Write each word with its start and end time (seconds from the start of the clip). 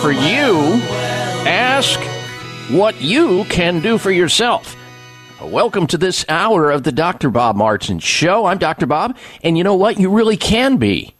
For 0.00 0.12
you. 0.12 0.80
Ask 1.46 2.00
what 2.70 3.02
you 3.02 3.44
can 3.44 3.80
do 3.80 3.98
for 3.98 4.10
yourself. 4.10 4.74
Welcome 5.42 5.86
to 5.88 5.98
this 5.98 6.24
hour 6.26 6.70
of 6.70 6.84
the 6.84 6.92
Dr. 6.92 7.28
Bob 7.28 7.54
Martin 7.56 7.98
Show. 7.98 8.46
I'm 8.46 8.56
Dr. 8.56 8.86
Bob, 8.86 9.18
and 9.42 9.58
you 9.58 9.64
know 9.64 9.74
what? 9.74 10.00
You 10.00 10.08
really 10.08 10.38
can 10.38 10.78
be 10.78 11.14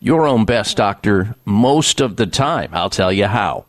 your 0.00 0.26
own 0.26 0.46
best 0.46 0.78
doctor 0.78 1.36
most 1.44 2.00
of 2.00 2.16
the 2.16 2.26
time. 2.26 2.70
I'll 2.72 2.88
tell 2.88 3.12
you 3.12 3.26
how. 3.26 3.66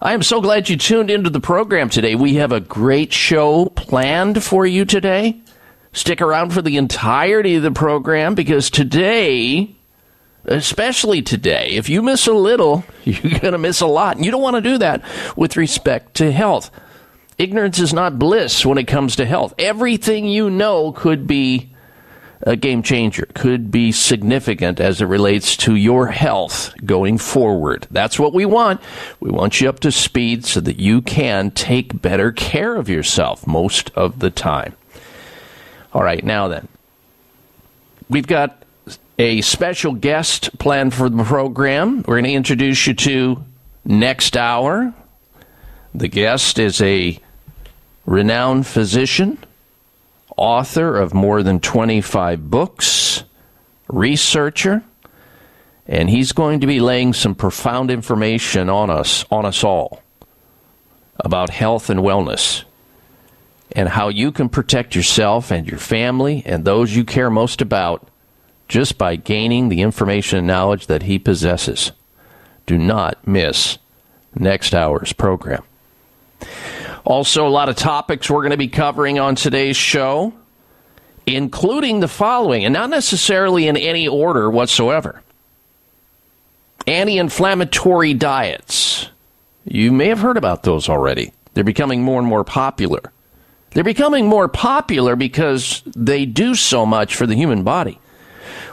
I 0.00 0.12
am 0.12 0.22
so 0.22 0.42
glad 0.42 0.68
you 0.68 0.76
tuned 0.76 1.10
into 1.10 1.30
the 1.30 1.40
program 1.40 1.88
today. 1.88 2.14
We 2.14 2.34
have 2.34 2.52
a 2.52 2.60
great 2.60 3.14
show 3.14 3.66
planned 3.66 4.44
for 4.44 4.66
you 4.66 4.84
today. 4.84 5.40
Stick 5.94 6.20
around 6.20 6.52
for 6.52 6.60
the 6.60 6.76
entirety 6.76 7.56
of 7.56 7.62
the 7.62 7.70
program 7.70 8.34
because 8.34 8.68
today, 8.68 9.74
especially 10.44 11.22
today, 11.22 11.70
if 11.70 11.88
you 11.88 12.02
miss 12.02 12.26
a 12.26 12.32
little, 12.32 12.84
you're 13.04 13.38
going 13.40 13.52
to 13.52 13.58
miss 13.58 13.80
a 13.80 13.86
lot. 13.86 14.16
And 14.16 14.24
you 14.24 14.30
don't 14.30 14.42
want 14.42 14.56
to 14.56 14.62
do 14.62 14.78
that 14.78 15.02
with 15.36 15.56
respect 15.56 16.14
to 16.16 16.32
health. 16.32 16.70
Ignorance 17.38 17.78
is 17.78 17.92
not 17.92 18.18
bliss 18.18 18.64
when 18.64 18.78
it 18.78 18.86
comes 18.86 19.16
to 19.16 19.24
health. 19.24 19.54
Everything 19.58 20.26
you 20.26 20.50
know 20.50 20.92
could 20.92 21.26
be 21.26 21.72
a 22.44 22.56
game 22.56 22.82
changer, 22.82 23.26
could 23.34 23.70
be 23.70 23.92
significant 23.92 24.80
as 24.80 25.00
it 25.00 25.06
relates 25.06 25.56
to 25.56 25.76
your 25.76 26.08
health 26.08 26.74
going 26.84 27.18
forward. 27.18 27.86
That's 27.90 28.18
what 28.18 28.34
we 28.34 28.44
want. 28.44 28.80
We 29.20 29.30
want 29.30 29.60
you 29.60 29.68
up 29.68 29.80
to 29.80 29.92
speed 29.92 30.44
so 30.44 30.60
that 30.60 30.78
you 30.78 31.02
can 31.02 31.52
take 31.52 32.00
better 32.02 32.32
care 32.32 32.76
of 32.76 32.88
yourself 32.88 33.46
most 33.46 33.90
of 33.94 34.18
the 34.18 34.30
time. 34.30 34.74
All 35.92 36.02
right, 36.02 36.24
now 36.24 36.48
then, 36.48 36.68
we've 38.08 38.26
got 38.26 38.61
a 39.22 39.40
special 39.40 39.92
guest 39.92 40.58
planned 40.58 40.92
for 40.92 41.08
the 41.08 41.22
program. 41.22 41.98
We're 41.98 42.16
going 42.16 42.24
to 42.24 42.32
introduce 42.32 42.88
you 42.88 42.94
to 42.94 43.44
next 43.84 44.36
hour. 44.36 44.92
The 45.94 46.08
guest 46.08 46.58
is 46.58 46.80
a 46.82 47.20
renowned 48.04 48.66
physician, 48.66 49.38
author 50.36 50.96
of 50.96 51.14
more 51.14 51.44
than 51.44 51.60
25 51.60 52.50
books, 52.50 53.22
researcher, 53.86 54.82
and 55.86 56.10
he's 56.10 56.32
going 56.32 56.58
to 56.58 56.66
be 56.66 56.80
laying 56.80 57.12
some 57.12 57.36
profound 57.36 57.92
information 57.92 58.68
on 58.68 58.90
us, 58.90 59.24
on 59.30 59.46
us 59.46 59.62
all, 59.62 60.02
about 61.20 61.50
health 61.50 61.90
and 61.90 62.00
wellness 62.00 62.64
and 63.70 63.88
how 63.88 64.08
you 64.08 64.32
can 64.32 64.48
protect 64.48 64.96
yourself 64.96 65.52
and 65.52 65.68
your 65.68 65.78
family 65.78 66.42
and 66.44 66.64
those 66.64 66.96
you 66.96 67.04
care 67.04 67.30
most 67.30 67.60
about 67.62 68.08
just 68.72 68.96
by 68.96 69.16
gaining 69.16 69.68
the 69.68 69.82
information 69.82 70.38
and 70.38 70.46
knowledge 70.46 70.86
that 70.86 71.02
he 71.02 71.18
possesses. 71.18 71.92
Do 72.64 72.78
not 72.78 73.26
miss 73.28 73.76
next 74.34 74.74
hour's 74.74 75.12
program. 75.12 75.62
Also, 77.04 77.46
a 77.46 77.50
lot 77.50 77.68
of 77.68 77.76
topics 77.76 78.30
we're 78.30 78.40
going 78.40 78.52
to 78.52 78.56
be 78.56 78.68
covering 78.68 79.18
on 79.18 79.34
today's 79.34 79.76
show, 79.76 80.32
including 81.26 82.00
the 82.00 82.08
following, 82.08 82.64
and 82.64 82.72
not 82.72 82.88
necessarily 82.88 83.68
in 83.68 83.76
any 83.76 84.08
order 84.08 84.48
whatsoever 84.50 85.22
anti 86.86 87.18
inflammatory 87.18 88.14
diets. 88.14 89.10
You 89.66 89.92
may 89.92 90.08
have 90.08 90.20
heard 90.20 90.38
about 90.38 90.62
those 90.62 90.88
already. 90.88 91.34
They're 91.52 91.62
becoming 91.62 92.02
more 92.02 92.18
and 92.18 92.26
more 92.26 92.42
popular. 92.42 93.12
They're 93.72 93.84
becoming 93.84 94.26
more 94.26 94.48
popular 94.48 95.14
because 95.14 95.82
they 95.94 96.24
do 96.24 96.54
so 96.54 96.86
much 96.86 97.14
for 97.14 97.26
the 97.26 97.34
human 97.34 97.64
body. 97.64 97.98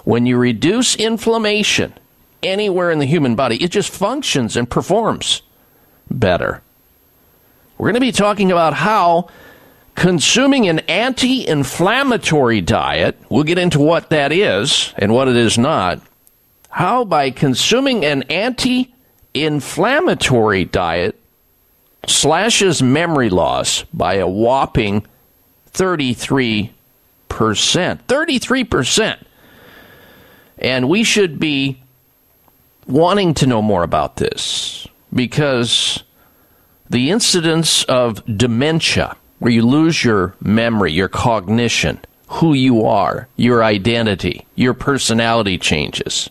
When 0.04 0.26
you 0.26 0.38
reduce 0.38 0.96
inflammation 0.96 1.94
anywhere 2.42 2.92
in 2.92 3.00
the 3.00 3.06
human 3.06 3.36
body, 3.36 3.62
it 3.64 3.72
just 3.72 3.92
functions 3.92 4.56
and 4.56 4.70
performs 4.70 5.42
better. 6.10 6.62
We're 7.78 7.88
going 7.88 7.96
to 7.96 8.00
be 8.02 8.12
talking 8.12 8.52
about 8.52 8.74
how 8.74 9.30
consuming 9.96 10.68
an 10.68 10.80
anti 10.80 11.48
inflammatory 11.48 12.62
diet, 12.62 13.18
we'll 13.30 13.44
get 13.44 13.58
into 13.58 13.80
what 13.80 14.10
that 14.10 14.32
is 14.32 14.94
and 14.98 15.14
what 15.14 15.28
it 15.28 15.36
is 15.36 15.58
not, 15.58 16.02
how 16.70 17.04
by 17.04 17.32
consuming 17.32 18.06
an 18.06 18.24
anti 18.24 18.94
inflammatory 19.34 20.66
diet 20.66 21.20
slashes 22.08 22.82
memory 22.82 23.30
loss 23.30 23.84
by 23.94 24.16
a 24.16 24.28
whopping 24.28 25.06
33%. 25.74 26.72
33%. 27.30 29.24
And 30.60 30.90
we 30.90 31.04
should 31.04 31.40
be 31.40 31.82
wanting 32.86 33.34
to 33.36 33.48
know 33.48 33.62
more 33.62 33.84
about 33.84 34.18
this 34.18 34.88
because 35.14 36.04
the 36.90 37.10
incidence 37.10 37.84
of 37.86 38.24
dementia, 38.26 39.16
where 39.40 39.52
you 39.52 39.66
lose 39.66 40.04
your 40.04 40.36
memory, 40.42 40.92
your 40.92 41.08
cognition, 41.08 42.00
who 42.28 42.54
you 42.54 42.86
are, 42.86 43.28
your 43.36 43.64
identity, 43.64 44.46
your 44.56 44.74
personality 44.74 45.58
changes. 45.58 46.30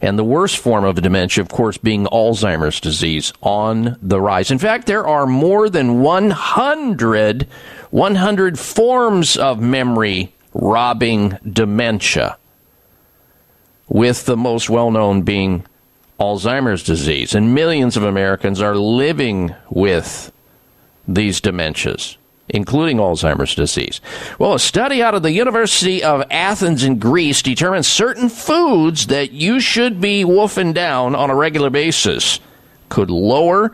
And 0.00 0.18
the 0.18 0.24
worst 0.24 0.58
form 0.58 0.84
of 0.84 1.00
dementia, 1.00 1.42
of 1.42 1.48
course, 1.48 1.78
being 1.78 2.04
Alzheimer's 2.06 2.80
disease 2.80 3.32
on 3.42 3.96
the 4.02 4.20
rise. 4.20 4.50
In 4.50 4.58
fact, 4.58 4.86
there 4.86 5.06
are 5.06 5.26
more 5.26 5.70
than 5.70 6.02
100, 6.02 7.48
100 7.90 8.58
forms 8.58 9.36
of 9.36 9.60
memory 9.60 10.34
robbing 10.52 11.38
dementia, 11.50 12.36
with 13.88 14.26
the 14.26 14.36
most 14.36 14.70
well 14.70 14.90
known 14.90 15.22
being 15.22 15.64
Alzheimer's 16.18 16.82
disease. 16.82 17.34
And 17.34 17.54
millions 17.54 17.96
of 17.96 18.02
Americans 18.02 18.60
are 18.60 18.76
living 18.76 19.54
with 19.68 20.32
these 21.06 21.40
dementias, 21.40 22.16
including 22.48 22.98
Alzheimer's 22.98 23.54
disease. 23.54 24.00
Well, 24.38 24.54
a 24.54 24.58
study 24.58 25.02
out 25.02 25.14
of 25.14 25.22
the 25.22 25.32
University 25.32 26.02
of 26.02 26.24
Athens 26.30 26.84
in 26.84 26.98
Greece 26.98 27.42
determines 27.42 27.86
certain 27.86 28.28
foods 28.28 29.08
that 29.08 29.32
you 29.32 29.60
should 29.60 30.00
be 30.00 30.24
wolfing 30.24 30.72
down 30.72 31.14
on 31.14 31.30
a 31.30 31.34
regular 31.34 31.70
basis 31.70 32.40
could 32.88 33.10
lower 33.10 33.72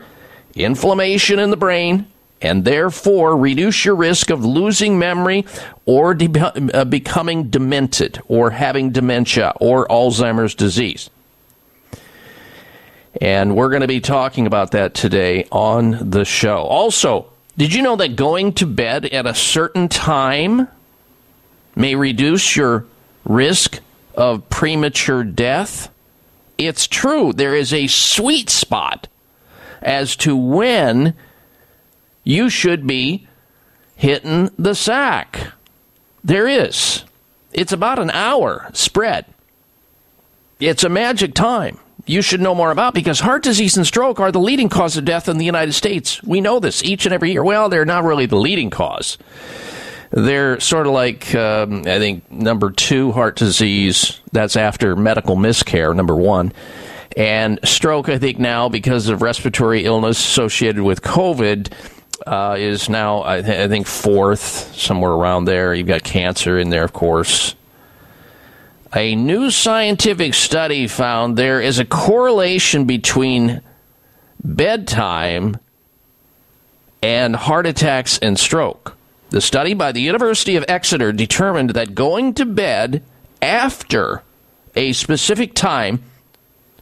inflammation 0.55 1.39
in 1.39 1.51
the 1.51 1.57
brain 1.57 2.10
and 2.41 2.65
therefore 2.65 3.37
reduce 3.37 3.85
your 3.85 3.95
risk 3.95 4.29
of 4.29 4.43
losing 4.43 4.97
memory 4.97 5.45
or 5.85 6.13
de- 6.13 6.75
uh, 6.75 6.85
becoming 6.85 7.49
demented 7.49 8.19
or 8.27 8.51
having 8.51 8.91
dementia 8.91 9.53
or 9.59 9.87
Alzheimer's 9.87 10.55
disease. 10.55 11.09
And 13.19 13.55
we're 13.55 13.69
going 13.69 13.81
to 13.81 13.87
be 13.87 13.99
talking 13.99 14.47
about 14.47 14.71
that 14.71 14.93
today 14.93 15.45
on 15.51 16.09
the 16.09 16.25
show. 16.25 16.59
Also, 16.59 17.27
did 17.57 17.73
you 17.73 17.81
know 17.81 17.97
that 17.97 18.15
going 18.15 18.53
to 18.53 18.65
bed 18.65 19.05
at 19.05 19.27
a 19.27 19.35
certain 19.35 19.89
time 19.89 20.67
may 21.75 21.95
reduce 21.95 22.55
your 22.55 22.85
risk 23.25 23.79
of 24.15 24.49
premature 24.49 25.23
death? 25.23 25.89
It's 26.57 26.87
true. 26.87 27.33
There 27.33 27.55
is 27.55 27.73
a 27.73 27.87
sweet 27.87 28.49
spot 28.49 29.07
as 29.81 30.15
to 30.17 30.35
when 30.35 31.13
you 32.23 32.49
should 32.49 32.85
be 32.85 33.27
hitting 33.95 34.49
the 34.57 34.75
sack. 34.75 35.53
There 36.23 36.47
is. 36.47 37.03
It's 37.53 37.71
about 37.71 37.99
an 37.99 38.11
hour 38.11 38.69
spread. 38.73 39.25
It's 40.59 40.83
a 40.83 40.89
magic 40.89 41.33
time 41.33 41.79
you 42.05 42.21
should 42.21 42.41
know 42.41 42.55
more 42.55 42.71
about 42.71 42.93
because 42.93 43.19
heart 43.19 43.43
disease 43.43 43.77
and 43.77 43.85
stroke 43.85 44.19
are 44.19 44.31
the 44.31 44.39
leading 44.39 44.69
cause 44.69 44.97
of 44.97 45.05
death 45.05 45.29
in 45.29 45.37
the 45.37 45.45
United 45.45 45.73
States. 45.73 46.21
We 46.23 46.41
know 46.41 46.59
this 46.59 46.83
each 46.83 47.05
and 47.05 47.13
every 47.13 47.31
year. 47.31 47.43
Well, 47.43 47.69
they're 47.69 47.85
not 47.85 48.03
really 48.03 48.25
the 48.25 48.37
leading 48.37 48.69
cause. 48.69 49.17
They're 50.09 50.59
sort 50.59 50.87
of 50.87 50.93
like, 50.93 51.33
um, 51.35 51.83
I 51.85 51.99
think, 51.99 52.29
number 52.29 52.69
two, 52.69 53.11
heart 53.13 53.37
disease. 53.37 54.19
That's 54.33 54.57
after 54.57 54.95
medical 54.95 55.37
miscare, 55.37 55.95
number 55.95 56.15
one. 56.15 56.51
And 57.15 57.59
stroke, 57.63 58.09
I 58.09 58.17
think, 58.17 58.39
now, 58.39 58.67
because 58.67 59.07
of 59.07 59.21
respiratory 59.21 59.85
illness 59.85 60.19
associated 60.19 60.83
with 60.83 61.01
COVID, 61.01 61.71
uh, 62.25 62.55
is 62.57 62.89
now, 62.89 63.23
I, 63.23 63.41
th- 63.41 63.59
I 63.59 63.67
think, 63.67 63.87
fourth, 63.87 64.75
somewhere 64.75 65.11
around 65.11 65.45
there. 65.45 65.73
You've 65.73 65.87
got 65.87 66.03
cancer 66.03 66.57
in 66.57 66.69
there, 66.69 66.83
of 66.83 66.93
course. 66.93 67.55
A 68.95 69.15
new 69.15 69.51
scientific 69.51 70.33
study 70.33 70.87
found 70.87 71.37
there 71.37 71.61
is 71.61 71.79
a 71.79 71.85
correlation 71.85 72.85
between 72.85 73.61
bedtime 74.43 75.57
and 77.01 77.35
heart 77.35 77.65
attacks 77.65 78.17
and 78.19 78.37
stroke. 78.37 78.97
The 79.29 79.41
study 79.41 79.73
by 79.73 79.93
the 79.93 80.01
University 80.01 80.57
of 80.57 80.65
Exeter 80.67 81.13
determined 81.13 81.71
that 81.71 81.95
going 81.95 82.33
to 82.33 82.45
bed 82.45 83.01
after 83.41 84.23
a 84.75 84.91
specific 84.91 85.53
time 85.53 86.03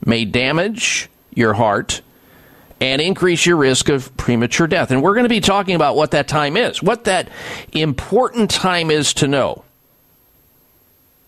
may 0.03 0.25
damage 0.25 1.09
your 1.33 1.53
heart 1.53 2.01
and 2.81 3.01
increase 3.01 3.45
your 3.45 3.57
risk 3.57 3.89
of 3.89 4.15
premature 4.17 4.67
death. 4.67 4.91
And 4.91 5.01
we're 5.01 5.13
going 5.13 5.25
to 5.25 5.29
be 5.29 5.41
talking 5.41 5.75
about 5.75 5.95
what 5.95 6.11
that 6.11 6.27
time 6.27 6.55
is, 6.55 6.81
what 6.81 7.05
that 7.05 7.29
important 7.73 8.49
time 8.49 8.89
is 8.91 9.13
to 9.15 9.27
know. 9.27 9.63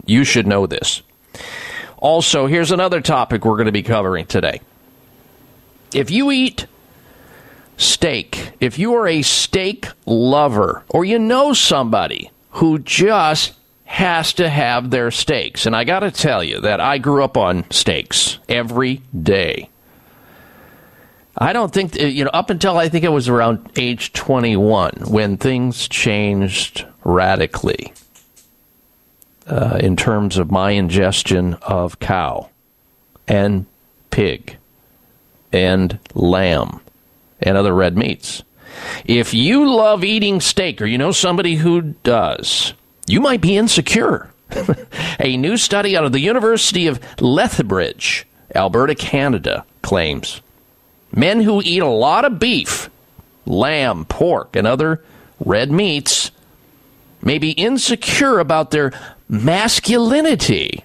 You 0.05 0.23
should 0.23 0.47
know 0.47 0.65
this. 0.65 1.01
Also, 1.97 2.47
here's 2.47 2.71
another 2.71 3.01
topic 3.01 3.45
we're 3.45 3.57
going 3.57 3.67
to 3.67 3.71
be 3.71 3.83
covering 3.83 4.25
today. 4.25 4.61
If 5.93 6.09
you 6.09 6.31
eat 6.31 6.65
steak, 7.77 8.53
if 8.59 8.79
you 8.79 8.93
are 8.95 9.07
a 9.07 9.21
steak 9.21 9.87
lover, 10.05 10.83
or 10.89 11.05
you 11.05 11.19
know 11.19 11.53
somebody 11.53 12.31
who 12.51 12.79
just 12.79 13.53
has 13.85 14.33
to 14.33 14.49
have 14.49 14.89
their 14.89 15.11
steaks, 15.11 15.65
and 15.65 15.75
I 15.75 15.83
got 15.83 15.99
to 15.99 16.11
tell 16.11 16.43
you 16.43 16.61
that 16.61 16.79
I 16.79 16.97
grew 16.97 17.23
up 17.23 17.37
on 17.37 17.69
steaks 17.69 18.39
every 18.47 19.01
day. 19.21 19.69
I 21.37 21.53
don't 21.53 21.73
think, 21.73 21.95
you 21.95 22.25
know, 22.25 22.31
up 22.33 22.49
until 22.49 22.77
I 22.77 22.89
think 22.89 23.05
it 23.05 23.11
was 23.11 23.29
around 23.29 23.71
age 23.77 24.13
21 24.13 25.03
when 25.07 25.37
things 25.37 25.87
changed 25.87 26.85
radically 27.03 27.93
uh, 29.47 29.77
in 29.81 29.95
terms 29.95 30.37
of 30.37 30.51
my 30.51 30.71
ingestion 30.71 31.55
of 31.61 31.99
cow 31.99 32.49
and 33.27 33.65
pig 34.09 34.57
and 35.53 35.99
lamb 36.13 36.81
and 37.39 37.57
other 37.57 37.73
red 37.73 37.97
meats. 37.97 38.43
If 39.05 39.33
you 39.33 39.69
love 39.69 40.03
eating 40.03 40.41
steak 40.41 40.81
or 40.81 40.85
you 40.85 40.97
know 40.97 41.11
somebody 41.11 41.55
who 41.55 41.81
does, 42.03 42.73
you 43.07 43.21
might 43.21 43.41
be 43.41 43.57
insecure. 43.57 44.31
A 45.19 45.37
new 45.37 45.55
study 45.55 45.95
out 45.95 46.03
of 46.03 46.11
the 46.11 46.19
University 46.19 46.87
of 46.87 46.99
Lethbridge, 47.21 48.27
Alberta, 48.53 48.95
Canada, 48.95 49.65
claims 49.81 50.41
men 51.11 51.41
who 51.41 51.61
eat 51.63 51.81
a 51.81 51.87
lot 51.87 52.25
of 52.25 52.39
beef, 52.39 52.89
lamb, 53.45 54.05
pork, 54.05 54.55
and 54.55 54.67
other 54.67 55.03
red 55.39 55.71
meats 55.71 56.31
may 57.21 57.37
be 57.37 57.51
insecure 57.51 58.39
about 58.39 58.71
their 58.71 58.91
masculinity 59.29 60.83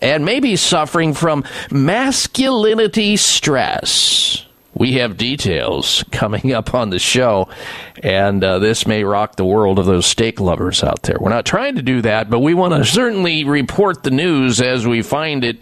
and 0.00 0.24
maybe 0.24 0.56
suffering 0.56 1.14
from 1.14 1.44
masculinity 1.70 3.16
stress. 3.16 4.44
We 4.74 4.94
have 4.94 5.16
details 5.16 6.04
coming 6.10 6.52
up 6.52 6.74
on 6.74 6.90
the 6.90 6.98
show, 6.98 7.48
and 8.02 8.42
uh, 8.42 8.58
this 8.58 8.86
may 8.86 9.04
rock 9.04 9.36
the 9.36 9.44
world 9.44 9.78
of 9.78 9.86
those 9.86 10.04
steak 10.04 10.40
lovers 10.40 10.82
out 10.82 11.04
there. 11.04 11.16
We're 11.20 11.30
not 11.30 11.46
trying 11.46 11.76
to 11.76 11.82
do 11.82 12.02
that, 12.02 12.28
but 12.28 12.40
we 12.40 12.54
want 12.54 12.74
to 12.74 12.84
certainly 12.84 13.44
report 13.44 14.02
the 14.02 14.10
news 14.10 14.60
as 14.60 14.84
we 14.86 15.02
find 15.02 15.44
it 15.44 15.58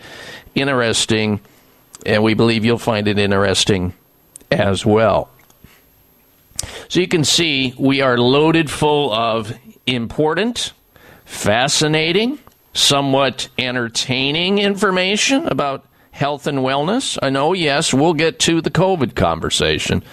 interesting, 0.55 1.41
and 2.05 2.23
we 2.23 2.35
believe 2.35 2.65
you'll 2.65 2.79
find 2.79 3.09
it 3.09 3.19
interesting 3.19 3.95
as 4.51 4.85
well. 4.85 5.31
So 6.89 7.01
you 7.01 7.09
can 7.09 7.25
see 7.25 7.75
we 7.79 8.01
are 8.01 8.19
loaded 8.19 8.71
full 8.71 9.13
of 9.13 9.53
important, 9.87 10.73
fascinating, 11.25 12.39
somewhat 12.75 13.49
entertaining 13.59 14.59
information 14.59 15.47
about 15.49 15.85
health 16.13 16.47
and 16.47 16.59
wellness. 16.59 17.19
I 17.23 17.31
know, 17.31 17.49
oh, 17.49 17.53
yes, 17.53 17.93
we'll 17.93 18.15
get 18.15 18.39
to 18.41 18.61
the 18.61 18.71
COVID 18.71 19.15
conversation. 19.15 20.05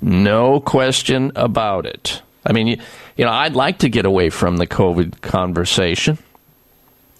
No 0.00 0.60
question 0.60 1.32
about 1.36 1.86
it. 1.86 2.22
I 2.44 2.52
mean, 2.52 2.66
you, 2.66 2.76
you 3.16 3.24
know, 3.24 3.30
I'd 3.30 3.54
like 3.54 3.78
to 3.80 3.88
get 3.88 4.04
away 4.04 4.30
from 4.30 4.56
the 4.56 4.66
COVID 4.66 5.20
conversation. 5.20 6.18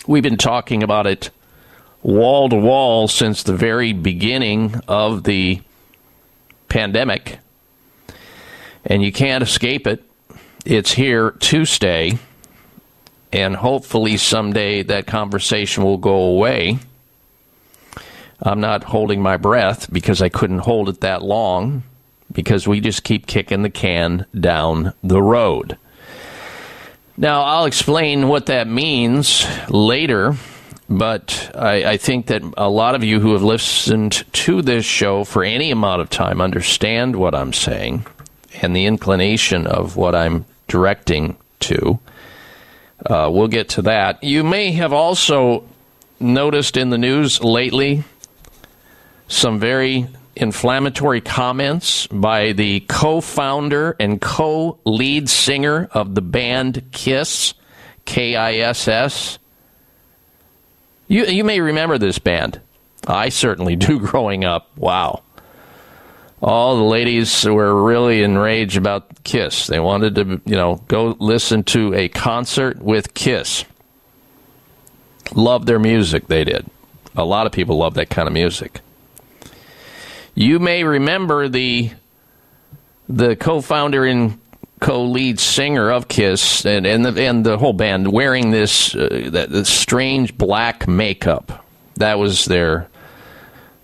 We've 0.06 0.22
been 0.22 0.38
talking 0.38 0.82
about 0.82 1.06
it 1.06 1.30
wall 2.02 2.48
to 2.48 2.56
wall 2.56 3.08
since 3.08 3.42
the 3.42 3.56
very 3.56 3.92
beginning 3.92 4.80
of 4.88 5.24
the 5.24 5.60
pandemic, 6.68 7.38
and 8.84 9.02
you 9.02 9.12
can't 9.12 9.42
escape 9.42 9.86
it. 9.86 10.02
It's 10.64 10.92
here 10.92 11.32
to 11.32 11.64
stay 11.64 12.18
and 13.32 13.56
hopefully 13.56 14.16
someday 14.16 14.82
that 14.82 15.06
conversation 15.06 15.82
will 15.82 15.98
go 15.98 16.14
away. 16.14 16.78
I'm 18.40 18.60
not 18.60 18.84
holding 18.84 19.22
my 19.22 19.36
breath 19.36 19.90
because 19.92 20.20
I 20.20 20.28
couldn't 20.28 20.60
hold 20.60 20.88
it 20.88 21.00
that 21.00 21.22
long 21.22 21.84
because 22.30 22.68
we 22.68 22.80
just 22.80 23.04
keep 23.04 23.26
kicking 23.26 23.62
the 23.62 23.70
can 23.70 24.26
down 24.38 24.92
the 25.02 25.22
road. 25.22 25.78
Now, 27.16 27.42
I'll 27.42 27.66
explain 27.66 28.28
what 28.28 28.46
that 28.46 28.66
means 28.66 29.46
later, 29.68 30.34
but 30.98 31.50
I, 31.54 31.92
I, 31.92 31.96
think 31.96 32.26
that 32.26 32.42
a 32.56 32.68
lot 32.68 32.94
of 32.94 33.02
you 33.02 33.18
who 33.18 33.32
have 33.32 33.42
listened 33.42 34.24
to 34.32 34.60
this 34.60 34.84
show 34.84 35.24
for 35.24 35.42
any 35.42 35.70
amount 35.70 36.02
of 36.02 36.10
time 36.10 36.40
understand 36.40 37.16
what 37.16 37.34
I'm 37.34 37.52
saying 37.52 38.04
and 38.60 38.76
the 38.76 38.84
inclination 38.84 39.66
of 39.66 39.96
what 39.96 40.14
I'm 40.14 40.44
directing 40.68 41.36
to. 41.60 41.98
Uh, 43.04 43.30
we'll 43.32 43.48
get 43.48 43.70
to 43.70 43.82
that. 43.82 44.22
You 44.22 44.44
may 44.44 44.72
have 44.72 44.92
also 44.92 45.64
noticed 46.20 46.76
in 46.76 46.90
the 46.90 46.98
news 46.98 47.42
lately 47.42 48.04
some 49.28 49.58
very 49.58 50.06
inflammatory 50.36 51.20
comments 51.20 52.06
by 52.08 52.52
the 52.52 52.80
co 52.80 53.20
founder 53.20 53.96
and 53.98 54.20
co 54.20 54.78
lead 54.84 55.28
singer 55.28 55.88
of 55.92 56.14
the 56.14 56.22
band 56.22 56.82
Kiss, 56.92 57.54
K 58.04 58.36
I 58.36 58.56
S 58.56 58.88
S. 58.88 59.38
You, 61.12 61.26
you 61.26 61.44
may 61.44 61.60
remember 61.60 61.98
this 61.98 62.18
band. 62.18 62.58
I 63.06 63.28
certainly 63.28 63.76
do 63.88 64.00
growing 64.00 64.46
up. 64.46 64.74
Wow. 64.78 65.22
All 66.40 66.78
the 66.78 66.84
ladies 66.84 67.44
were 67.44 67.84
really 67.84 68.22
enraged 68.22 68.78
about 68.78 69.22
Kiss. 69.22 69.66
They 69.66 69.78
wanted 69.78 70.14
to, 70.14 70.40
you 70.46 70.56
know, 70.56 70.76
go 70.88 71.14
listen 71.20 71.64
to 71.64 71.92
a 71.92 72.08
concert 72.08 72.80
with 72.80 73.12
Kiss. 73.12 73.66
Loved 75.34 75.66
their 75.66 75.78
music, 75.78 76.28
they 76.28 76.44
did. 76.44 76.66
A 77.14 77.26
lot 77.26 77.44
of 77.46 77.52
people 77.52 77.76
love 77.76 77.92
that 77.94 78.08
kind 78.08 78.26
of 78.26 78.32
music. 78.32 78.80
You 80.34 80.58
may 80.58 80.82
remember 80.82 81.46
the 81.46 81.90
the 83.06 83.36
co-founder 83.36 84.06
and 84.06 84.38
co-lead 84.82 85.38
singer 85.38 85.90
of 85.90 86.08
Kiss 86.08 86.66
and 86.66 86.84
and 86.86 87.04
the, 87.04 87.22
and 87.22 87.46
the 87.46 87.56
whole 87.56 87.72
band 87.72 88.12
wearing 88.12 88.50
this 88.50 88.94
uh, 88.94 89.28
that 89.30 89.50
this 89.50 89.68
strange 89.68 90.36
black 90.36 90.86
makeup. 90.86 91.64
That 91.96 92.18
was 92.18 92.46
their 92.46 92.88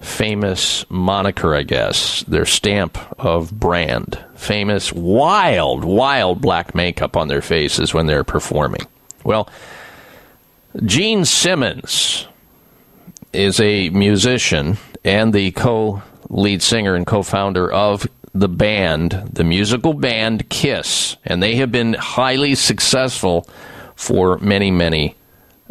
famous 0.01 0.85
moniker, 0.91 1.55
I 1.55 1.63
guess, 1.63 2.23
their 2.25 2.45
stamp 2.45 2.99
of 3.19 3.53
brand. 3.53 4.19
Famous 4.35 4.93
wild, 4.93 5.85
wild 5.85 6.41
black 6.41 6.75
makeup 6.75 7.17
on 7.17 7.29
their 7.29 7.43
faces 7.43 7.95
when 7.95 8.07
they're 8.07 8.25
performing. 8.25 8.87
Well, 9.25 9.49
Gene 10.85 11.25
Simmons 11.25 12.27
is 13.33 13.61
a 13.61 13.91
musician 13.91 14.79
and 15.05 15.33
the 15.33 15.53
co 15.53 16.03
lead 16.29 16.63
singer 16.63 16.95
and 16.97 17.07
co 17.07 17.23
founder 17.23 17.71
of 17.71 18.07
the 18.41 18.49
band, 18.49 19.31
the 19.33 19.45
musical 19.45 19.95
band 19.95 20.49
Kiss. 20.49 21.17
And 21.25 21.43
they 21.43 21.57
have 21.57 21.73
been 21.73 21.95
highly 21.95 22.55
successful 22.55 23.49
for 23.95 24.39
many, 24.39 24.71
many 24.71 25.17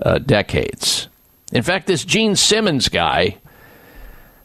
uh, 0.02 0.20
decades. 0.20 1.08
In 1.52 1.64
fact, 1.64 1.88
this 1.88 2.04
Gene 2.04 2.36
Simmons 2.36 2.90
guy, 2.90 3.38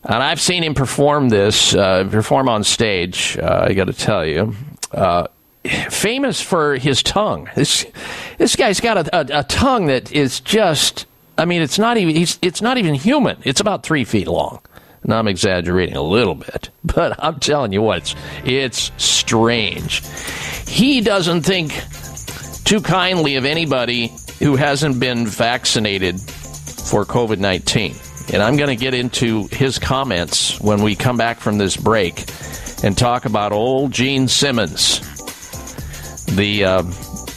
and 0.04 0.22
I've 0.22 0.40
seen 0.40 0.62
him 0.62 0.74
perform 0.74 1.28
this, 1.28 1.74
uh, 1.74 2.08
perform 2.10 2.48
on 2.48 2.64
stage, 2.64 3.36
uh, 3.38 3.66
I 3.68 3.74
got 3.74 3.86
to 3.86 3.92
tell 3.92 4.24
you. 4.24 4.54
Uh, 4.92 5.26
famous 5.90 6.40
for 6.40 6.76
his 6.76 7.02
tongue. 7.02 7.48
This 7.54 7.86
this 8.38 8.56
guy's 8.56 8.80
got 8.80 9.08
a, 9.08 9.16
a, 9.16 9.40
a 9.40 9.44
tongue 9.44 9.86
that 9.86 10.12
is 10.12 10.40
just. 10.40 11.06
I 11.38 11.44
mean, 11.44 11.62
it's 11.62 11.78
not 11.78 11.96
even. 11.96 12.16
It's 12.42 12.62
not 12.62 12.78
even 12.78 12.94
human. 12.94 13.38
It's 13.44 13.60
about 13.60 13.82
three 13.84 14.04
feet 14.04 14.26
long. 14.28 14.60
And 15.02 15.12
I'm 15.12 15.28
exaggerating 15.28 15.96
a 15.96 16.02
little 16.02 16.34
bit, 16.34 16.70
but 16.84 17.22
I'm 17.22 17.40
telling 17.40 17.72
you 17.72 17.82
what, 17.82 17.98
it's, 17.98 18.14
it's 18.44 19.04
strange. 19.04 20.02
He 20.68 21.00
doesn't 21.00 21.42
think 21.42 21.72
too 22.64 22.80
kindly 22.80 23.36
of 23.36 23.44
anybody 23.44 24.12
who 24.38 24.56
hasn't 24.56 24.98
been 24.98 25.26
vaccinated 25.26 26.20
for 26.20 27.04
COVID 27.04 27.38
19. 27.38 27.94
And 28.32 28.42
I'm 28.42 28.56
going 28.56 28.68
to 28.68 28.76
get 28.76 28.94
into 28.94 29.48
his 29.48 29.78
comments 29.78 30.60
when 30.60 30.82
we 30.82 30.94
come 30.94 31.16
back 31.16 31.40
from 31.40 31.58
this 31.58 31.76
break 31.76 32.24
and 32.82 32.96
talk 32.96 33.24
about 33.24 33.52
old 33.52 33.92
Gene 33.92 34.28
Simmons, 34.28 35.00
the 36.36 36.64
uh, 36.64 36.82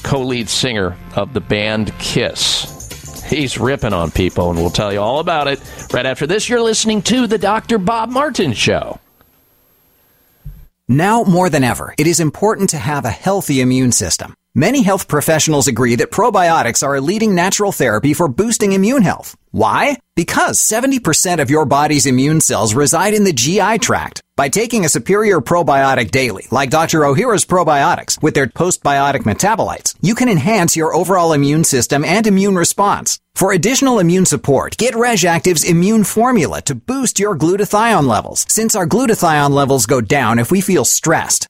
co 0.04 0.22
lead 0.22 0.48
singer 0.48 0.96
of 1.16 1.34
the 1.34 1.42
band 1.42 1.94
Kiss. 2.00 2.75
He's 3.28 3.58
ripping 3.58 3.94
on 3.94 4.12
people, 4.12 4.50
and 4.50 4.60
we'll 4.60 4.70
tell 4.70 4.94
you 4.94 5.00
all 5.00 5.20
about 5.20 5.48
it 5.48 5.60
right 5.94 6.06
after 6.06 6.28
this. 6.28 6.48
You're 6.48 6.62
listening 6.62 7.02
to 7.04 7.28
The 7.28 7.38
Dr. 7.38 7.78
Bob 7.78 8.10
Martin 8.10 8.54
Show. 8.54 9.00
Now 10.88 11.24
more 11.24 11.50
than 11.50 11.64
ever, 11.64 11.96
it 11.98 12.06
is 12.06 12.20
important 12.20 12.70
to 12.70 12.78
have 12.78 13.06
a 13.06 13.10
healthy 13.10 13.62
immune 13.62 13.92
system. 13.92 14.36
Many 14.58 14.84
health 14.84 15.10
professionals 15.10 15.68
agree 15.68 15.96
that 15.96 16.12
probiotics 16.12 16.82
are 16.82 16.96
a 16.96 17.02
leading 17.02 17.36
natural 17.36 17.74
therapy 17.74 18.14
for 18.14 18.30
boosting 18.30 18.72
immune 18.72 19.02
health. 19.02 19.36
Why? 19.52 19.98
Because 20.16 20.62
70% 20.62 21.42
of 21.42 21.50
your 21.50 21.66
body's 21.66 22.06
immune 22.06 22.40
cells 22.40 22.74
reside 22.74 23.14
in 23.14 23.26
the 23.26 23.34
GI 23.34 23.80
tract. 23.80 24.22
By 24.38 24.48
taking 24.48 24.86
a 24.86 24.90
superior 24.90 25.42
probiotic 25.42 26.10
daily, 26.10 26.48
like 26.52 26.70
Dr. 26.70 27.02
Ohhira's 27.02 27.44
probiotics, 27.44 28.22
with 28.24 28.34
their 28.34 28.48
postbiotic 28.48 29.24
metabolites, 29.24 29.94
you 30.00 30.16
can 30.16 30.30
enhance 30.30 30.78
your 30.78 30.96
overall 30.96 31.34
immune 31.34 31.66
system 31.66 32.06
and 32.06 32.26
immune 32.26 32.56
response. 32.56 33.20
For 33.36 33.52
additional 33.52 34.00
immune 34.00 34.26
support, 34.26 34.78
get 34.78 34.94
RegActive's 34.94 35.70
immune 35.70 36.06
formula 36.06 36.62
to 36.62 36.76
boost 36.76 37.20
your 37.20 37.38
glutathione 37.38 38.08
levels, 38.08 38.46
since 38.48 38.74
our 38.74 38.88
glutathione 38.88 39.52
levels 39.52 39.86
go 39.86 40.00
down 40.00 40.40
if 40.40 40.50
we 40.50 40.62
feel 40.62 40.86
stressed. 40.86 41.50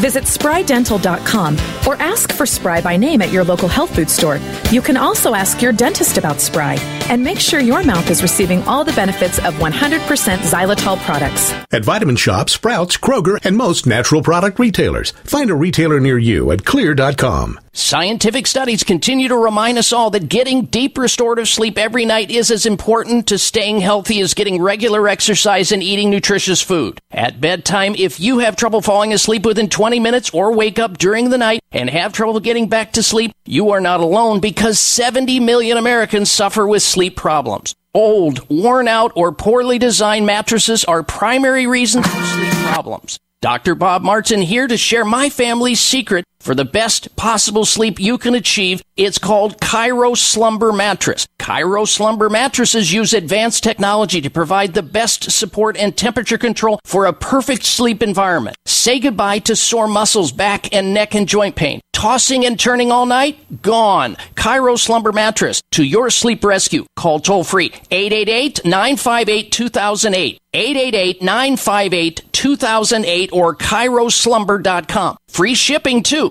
Visit 0.00 0.24
sprydental.com 0.24 1.56
or 1.86 1.94
ask 2.02 2.32
for 2.32 2.46
Spry 2.46 2.80
by 2.80 2.96
name 2.96 3.22
at 3.22 3.32
your 3.32 3.44
local 3.44 3.68
health 3.68 3.94
food 3.94 4.10
store. 4.10 4.38
You 4.70 4.82
can 4.82 4.96
also 4.96 5.34
ask 5.34 5.62
your 5.62 5.72
dentist 5.72 6.18
about 6.18 6.40
Spry 6.40 6.74
and 7.08 7.22
make 7.22 7.38
sure 7.38 7.60
your 7.60 7.84
mouth 7.84 8.10
is 8.10 8.22
receiving 8.22 8.62
all 8.64 8.84
the 8.84 8.92
benefits 8.92 9.38
of 9.38 9.54
100% 9.54 10.38
xylitol 10.38 10.98
products. 10.98 11.52
At 11.72 11.84
Vitamin 11.84 12.16
Shoppe, 12.16 12.50
Sprouts, 12.50 12.96
Kroger, 12.96 13.38
and 13.44 13.56
most 13.56 13.86
natural 13.86 14.22
product 14.22 14.58
retailers. 14.58 15.12
Find 15.24 15.50
a 15.50 15.54
retailer 15.54 16.00
near 16.00 16.18
you 16.18 16.50
at 16.50 16.64
xlear.com. 16.64 17.60
Scientific 17.72 18.46
studies 18.46 18.82
continue 18.82 19.28
to 19.28 19.36
remind 19.36 19.76
us 19.76 19.92
all 19.92 20.08
that 20.08 20.30
getting 20.30 20.64
deep 20.64 20.96
restorative 20.96 21.46
sleep 21.46 21.76
every 21.76 22.06
night 22.06 22.30
is 22.30 22.50
as 22.50 22.64
important 22.64 23.26
to 23.26 23.36
staying 23.36 23.80
healthy 23.80 24.18
as 24.20 24.32
getting 24.32 24.62
regular 24.62 25.06
exercise 25.06 25.72
and 25.72 25.82
eating 25.82 26.08
nutritious 26.08 26.62
food. 26.62 26.98
At 27.10 27.38
bedtime, 27.38 27.94
if 27.98 28.18
you 28.18 28.38
have 28.38 28.56
trouble 28.56 28.80
falling 28.80 29.12
asleep 29.12 29.44
within 29.44 29.68
20 29.68 29.85
minutes 29.94 30.30
or 30.30 30.52
wake 30.52 30.78
up 30.78 30.98
during 30.98 31.30
the 31.30 31.38
night 31.38 31.60
and 31.72 31.88
have 31.88 32.12
trouble 32.12 32.40
getting 32.40 32.68
back 32.68 32.92
to 32.92 33.02
sleep, 33.02 33.32
you 33.44 33.70
are 33.70 33.80
not 33.80 34.00
alone 34.00 34.40
because 34.40 34.78
70 34.80 35.40
million 35.40 35.78
Americans 35.78 36.30
suffer 36.30 36.66
with 36.66 36.82
sleep 36.82 37.16
problems. 37.16 37.74
Old, 37.94 38.46
worn 38.50 38.88
out, 38.88 39.12
or 39.14 39.32
poorly 39.32 39.78
designed 39.78 40.26
mattresses 40.26 40.84
are 40.84 41.02
primary 41.02 41.66
reasons 41.66 42.06
for 42.06 42.22
sleep 42.24 42.52
problems. 42.64 43.18
Dr. 43.46 43.76
Bob 43.76 44.02
Martin 44.02 44.42
here 44.42 44.66
to 44.66 44.76
share 44.76 45.04
my 45.04 45.28
family's 45.28 45.78
secret 45.78 46.24
for 46.40 46.52
the 46.52 46.64
best 46.64 47.14
possible 47.14 47.64
sleep 47.64 48.00
you 48.00 48.18
can 48.18 48.34
achieve. 48.34 48.82
It's 48.96 49.18
called 49.18 49.60
ChiroSlumber 49.60 50.76
Mattress. 50.76 51.28
ChiroSlumber 51.38 52.28
mattresses 52.28 52.92
use 52.92 53.12
advanced 53.12 53.62
technology 53.62 54.20
to 54.20 54.30
provide 54.30 54.74
the 54.74 54.82
best 54.82 55.30
support 55.30 55.76
and 55.76 55.96
temperature 55.96 56.38
control 56.38 56.80
for 56.84 57.06
a 57.06 57.12
perfect 57.12 57.62
sleep 57.62 58.02
environment. 58.02 58.56
Say 58.66 58.98
goodbye 58.98 59.38
to 59.40 59.54
sore 59.54 59.86
muscles, 59.86 60.32
back 60.32 60.74
and 60.74 60.92
neck 60.92 61.14
and 61.14 61.28
joint 61.28 61.54
pain. 61.54 61.80
Tossing 62.06 62.46
and 62.46 62.56
turning 62.56 62.92
all 62.92 63.04
night? 63.04 63.36
Gone. 63.62 64.14
ChiroSlumber 64.36 65.12
Mattress 65.12 65.60
to 65.72 65.82
your 65.82 66.08
sleep 66.08 66.44
rescue. 66.44 66.86
Call 66.94 67.18
toll 67.18 67.42
free 67.42 67.72
888 67.90 68.64
958 68.64 69.50
2008. 69.50 70.38
888 70.54 71.20
958 71.20 72.22
2008 72.30 73.30
or 73.32 73.56
ChiroSlumber.com. 73.56 75.16
Free 75.26 75.56
shipping 75.56 76.04
too. 76.04 76.30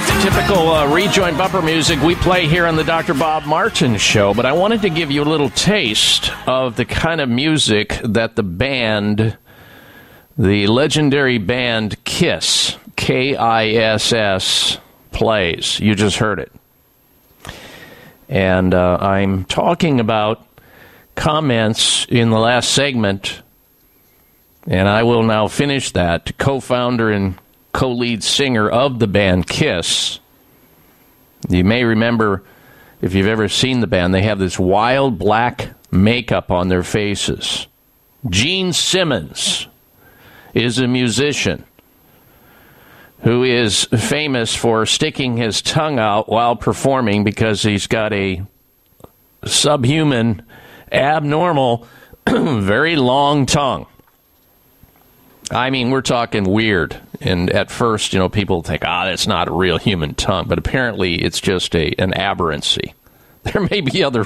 Not 0.00 0.24
the 0.24 0.30
typical 0.30 0.70
uh, 0.70 0.94
rejoin 0.94 1.36
bumper 1.36 1.60
music 1.60 2.00
we 2.00 2.14
play 2.14 2.46
here 2.46 2.66
on 2.66 2.76
the 2.76 2.84
Dr. 2.84 3.12
Bob 3.12 3.44
Martin 3.44 3.96
show, 3.98 4.32
but 4.32 4.46
I 4.46 4.52
wanted 4.52 4.82
to 4.82 4.90
give 4.90 5.10
you 5.10 5.22
a 5.22 5.24
little 5.24 5.50
taste 5.50 6.30
of 6.46 6.76
the 6.76 6.84
kind 6.84 7.20
of 7.20 7.28
music 7.28 8.00
that 8.04 8.36
the 8.36 8.42
band, 8.42 9.36
the 10.38 10.66
legendary 10.68 11.38
band 11.38 12.02
Kiss, 12.04 12.76
K 12.96 13.36
I 13.36 13.68
S 13.68 14.12
S, 14.12 14.78
plays. 15.10 15.80
You 15.80 15.94
just 15.94 16.16
heard 16.16 16.38
it. 16.38 16.52
And 18.28 18.72
uh, 18.72 18.96
I'm 19.00 19.44
talking 19.44 20.00
about 20.00 20.46
comments 21.14 22.06
in 22.08 22.30
the 22.30 22.38
last 22.38 22.70
segment, 22.70 23.42
and 24.66 24.88
I 24.88 25.02
will 25.02 25.24
now 25.24 25.48
finish 25.48 25.90
that. 25.92 26.38
Co 26.38 26.60
founder 26.60 27.10
and 27.10 27.39
co 27.72 27.90
lead 27.90 28.22
singer 28.22 28.68
of 28.68 28.98
the 28.98 29.06
band 29.06 29.46
Kiss. 29.46 30.20
You 31.48 31.64
may 31.64 31.84
remember, 31.84 32.42
if 33.00 33.14
you've 33.14 33.26
ever 33.26 33.48
seen 33.48 33.80
the 33.80 33.86
band, 33.86 34.14
they 34.14 34.22
have 34.22 34.38
this 34.38 34.58
wild 34.58 35.18
black 35.18 35.70
makeup 35.90 36.50
on 36.50 36.68
their 36.68 36.82
faces. 36.82 37.66
Gene 38.28 38.72
Simmons 38.72 39.66
is 40.52 40.78
a 40.78 40.86
musician 40.86 41.64
who 43.22 43.42
is 43.42 43.84
famous 43.84 44.54
for 44.54 44.86
sticking 44.86 45.36
his 45.36 45.62
tongue 45.62 45.98
out 45.98 46.28
while 46.28 46.56
performing 46.56 47.24
because 47.24 47.62
he's 47.62 47.86
got 47.86 48.12
a 48.12 48.42
subhuman, 49.44 50.42
abnormal, 50.90 51.86
very 52.28 52.96
long 52.96 53.46
tongue. 53.46 53.86
I 55.50 55.70
mean, 55.70 55.90
we're 55.90 56.02
talking 56.02 56.44
weird. 56.44 56.98
And 57.20 57.50
at 57.50 57.70
first, 57.70 58.12
you 58.12 58.18
know, 58.18 58.28
people 58.28 58.62
think, 58.62 58.82
ah, 58.84 59.04
that's 59.04 59.26
not 59.26 59.48
a 59.48 59.52
real 59.52 59.78
human 59.78 60.14
tongue. 60.14 60.46
But 60.48 60.58
apparently, 60.58 61.16
it's 61.16 61.40
just 61.40 61.74
a 61.74 61.92
an 61.98 62.14
aberrancy. 62.14 62.94
There 63.42 63.66
may 63.70 63.80
be 63.80 64.04
other 64.04 64.22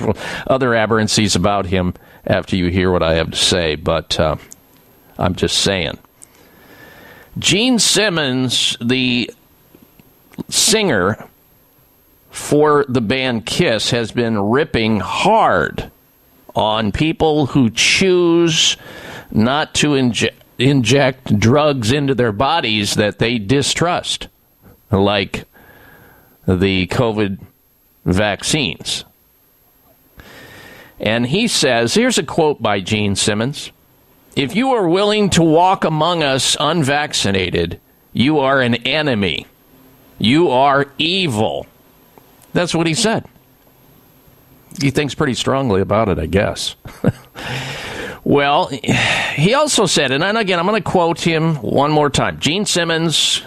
other 0.48 0.74
aberrancies 0.74 1.36
about 1.36 1.66
him 1.66 1.94
after 2.26 2.56
you 2.56 2.66
hear 2.66 2.90
what 2.90 3.04
I 3.04 3.14
have 3.14 3.30
to 3.30 3.36
say, 3.36 3.76
but 3.76 4.18
uh, 4.18 4.36
I'm 5.16 5.36
just 5.36 5.58
saying. 5.58 5.98
Gene 7.38 7.78
Simmons, 7.78 8.76
the 8.80 9.30
singer 10.48 11.28
for 12.30 12.84
the 12.88 13.00
band 13.00 13.46
Kiss, 13.46 13.90
has 13.90 14.10
been 14.10 14.36
ripping 14.38 14.98
hard 14.98 15.92
on 16.56 16.90
people 16.92 17.46
who 17.46 17.70
choose 17.70 18.76
not 19.30 19.74
to 19.74 19.94
inject 19.94 20.43
inject 20.58 21.38
drugs 21.38 21.92
into 21.92 22.14
their 22.14 22.32
bodies 22.32 22.94
that 22.94 23.18
they 23.18 23.38
distrust, 23.38 24.28
like 24.90 25.44
the 26.46 26.86
COVID 26.88 27.40
vaccines. 28.04 29.04
And 31.00 31.26
he 31.26 31.48
says 31.48 31.94
here's 31.94 32.18
a 32.18 32.22
quote 32.22 32.62
by 32.62 32.80
Gene 32.80 33.16
Simmons 33.16 33.72
If 34.36 34.54
you 34.54 34.70
are 34.72 34.88
willing 34.88 35.30
to 35.30 35.42
walk 35.42 35.84
among 35.84 36.22
us 36.22 36.56
unvaccinated, 36.58 37.80
you 38.12 38.38
are 38.38 38.60
an 38.60 38.74
enemy. 38.86 39.46
You 40.18 40.50
are 40.50 40.86
evil. 40.98 41.66
That's 42.52 42.74
what 42.74 42.86
he 42.86 42.94
said. 42.94 43.26
He 44.80 44.90
thinks 44.90 45.14
pretty 45.14 45.34
strongly 45.34 45.80
about 45.80 46.08
it, 46.08 46.18
I 46.18 46.26
guess. 46.26 46.76
Well, 48.24 48.68
he 48.68 49.52
also 49.54 49.84
said, 49.84 50.10
and 50.10 50.38
again, 50.38 50.58
I'm 50.58 50.66
going 50.66 50.82
to 50.82 50.90
quote 50.90 51.20
him 51.20 51.56
one 51.56 51.92
more 51.92 52.08
time. 52.08 52.40
Gene 52.40 52.64
Simmons, 52.64 53.42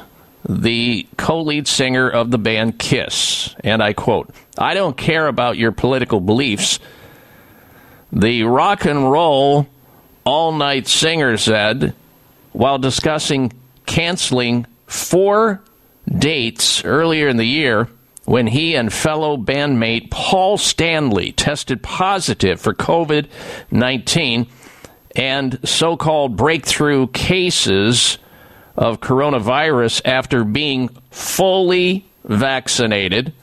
the 0.48 1.08
co 1.18 1.42
lead 1.42 1.68
singer 1.68 2.08
of 2.08 2.30
the 2.30 2.38
band 2.38 2.78
Kiss, 2.78 3.56
and 3.64 3.82
I 3.82 3.94
quote, 3.94 4.30
I 4.58 4.76
don't 4.76 4.96
care 4.96 5.28
about 5.28 5.58
your 5.58 5.72
political 5.72 6.20
beliefs. 6.20 6.80
The 8.14 8.44
rock 8.44 8.86
and 8.86 9.12
roll 9.12 9.68
all 10.24 10.52
night 10.52 10.88
singer 10.88 11.38
said 11.38 11.96
while 12.54 12.78
discussing 12.78 13.54
canceling 13.86 14.68
four 14.86 15.62
dates 16.08 16.86
earlier 16.86 17.28
in 17.28 17.38
the 17.38 17.46
year 17.46 17.90
when 18.26 18.48
he 18.48 18.76
and 18.76 18.92
fellow 18.92 19.38
bandmate 19.38 20.12
Paul 20.12 20.58
Stanley 20.58 21.32
tested 21.32 21.82
positive 21.82 22.60
for 22.60 22.74
COVID 22.74 23.28
19 23.72 24.48
and 25.18 25.60
so 25.68 25.98
called 25.98 26.38
breakthrough 26.38 27.08
cases 27.08 28.20
of 28.78 29.02
coronavirus 29.02 30.02
after 30.06 30.44
being 30.44 30.90
fully 31.10 32.06
vaccinated, 32.24 33.34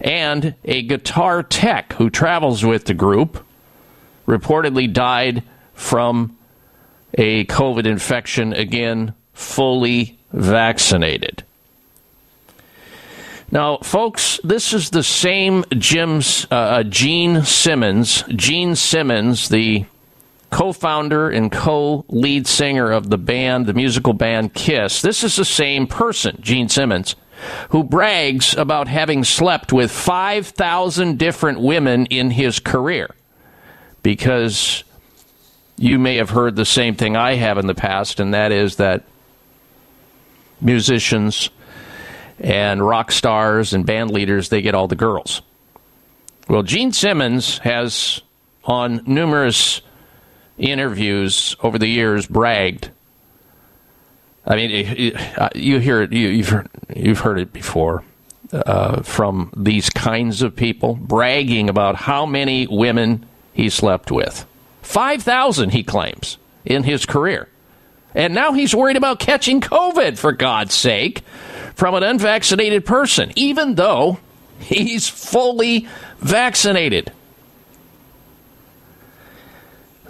and 0.00 0.54
a 0.64 0.82
guitar 0.82 1.42
tech 1.42 1.92
who 1.94 2.08
travels 2.08 2.64
with 2.64 2.84
the 2.84 2.94
group 2.94 3.44
reportedly 4.28 4.90
died 4.90 5.42
from 5.74 6.36
a 7.14 7.44
COVID 7.46 7.86
infection, 7.86 8.52
again, 8.52 9.12
fully 9.32 10.18
vaccinated. 10.32 11.42
Now, 13.50 13.78
folks, 13.78 14.38
this 14.44 14.72
is 14.74 14.90
the 14.90 15.02
same 15.02 15.64
Jim's 15.70 16.46
uh, 16.50 16.82
Gene 16.84 17.44
Simmons. 17.44 18.22
Gene 18.28 18.76
Simmons, 18.76 19.48
the 19.48 19.86
co 20.50 20.72
founder 20.72 21.30
and 21.30 21.50
co 21.50 22.04
lead 22.08 22.46
singer 22.46 22.90
of 22.90 23.10
the 23.10 23.18
band, 23.18 23.66
the 23.66 23.74
musical 23.74 24.12
band 24.12 24.54
Kiss. 24.54 25.02
This 25.02 25.22
is 25.24 25.36
the 25.36 25.44
same 25.44 25.86
person, 25.86 26.38
Gene 26.40 26.68
Simmons, 26.68 27.16
who 27.70 27.84
brags 27.84 28.54
about 28.54 28.88
having 28.88 29.24
slept 29.24 29.72
with 29.72 29.90
5,000 29.90 31.18
different 31.18 31.60
women 31.60 32.06
in 32.06 32.30
his 32.30 32.58
career. 32.58 33.14
Because 34.02 34.84
you 35.76 35.98
may 35.98 36.16
have 36.16 36.30
heard 36.30 36.56
the 36.56 36.64
same 36.64 36.94
thing 36.94 37.16
I 37.16 37.34
have 37.34 37.58
in 37.58 37.66
the 37.66 37.74
past, 37.74 38.20
and 38.20 38.34
that 38.34 38.52
is 38.52 38.76
that 38.76 39.04
musicians 40.60 41.50
and 42.40 42.84
rock 42.86 43.12
stars 43.12 43.72
and 43.72 43.84
band 43.84 44.10
leaders, 44.10 44.48
they 44.48 44.62
get 44.62 44.74
all 44.74 44.88
the 44.88 44.96
girls. 44.96 45.42
Well, 46.48 46.62
Gene 46.62 46.92
Simmons 46.92 47.58
has, 47.58 48.22
on 48.64 49.02
numerous 49.06 49.82
interviews 50.58 51.56
over 51.62 51.78
the 51.78 51.86
years 51.86 52.26
bragged. 52.26 52.90
I 54.46 54.56
mean, 54.56 55.16
uh, 55.36 55.50
you 55.54 55.78
hear 55.78 56.02
it. 56.02 56.12
You, 56.12 56.38
have 56.38 56.48
heard, 56.48 56.68
you've 56.96 57.20
heard 57.20 57.38
it 57.38 57.52
before 57.52 58.02
uh, 58.52 59.02
from 59.02 59.52
these 59.56 59.90
kinds 59.90 60.42
of 60.42 60.56
people 60.56 60.94
bragging 60.94 61.68
about 61.68 61.96
how 61.96 62.24
many 62.24 62.66
women 62.66 63.26
he 63.52 63.68
slept 63.68 64.10
with. 64.10 64.46
Five 64.80 65.22
thousand, 65.22 65.70
he 65.70 65.82
claims, 65.82 66.38
in 66.64 66.84
his 66.84 67.04
career, 67.04 67.48
and 68.14 68.32
now 68.32 68.52
he's 68.52 68.74
worried 68.74 68.96
about 68.96 69.20
catching 69.20 69.60
COVID. 69.60 70.16
For 70.16 70.32
God's 70.32 70.74
sake, 70.74 71.20
from 71.74 71.94
an 71.94 72.02
unvaccinated 72.02 72.86
person, 72.86 73.32
even 73.36 73.74
though 73.74 74.18
he's 74.60 75.08
fully 75.08 75.86
vaccinated. 76.20 77.12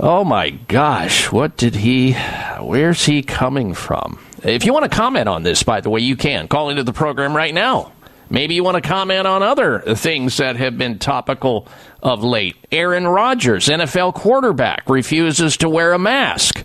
Oh 0.01 0.23
my 0.23 0.51
gosh, 0.51 1.33
what 1.33 1.57
did 1.57 1.75
he, 1.75 2.13
where's 2.61 3.05
he 3.05 3.23
coming 3.23 3.75
from? 3.75 4.21
If 4.45 4.65
you 4.65 4.73
want 4.73 4.85
to 4.85 4.97
comment 4.97 5.29
on 5.29 5.43
this, 5.43 5.65
by 5.65 5.81
the 5.81 5.91
way, 5.91 6.01
you 6.01 6.15
can. 6.17 6.47
Call 6.47 6.71
into 6.71 6.85
the 6.85 6.93
program 6.93 7.35
right 7.35 7.53
now. 7.53 7.91
Maybe 8.31 8.55
you 8.55 8.63
want 8.63 8.77
to 8.77 8.89
comment 8.89 9.27
on 9.27 9.43
other 9.43 9.81
things 9.81 10.37
that 10.37 10.55
have 10.55 10.79
been 10.79 11.01
topical 11.01 11.67
of 12.01 12.23
late. 12.23 12.57
Aaron 12.71 13.09
Rodgers, 13.09 13.69
NFL 13.69 14.15
quarterback, 14.15 14.89
refuses 14.89 15.57
to 15.59 15.69
wear 15.69 15.93
a 15.93 15.99
mask 15.99 16.65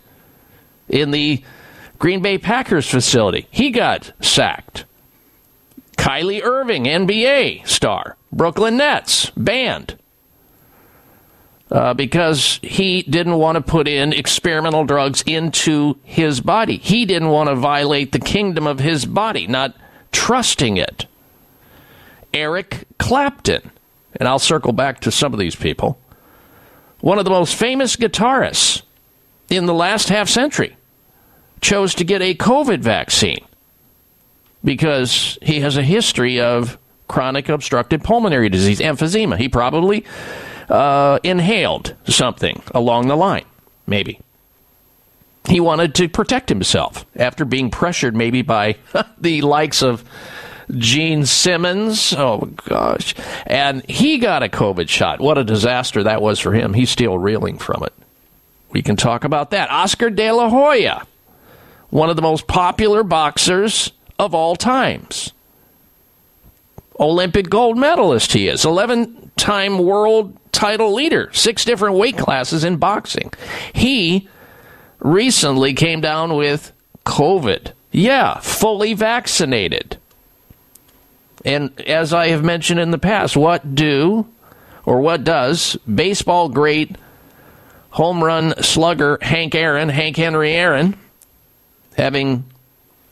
in 0.88 1.10
the 1.10 1.42
Green 1.98 2.22
Bay 2.22 2.38
Packers 2.38 2.88
facility. 2.88 3.48
He 3.50 3.72
got 3.72 4.12
sacked. 4.22 4.86
Kyrie 5.98 6.44
Irving, 6.44 6.84
NBA 6.84 7.68
star, 7.68 8.16
Brooklyn 8.32 8.78
Nets, 8.78 9.32
banned 9.32 9.98
uh, 11.74 11.92
because 11.96 12.60
he 12.62 13.02
didn't 13.02 13.40
want 13.40 13.56
to 13.56 13.62
put 13.62 13.88
in 13.88 14.14
experimental 14.14 14.86
drugs 14.86 15.24
into 15.24 15.98
his 16.04 16.40
body. 16.40 16.78
He 16.78 17.04
didn't 17.06 17.30
want 17.30 17.50
to 17.50 17.56
violate 17.56 18.12
the 18.12 18.20
kingdom 18.20 18.68
of 18.68 18.80
his 18.80 19.06
body, 19.06 19.48
not 19.48 19.76
trusting 20.12 20.78
it. 20.78 21.08
Eric 22.32 22.86
Clapton, 23.00 23.72
and 24.16 24.30
I'll 24.30 24.38
circle 24.38 24.72
back 24.72 25.00
to 25.02 25.12
some 25.12 25.34
of 25.34 25.40
these 25.40 25.56
people, 25.56 26.00
one 27.02 27.18
of 27.18 27.26
the 27.26 27.32
most 27.32 27.56
famous 27.56 27.96
guitarists 27.96 28.84
in 29.50 29.66
the 29.66 29.74
last 29.74 30.10
half 30.10 30.30
century, 30.30 30.78
chose 31.60 31.96
to 31.96 32.04
get 32.04 32.22
a 32.22 32.36
COVID 32.36 32.82
vaccine 32.82 33.44
because 34.64 35.40
he 35.42 35.62
has 35.62 35.76
a 35.76 35.84
history 35.84 36.40
of 36.40 36.78
chronic 37.08 37.50
obstructive 37.50 38.04
pulmonary 38.04 38.50
disease, 38.50 38.80
emphysema. 38.80 39.38
He 39.38 39.50
probably 39.50 40.06
uh, 40.70 41.20
inhaled 41.24 41.96
something 42.06 42.62
along 42.74 43.08
the 43.08 43.16
line, 43.16 43.46
maybe. 43.88 44.20
He 45.48 45.60
wanted 45.60 45.94
to 45.96 46.08
protect 46.08 46.50
himself 46.50 47.06
after 47.16 47.44
being 47.44 47.70
pressured, 47.70 48.16
maybe 48.16 48.42
by 48.42 48.78
the 49.18 49.42
likes 49.42 49.84
of 49.84 50.04
Gene 50.72 51.26
Simmons. 51.26 52.14
Oh, 52.14 52.50
gosh. 52.66 53.14
And 53.46 53.88
he 53.90 54.18
got 54.18 54.44
a 54.44 54.50
COVID 54.50 54.88
shot. 54.88 55.20
What 55.20 55.38
a 55.38 55.44
disaster 55.44 56.04
that 56.04 56.22
was 56.22 56.40
for 56.40 56.54
him. 56.54 56.74
He's 56.74 56.90
still 56.90 57.18
reeling 57.18 57.58
from 57.58 57.84
it. 57.84 57.94
We 58.72 58.82
can 58.82 58.96
talk 58.96 59.24
about 59.24 59.52
that. 59.52 59.70
Oscar 59.70 60.10
De 60.10 60.32
La 60.32 60.50
Hoya, 60.50 61.06
one 61.90 62.10
of 62.10 62.16
the 62.16 62.22
most 62.22 62.48
popular 62.48 63.04
boxers 63.04 63.92
of 64.18 64.34
all 64.34 64.56
times. 64.56 65.34
Olympic 67.00 67.50
gold 67.50 67.78
medalist 67.78 68.34
he 68.34 68.48
is, 68.48 68.66
11 68.66 69.32
time 69.36 69.80
world 69.80 70.38
title 70.54 70.94
leader, 70.94 71.30
six 71.34 71.66
different 71.66 71.96
weight 71.96 72.18
classes 72.18 72.64
in 72.64 72.78
boxing. 72.78 73.34
He 73.74 74.30
recently 75.00 75.74
came 75.74 76.00
down 76.00 76.36
with 76.36 76.72
COVID. 77.06 77.74
Yeah, 77.92 78.40
fully 78.40 78.94
vaccinated. 78.94 79.98
And 81.44 81.78
as 81.82 82.14
I 82.14 82.28
have 82.30 82.44
mentioned 82.44 82.80
in 82.80 82.92
the 82.92 82.98
past, 82.98 83.36
what 83.36 83.76
do 83.76 84.28
or 84.86 85.02
what 85.02 85.26
does 85.26 85.76
baseball 85.94 86.48
great 86.48 86.96
home 87.92 88.24
run 88.24 88.54
slugger 88.64 89.18
Hank 89.22 89.54
Aaron, 89.54 89.90
Hank 89.90 90.16
Henry 90.16 90.54
Aaron, 90.54 90.98
having 91.98 92.46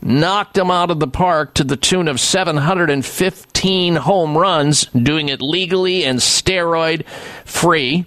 knocked 0.01 0.57
him 0.57 0.71
out 0.71 0.91
of 0.91 0.99
the 0.99 1.07
park 1.07 1.53
to 1.55 1.63
the 1.63 1.77
tune 1.77 2.07
of 2.07 2.19
715 2.19 3.95
home 3.95 4.37
runs, 4.37 4.85
doing 4.87 5.29
it 5.29 5.41
legally 5.41 6.03
and 6.03 6.19
steroid 6.19 7.05
free. 7.45 8.05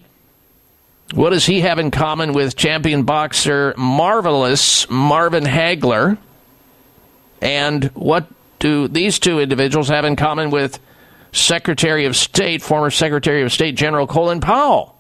What 1.15 1.31
does 1.31 1.47
he 1.47 1.61
have 1.61 1.79
in 1.79 1.91
common 1.91 2.33
with 2.33 2.57
champion 2.57 3.05
boxer 3.05 3.75
Marvelous 3.77 4.89
Marvin 4.91 5.45
Hagler? 5.45 6.19
And 7.41 7.85
what 7.95 8.27
do 8.59 8.89
these 8.89 9.19
two 9.19 9.39
individuals 9.39 9.89
have 9.89 10.05
in 10.05 10.17
common 10.17 10.51
with 10.51 10.81
Secretary 11.33 12.07
of 12.07 12.17
State, 12.17 12.63
former 12.63 12.91
Secretary 12.91 13.43
of 13.43 13.53
State 13.53 13.77
General 13.77 14.07
Colin 14.07 14.41
Powell? 14.41 14.94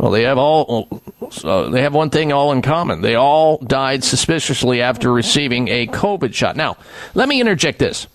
Well, 0.00 0.12
they 0.12 0.22
have 0.22 0.38
all 0.38 1.02
uh, 1.44 1.68
they 1.68 1.82
have 1.82 1.92
one 1.92 2.08
thing 2.08 2.32
all 2.32 2.52
in 2.52 2.62
common. 2.62 3.02
They 3.02 3.16
all 3.16 3.58
died 3.58 4.02
suspiciously 4.02 4.80
after 4.80 5.12
receiving 5.12 5.68
a 5.68 5.86
COVID 5.88 6.32
shot. 6.32 6.56
Now, 6.56 6.78
let 7.12 7.28
me 7.28 7.38
interject 7.38 7.78
this. 7.78 8.06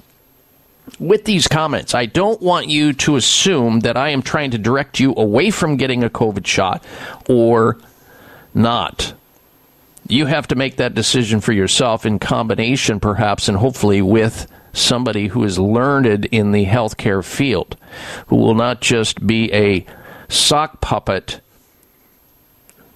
With 1.00 1.26
these 1.26 1.48
comments, 1.48 1.93
I 1.93 2.08
don't 2.08 2.41
want 2.41 2.69
you 2.69 2.91
to 2.93 3.17
assume 3.17 3.82
that 3.82 3.98
I 3.98 4.10
am 4.10 4.24
trying 4.24 4.50
to 4.52 4.58
direct 4.58 5.00
you 5.00 5.13
away 5.15 5.52
from 5.52 5.78
getting 5.78 6.04
a 6.04 6.10
COVID 6.10 6.48
shot 6.48 6.84
or 7.30 7.78
not. 8.56 9.13
You 10.08 10.26
have 10.26 10.48
to 10.48 10.56
make 10.56 10.78
that 10.78 10.95
decision 10.95 11.39
for 11.39 11.54
yourself 11.54 12.04
in 12.04 12.17
combination, 12.17 13.00
perhaps, 13.00 13.48
and 13.48 13.60
hopefully 13.60 14.02
with 14.02 14.48
somebody 14.74 15.28
who 15.28 15.43
is 15.43 15.60
learned 15.60 16.26
in 16.26 16.52
the 16.52 16.65
healthcare 16.65 17.24
field, 17.24 17.78
who 18.28 18.38
will 18.38 18.56
not 18.56 18.82
just 18.82 19.28
be 19.28 19.54
a 19.54 19.86
sock 20.30 20.82
puppet 20.82 21.41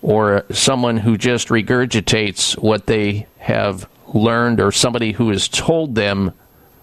or 0.02 0.46
someone 0.52 0.98
who 0.98 1.18
just 1.18 1.50
regurgitates 1.50 2.58
what 2.58 2.86
they 2.86 3.28
have 3.38 3.88
learned 4.14 4.60
or 4.60 4.72
somebody 4.72 5.12
who 5.12 5.30
has 5.30 5.48
told 5.48 5.96
them 5.96 6.34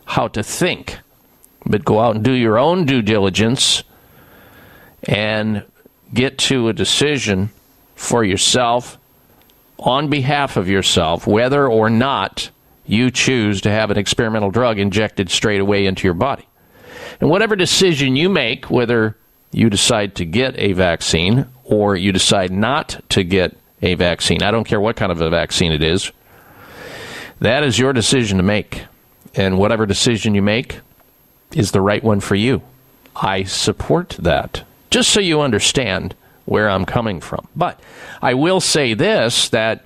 how 0.05 0.29
to 0.29 0.43
think. 0.43 0.99
But 1.65 1.85
go 1.85 2.01
out 2.01 2.15
and 2.15 2.25
do 2.25 2.33
your 2.33 2.59
own 2.59 2.87
due 2.87 3.03
diligence 3.03 3.83
and 5.05 5.65
get 6.13 6.39
to 6.39 6.69
a 6.69 6.73
decision 6.73 7.51
for 7.95 8.23
yourself 8.23 8.99
on 9.79 10.09
behalf 10.09 10.57
of 10.57 10.69
yourself, 10.69 11.27
whether 11.27 11.67
or 11.67 11.91
not 11.91 12.51
you 12.87 13.11
choose 13.11 13.61
to 13.63 13.71
have 13.71 13.91
an 13.91 13.99
experimental 13.99 14.51
drug 14.51 14.79
injected 14.79 15.31
straight 15.31 15.61
away 15.61 15.87
into 15.87 16.07
your 16.07 16.15
body. 16.15 16.47
And 17.21 17.29
whatever 17.31 17.57
decision 17.57 18.17
you 18.17 18.29
make, 18.29 18.71
whether 18.71 19.17
you 19.51 19.71
decide 19.71 20.15
to 20.17 20.25
get 20.25 20.57
a 20.59 20.73
vaccine 20.73 21.47
or 21.67 21.97
you 21.97 22.13
decide 22.13 22.53
not 22.53 23.01
to 23.11 23.25
get 23.25 23.57
a 23.83 23.95
vaccine. 23.95 24.43
I 24.43 24.51
don't 24.51 24.65
care 24.65 24.81
what 24.81 24.97
kind 24.97 25.13
of 25.13 25.21
a 25.21 25.29
vaccine 25.31 25.73
it 25.73 25.83
is. 25.83 26.13
That 27.41 27.65
is 27.65 27.79
your 27.79 27.93
decision 27.93 28.39
to 28.39 28.43
make. 28.43 28.85
And 29.35 29.59
whatever 29.59 29.85
decision 29.85 30.35
you 30.35 30.43
make 30.43 30.81
is 31.53 31.73
the 31.73 31.81
right 31.81 32.03
one 32.03 32.21
for 32.21 32.35
you. 32.35 32.63
I 33.15 33.43
support 33.45 34.11
that. 34.21 34.65
Just 34.91 35.11
so 35.11 35.21
you 35.21 35.41
understand 35.41 36.15
where 36.45 36.71
I'm 36.71 36.85
coming 36.85 37.21
from. 37.21 37.47
But 37.55 37.81
I 38.23 38.35
will 38.35 38.61
say 38.61 38.95
this 38.95 39.49
that 39.51 39.85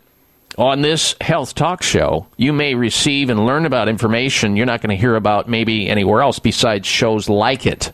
on 0.59 0.83
this 0.83 1.17
health 1.21 1.55
talk 1.55 1.83
show, 1.83 2.27
you 2.37 2.53
may 2.53 2.75
receive 2.75 3.31
and 3.31 3.47
learn 3.47 3.67
about 3.67 3.89
information 3.89 4.57
you're 4.57 4.67
not 4.67 4.83
going 4.83 4.95
to 4.95 5.01
hear 5.01 5.17
about 5.17 5.49
maybe 5.49 5.89
anywhere 5.89 6.21
else 6.21 6.39
besides 6.39 6.87
shows 6.87 7.29
like 7.29 7.67
it, 7.67 7.93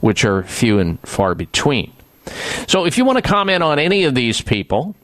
which 0.00 0.24
are 0.24 0.44
few 0.44 0.78
and 0.78 1.00
far 1.00 1.34
between. 1.34 1.92
So 2.66 2.84
if 2.84 2.98
you 2.98 3.04
want 3.04 3.16
to 3.16 3.22
comment 3.22 3.62
on 3.62 3.78
any 3.78 4.04
of 4.04 4.14
these 4.14 4.40
people 4.40 4.94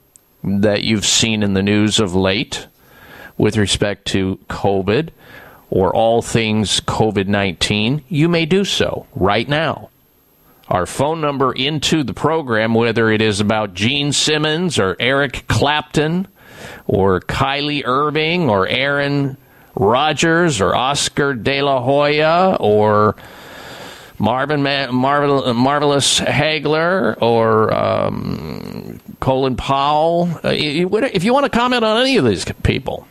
that 0.42 0.84
you've 0.84 1.06
seen 1.06 1.42
in 1.42 1.54
the 1.54 1.62
news 1.62 1.98
of 1.98 2.14
late 2.14 2.66
with 3.36 3.56
respect 3.56 4.06
to 4.06 4.38
COVID 4.48 5.10
or 5.70 5.94
all 5.94 6.22
things 6.22 6.80
COVID 6.80 7.26
19, 7.26 8.04
you 8.08 8.28
may 8.28 8.46
do 8.46 8.64
so 8.64 9.06
right 9.14 9.48
now. 9.48 9.90
Our 10.68 10.86
phone 10.86 11.20
number 11.20 11.52
into 11.52 12.02
the 12.04 12.14
program, 12.14 12.74
whether 12.74 13.10
it 13.10 13.20
is 13.20 13.40
about 13.40 13.74
Gene 13.74 14.12
Simmons 14.12 14.78
or 14.78 14.96
Eric 14.98 15.44
Clapton 15.46 16.26
or 16.86 17.20
Kyrie 17.20 17.84
Irving 17.84 18.48
or 18.48 18.66
Aaron 18.66 19.36
Rodgers 19.74 20.60
or 20.60 20.74
Oscar 20.74 21.34
De 21.34 21.60
La 21.60 21.82
Hoya 21.82 22.56
or 22.60 23.16
Marvin 24.18 24.62
Marvel, 24.62 25.52
Marvelous 25.54 26.20
Hagler 26.20 27.20
or 27.20 27.74
um, 27.74 29.00
Colin 29.20 29.56
Powell. 29.56 30.28
Uh, 30.44 30.52
if 30.54 31.24
you 31.24 31.32
want 31.32 31.44
to 31.44 31.50
comment 31.50 31.84
on 31.84 32.00
any 32.00 32.16
of 32.16 32.24
these 32.24 32.44
people, 32.62 33.06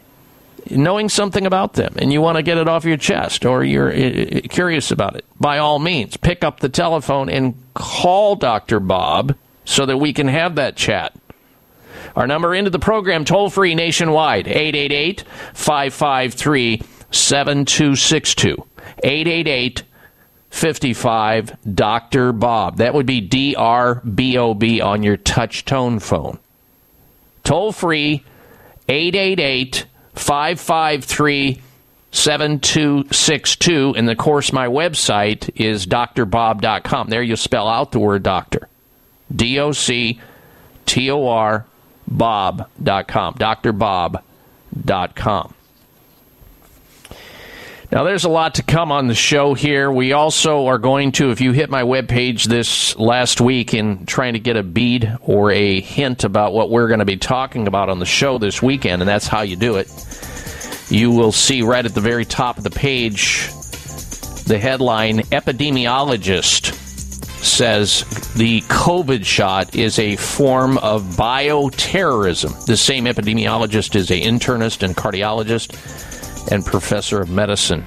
knowing 0.70 1.10
something 1.10 1.46
about 1.46 1.74
them, 1.74 1.94
and 1.98 2.14
you 2.14 2.22
want 2.22 2.38
to 2.38 2.44
get 2.44 2.58
it 2.58 2.68
off 2.68 2.86
your 2.86 2.98
chest 2.98 3.46
or 3.46 3.64
you're 3.64 3.92
uh, 3.92 4.42
curious 4.50 4.92
about 4.92 5.16
it, 5.16 5.26
by 5.40 5.58
all 5.58 5.80
means, 5.80 6.16
pick 6.18 6.44
up 6.44 6.60
the 6.60 6.70
telephone 6.70 7.30
and 7.30 7.56
call 7.74 8.36
Dr. 8.36 8.80
Bob 8.80 9.36
so 9.66 9.86
that 9.86 9.98
we 9.98 10.14
can 10.14 10.28
have 10.28 10.56
that 10.56 10.76
chat. 10.76 11.14
Our 12.16 12.28
number 12.28 12.54
into 12.54 12.70
the 12.70 12.80
program, 12.80 13.26
toll 13.26 13.50
free 13.50 13.76
nationwide, 13.76 14.48
888 14.48 15.24
553 15.54 16.82
7262. 17.12 18.68
888 19.04 19.84
55 20.54 21.58
Dr. 21.76 22.32
Bob. 22.32 22.78
That 22.78 22.94
would 22.94 23.08
be 23.08 23.20
D 23.20 23.56
R 23.56 23.96
B 24.02 24.38
O 24.38 24.54
B 24.54 24.80
on 24.80 25.02
your 25.02 25.18
touch 25.18 25.66
tone 25.66 25.98
phone. 25.98 26.38
Toll 27.44 27.72
free 27.72 28.24
888 28.88 29.88
553 30.14 31.60
7262. 32.12 33.96
And 33.98 34.08
of 34.10 34.18
course, 34.18 34.54
my 34.54 34.68
website 34.68 35.50
is 35.56 35.88
drbob.com. 35.88 37.10
There 37.10 37.24
you 37.24 37.36
spell 37.36 37.68
out 37.68 37.92
the 37.92 38.00
word 38.00 38.22
doctor. 38.22 38.70
D 39.36 39.60
O 39.60 39.72
C 39.72 40.22
T 40.86 41.10
O 41.10 41.28
R 41.28 41.66
Bob.com. 42.08 43.34
drbob.com. 43.34 44.24
Now, 47.94 48.04
there's 48.04 48.24
a 48.24 48.30
lot 48.30 48.56
to 48.56 48.64
come 48.64 48.92
on 48.92 49.06
the 49.06 49.14
show 49.14 49.54
here. 49.54 49.92
We 49.92 50.14
also 50.14 50.66
are 50.66 50.80
going 50.80 51.12
to, 51.12 51.30
if 51.30 51.42
you 51.42 51.52
hit 51.52 51.70
my 51.70 51.84
webpage 51.84 52.46
this 52.46 52.96
last 52.96 53.40
week 53.40 53.76
in 53.76 54.08
trying 54.08 54.34
to 54.34 54.40
get 54.40 54.58
a 54.58 54.64
bead 54.64 55.16
or 55.22 55.52
a 55.52 55.80
hint 55.80 56.24
about 56.24 56.54
what 56.54 56.72
we're 56.72 56.88
going 56.88 57.02
to 57.02 57.06
be 57.06 57.18
talking 57.18 57.68
about 57.68 57.90
on 57.90 58.00
the 58.00 58.08
show 58.08 58.40
this 58.40 58.64
weekend, 58.64 59.04
and 59.04 59.08
that's 59.08 59.28
how 59.28 59.44
you 59.44 59.56
do 59.56 59.76
it, 59.76 59.94
you 60.90 61.12
will 61.12 61.32
see 61.32 61.62
right 61.62 61.86
at 61.86 61.94
the 61.94 62.02
very 62.02 62.26
top 62.26 62.58
of 62.58 62.64
the 62.64 62.72
page 62.72 63.48
the 64.46 64.58
headline 64.60 65.20
Epidemiologist 65.20 66.74
says 67.44 68.34
the 68.34 68.62
COVID 68.62 69.24
shot 69.24 69.76
is 69.76 70.00
a 70.00 70.16
form 70.16 70.80
of 70.80 71.04
bioterrorism. 71.16 72.66
The 72.66 72.76
same 72.76 73.06
epidemiologist 73.06 73.96
is 73.96 74.10
a 74.10 74.20
internist 74.20 74.82
and 74.82 74.96
cardiologist 74.96 76.12
and 76.52 76.66
professor 76.66 77.22
of 77.22 77.30
medicine. 77.30 77.84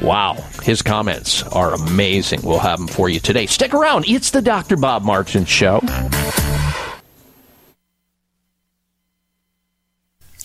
Wow, 0.00 0.34
his 0.62 0.80
comments 0.80 1.42
are 1.42 1.74
amazing. 1.74 2.42
We'll 2.42 2.58
have 2.58 2.78
them 2.78 2.88
for 2.88 3.08
you 3.08 3.18
today. 3.18 3.46
Stick 3.46 3.74
around. 3.74 4.08
It's 4.08 4.30
the 4.30 4.42
Dr. 4.42 4.76
Bob 4.76 5.02
Martin 5.04 5.44
Show. 5.44 5.80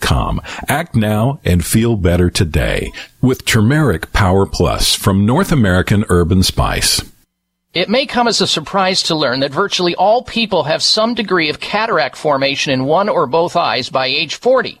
com. 0.00 0.40
Act 0.68 0.94
now 0.94 1.40
and 1.44 1.64
feel 1.64 1.96
better 1.96 2.30
today 2.30 2.92
with 3.20 3.44
Turmeric 3.44 4.12
Power 4.12 4.46
Plus 4.46 4.94
from 4.94 5.26
North 5.26 5.52
American 5.52 6.04
Herb 6.08 6.32
& 6.42 6.44
Spice. 6.44 7.02
It 7.74 7.88
may 7.88 8.06
come 8.06 8.26
as 8.26 8.40
a 8.40 8.46
surprise 8.46 9.02
to 9.04 9.14
learn 9.14 9.40
that 9.40 9.52
virtually 9.52 9.94
all 9.94 10.22
people 10.22 10.64
have 10.64 10.82
some 10.82 11.14
degree 11.14 11.50
of 11.50 11.60
cataract 11.60 12.16
formation 12.16 12.72
in 12.72 12.86
one 12.86 13.08
or 13.08 13.26
both 13.26 13.56
eyes 13.56 13.90
by 13.90 14.06
age 14.06 14.36
40. 14.36 14.80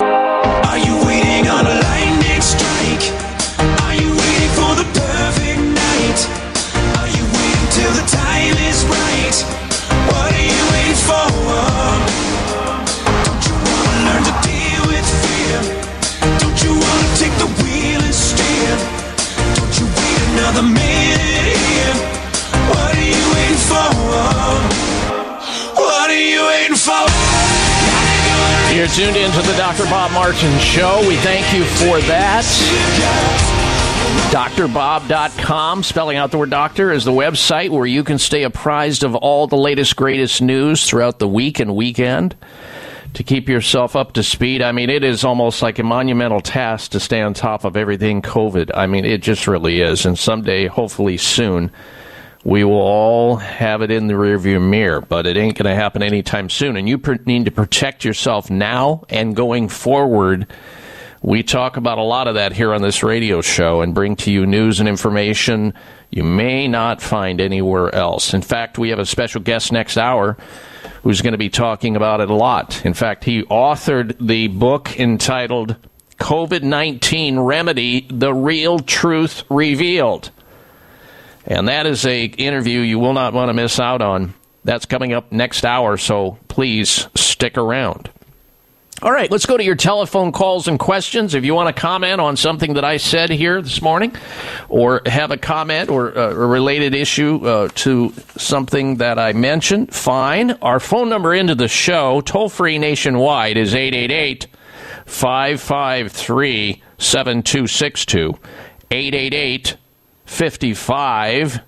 Are 0.00 0.78
you 0.78 0.94
waiting 1.06 1.48
on 1.50 1.66
a 1.66 1.74
lightning 1.74 2.40
strike? 2.40 3.10
Are 3.82 3.94
you 3.98 4.14
waiting 4.14 4.52
for 4.54 4.78
the 4.78 4.86
perfect 4.94 5.58
night? 5.58 6.18
Are 7.02 7.10
you 7.10 7.24
waiting 7.34 7.68
till 7.74 7.90
the 7.98 8.06
time 8.06 8.54
is 8.70 8.84
right? 8.86 9.36
What 10.06 10.30
are 10.30 10.46
you 10.54 10.62
waiting 10.70 11.00
for? 11.02 11.26
Don't 13.26 13.42
you 13.42 13.56
wanna 13.58 14.06
learn 14.06 14.22
to 14.22 14.34
deal 14.46 14.82
with 14.86 15.08
fear? 15.26 15.58
Don't 16.38 16.58
you 16.62 16.78
wanna 16.78 17.08
take 17.18 17.34
the 17.42 17.50
wheel 17.58 17.98
and 17.98 18.14
steer? 18.14 18.74
Don't 19.58 19.74
you 19.80 19.86
wait 19.98 20.18
another 20.30 20.62
minute 20.62 21.58
here? 21.66 21.94
What 22.70 22.94
are 22.94 23.02
you 23.02 23.24
waiting 23.34 23.62
for? 23.66 23.90
What 25.74 26.10
are 26.10 26.14
you 26.14 26.46
waiting 26.46 26.76
for? 26.76 27.17
You're 28.78 28.86
tuned 28.86 29.16
in 29.16 29.28
to 29.32 29.42
the 29.42 29.54
Dr. 29.56 29.82
Bob 29.86 30.12
Martin 30.12 30.56
Show. 30.60 31.04
We 31.08 31.16
thank 31.16 31.52
you 31.52 31.64
for 31.64 32.00
that. 32.02 32.44
DrBob.com, 34.30 35.82
spelling 35.82 36.16
out 36.16 36.30
the 36.30 36.38
word 36.38 36.50
doctor, 36.50 36.92
is 36.92 37.04
the 37.04 37.10
website 37.10 37.70
where 37.70 37.86
you 37.86 38.04
can 38.04 38.18
stay 38.18 38.44
apprised 38.44 39.02
of 39.02 39.16
all 39.16 39.48
the 39.48 39.56
latest, 39.56 39.96
greatest 39.96 40.40
news 40.40 40.88
throughout 40.88 41.18
the 41.18 41.26
week 41.26 41.58
and 41.58 41.74
weekend 41.74 42.36
to 43.14 43.24
keep 43.24 43.48
yourself 43.48 43.96
up 43.96 44.12
to 44.12 44.22
speed. 44.22 44.62
I 44.62 44.70
mean, 44.70 44.90
it 44.90 45.02
is 45.02 45.24
almost 45.24 45.60
like 45.60 45.80
a 45.80 45.82
monumental 45.82 46.40
task 46.40 46.92
to 46.92 47.00
stay 47.00 47.20
on 47.20 47.34
top 47.34 47.64
of 47.64 47.76
everything 47.76 48.22
COVID. 48.22 48.70
I 48.74 48.86
mean, 48.86 49.04
it 49.04 49.22
just 49.22 49.48
really 49.48 49.80
is. 49.80 50.06
And 50.06 50.16
someday, 50.16 50.68
hopefully 50.68 51.16
soon, 51.16 51.72
we 52.48 52.64
will 52.64 52.80
all 52.80 53.36
have 53.36 53.82
it 53.82 53.90
in 53.90 54.06
the 54.06 54.14
rearview 54.14 54.58
mirror, 54.58 55.02
but 55.02 55.26
it 55.26 55.36
ain't 55.36 55.58
going 55.58 55.68
to 55.68 55.74
happen 55.74 56.02
anytime 56.02 56.48
soon. 56.48 56.78
And 56.78 56.88
you 56.88 56.96
pr- 56.96 57.16
need 57.26 57.44
to 57.44 57.50
protect 57.50 58.06
yourself 58.06 58.48
now 58.48 59.04
and 59.10 59.36
going 59.36 59.68
forward. 59.68 60.46
We 61.20 61.42
talk 61.42 61.76
about 61.76 61.98
a 61.98 62.02
lot 62.02 62.26
of 62.26 62.36
that 62.36 62.54
here 62.54 62.72
on 62.72 62.80
this 62.80 63.02
radio 63.02 63.42
show 63.42 63.82
and 63.82 63.94
bring 63.94 64.16
to 64.16 64.32
you 64.32 64.46
news 64.46 64.80
and 64.80 64.88
information 64.88 65.74
you 66.08 66.24
may 66.24 66.68
not 66.68 67.02
find 67.02 67.38
anywhere 67.38 67.94
else. 67.94 68.32
In 68.32 68.40
fact, 68.40 68.78
we 68.78 68.88
have 68.88 68.98
a 68.98 69.04
special 69.04 69.42
guest 69.42 69.70
next 69.70 69.98
hour 69.98 70.38
who's 71.02 71.20
going 71.20 71.32
to 71.32 71.38
be 71.38 71.50
talking 71.50 71.96
about 71.96 72.22
it 72.22 72.30
a 72.30 72.34
lot. 72.34 72.82
In 72.86 72.94
fact, 72.94 73.24
he 73.24 73.42
authored 73.42 74.16
the 74.26 74.48
book 74.48 74.98
entitled 74.98 75.76
COVID 76.16 76.62
19 76.62 77.40
Remedy 77.40 78.06
The 78.08 78.32
Real 78.32 78.78
Truth 78.78 79.42
Revealed. 79.50 80.30
And 81.48 81.66
that 81.68 81.86
is 81.86 82.04
a 82.04 82.26
interview 82.26 82.80
you 82.80 82.98
will 82.98 83.14
not 83.14 83.32
want 83.32 83.48
to 83.48 83.54
miss 83.54 83.80
out 83.80 84.02
on. 84.02 84.34
That's 84.64 84.84
coming 84.84 85.14
up 85.14 85.32
next 85.32 85.64
hour, 85.64 85.96
so 85.96 86.38
please 86.48 87.08
stick 87.14 87.56
around. 87.56 88.10
All 89.00 89.12
right, 89.12 89.30
let's 89.30 89.46
go 89.46 89.56
to 89.56 89.62
your 89.64 89.76
telephone 89.76 90.32
calls 90.32 90.68
and 90.68 90.78
questions. 90.78 91.34
If 91.34 91.44
you 91.44 91.54
want 91.54 91.74
to 91.74 91.80
comment 91.80 92.20
on 92.20 92.36
something 92.36 92.74
that 92.74 92.84
I 92.84 92.96
said 92.96 93.30
here 93.30 93.62
this 93.62 93.80
morning, 93.80 94.14
or 94.68 95.02
have 95.06 95.30
a 95.30 95.36
comment 95.36 95.88
or 95.88 96.18
uh, 96.18 96.32
a 96.32 96.34
related 96.34 96.94
issue 96.94 97.46
uh, 97.46 97.68
to 97.76 98.12
something 98.36 98.96
that 98.96 99.18
I 99.18 99.32
mentioned, 99.32 99.94
fine. 99.94 100.50
Our 100.60 100.80
phone 100.80 101.08
number 101.08 101.32
into 101.32 101.54
the 101.54 101.68
show, 101.68 102.20
toll 102.22 102.48
free 102.48 102.76
nationwide, 102.78 103.56
is 103.56 103.72
888 103.72 104.48
553 105.06 106.82
7262. 106.98 108.34
888 108.90 109.76
55 110.28 111.60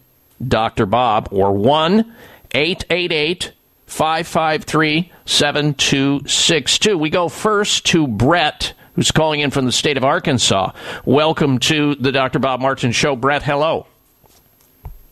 Dr. 0.47 0.87
Bob, 0.87 1.29
or 1.33 1.53
1 1.53 2.15
888 2.53 3.53
553 3.87 5.13
7262. 5.25 6.97
We 6.97 7.11
go 7.11 7.29
first 7.29 7.87
to 7.87 8.07
Brett, 8.07 8.75
who's 8.95 9.11
calling 9.11 9.41
in 9.41 9.51
from 9.51 9.67
the 9.67 9.73
state 9.73 9.97
of 9.97 10.05
Arkansas. 10.05 10.73
Welcome 11.05 11.59
to 11.61 11.95
the 11.97 12.13
Dr. 12.13 12.39
Bob 12.39 12.61
Martin 12.61 12.93
Show. 12.93 13.17
Brett, 13.17 13.43
hello. 13.43 13.87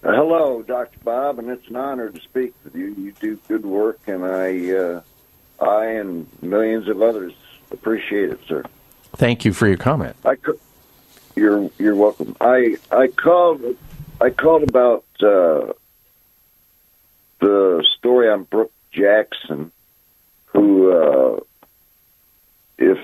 Uh, 0.02 0.12
hello, 0.12 0.62
Dr. 0.62 0.98
Bob, 1.02 1.38
and 1.38 1.48
it's 1.48 1.66
an 1.68 1.76
honor 1.76 2.10
to 2.10 2.20
speak 2.20 2.54
with 2.64 2.74
you. 2.74 2.94
You 2.96 3.12
do 3.12 3.38
good 3.48 3.66
work, 3.66 3.98
and 4.06 4.24
I, 4.24 4.70
uh, 4.70 5.00
I 5.60 5.86
and 5.86 6.28
millions 6.42 6.86
of 6.88 7.02
others 7.02 7.32
appreciate 7.70 8.30
it, 8.30 8.40
sir. 8.46 8.62
Thank 9.16 9.44
you 9.44 9.52
for 9.52 9.66
your 9.66 9.76
comment. 9.76 10.14
I 10.24 10.36
co- 10.36 10.58
you're 11.38 11.70
you're 11.78 11.94
welcome. 11.94 12.36
I 12.40 12.76
I 12.90 13.08
called 13.08 13.62
I 14.20 14.30
called 14.30 14.64
about 14.64 15.04
uh, 15.20 15.72
the 17.40 17.84
story 17.98 18.28
on 18.28 18.44
Brook 18.44 18.72
Jackson, 18.92 19.70
who 20.46 20.90
uh, 20.92 21.40
if 22.78 22.98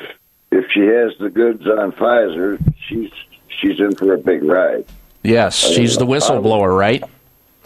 if 0.50 0.66
she 0.72 0.80
has 0.80 1.12
the 1.18 1.30
goods 1.30 1.66
on 1.66 1.92
Pfizer, 1.92 2.58
she's 2.88 3.10
she's 3.48 3.78
in 3.80 3.94
for 3.94 4.12
a 4.14 4.18
big 4.18 4.42
ride. 4.42 4.84
Yes, 5.22 5.56
she's 5.56 5.96
the 5.96 6.06
whistleblower, 6.06 6.76
right? 6.76 7.02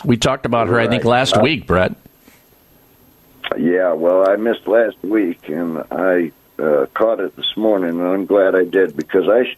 We 0.05 0.17
talked 0.17 0.47
about 0.47 0.69
her, 0.69 0.79
I 0.79 0.87
think, 0.87 1.05
last 1.05 1.37
Uh, 1.37 1.41
week, 1.41 1.67
Brett. 1.67 1.93
Yeah, 3.59 3.95
well, 3.95 4.31
I 4.31 4.37
missed 4.37 4.69
last 4.69 4.97
week, 5.03 5.49
and 5.49 5.83
I 5.91 6.31
uh, 6.59 6.87
caught 6.95 7.19
it 7.19 7.35
this 7.35 7.57
morning, 7.57 7.99
and 7.99 8.03
I'm 8.07 8.27
glad 8.27 8.55
I 8.55 8.65
did 8.65 8.97
because 8.97 9.29
I, 9.29 9.57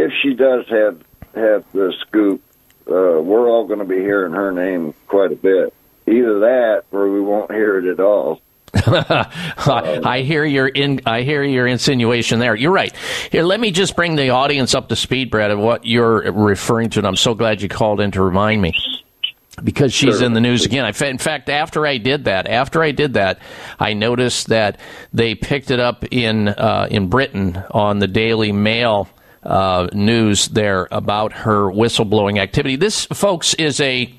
if 0.00 0.12
she 0.22 0.34
does 0.34 0.66
have 0.68 0.98
have 1.34 1.64
the 1.72 1.92
scoop, 2.00 2.42
uh, 2.88 3.20
we're 3.20 3.48
all 3.48 3.66
going 3.66 3.78
to 3.78 3.84
be 3.84 3.98
hearing 3.98 4.32
her 4.32 4.50
name 4.50 4.94
quite 5.06 5.32
a 5.32 5.36
bit. 5.36 5.72
Either 6.06 6.40
that, 6.40 6.84
or 6.90 7.08
we 7.10 7.20
won't 7.20 7.52
hear 7.52 7.78
it 7.78 7.86
at 7.92 8.00
all. 8.00 8.40
I 8.74 10.22
hear 10.24 10.44
your 10.44 10.68
in. 10.68 11.00
I 11.06 11.22
hear 11.22 11.42
your 11.42 11.66
insinuation 11.66 12.38
there. 12.38 12.54
You're 12.54 12.72
right. 12.72 12.94
Here, 13.30 13.42
let 13.42 13.60
me 13.60 13.70
just 13.70 13.96
bring 13.96 14.16
the 14.16 14.30
audience 14.30 14.74
up 14.74 14.88
to 14.88 14.96
speed, 14.96 15.30
Brad, 15.30 15.50
of 15.50 15.58
what 15.58 15.84
you're 15.84 16.32
referring 16.32 16.90
to. 16.90 17.00
And 17.00 17.06
I'm 17.06 17.16
so 17.16 17.34
glad 17.34 17.62
you 17.62 17.68
called 17.68 18.00
in 18.00 18.12
to 18.12 18.22
remind 18.22 18.62
me 18.62 18.72
because 19.62 19.92
she's 19.92 20.18
Sure. 20.18 20.26
in 20.26 20.32
the 20.32 20.40
news 20.40 20.64
again. 20.64 20.84
I, 20.84 21.06
in 21.06 21.18
fact, 21.18 21.48
after 21.48 21.86
I 21.86 21.98
did 21.98 22.24
that, 22.24 22.46
after 22.46 22.82
I 22.82 22.92
did 22.92 23.14
that, 23.14 23.40
I 23.78 23.92
noticed 23.92 24.48
that 24.48 24.78
they 25.12 25.34
picked 25.34 25.70
it 25.70 25.80
up 25.80 26.04
in 26.10 26.48
uh, 26.48 26.88
in 26.90 27.08
Britain 27.08 27.62
on 27.72 27.98
the 27.98 28.08
Daily 28.08 28.52
Mail 28.52 29.08
uh, 29.42 29.88
news 29.92 30.48
there 30.48 30.88
about 30.90 31.32
her 31.32 31.70
whistleblowing 31.70 32.38
activity. 32.38 32.76
This, 32.76 33.06
folks, 33.06 33.54
is 33.54 33.80
a 33.80 34.14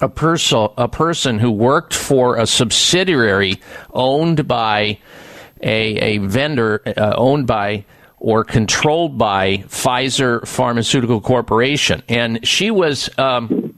a 0.00 0.08
person 0.08 0.68
a 0.78 0.88
person 0.88 1.38
who 1.38 1.50
worked 1.50 1.94
for 1.94 2.36
a 2.36 2.46
subsidiary 2.46 3.60
owned 3.92 4.46
by 4.46 4.98
a 5.62 5.96
a 5.96 6.18
vendor 6.18 6.82
uh, 6.86 7.14
owned 7.16 7.46
by 7.46 7.84
or 8.18 8.44
controlled 8.44 9.16
by 9.16 9.56
Pfizer 9.68 10.46
Pharmaceutical 10.46 11.20
Corporation, 11.20 12.02
and 12.08 12.46
she 12.46 12.70
was 12.70 13.08
um, 13.18 13.74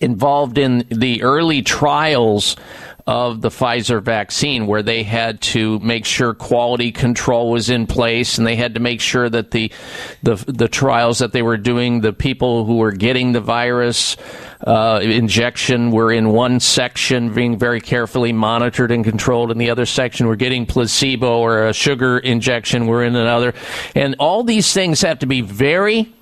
involved 0.00 0.58
in 0.58 0.86
the 0.90 1.22
early 1.22 1.62
trials 1.62 2.56
of 3.06 3.42
the 3.42 3.50
Pfizer 3.50 4.02
vaccine 4.02 4.66
where 4.66 4.82
they 4.82 5.02
had 5.02 5.40
to 5.40 5.78
make 5.80 6.06
sure 6.06 6.32
quality 6.32 6.90
control 6.90 7.50
was 7.50 7.68
in 7.68 7.86
place 7.86 8.38
and 8.38 8.46
they 8.46 8.56
had 8.56 8.74
to 8.74 8.80
make 8.80 9.00
sure 9.00 9.28
that 9.28 9.50
the 9.50 9.70
the, 10.22 10.36
the 10.48 10.68
trials 10.68 11.18
that 11.18 11.32
they 11.32 11.42
were 11.42 11.58
doing 11.58 12.00
the 12.00 12.14
people 12.14 12.64
who 12.64 12.78
were 12.78 12.92
getting 12.92 13.32
the 13.32 13.42
virus 13.42 14.16
uh, 14.66 15.00
injection 15.02 15.90
were 15.90 16.10
in 16.10 16.30
one 16.30 16.58
section 16.60 17.34
being 17.34 17.58
very 17.58 17.80
carefully 17.80 18.32
monitored 18.32 18.90
and 18.90 19.04
controlled 19.04 19.50
and 19.50 19.60
the 19.60 19.68
other 19.68 19.84
section 19.84 20.26
were 20.26 20.36
getting 20.36 20.64
placebo 20.64 21.40
or 21.40 21.66
a 21.66 21.74
sugar 21.74 22.18
injection 22.18 22.86
were 22.86 23.04
in 23.04 23.14
another. 23.14 23.52
And 23.94 24.16
all 24.18 24.44
these 24.44 24.72
things 24.72 25.02
have 25.02 25.18
to 25.18 25.26
be 25.26 25.42
very 25.42 26.14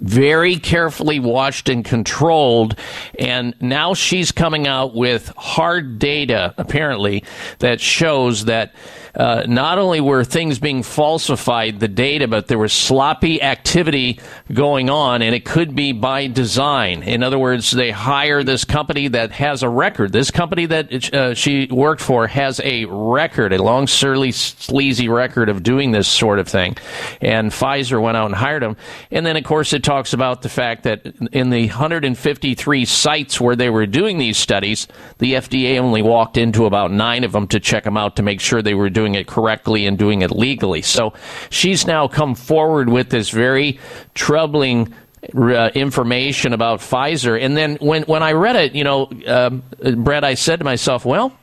very 0.00 0.56
carefully 0.56 1.20
watched 1.20 1.68
and 1.68 1.84
controlled. 1.84 2.78
And 3.18 3.54
now 3.60 3.94
she's 3.94 4.32
coming 4.32 4.66
out 4.66 4.94
with 4.94 5.28
hard 5.36 5.98
data, 5.98 6.54
apparently, 6.58 7.24
that 7.60 7.80
shows 7.80 8.46
that 8.46 8.74
uh, 9.16 9.44
not 9.46 9.78
only 9.78 10.00
were 10.00 10.24
things 10.24 10.58
being 10.58 10.82
falsified, 10.82 11.80
the 11.80 11.88
data, 11.88 12.26
but 12.26 12.48
there 12.48 12.58
was 12.58 12.72
sloppy 12.72 13.40
activity 13.40 14.20
going 14.52 14.90
on, 14.90 15.22
and 15.22 15.34
it 15.34 15.44
could 15.44 15.74
be 15.74 15.92
by 15.92 16.26
design. 16.26 17.02
In 17.02 17.22
other 17.22 17.38
words, 17.38 17.70
they 17.70 17.90
hire 17.90 18.42
this 18.42 18.64
company 18.64 19.08
that 19.08 19.30
has 19.32 19.62
a 19.62 19.68
record. 19.68 20.12
This 20.12 20.30
company 20.30 20.66
that 20.66 21.14
uh, 21.14 21.34
she 21.34 21.66
worked 21.66 22.00
for 22.00 22.26
has 22.26 22.60
a 22.64 22.84
record, 22.86 23.52
a 23.52 23.62
long, 23.62 23.86
surly, 23.86 24.32
sleazy 24.32 25.08
record 25.08 25.48
of 25.48 25.62
doing 25.62 25.92
this 25.92 26.08
sort 26.08 26.38
of 26.38 26.48
thing. 26.48 26.76
And 27.20 27.50
Pfizer 27.50 28.02
went 28.02 28.16
out 28.16 28.26
and 28.26 28.34
hired 28.34 28.62
them. 28.62 28.76
And 29.10 29.24
then, 29.24 29.36
of 29.36 29.44
course, 29.44 29.72
it 29.72 29.84
talks 29.84 30.12
about 30.12 30.42
the 30.42 30.48
fact 30.48 30.84
that 30.84 31.06
in 31.32 31.50
the 31.50 31.66
153 31.68 32.84
sites 32.84 33.40
where 33.40 33.56
they 33.56 33.70
were 33.70 33.86
doing 33.86 34.18
these 34.18 34.38
studies, 34.38 34.88
the 35.18 35.34
FDA 35.34 35.78
only 35.78 36.02
walked 36.02 36.36
into 36.36 36.66
about 36.66 36.90
nine 36.90 37.24
of 37.24 37.32
them 37.32 37.46
to 37.48 37.60
check 37.60 37.84
them 37.84 37.96
out 37.96 38.16
to 38.16 38.22
make 38.22 38.40
sure 38.40 38.60
they 38.60 38.74
were 38.74 38.90
doing 38.90 39.03
it 39.12 39.26
correctly 39.26 39.86
and 39.86 39.98
doing 39.98 40.22
it 40.22 40.30
legally. 40.30 40.80
So 40.80 41.12
she's 41.50 41.86
now 41.86 42.08
come 42.08 42.34
forward 42.34 42.88
with 42.88 43.10
this 43.10 43.28
very 43.28 43.78
troubling 44.14 44.94
uh, 45.36 45.70
information 45.74 46.54
about 46.54 46.80
Pfizer. 46.80 47.38
And 47.38 47.54
then 47.54 47.76
when, 47.76 48.04
when 48.04 48.22
I 48.22 48.32
read 48.32 48.56
it, 48.56 48.74
you 48.74 48.84
know, 48.84 49.10
um, 49.26 49.62
Brett, 49.96 50.24
I 50.24 50.34
said 50.34 50.60
to 50.60 50.64
myself, 50.64 51.04
well, 51.04 51.36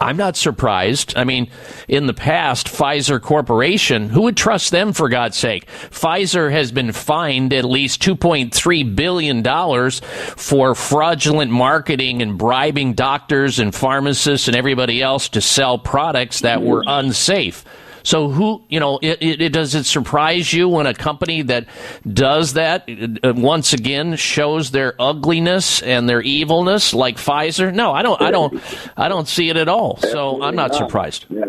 I'm 0.00 0.16
not 0.16 0.36
surprised. 0.36 1.16
I 1.16 1.24
mean, 1.24 1.50
in 1.88 2.06
the 2.06 2.14
past, 2.14 2.66
Pfizer 2.66 3.20
Corporation, 3.20 4.08
who 4.08 4.22
would 4.22 4.36
trust 4.36 4.70
them 4.70 4.92
for 4.92 5.08
God's 5.08 5.36
sake? 5.36 5.66
Pfizer 5.90 6.50
has 6.50 6.72
been 6.72 6.92
fined 6.92 7.52
at 7.52 7.64
least 7.64 8.02
$2.3 8.02 8.96
billion 8.96 9.90
for 10.36 10.74
fraudulent 10.74 11.50
marketing 11.50 12.22
and 12.22 12.38
bribing 12.38 12.94
doctors 12.94 13.58
and 13.58 13.74
pharmacists 13.74 14.48
and 14.48 14.56
everybody 14.56 15.02
else 15.02 15.28
to 15.30 15.40
sell 15.40 15.78
products 15.78 16.40
that 16.40 16.62
were 16.62 16.84
unsafe. 16.86 17.64
So 18.04 18.28
who, 18.28 18.62
you 18.68 18.80
know, 18.80 18.98
it, 19.02 19.40
it, 19.40 19.48
does 19.52 19.74
it 19.74 19.84
surprise 19.84 20.52
you 20.52 20.68
when 20.68 20.86
a 20.86 20.92
company 20.92 21.40
that 21.42 21.66
does 22.06 22.52
that 22.52 22.88
uh, 22.88 23.32
once 23.34 23.72
again 23.72 24.16
shows 24.16 24.70
their 24.70 24.94
ugliness 25.00 25.80
and 25.82 26.06
their 26.06 26.20
evilness 26.20 26.92
like 26.92 27.16
Pfizer? 27.16 27.72
No, 27.74 27.92
I 27.92 28.02
don't. 28.02 28.20
I 28.20 28.30
don't. 28.30 28.62
I 28.96 29.08
don't 29.08 29.26
see 29.26 29.48
it 29.48 29.56
at 29.56 29.68
all. 29.68 29.96
So 29.96 30.42
I'm 30.42 30.54
not 30.54 30.74
surprised. 30.74 31.24
Yeah, 31.30 31.44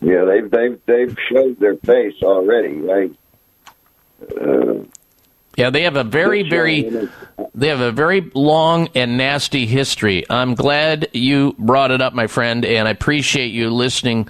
yeah 0.00 0.24
they've 0.24 0.50
they've 0.50 0.80
they've 0.86 1.16
showed 1.30 1.60
their 1.60 1.76
face 1.76 2.16
already, 2.22 2.80
right? 2.80 3.14
Uh, 4.40 4.84
Yeah, 5.56 5.70
they 5.70 5.82
have 5.82 5.96
a 5.96 6.04
very, 6.04 6.48
very, 6.48 7.08
they 7.54 7.68
have 7.68 7.80
a 7.80 7.92
very 7.92 8.30
long 8.34 8.88
and 8.94 9.16
nasty 9.18 9.66
history. 9.66 10.24
I'm 10.28 10.54
glad 10.54 11.08
you 11.12 11.54
brought 11.58 11.90
it 11.90 12.00
up, 12.00 12.14
my 12.14 12.26
friend, 12.26 12.64
and 12.64 12.88
I 12.88 12.90
appreciate 12.90 13.52
you 13.52 13.70
listening 13.70 14.28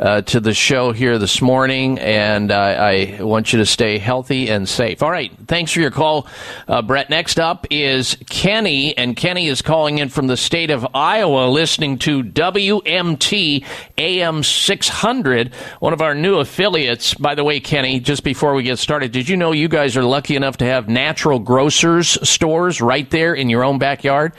uh, 0.00 0.22
to 0.22 0.40
the 0.40 0.54
show 0.54 0.92
here 0.92 1.18
this 1.18 1.42
morning. 1.42 1.98
And 1.98 2.50
uh, 2.50 2.56
I 2.56 3.18
want 3.20 3.52
you 3.52 3.58
to 3.58 3.66
stay 3.66 3.98
healthy 3.98 4.48
and 4.48 4.68
safe. 4.68 5.02
All 5.02 5.10
right, 5.10 5.30
thanks 5.46 5.72
for 5.72 5.80
your 5.80 5.90
call, 5.90 6.26
uh, 6.66 6.82
Brett. 6.82 7.10
Next 7.10 7.38
up 7.38 7.66
is 7.70 8.16
Kenny, 8.28 8.96
and 8.96 9.14
Kenny 9.14 9.46
is 9.46 9.60
calling 9.62 9.98
in 9.98 10.08
from 10.08 10.26
the 10.26 10.36
state 10.36 10.70
of 10.70 10.86
Iowa, 10.94 11.48
listening 11.48 11.98
to 11.98 12.22
WMT 12.22 13.64
AM 13.98 14.42
600, 14.42 15.54
one 15.80 15.92
of 15.92 16.00
our 16.00 16.14
new 16.14 16.38
affiliates. 16.38 17.14
By 17.14 17.34
the 17.34 17.44
way, 17.44 17.60
Kenny, 17.60 18.00
just 18.00 18.24
before 18.24 18.54
we 18.54 18.62
get 18.62 18.78
started, 18.78 19.12
did 19.12 19.28
you 19.28 19.36
know 19.36 19.52
you 19.52 19.68
guys 19.68 19.96
are 19.96 20.04
lucky 20.04 20.34
enough 20.34 20.56
to 20.58 20.64
have 20.64 20.88
natural 20.88 21.38
grocers 21.38 22.18
stores 22.26 22.80
right 22.80 23.08
there 23.10 23.34
in 23.34 23.50
your 23.50 23.62
own 23.62 23.78
backyard 23.78 24.32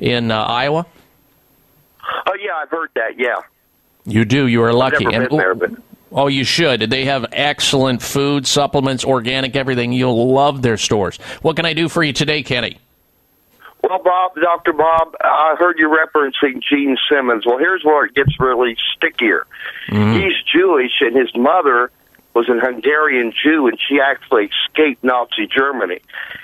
in 0.00 0.30
uh, 0.30 0.42
Iowa? 0.42 0.86
Oh 2.26 2.36
yeah, 2.40 2.56
I've 2.62 2.70
heard 2.70 2.90
that. 2.94 3.18
Yeah, 3.18 3.36
You 4.04 4.24
do. 4.24 4.46
You 4.46 4.62
are 4.64 4.72
lucky. 4.72 5.04
never 5.04 5.16
And- 5.16 5.28
been 5.28 5.38
there, 5.38 5.50
oh, 5.52 5.54
but 5.54 5.70
Oh, 6.14 6.26
you 6.26 6.44
should. 6.44 6.80
They 6.90 7.06
have 7.06 7.24
excellent 7.32 8.02
food, 8.02 8.46
supplements, 8.46 9.02
organic, 9.02 9.56
everything. 9.56 9.92
You'll 9.92 10.30
love 10.34 10.60
their 10.60 10.76
stores. 10.76 11.16
What 11.40 11.56
can 11.56 11.64
I 11.64 11.72
do 11.72 11.88
for 11.88 12.02
you 12.04 12.12
today, 12.12 12.42
Kenny? 12.42 12.76
Well, 13.82 13.98
Bob, 14.02 14.32
Dr. 14.36 14.74
Bob, 14.74 15.16
I 15.22 15.56
heard 15.58 15.78
you 15.78 15.88
referencing 15.88 16.62
Gene 16.62 16.98
Simmons. 17.10 17.44
Well, 17.46 17.56
here's 17.56 17.82
where 17.82 18.04
it 18.04 18.14
gets 18.14 18.38
really 18.38 18.76
stickier. 18.94 19.46
Mm-hmm. 19.88 20.20
He's 20.20 20.34
Jewish, 20.52 20.92
and 21.00 21.16
his 21.16 21.34
mother 21.34 21.90
was 22.34 22.46
an 22.48 22.60
Hungarian 22.62 23.32
Jew, 23.32 23.66
and 23.66 23.78
she 23.88 23.98
actually 23.98 24.50
escaped 24.68 25.02
Nazi 25.02 25.46
Germany. 25.46 26.00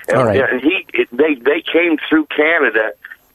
And, 0.07 0.17
All 0.17 0.25
right. 0.25 0.41
and 0.49 0.61
he, 0.61 0.85
it, 0.95 1.07
they, 1.11 1.35
they 1.35 1.61
came 1.61 1.97
through 2.09 2.25
Canada 2.35 2.91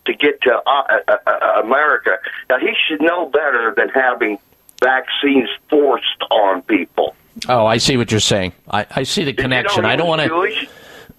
to 0.06 0.14
get 0.14 0.40
to 0.42 0.52
uh, 0.66 0.98
uh, 1.08 1.16
uh, 1.26 1.62
America. 1.62 2.18
Now, 2.48 2.58
he 2.58 2.74
should 2.86 3.00
know 3.00 3.28
better 3.28 3.72
than 3.76 3.88
having 3.88 4.38
vaccines 4.82 5.48
forced 5.70 6.22
on 6.30 6.62
people. 6.62 7.14
Oh, 7.48 7.66
I 7.66 7.78
see 7.78 7.96
what 7.96 8.10
you're 8.10 8.20
saying. 8.20 8.52
I, 8.70 8.86
I 8.90 9.02
see 9.02 9.24
the 9.24 9.32
connection. 9.32 9.78
You 9.78 9.82
know, 9.82 9.88
I 9.88 9.96
don't 9.96 10.08
want 10.08 10.22
to. 10.22 10.68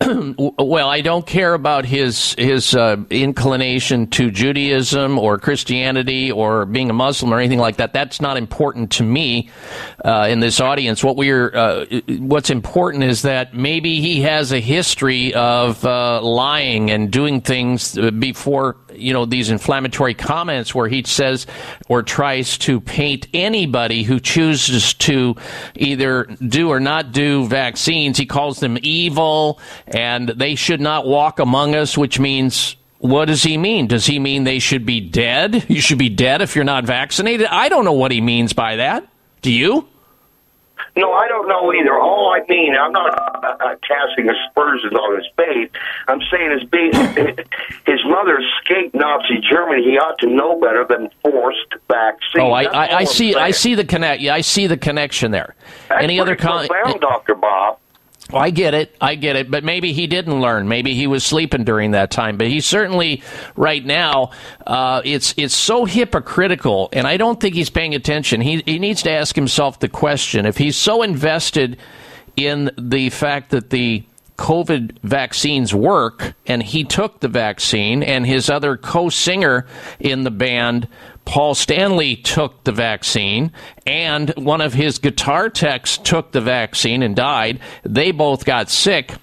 Well, 0.58 0.90
I 0.90 1.02
don't 1.02 1.26
care 1.26 1.54
about 1.54 1.86
his 1.86 2.34
his 2.38 2.76
uh, 2.76 2.98
inclination 3.10 4.08
to 4.08 4.30
Judaism 4.30 5.18
or 5.18 5.38
Christianity 5.38 6.32
or 6.32 6.66
being 6.66 6.90
a 6.90 6.94
Muslim 6.94 7.34
or 7.34 7.40
anything 7.40 7.60
like 7.60 7.78
that. 7.78 7.94
That's 7.94 8.20
not 8.20 8.38
important 8.38 8.92
to 8.94 9.04
me 9.04 9.50
uh, 10.04 10.28
in 10.30 10.40
this 10.40 10.60
audience. 10.60 11.04
What 11.04 11.16
we're 11.16 11.56
uh, 11.56 11.86
what's 12.20 12.50
important 12.50 13.04
is 13.06 13.22
that 13.22 13.54
maybe 13.54 14.02
he 14.02 14.22
has 14.22 14.52
a 14.52 14.60
history 14.60 15.34
of 15.34 15.86
uh, 15.86 16.22
lying 16.22 16.92
and 16.92 17.12
doing 17.12 17.42
things 17.42 17.98
before 18.20 18.78
you 18.98 19.14
know 19.14 19.26
these 19.26 19.50
inflammatory 19.50 20.14
comments 20.14 20.74
where 20.74 20.88
he 20.88 21.04
says 21.04 21.48
or 21.88 22.04
tries 22.04 22.58
to 22.60 22.80
paint 22.82 23.28
anybody 23.34 24.04
who 24.04 24.20
chooses 24.20 24.94
to 24.96 25.36
either 25.76 26.24
do 26.48 26.70
or 26.70 26.80
not 26.80 27.12
do 27.12 27.48
vaccines. 27.48 28.18
He 28.18 28.26
calls 28.26 28.60
them 28.60 28.78
evil 28.82 29.60
and 29.88 30.30
they 30.30 30.56
should 30.56 30.82
not 30.82 31.08
walk 31.08 31.40
among 31.40 31.76
us, 31.76 31.98
which 31.98 32.20
means. 32.20 32.76
What 33.00 33.26
does 33.26 33.44
he 33.44 33.58
mean? 33.58 33.86
Does 33.86 34.08
he 34.08 34.18
mean 34.18 34.46
they 34.46 34.58
should 34.58 34.84
be 34.84 35.00
dead? 35.00 35.66
You 35.70 35.80
should 35.80 36.00
be 36.00 36.10
dead 36.10 36.42
if 36.42 36.56
you're 36.56 36.66
not 36.66 36.86
vaccinated? 36.86 37.46
I 37.46 37.70
don't 37.70 37.86
know 37.86 37.94
what 37.94 38.12
he 38.12 38.20
means 38.20 38.54
by 38.54 38.78
that. 38.78 39.08
Do 39.44 39.52
you? 39.52 39.88
No, 40.98 41.12
I 41.12 41.28
don't 41.28 41.48
know 41.48 41.74
either. 41.74 42.00
All 42.00 42.34
I 42.34 42.46
mean, 42.48 42.74
I'm 42.76 42.92
not 42.94 43.44
uh, 43.44 43.76
casting 43.86 44.30
aspersions 44.30 44.94
on 44.94 45.16
his 45.18 45.28
faith. 45.36 45.72
I'm 46.08 46.22
saying 46.32 46.60
his 46.60 46.70
being, 46.70 46.94
his 47.86 48.00
mother 48.06 48.40
escaped 48.40 48.96
Nazi 48.96 49.40
Germany. 49.50 49.84
He 49.84 49.98
ought 49.98 50.18
to 50.20 50.28
know 50.28 50.60
better 50.60 50.86
than 50.88 51.10
forced 51.22 51.74
vaccines. 51.90 52.44
Oh, 52.44 52.52
I, 52.52 52.64
I, 52.64 52.98
I 53.00 53.04
see. 53.04 53.36
I 53.36 53.52
see 53.52 53.76
the 53.76 53.84
connect. 53.84 54.22
Yeah, 54.22 54.36
I 54.36 54.42
see 54.42 54.68
the 54.68 54.78
connection 54.78 55.32
there. 55.32 55.56
That's 55.90 56.04
Any 56.04 56.20
other 56.20 56.36
comment? 56.36 56.72
Doctor 57.02 57.36
Bob. 57.36 57.80
Well, 58.32 58.42
I 58.42 58.50
get 58.50 58.74
it. 58.74 58.96
I 59.00 59.16
get 59.16 59.36
it. 59.36 59.52
But 59.52 59.64
maybe 59.64 59.94
he 59.94 60.08
didn't 60.08 60.42
learn. 60.42 60.68
Maybe 60.68 60.96
he 60.96 61.06
was 61.06 61.24
sleeping 61.24 61.64
during 61.64 61.92
that 61.92 62.10
time. 62.10 62.38
But 62.38 62.48
he 62.48 62.60
certainly, 62.60 63.22
right 63.56 63.86
now, 63.86 64.32
uh, 64.66 65.02
it's 65.06 65.34
it's 65.38 65.56
so 65.56 65.86
hypocritical, 65.86 66.90
and 66.92 67.06
I 67.06 67.18
don't 67.18 67.40
think 67.40 67.54
he's 67.54 67.70
paying 67.70 67.94
attention. 67.94 68.42
He 68.42 68.64
he 68.66 68.80
needs 68.80 69.04
to 69.04 69.12
ask 69.12 69.36
himself 69.36 69.80
the 69.80 69.90
question: 69.90 70.46
if 70.46 70.58
he's 70.58 70.76
so 70.76 71.04
invested 71.04 71.78
in 72.36 72.72
the 72.78 73.10
fact 73.12 73.52
that 73.52 73.70
the 73.70 74.04
COVID 74.38 74.98
vaccines 75.04 75.74
work, 75.74 76.34
and 76.46 76.62
he 76.62 76.84
took 76.84 77.20
the 77.20 77.28
vaccine, 77.28 78.04
and 78.04 78.26
his 78.26 78.50
other 78.50 78.76
co-singer 78.76 79.66
in 80.00 80.24
the 80.24 80.32
band. 80.32 80.88
Paul 81.26 81.56
Stanley 81.56 82.16
took 82.16 82.64
the 82.64 82.72
vaccine, 82.72 83.52
and 83.86 84.30
one 84.38 84.62
of 84.62 84.74
his 84.74 85.00
guitar 85.00 85.50
techs 85.50 85.98
took 85.98 86.32
the 86.32 86.42
vaccine 86.42 87.04
and 87.04 87.16
died. 87.16 87.60
They 87.84 88.12
both 88.12 88.46
got 88.46 88.70
sick. 88.70 89.14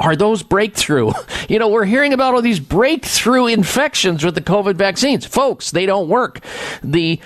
Are 0.00 0.16
those 0.16 0.42
breakthrough? 0.42 1.12
You 1.46 1.58
know, 1.58 1.68
we're 1.68 1.84
hearing 1.84 2.14
about 2.14 2.32
all 2.32 2.40
these 2.40 2.58
breakthrough 2.58 3.48
infections 3.48 4.24
with 4.24 4.34
the 4.34 4.40
COVID 4.40 4.76
vaccines. 4.76 5.26
Folks, 5.26 5.72
they 5.72 5.84
don't 5.84 6.08
work. 6.08 6.40
The 6.82 7.20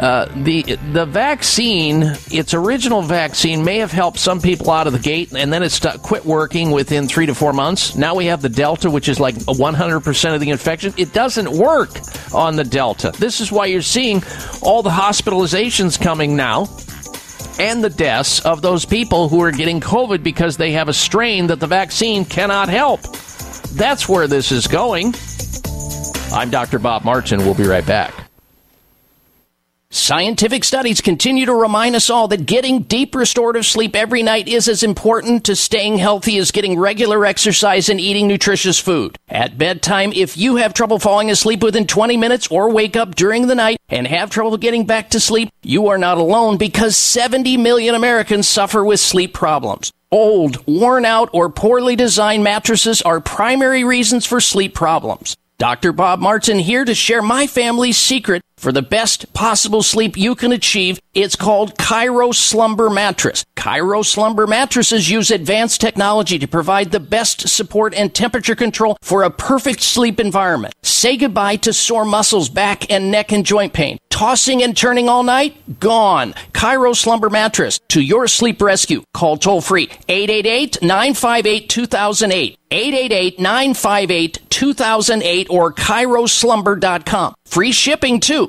uh, 0.00 0.26
the 0.42 0.62
the 0.92 1.06
vaccine, 1.06 2.02
its 2.30 2.52
original 2.52 3.00
vaccine, 3.00 3.64
may 3.64 3.78
have 3.78 3.92
helped 3.92 4.18
some 4.18 4.40
people 4.40 4.70
out 4.70 4.86
of 4.86 4.92
the 4.92 4.98
gate, 4.98 5.32
and 5.32 5.52
then 5.52 5.62
it 5.62 5.70
st- 5.70 6.02
quit 6.02 6.24
working 6.24 6.72
within 6.72 7.06
three 7.06 7.26
to 7.26 7.34
four 7.34 7.52
months. 7.52 7.94
Now 7.94 8.14
we 8.14 8.26
have 8.26 8.42
the 8.42 8.48
Delta, 8.48 8.90
which 8.90 9.08
is 9.08 9.20
like 9.20 9.36
100% 9.36 10.34
of 10.34 10.40
the 10.40 10.50
infection. 10.50 10.92
It 10.96 11.12
doesn't 11.12 11.50
work 11.50 11.90
on 12.34 12.56
the 12.56 12.64
Delta. 12.64 13.12
This 13.18 13.40
is 13.40 13.52
why 13.52 13.66
you're 13.66 13.82
seeing 13.82 14.22
all 14.62 14.82
the 14.82 14.90
hospitalizations 14.90 16.00
coming 16.00 16.34
now 16.34 16.68
and 17.60 17.84
the 17.84 17.90
deaths 17.90 18.40
of 18.40 18.62
those 18.62 18.84
people 18.84 19.28
who 19.28 19.40
are 19.42 19.52
getting 19.52 19.80
COVID 19.80 20.24
because 20.24 20.56
they 20.56 20.72
have 20.72 20.88
a 20.88 20.92
strain 20.92 21.46
that 21.46 21.60
the 21.60 21.68
vaccine 21.68 22.24
cannot 22.24 22.68
help. 22.68 23.00
That's 23.74 24.08
where 24.08 24.26
this 24.26 24.50
is 24.50 24.66
going. 24.66 25.14
I'm 26.32 26.50
Dr. 26.50 26.80
Bob 26.80 27.04
Martin. 27.04 27.38
We'll 27.40 27.54
be 27.54 27.66
right 27.66 27.86
back. 27.86 28.23
Scientific 29.94 30.64
studies 30.64 31.00
continue 31.00 31.46
to 31.46 31.54
remind 31.54 31.94
us 31.94 32.10
all 32.10 32.26
that 32.26 32.46
getting 32.46 32.82
deep 32.82 33.14
restorative 33.14 33.64
sleep 33.64 33.94
every 33.94 34.24
night 34.24 34.48
is 34.48 34.66
as 34.66 34.82
important 34.82 35.44
to 35.44 35.54
staying 35.54 35.98
healthy 35.98 36.36
as 36.36 36.50
getting 36.50 36.76
regular 36.76 37.24
exercise 37.24 37.88
and 37.88 38.00
eating 38.00 38.26
nutritious 38.26 38.80
food. 38.80 39.16
At 39.28 39.56
bedtime, 39.56 40.12
if 40.12 40.36
you 40.36 40.56
have 40.56 40.74
trouble 40.74 40.98
falling 40.98 41.30
asleep 41.30 41.62
within 41.62 41.86
20 41.86 42.16
minutes 42.16 42.48
or 42.48 42.72
wake 42.72 42.96
up 42.96 43.14
during 43.14 43.46
the 43.46 43.54
night 43.54 43.78
and 43.88 44.08
have 44.08 44.30
trouble 44.30 44.56
getting 44.56 44.84
back 44.84 45.10
to 45.10 45.20
sleep, 45.20 45.48
you 45.62 45.86
are 45.86 45.96
not 45.96 46.18
alone 46.18 46.56
because 46.56 46.96
70 46.96 47.56
million 47.58 47.94
Americans 47.94 48.48
suffer 48.48 48.84
with 48.84 48.98
sleep 48.98 49.32
problems. 49.32 49.92
Old, 50.10 50.66
worn 50.66 51.04
out, 51.04 51.30
or 51.32 51.48
poorly 51.48 51.94
designed 51.94 52.42
mattresses 52.42 53.00
are 53.00 53.20
primary 53.20 53.84
reasons 53.84 54.26
for 54.26 54.40
sleep 54.40 54.74
problems. 54.74 55.36
Dr. 55.58 55.92
Bob 55.92 56.18
Martin 56.18 56.58
here 56.58 56.84
to 56.84 56.96
share 56.96 57.22
my 57.22 57.46
family's 57.46 57.96
secret 57.96 58.42
for 58.64 58.72
the 58.72 58.80
best 58.80 59.30
possible 59.34 59.82
sleep 59.82 60.16
you 60.16 60.34
can 60.34 60.50
achieve. 60.50 60.98
It's 61.12 61.36
called 61.36 61.76
ChiroSlumber 61.76 62.92
Mattress. 62.92 63.44
ChiroSlumber 63.56 64.48
mattresses 64.48 65.10
use 65.10 65.30
advanced 65.30 65.82
technology 65.82 66.38
to 66.38 66.48
provide 66.48 66.90
the 66.90 66.98
best 66.98 67.46
support 67.46 67.92
and 67.92 68.14
temperature 68.14 68.54
control 68.54 68.96
for 69.02 69.22
a 69.22 69.30
perfect 69.30 69.82
sleep 69.82 70.18
environment. 70.18 70.72
Say 70.82 71.18
goodbye 71.18 71.56
to 71.56 71.74
sore 71.74 72.06
muscles, 72.06 72.48
back 72.48 72.90
and 72.90 73.10
neck 73.10 73.32
and 73.32 73.44
joint 73.44 73.74
pain. 73.74 73.98
Tossing 74.08 74.62
and 74.62 74.74
turning 74.74 75.10
all 75.10 75.24
night? 75.24 75.78
Gone. 75.78 76.32
ChiroSlumber 76.52 77.30
Mattress 77.30 77.80
to 77.88 78.00
your 78.00 78.28
sleep 78.28 78.62
rescue. 78.62 79.02
Call 79.12 79.36
toll 79.36 79.60
free 79.60 79.90
888 80.08 80.80
958 80.80 81.68
2008. 81.68 82.58
888 82.70 83.38
958 83.38 84.38
2008 84.50 85.46
or 85.50 85.72
ChiroSlumber.com. 85.72 87.34
Free 87.44 87.72
shipping 87.72 88.20
too. 88.20 88.48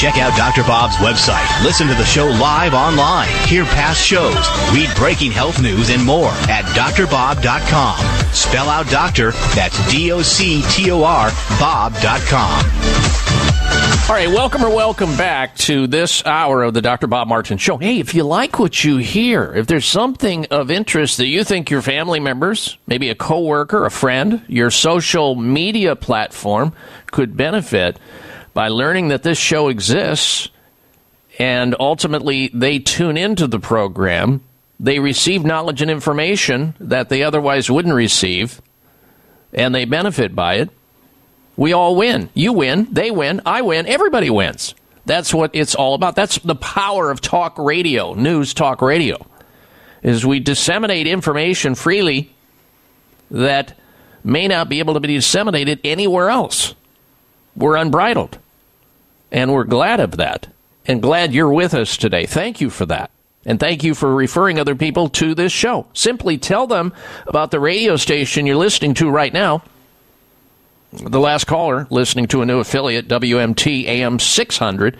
Check 0.00 0.16
out 0.16 0.34
Dr. 0.34 0.62
Bob's 0.62 0.96
website. 0.96 1.46
Listen 1.62 1.86
to 1.86 1.94
the 1.94 2.06
show 2.06 2.24
live 2.24 2.72
online. 2.72 3.28
Hear 3.46 3.64
past 3.66 4.02
shows. 4.02 4.48
Read 4.72 4.88
breaking 4.96 5.30
health 5.30 5.60
news 5.60 5.90
and 5.90 6.02
more 6.02 6.30
at 6.48 6.64
drbob.com. 6.74 8.32
Spell 8.32 8.70
out 8.70 8.88
doctor. 8.88 9.32
That's 9.54 9.92
D 9.92 10.10
O 10.10 10.22
C 10.22 10.62
T 10.70 10.90
O 10.90 11.02
R 11.02 11.30
Bob.com. 11.58 12.64
All 14.08 14.16
right, 14.16 14.28
welcome 14.28 14.64
or 14.64 14.74
welcome 14.74 15.14
back 15.18 15.54
to 15.56 15.86
this 15.86 16.24
hour 16.24 16.62
of 16.62 16.72
the 16.72 16.80
Dr. 16.80 17.06
Bob 17.06 17.28
Martin 17.28 17.58
Show. 17.58 17.76
Hey, 17.76 18.00
if 18.00 18.14
you 18.14 18.24
like 18.24 18.58
what 18.58 18.82
you 18.82 18.96
hear, 18.96 19.52
if 19.54 19.66
there's 19.66 19.84
something 19.84 20.46
of 20.46 20.70
interest 20.70 21.18
that 21.18 21.26
you 21.26 21.44
think 21.44 21.68
your 21.68 21.82
family 21.82 22.20
members, 22.20 22.78
maybe 22.86 23.10
a 23.10 23.14
coworker, 23.14 23.84
a 23.84 23.90
friend, 23.90 24.42
your 24.48 24.70
social 24.70 25.34
media 25.34 25.94
platform 25.94 26.72
could 27.10 27.36
benefit 27.36 27.98
by 28.54 28.68
learning 28.68 29.08
that 29.08 29.22
this 29.22 29.38
show 29.38 29.68
exists 29.68 30.50
and 31.38 31.74
ultimately 31.80 32.50
they 32.52 32.78
tune 32.78 33.16
into 33.16 33.46
the 33.46 33.58
program, 33.58 34.42
they 34.78 34.98
receive 34.98 35.44
knowledge 35.44 35.82
and 35.82 35.90
information 35.90 36.74
that 36.80 37.08
they 37.08 37.22
otherwise 37.22 37.70
wouldn't 37.70 37.94
receive, 37.94 38.60
and 39.52 39.74
they 39.74 39.84
benefit 39.84 40.34
by 40.34 40.54
it. 40.54 40.70
We 41.56 41.72
all 41.72 41.96
win. 41.96 42.30
You 42.34 42.52
win, 42.52 42.88
they 42.90 43.10
win, 43.10 43.42
I 43.44 43.62
win, 43.62 43.86
everybody 43.86 44.30
wins. 44.30 44.74
That's 45.06 45.34
what 45.34 45.50
it's 45.54 45.74
all 45.74 45.94
about. 45.94 46.16
That's 46.16 46.38
the 46.38 46.54
power 46.54 47.10
of 47.10 47.20
talk 47.20 47.58
radio, 47.58 48.14
news 48.14 48.54
talk 48.54 48.80
radio. 48.82 49.26
Is 50.02 50.24
we 50.24 50.40
disseminate 50.40 51.06
information 51.06 51.74
freely 51.74 52.34
that 53.30 53.78
may 54.24 54.48
not 54.48 54.68
be 54.68 54.78
able 54.78 54.94
to 54.94 55.00
be 55.00 55.14
disseminated 55.14 55.80
anywhere 55.84 56.30
else. 56.30 56.74
We're 57.60 57.76
unbridled. 57.76 58.38
And 59.30 59.52
we're 59.52 59.64
glad 59.64 60.00
of 60.00 60.16
that. 60.16 60.48
And 60.86 61.02
glad 61.02 61.34
you're 61.34 61.52
with 61.52 61.74
us 61.74 61.96
today. 61.96 62.24
Thank 62.26 62.60
you 62.60 62.70
for 62.70 62.86
that. 62.86 63.10
And 63.44 63.60
thank 63.60 63.84
you 63.84 63.94
for 63.94 64.14
referring 64.14 64.58
other 64.58 64.74
people 64.74 65.08
to 65.10 65.34
this 65.34 65.52
show. 65.52 65.86
Simply 65.92 66.38
tell 66.38 66.66
them 66.66 66.92
about 67.26 67.50
the 67.50 67.60
radio 67.60 67.96
station 67.96 68.46
you're 68.46 68.56
listening 68.56 68.94
to 68.94 69.10
right 69.10 69.32
now. 69.32 69.62
The 70.92 71.20
last 71.20 71.46
caller 71.46 71.86
listening 71.90 72.26
to 72.28 72.42
a 72.42 72.46
new 72.46 72.58
affiliate, 72.58 73.08
WMT 73.08 73.84
AM 73.84 74.18
600, 74.18 74.96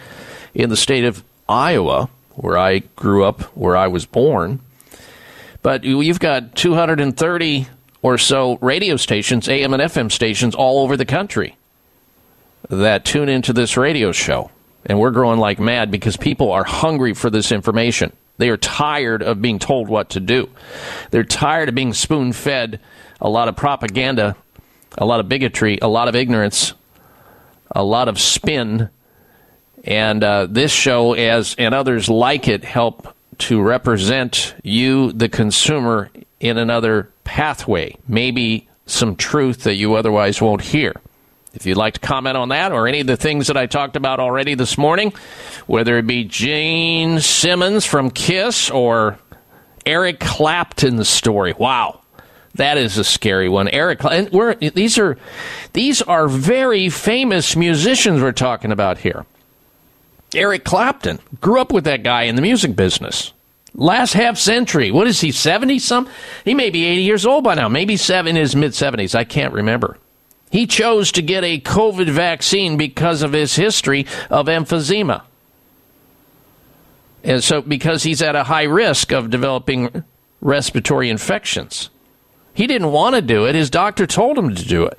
in 0.54 0.68
the 0.68 0.76
state 0.76 1.04
of 1.04 1.24
Iowa, 1.48 2.08
where 2.36 2.56
I 2.56 2.80
grew 2.94 3.24
up, 3.24 3.42
where 3.56 3.76
I 3.76 3.88
was 3.88 4.06
born. 4.06 4.60
But 5.62 5.84
you've 5.84 6.20
got 6.20 6.54
230 6.54 7.68
or 8.02 8.18
so 8.18 8.58
radio 8.60 8.96
stations, 8.96 9.48
AM 9.48 9.74
and 9.74 9.82
FM 9.82 10.12
stations, 10.12 10.54
all 10.54 10.82
over 10.82 10.96
the 10.96 11.04
country 11.04 11.56
that 12.70 13.04
tune 13.04 13.28
into 13.28 13.52
this 13.52 13.76
radio 13.76 14.12
show. 14.12 14.50
And 14.86 14.98
we're 14.98 15.10
growing 15.10 15.38
like 15.38 15.60
mad 15.60 15.90
because 15.90 16.16
people 16.16 16.52
are 16.52 16.64
hungry 16.64 17.12
for 17.12 17.28
this 17.28 17.52
information. 17.52 18.12
They 18.38 18.48
are 18.48 18.56
tired 18.56 19.22
of 19.22 19.42
being 19.42 19.58
told 19.58 19.88
what 19.88 20.10
to 20.10 20.20
do. 20.20 20.48
They're 21.10 21.24
tired 21.24 21.68
of 21.68 21.74
being 21.74 21.92
spoon 21.92 22.32
fed 22.32 22.80
a 23.20 23.28
lot 23.28 23.48
of 23.48 23.56
propaganda, 23.56 24.36
a 24.96 25.04
lot 25.04 25.20
of 25.20 25.28
bigotry, 25.28 25.78
a 25.82 25.88
lot 25.88 26.08
of 26.08 26.14
ignorance, 26.14 26.72
a 27.70 27.84
lot 27.84 28.08
of 28.08 28.18
spin. 28.18 28.88
And 29.84 30.24
uh, 30.24 30.46
this 30.48 30.72
show, 30.72 31.12
as 31.12 31.54
and 31.58 31.74
others 31.74 32.08
like 32.08 32.48
it, 32.48 32.64
help 32.64 33.14
to 33.38 33.60
represent 33.60 34.54
you, 34.62 35.12
the 35.12 35.28
consumer, 35.28 36.10
in 36.40 36.58
another 36.58 37.10
pathway. 37.24 37.96
Maybe 38.08 38.68
some 38.86 39.16
truth 39.16 39.64
that 39.64 39.74
you 39.74 39.94
otherwise 39.94 40.40
won't 40.40 40.62
hear. 40.62 40.94
If 41.52 41.66
you'd 41.66 41.76
like 41.76 41.94
to 41.94 42.00
comment 42.00 42.36
on 42.36 42.50
that 42.50 42.72
or 42.72 42.86
any 42.86 43.00
of 43.00 43.06
the 43.06 43.16
things 43.16 43.48
that 43.48 43.56
I 43.56 43.66
talked 43.66 43.96
about 43.96 44.20
already 44.20 44.54
this 44.54 44.78
morning, 44.78 45.12
whether 45.66 45.98
it 45.98 46.06
be 46.06 46.24
Gene 46.24 47.20
Simmons 47.20 47.84
from 47.84 48.10
Kiss 48.10 48.70
or 48.70 49.18
Eric 49.84 50.20
Clapton's 50.20 51.08
story. 51.08 51.52
Wow. 51.58 52.00
That 52.54 52.78
is 52.78 52.98
a 52.98 53.04
scary 53.04 53.48
one. 53.48 53.68
Eric 53.68 54.04
and 54.04 54.30
we're, 54.30 54.54
these 54.54 54.98
are 54.98 55.16
these 55.72 56.02
are 56.02 56.28
very 56.28 56.88
famous 56.88 57.56
musicians 57.56 58.20
we're 58.20 58.32
talking 58.32 58.72
about 58.72 58.98
here. 58.98 59.24
Eric 60.34 60.64
Clapton 60.64 61.18
grew 61.40 61.60
up 61.60 61.72
with 61.72 61.84
that 61.84 62.02
guy 62.02 62.22
in 62.22 62.36
the 62.36 62.42
music 62.42 62.76
business. 62.76 63.32
Last 63.74 64.14
half 64.14 64.36
century. 64.36 64.90
What 64.90 65.06
is 65.06 65.20
he, 65.20 65.30
70 65.30 65.78
some? 65.78 66.08
He 66.44 66.54
may 66.54 66.70
be 66.70 66.84
80 66.84 67.02
years 67.02 67.26
old 67.26 67.44
by 67.44 67.54
now, 67.54 67.68
maybe 67.68 67.96
seven 67.96 68.36
in 68.36 68.42
his 68.42 68.56
mid 68.56 68.72
70s. 68.72 69.14
I 69.14 69.24
can't 69.24 69.52
remember. 69.52 69.96
He 70.50 70.66
chose 70.66 71.12
to 71.12 71.22
get 71.22 71.44
a 71.44 71.60
COVID 71.60 72.08
vaccine 72.10 72.76
because 72.76 73.22
of 73.22 73.32
his 73.32 73.54
history 73.54 74.06
of 74.28 74.46
emphysema. 74.46 75.22
And 77.22 77.42
so, 77.42 77.62
because 77.62 78.02
he's 78.02 78.20
at 78.20 78.34
a 78.34 78.44
high 78.44 78.64
risk 78.64 79.12
of 79.12 79.30
developing 79.30 80.04
respiratory 80.40 81.08
infections. 81.08 81.90
He 82.52 82.66
didn't 82.66 82.90
want 82.90 83.14
to 83.14 83.22
do 83.22 83.46
it. 83.46 83.54
His 83.54 83.70
doctor 83.70 84.06
told 84.06 84.36
him 84.36 84.54
to 84.54 84.64
do 84.66 84.84
it. 84.84 84.98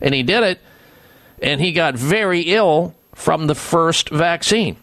And 0.00 0.14
he 0.14 0.22
did 0.22 0.44
it. 0.44 0.60
And 1.40 1.60
he 1.60 1.72
got 1.72 1.94
very 1.94 2.42
ill 2.42 2.94
from 3.14 3.48
the 3.48 3.54
first 3.54 4.10
vaccine. 4.10 4.76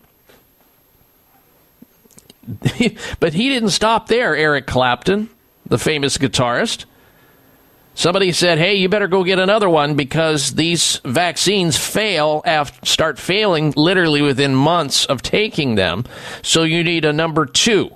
but 3.19 3.33
he 3.33 3.49
didn't 3.49 3.69
stop 3.69 4.07
there, 4.07 4.35
Eric 4.35 4.67
Clapton, 4.67 5.29
the 5.65 5.77
famous 5.77 6.17
guitarist. 6.17 6.85
Somebody 7.99 8.31
said, 8.31 8.59
"Hey, 8.59 8.75
you 8.75 8.87
better 8.87 9.09
go 9.09 9.25
get 9.25 9.39
another 9.39 9.69
one 9.69 9.95
because 9.95 10.51
these 10.51 11.01
vaccines 11.03 11.75
fail 11.75 12.41
after, 12.45 12.85
start 12.85 13.19
failing 13.19 13.73
literally 13.75 14.21
within 14.21 14.55
months 14.55 15.03
of 15.03 15.21
taking 15.21 15.75
them. 15.75 16.05
So 16.41 16.63
you 16.63 16.81
need 16.81 17.03
a 17.03 17.11
number 17.11 17.45
2." 17.45 17.91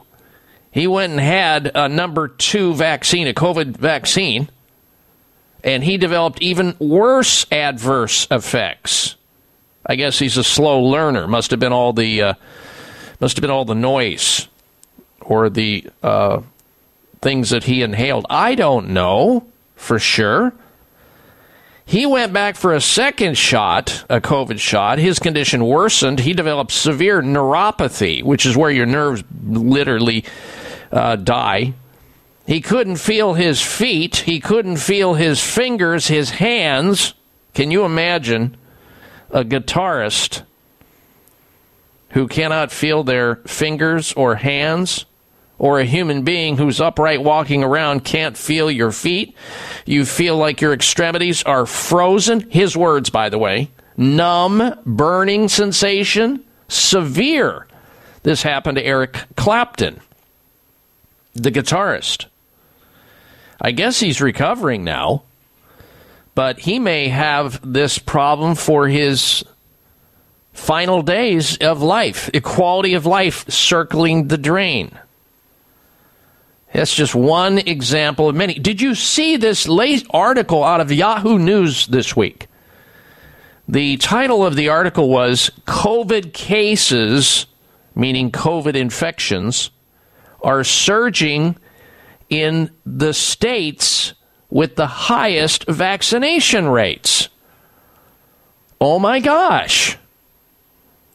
He 0.71 0.87
went 0.87 1.13
and 1.13 1.21
had 1.21 1.71
a 1.73 1.87
number 1.87 2.27
2 2.27 2.73
vaccine, 2.73 3.29
a 3.29 3.33
COVID 3.33 3.77
vaccine, 3.77 4.49
and 5.63 5.85
he 5.85 5.95
developed 5.95 6.41
even 6.41 6.75
worse 6.79 7.45
adverse 7.49 8.27
effects. 8.29 9.15
I 9.85 9.95
guess 9.95 10.19
he's 10.19 10.35
a 10.35 10.43
slow 10.43 10.81
learner. 10.81 11.29
Must 11.29 11.49
have 11.51 11.61
been 11.61 11.71
all 11.71 11.93
the 11.93 12.21
uh, 12.21 12.33
must 13.21 13.37
have 13.37 13.41
been 13.41 13.51
all 13.51 13.63
the 13.63 13.73
noise 13.73 14.49
or 15.21 15.49
the 15.49 15.87
uh, 16.03 16.41
things 17.21 17.51
that 17.51 17.63
he 17.63 17.83
inhaled. 17.83 18.25
I 18.29 18.55
don't 18.55 18.89
know 18.89 19.47
for 19.83 19.99
sure. 19.99 20.53
He 21.85 22.05
went 22.05 22.31
back 22.31 22.55
for 22.55 22.73
a 22.73 22.81
second 22.81 23.37
shot, 23.37 24.05
a 24.09 24.21
COVID 24.21 24.59
shot. 24.59 24.99
His 24.99 25.19
condition 25.19 25.65
worsened. 25.65 26.21
He 26.21 26.33
developed 26.33 26.71
severe 26.71 27.21
neuropathy, 27.21 28.23
which 28.23 28.45
is 28.45 28.55
where 28.55 28.71
your 28.71 28.85
nerves 28.85 29.23
literally 29.43 30.23
uh, 30.91 31.17
die. 31.17 31.73
He 32.47 32.61
couldn't 32.61 32.97
feel 32.97 33.33
his 33.33 33.61
feet. 33.61 34.17
He 34.17 34.39
couldn't 34.39 34.77
feel 34.77 35.13
his 35.13 35.41
fingers, 35.41 36.07
his 36.07 36.31
hands. 36.31 37.13
Can 37.53 37.69
you 37.69 37.83
imagine 37.83 38.57
a 39.29 39.43
guitarist 39.43 40.43
who 42.09 42.27
cannot 42.27 42.71
feel 42.71 43.03
their 43.03 43.37
fingers 43.37 44.13
or 44.13 44.35
hands? 44.35 45.05
Or 45.57 45.79
a 45.79 45.85
human 45.85 46.23
being 46.23 46.57
who's 46.57 46.81
upright 46.81 47.23
walking 47.23 47.63
around 47.63 48.03
can't 48.03 48.37
feel 48.37 48.69
your 48.69 48.91
feet. 48.91 49.35
You 49.85 50.05
feel 50.05 50.37
like 50.37 50.61
your 50.61 50.73
extremities 50.73 51.43
are 51.43 51.65
frozen. 51.65 52.49
His 52.49 52.75
words, 52.75 53.09
by 53.09 53.29
the 53.29 53.37
way 53.37 53.69
numb, 53.95 54.79
burning 54.85 55.47
sensation, 55.47 56.43
severe. 56.67 57.67
This 58.23 58.41
happened 58.41 58.77
to 58.77 58.85
Eric 58.85 59.17
Clapton, 59.35 59.99
the 61.33 61.51
guitarist. 61.51 62.25
I 63.61 63.71
guess 63.71 63.99
he's 63.99 64.21
recovering 64.21 64.83
now, 64.83 65.23
but 66.35 66.59
he 66.59 66.79
may 66.79 67.09
have 67.09 67.59
this 67.63 67.99
problem 67.99 68.55
for 68.55 68.87
his 68.87 69.43
final 70.53 71.01
days 71.01 71.57
of 71.57 71.81
life, 71.81 72.29
equality 72.33 72.93
of 72.93 73.05
life 73.05 73.49
circling 73.49 74.27
the 74.27 74.37
drain. 74.37 74.97
That's 76.73 76.93
just 76.93 77.13
one 77.13 77.59
example 77.59 78.29
of 78.29 78.35
many. 78.35 78.55
Did 78.55 78.81
you 78.81 78.95
see 78.95 79.37
this 79.37 79.67
late 79.67 80.07
article 80.09 80.63
out 80.63 80.81
of 80.81 80.91
Yahoo 80.91 81.37
News 81.37 81.85
this 81.85 82.15
week? 82.15 82.47
The 83.67 83.97
title 83.97 84.43
of 84.45 84.55
the 84.55 84.69
article 84.69 85.07
was 85.07 85.51
COVID 85.67 86.33
cases, 86.33 87.45
meaning 87.95 88.31
COVID 88.31 88.75
infections, 88.75 89.69
are 90.41 90.63
surging 90.63 91.57
in 92.29 92.71
the 92.85 93.13
states 93.13 94.13
with 94.49 94.75
the 94.75 94.87
highest 94.87 95.65
vaccination 95.67 96.67
rates. 96.67 97.29
Oh 98.81 98.97
my 98.97 99.19
gosh. 99.19 99.97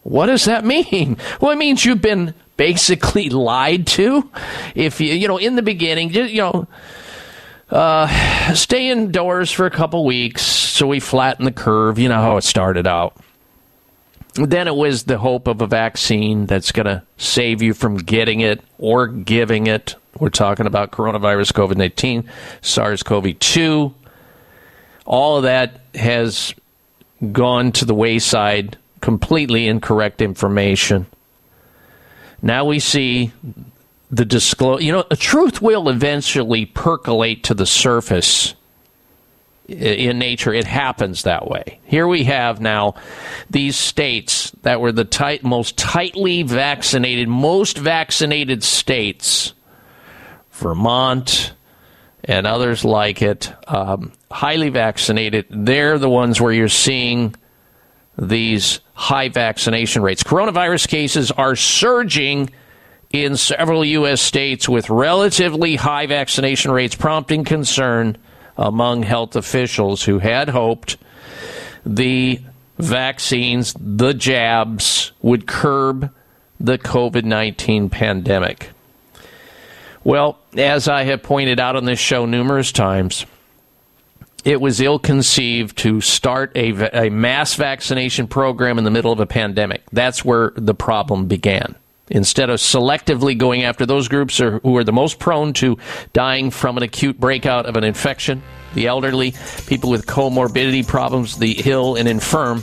What 0.05 0.27
does 0.27 0.45
that 0.45 0.65
mean? 0.65 1.17
Well, 1.41 1.51
it 1.51 1.59
means 1.59 1.85
you've 1.85 2.01
been 2.01 2.33
basically 2.59 3.31
lied 3.31 3.87
to. 3.87 4.31
If 4.75 5.01
you, 5.01 5.15
you 5.15 5.27
know, 5.27 5.39
in 5.39 5.57
the 5.57 5.63
beginning, 5.63 6.13
you 6.13 6.43
know, 6.43 6.69
uh, 7.71 8.55
stay 8.55 8.91
indoors 8.91 9.51
for 9.51 9.65
a 9.65 9.71
couple 9.71 10.05
weeks 10.05 10.59
so 10.79 10.87
we 10.87 11.01
flatten 11.01 11.45
the 11.45 11.53
curve. 11.53 11.99
You 11.99 12.09
know 12.09 12.23
how 12.23 12.37
it 12.37 12.45
started 12.45 12.87
out. 12.87 13.17
Then 14.35 14.69
it 14.69 14.77
was 14.77 15.05
the 15.05 15.19
hope 15.19 15.49
of 15.49 15.61
a 15.61 15.67
vaccine 15.67 16.47
that's 16.47 16.71
going 16.71 16.87
to 16.87 17.03
save 17.17 17.61
you 17.61 17.75
from 17.75 17.97
getting 17.97 18.41
it 18.41 18.63
or 18.79 19.09
giving 19.09 19.67
it. 19.67 19.97
We're 20.21 20.29
talking 20.29 20.67
about 20.67 20.93
coronavirus, 20.93 21.53
COVID 21.53 21.77
19, 21.77 22.31
SARS 22.61 23.03
CoV 23.03 23.39
2. 23.41 23.93
All 25.05 25.39
of 25.39 25.43
that 25.43 25.81
has 25.97 26.55
gone 27.33 27.73
to 27.73 27.85
the 27.85 27.95
wayside, 27.95 28.79
completely 29.01 29.67
incorrect 29.67 30.23
information. 30.23 31.07
Now 32.43 32.65
we 32.65 32.79
see 32.79 33.33
the 34.11 34.25
disclose. 34.25 34.83
You 34.83 34.93
know, 34.93 35.05
the 35.09 35.17
truth 35.17 35.61
will 35.61 35.89
eventually 35.89 36.67
percolate 36.67 37.45
to 37.45 37.55
the 37.55 37.67
surface 37.67 38.55
in 39.67 40.19
nature. 40.19 40.53
It 40.55 40.67
happens 40.67 41.25
that 41.25 41.49
way. 41.49 41.79
Here 41.85 42.07
we 42.07 42.25
have 42.25 42.61
now 42.61 42.95
these 43.51 43.77
states 43.77 44.51
that 44.63 44.81
were 44.81 44.93
the 44.93 45.05
tight, 45.05 45.45
most 45.45 45.77
tightly 45.77 46.43
vaccinated, 46.43 47.29
most 47.29 47.77
vaccinated 47.77 48.65
states, 48.65 49.53
Vermont 50.53 51.53
and 52.25 52.47
others 52.47 52.85
like 52.85 53.23
it, 53.23 53.53
um, 53.69 54.13
highly 54.31 54.71
vaccinated. 54.71 55.47
They're 55.51 55.99
the 55.99 56.11
ones 56.11 56.41
where 56.41 56.53
you're 56.53 56.69
seeing 56.69 57.35
these 58.19 58.81
high 58.95 59.29
vaccination 59.29 60.03
rates. 60.03 60.23
Coronavirus 60.23 60.89
cases 60.89 61.31
are 61.31 61.55
surging 61.55 62.51
in 63.11 63.37
several 63.37 63.85
U.S. 63.85 64.21
states 64.21 64.69
with 64.69 64.91
relatively 64.91 65.77
high 65.77 66.07
vaccination 66.07 66.71
rates, 66.71 66.95
prompting 66.95 67.45
concern 67.45 68.19
among 68.57 69.05
health 69.05 69.37
officials 69.37 70.03
who 70.03 70.19
had 70.19 70.49
hoped 70.49 70.97
the 71.87 72.41
vaccines, 72.79 73.75
the 73.79 74.13
jabs, 74.13 75.13
would 75.23 75.47
curb 75.47 76.13
the 76.61 76.77
COVID 76.77 77.25
19 77.25 77.89
pandemic. 77.89 78.71
Well, 80.05 80.39
as 80.57 80.89
I 80.89 81.05
have 81.05 81.23
pointed 81.23 81.61
out 81.61 81.77
on 81.77 81.85
this 81.85 81.99
show 81.99 82.27
numerous 82.27 82.73
times, 82.73 83.27
it 84.45 84.61
was 84.61 84.81
ill 84.81 84.99
conceived 84.99 85.77
to 85.79 86.01
start 86.01 86.53
a, 86.57 87.07
a 87.07 87.11
mass 87.11 87.55
vaccination 87.55 88.27
program 88.27 88.79
in 88.79 88.85
the 88.85 88.91
middle 88.91 89.13
of 89.13 89.21
a 89.21 89.27
pandemic. 89.27 89.83
That's 89.93 90.25
where 90.25 90.53
the 90.57 90.75
problem 90.75 91.27
began. 91.27 91.75
Instead 92.11 92.49
of 92.49 92.59
selectively 92.59 93.37
going 93.37 93.65
after 93.65 93.85
those 93.85 94.09
groups 94.09 94.39
who 94.39 94.77
are 94.77 94.85
the 94.85 94.93
most 94.93 95.19
prone 95.19 95.53
to 95.55 95.77
dying 96.13 96.51
from 96.51 96.77
an 96.79 96.83
acute 96.83 97.21
breakout 97.21 97.67
of 97.67 97.77
an 97.77 97.85
infection, 97.85 98.43
the 98.75 98.87
elderly, 98.87 99.35
people 99.67 99.91
with 99.91 100.07
comorbidity 100.07 100.87
problems, 100.87 101.37
the 101.37 101.61
ill 101.67 101.97
and 101.97 102.09
infirm, 102.09 102.63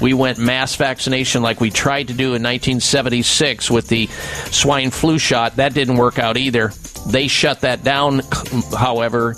we 0.00 0.14
went 0.14 0.38
mass 0.38 0.76
vaccination 0.76 1.42
like 1.42 1.60
we 1.60 1.70
tried 1.70 2.08
to 2.08 2.14
do 2.14 2.34
in 2.34 2.42
1976 2.42 3.70
with 3.70 3.88
the 3.88 4.06
swine 4.50 4.90
flu 4.90 5.18
shot. 5.18 5.56
That 5.56 5.74
didn't 5.74 5.96
work 5.96 6.18
out 6.18 6.36
either. 6.36 6.72
They 7.06 7.28
shut 7.28 7.60
that 7.62 7.82
down, 7.82 8.20
however, 8.76 9.36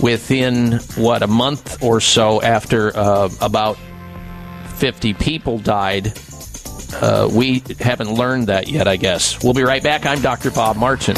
within 0.00 0.78
what 0.96 1.22
a 1.22 1.26
month 1.26 1.82
or 1.82 2.00
so 2.00 2.42
after 2.42 2.96
uh, 2.96 3.28
about 3.40 3.78
50 4.76 5.14
people 5.14 5.58
died. 5.58 6.12
Uh, 6.94 7.28
we 7.32 7.62
haven't 7.80 8.12
learned 8.12 8.46
that 8.46 8.68
yet, 8.68 8.86
I 8.88 8.96
guess. 8.96 9.42
We'll 9.42 9.54
be 9.54 9.62
right 9.62 9.82
back. 9.82 10.06
I'm 10.06 10.20
Dr. 10.20 10.50
Bob 10.50 10.76
Martin. 10.76 11.16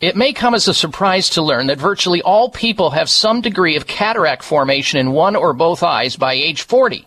It 0.00 0.16
may 0.16 0.32
come 0.32 0.54
as 0.54 0.66
a 0.66 0.72
surprise 0.72 1.30
to 1.30 1.42
learn 1.42 1.66
that 1.66 1.78
virtually 1.78 2.22
all 2.22 2.48
people 2.48 2.90
have 2.90 3.10
some 3.10 3.42
degree 3.42 3.76
of 3.76 3.86
cataract 3.86 4.42
formation 4.42 4.98
in 4.98 5.12
one 5.12 5.36
or 5.36 5.52
both 5.52 5.82
eyes 5.82 6.16
by 6.16 6.32
age 6.32 6.62
40. 6.62 7.06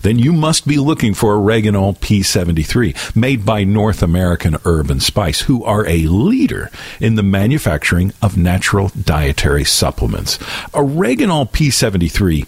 Then 0.02 0.20
you 0.20 0.32
must 0.32 0.68
be 0.68 0.78
looking 0.78 1.14
for 1.14 1.36
Oreganol 1.36 1.97
P73, 2.00 3.16
made 3.16 3.45
by 3.45 3.64
North 3.64 4.02
American 4.02 4.58
Herb 4.66 4.89
and 4.89 5.04
Spice, 5.04 5.41
who 5.41 5.64
are 5.64 5.86
a 5.88 6.08
leader 6.08 6.72
in 7.00 7.16
the 7.16 7.24
manufacturing 7.24 8.14
of 8.22 8.38
natural 8.38 8.89
dietary 8.89 9.66
supplements. 9.66 10.38
Oreganol 10.74 11.52
P73 11.52 12.47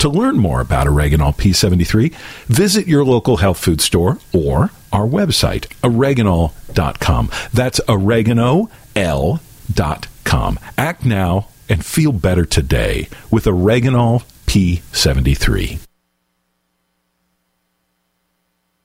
To 0.00 0.08
learn 0.08 0.38
more 0.38 0.60
about 0.62 0.86
Oreganol 0.86 1.36
P73, 1.36 2.14
visit 2.46 2.86
your 2.86 3.04
local 3.04 3.36
health 3.36 3.58
food 3.58 3.82
store 3.82 4.18
or 4.32 4.70
our 4.92 5.06
website, 5.06 5.68
oreganol.com. 5.82 7.30
That's 7.52 7.80
oregano.l.com. 7.86 8.70
Act 10.78 11.04
now 11.04 11.48
and 11.68 11.84
feel 11.84 12.12
better 12.12 12.46
today 12.46 13.10
with 13.30 13.44
Oreganol 13.44 14.24
P73. 14.46 15.89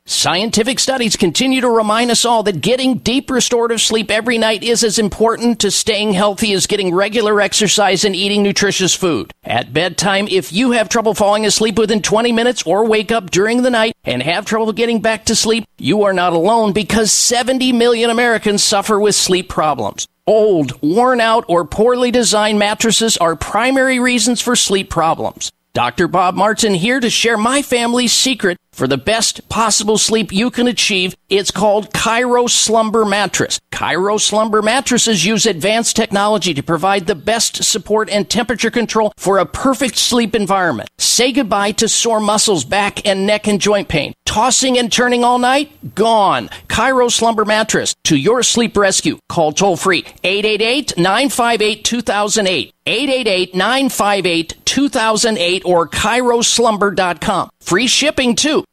Scientific 0.08 0.80
studies 0.80 1.16
continue 1.16 1.62
to 1.62 1.68
remind 1.68 2.12
us 2.12 2.26
all 2.26 2.44
that 2.44 2.62
getting 2.62 3.00
deep 3.00 3.32
restorative 3.32 3.82
sleep 3.82 4.12
every 4.12 4.38
night 4.38 4.62
is 4.64 4.84
as 4.84 5.00
important 5.00 5.58
to 5.60 5.72
staying 5.72 6.14
healthy 6.14 6.54
as 6.54 6.68
getting 6.68 6.94
regular 6.94 7.42
exercise 7.42 8.06
and 8.06 8.16
eating 8.16 8.44
nutritious 8.44 8.94
food. 8.94 9.32
At 9.44 9.74
bedtime, 9.74 10.28
if 10.28 10.54
you 10.54 10.74
have 10.74 10.90
trouble 10.90 11.16
falling 11.16 11.44
asleep 11.44 11.80
within 11.80 12.04
20 12.04 12.32
minutes 12.34 12.62
or 12.68 12.86
wake 12.86 13.12
up 13.12 13.32
during 13.32 13.64
the 13.64 13.72
night 13.72 13.96
and 14.04 14.22
have 14.22 14.46
trouble 14.46 14.74
getting 14.74 15.02
back 15.02 15.26
to 15.26 15.36
sleep, 15.36 15.66
you 15.80 16.04
are 16.04 16.14
not 16.14 16.34
alone 16.34 16.72
because 16.72 17.12
70 17.12 17.72
million 17.74 18.12
Americans 18.12 18.64
suffer 18.64 19.00
with 19.00 19.16
sleep 19.16 19.50
problems. 19.50 20.08
Old, 20.28 20.80
worn 20.84 21.20
out, 21.20 21.46
or 21.48 21.66
poorly 21.66 22.12
designed 22.12 22.60
mattresses 22.60 23.18
are 23.18 23.36
primary 23.36 24.00
reasons 24.00 24.40
for 24.40 24.56
sleep 24.56 24.92
problems. 24.92 25.52
Dr. 25.76 26.08
Bob 26.08 26.36
Martin 26.36 26.74
here 26.74 27.02
to 27.02 27.10
share 27.10 27.38
my 27.38 27.62
family's 27.62 28.14
secret 28.14 28.58
for 28.76 28.88
the 28.88 28.98
best 28.98 29.48
possible 29.48 29.98
sleep 29.98 30.32
you 30.34 30.52
can 30.52 30.68
achieve. 30.68 31.16
It's 31.30 31.50
called 31.50 31.92
ChiroSlumber 31.94 33.10
Mattress. 33.10 33.60
ChiroSlumber 33.72 34.64
mattresses 34.64 35.26
use 35.26 35.46
advanced 35.46 35.96
technology 35.96 36.54
to 36.54 36.62
provide 36.62 37.08
the 37.08 37.16
best 37.16 37.64
support 37.64 38.10
and 38.10 38.30
temperature 38.30 38.70
control 38.70 39.14
for 39.18 39.38
a 39.38 39.46
perfect 39.46 39.96
sleep 39.96 40.36
environment. 40.36 40.90
Say 40.98 41.32
goodbye 41.32 41.72
to 41.74 41.88
sore 41.88 42.20
muscles, 42.20 42.66
back 42.66 43.06
and 43.08 43.26
neck 43.26 43.48
and 43.48 43.60
joint 43.60 43.88
pain. 43.88 44.14
Tossing 44.26 44.78
and 44.78 44.92
turning 44.92 45.24
all 45.24 45.40
night? 45.40 45.96
Gone. 45.96 46.50
ChiroSlumber 46.68 47.46
Mattress 47.48 47.96
to 48.04 48.18
your 48.18 48.44
sleep 48.44 48.76
rescue. 48.76 49.18
Call 49.30 49.54
toll 49.54 49.78
free 49.78 50.06
888 50.24 50.98
958 50.98 51.86
2008. 51.86 52.74
888 52.88 53.56
958 53.56 54.54
2008 54.66 55.66
or 55.66 55.88
ChiroSlumber.com. 55.88 57.50
Free 57.66 57.88
shipping 57.88 58.36
too. 58.38 58.64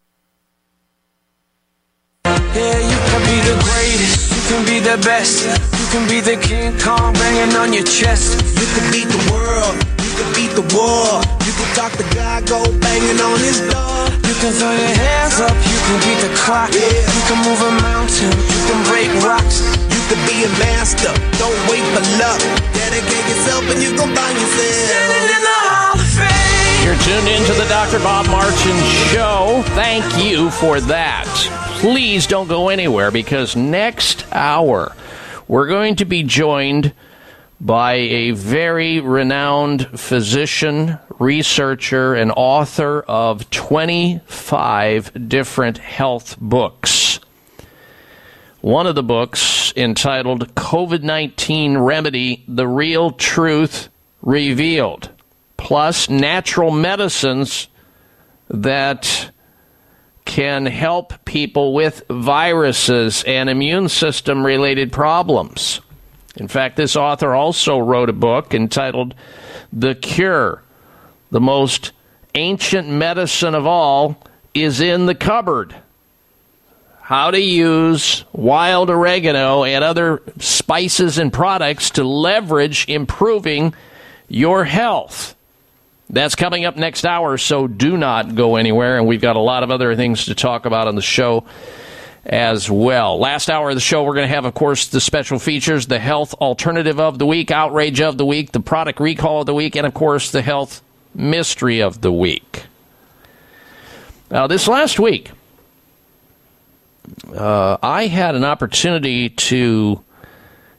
Yeah, 2.28 2.76
you 2.76 2.98
can 3.08 3.22
be 3.24 3.40
the 3.40 3.56
greatest, 3.64 4.28
you 4.36 4.42
can 4.52 4.62
be 4.68 4.84
the 4.84 5.00
best, 5.00 5.48
you 5.80 5.86
can 5.88 6.04
be 6.04 6.20
the 6.20 6.36
King 6.36 6.76
Kong 6.76 7.16
banging 7.16 7.56
on 7.56 7.72
your 7.72 7.88
chest. 7.88 8.36
You 8.52 8.68
can 8.76 8.84
beat 8.92 9.08
the 9.08 9.22
world, 9.32 9.72
you 9.96 10.12
can 10.12 10.28
beat 10.36 10.52
the 10.52 10.66
war. 10.76 11.24
You 11.40 11.52
can 11.56 11.68
talk 11.72 11.96
to 11.96 12.04
God, 12.12 12.44
go 12.44 12.60
banging 12.84 13.16
on 13.16 13.40
his 13.40 13.64
door. 13.64 14.12
You 14.28 14.36
can 14.44 14.52
throw 14.60 14.76
your 14.76 14.94
hands 15.00 15.40
up, 15.40 15.56
you 15.56 15.78
can 15.88 15.96
beat 16.04 16.20
the 16.28 16.32
clock. 16.36 16.68
You 16.76 17.22
can 17.32 17.40
move 17.48 17.64
a 17.64 17.72
mountain, 17.80 18.28
you 18.28 18.60
can 18.68 18.76
break 18.92 19.08
rocks. 19.24 19.64
You 19.88 20.00
can 20.12 20.20
be 20.28 20.44
a 20.44 20.52
master, 20.60 21.16
don't 21.40 21.56
wait 21.72 21.80
for 21.96 22.04
luck. 22.20 22.44
Dedicate 22.76 23.24
yourself 23.24 23.64
and 23.72 23.80
you 23.80 23.96
find 23.96 24.36
yourself. 24.36 24.76
Standing 24.84 25.32
in 25.32 25.42
the 25.48 25.58
Hall 25.64 25.96
of 25.96 26.12
Fame. 26.12 26.51
You're 26.82 26.96
tuned 26.96 27.28
into 27.28 27.52
the 27.52 27.66
Dr. 27.68 27.98
Bob 28.00 28.26
Martin 28.26 28.82
Show. 29.12 29.62
Thank 29.66 30.24
you 30.24 30.50
for 30.50 30.80
that. 30.80 31.26
Please 31.80 32.26
don't 32.26 32.48
go 32.48 32.68
anywhere 32.70 33.10
because 33.10 33.54
next 33.54 34.26
hour 34.32 34.92
we're 35.46 35.68
going 35.68 35.96
to 35.96 36.04
be 36.04 36.24
joined 36.24 36.92
by 37.60 37.94
a 37.94 38.32
very 38.32 38.98
renowned 38.98 40.00
physician, 40.00 40.98
researcher, 41.20 42.14
and 42.14 42.32
author 42.36 43.02
of 43.02 43.48
25 43.50 45.28
different 45.28 45.78
health 45.78 46.36
books. 46.40 47.20
One 48.60 48.88
of 48.88 48.96
the 48.96 49.04
books 49.04 49.72
entitled 49.76 50.54
COVID 50.56 51.02
19 51.02 51.78
Remedy 51.78 52.44
The 52.48 52.66
Real 52.66 53.12
Truth 53.12 53.88
Revealed, 54.20 55.10
plus 55.62 56.10
natural 56.10 56.72
medicines 56.72 57.68
that 58.48 59.30
can 60.24 60.66
help 60.66 61.24
people 61.24 61.72
with 61.72 62.02
viruses 62.10 63.22
and 63.28 63.48
immune 63.48 63.88
system 63.88 64.44
related 64.44 64.90
problems. 64.90 65.80
In 66.36 66.48
fact, 66.48 66.76
this 66.76 66.96
author 66.96 67.32
also 67.32 67.78
wrote 67.78 68.08
a 68.08 68.12
book 68.12 68.54
entitled 68.54 69.14
The 69.72 69.94
Cure. 69.94 70.64
The 71.30 71.40
most 71.40 71.92
ancient 72.34 72.88
medicine 72.88 73.54
of 73.54 73.64
all 73.64 74.20
is 74.54 74.80
in 74.80 75.06
the 75.06 75.14
cupboard. 75.14 75.76
How 77.02 77.30
to 77.30 77.40
use 77.40 78.24
wild 78.32 78.90
oregano 78.90 79.62
and 79.62 79.84
other 79.84 80.22
spices 80.40 81.18
and 81.18 81.32
products 81.32 81.90
to 81.90 82.02
leverage 82.02 82.88
improving 82.88 83.74
your 84.26 84.64
health. 84.64 85.36
That's 86.12 86.34
coming 86.34 86.66
up 86.66 86.76
next 86.76 87.06
hour, 87.06 87.38
so 87.38 87.66
do 87.66 87.96
not 87.96 88.34
go 88.34 88.56
anywhere. 88.56 88.98
And 88.98 89.06
we've 89.06 89.20
got 89.20 89.36
a 89.36 89.40
lot 89.40 89.62
of 89.62 89.70
other 89.70 89.96
things 89.96 90.26
to 90.26 90.34
talk 90.34 90.66
about 90.66 90.86
on 90.86 90.94
the 90.94 91.02
show 91.02 91.44
as 92.26 92.70
well. 92.70 93.18
Last 93.18 93.48
hour 93.48 93.70
of 93.70 93.74
the 93.74 93.80
show, 93.80 94.04
we're 94.04 94.14
going 94.14 94.28
to 94.28 94.34
have, 94.34 94.44
of 94.44 94.52
course, 94.52 94.88
the 94.88 95.00
special 95.00 95.38
features 95.38 95.86
the 95.86 95.98
health 95.98 96.34
alternative 96.34 97.00
of 97.00 97.18
the 97.18 97.24
week, 97.24 97.50
outrage 97.50 98.02
of 98.02 98.18
the 98.18 98.26
week, 98.26 98.52
the 98.52 98.60
product 98.60 99.00
recall 99.00 99.40
of 99.40 99.46
the 99.46 99.54
week, 99.54 99.74
and, 99.74 99.86
of 99.86 99.94
course, 99.94 100.30
the 100.30 100.42
health 100.42 100.82
mystery 101.14 101.80
of 101.80 102.02
the 102.02 102.12
week. 102.12 102.64
Now, 104.30 104.46
this 104.46 104.68
last 104.68 105.00
week, 105.00 105.30
uh, 107.34 107.78
I 107.82 108.06
had 108.06 108.34
an 108.34 108.44
opportunity 108.44 109.30
to 109.30 110.04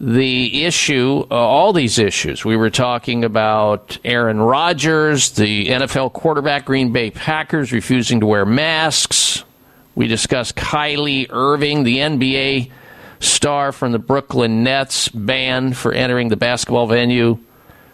the 0.00 0.64
issue, 0.64 1.26
uh, 1.30 1.34
all 1.34 1.72
these 1.72 1.98
issues. 1.98 2.44
We 2.44 2.56
were 2.56 2.70
talking 2.70 3.24
about 3.24 3.98
Aaron 4.04 4.40
Rodgers, 4.40 5.32
the 5.32 5.66
NFL 5.66 6.12
quarterback, 6.12 6.66
Green 6.66 6.92
Bay 6.92 7.10
Packers 7.10 7.72
refusing 7.72 8.20
to 8.20 8.26
wear 8.26 8.46
masks. 8.46 9.44
We 9.96 10.06
discussed 10.06 10.54
Kyrie 10.54 11.26
Irving, 11.30 11.82
the 11.82 11.96
NBA 11.96 12.70
star 13.18 13.72
from 13.72 13.90
the 13.90 13.98
Brooklyn 13.98 14.62
Nets, 14.62 15.08
banned 15.08 15.76
for 15.76 15.92
entering 15.92 16.28
the 16.28 16.36
basketball 16.36 16.86
venue 16.86 17.38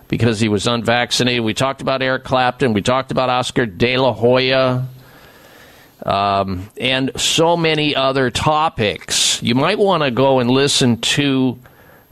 because 0.08 0.40
he 0.40 0.48
was 0.48 0.66
unvaccinated. 0.66 1.44
We 1.44 1.54
talked 1.54 1.80
about 1.80 2.02
Eric 2.02 2.24
Clapton. 2.24 2.72
We 2.72 2.82
talked 2.82 3.10
about 3.10 3.30
Oscar 3.30 3.66
De 3.66 3.96
La 3.96 4.12
Hoya. 4.12 4.86
Um, 6.04 6.68
and 6.76 7.12
so 7.16 7.56
many 7.56 7.96
other 7.96 8.30
topics. 8.30 9.42
You 9.42 9.54
might 9.54 9.78
want 9.78 10.02
to 10.02 10.10
go 10.10 10.38
and 10.38 10.50
listen 10.50 10.98
to 10.98 11.58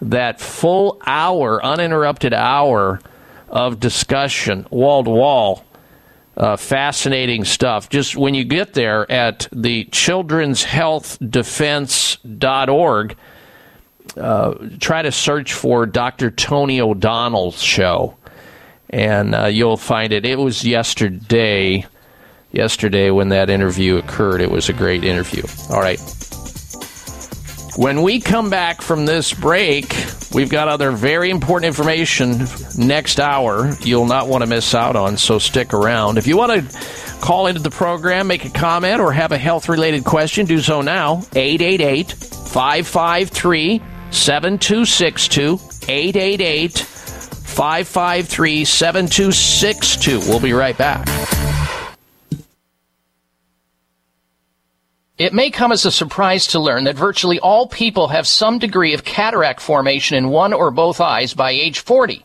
that 0.01 0.41
full 0.41 1.01
hour, 1.07 1.65
uninterrupted 1.65 2.33
hour 2.33 3.01
of 3.49 3.81
discussion, 3.81 4.67
wall 4.71 5.05
to 5.05 5.11
wall. 5.11 5.65
Uh, 6.35 6.57
fascinating 6.57 7.45
stuff. 7.45 7.91
Just 7.91 8.17
when 8.17 8.33
you 8.33 8.43
get 8.43 8.73
there 8.73 9.11
at 9.13 9.47
the 9.53 9.85
Children's 9.93 10.65
Health 10.65 11.19
Defense.org, 11.21 13.17
uh, 14.17 14.55
try 14.79 15.03
to 15.03 15.13
search 15.13 15.53
for 15.53 15.87
Dr. 15.87 16.31
Tony 16.31 16.81
O'Donnell's 16.81 17.61
show, 17.63 18.17
and 18.91 19.35
uh, 19.35 19.47
you'll 19.47 19.77
find 19.77 20.13
it. 20.13 20.27
It 20.27 20.39
was 20.39 20.65
yesterday, 20.65 21.87
yesterday 22.51 23.11
when 23.11 23.31
that 23.31 23.51
interview 23.51 23.97
occurred. 23.97 24.41
It 24.41 24.51
was 24.51 24.69
a 24.69 24.73
great 24.73 25.05
interview. 25.05 25.45
All 25.71 25.81
right. 25.81 26.01
When 27.77 28.03
we 28.03 28.21
come 28.21 28.51
back 28.51 28.83
from 28.83 29.07
this 29.07 29.33
break, 29.33 29.97
we've 30.35 30.51
got 30.51 30.69
other 30.69 30.91
very 30.91 31.31
important 31.31 31.69
information 31.69 32.47
next 32.77 33.19
hour 33.19 33.73
you'll 33.81 34.07
not 34.07 34.29
want 34.29 34.43
to 34.43 34.47
miss 34.47 34.75
out 34.75 34.95
on, 34.95 35.17
so 35.17 35.39
stick 35.39 35.73
around. 35.73 36.19
If 36.19 36.27
you 36.27 36.37
want 36.37 36.71
to 36.71 37.19
call 37.23 37.47
into 37.47 37.63
the 37.63 37.71
program, 37.71 38.27
make 38.27 38.45
a 38.45 38.51
comment, 38.51 39.01
or 39.01 39.11
have 39.11 39.33
a 39.33 39.39
health 39.39 39.71
related 39.71 40.05
question, 40.05 40.45
do 40.45 40.61
so 40.61 40.83
now. 40.83 41.23
888 41.35 42.13
553 42.13 43.81
7262. 44.13 45.59
888 45.89 46.79
553 46.79 48.65
7262. 48.65 50.21
We'll 50.21 50.41
be 50.41 50.53
right 50.53 50.77
back. 50.77 51.09
It 55.19 55.33
may 55.33 55.51
come 55.51 55.71
as 55.71 55.85
a 55.85 55.93
surprise 55.93 56.49
to 56.49 56.59
learn 56.59 56.85
that 56.85 56.97
virtually 56.97 57.39
all 57.39 57.69
people 57.69 58.09
have 58.09 58.27
some 58.27 58.59
degree 58.59 58.95
of 58.95 59.05
cataract 59.05 59.61
formation 59.61 60.17
in 60.17 60.31
one 60.31 60.53
or 60.53 60.71
both 60.71 61.01
eyes 61.01 61.35
by 61.35 61.51
age 61.51 61.81
40. 61.81 62.25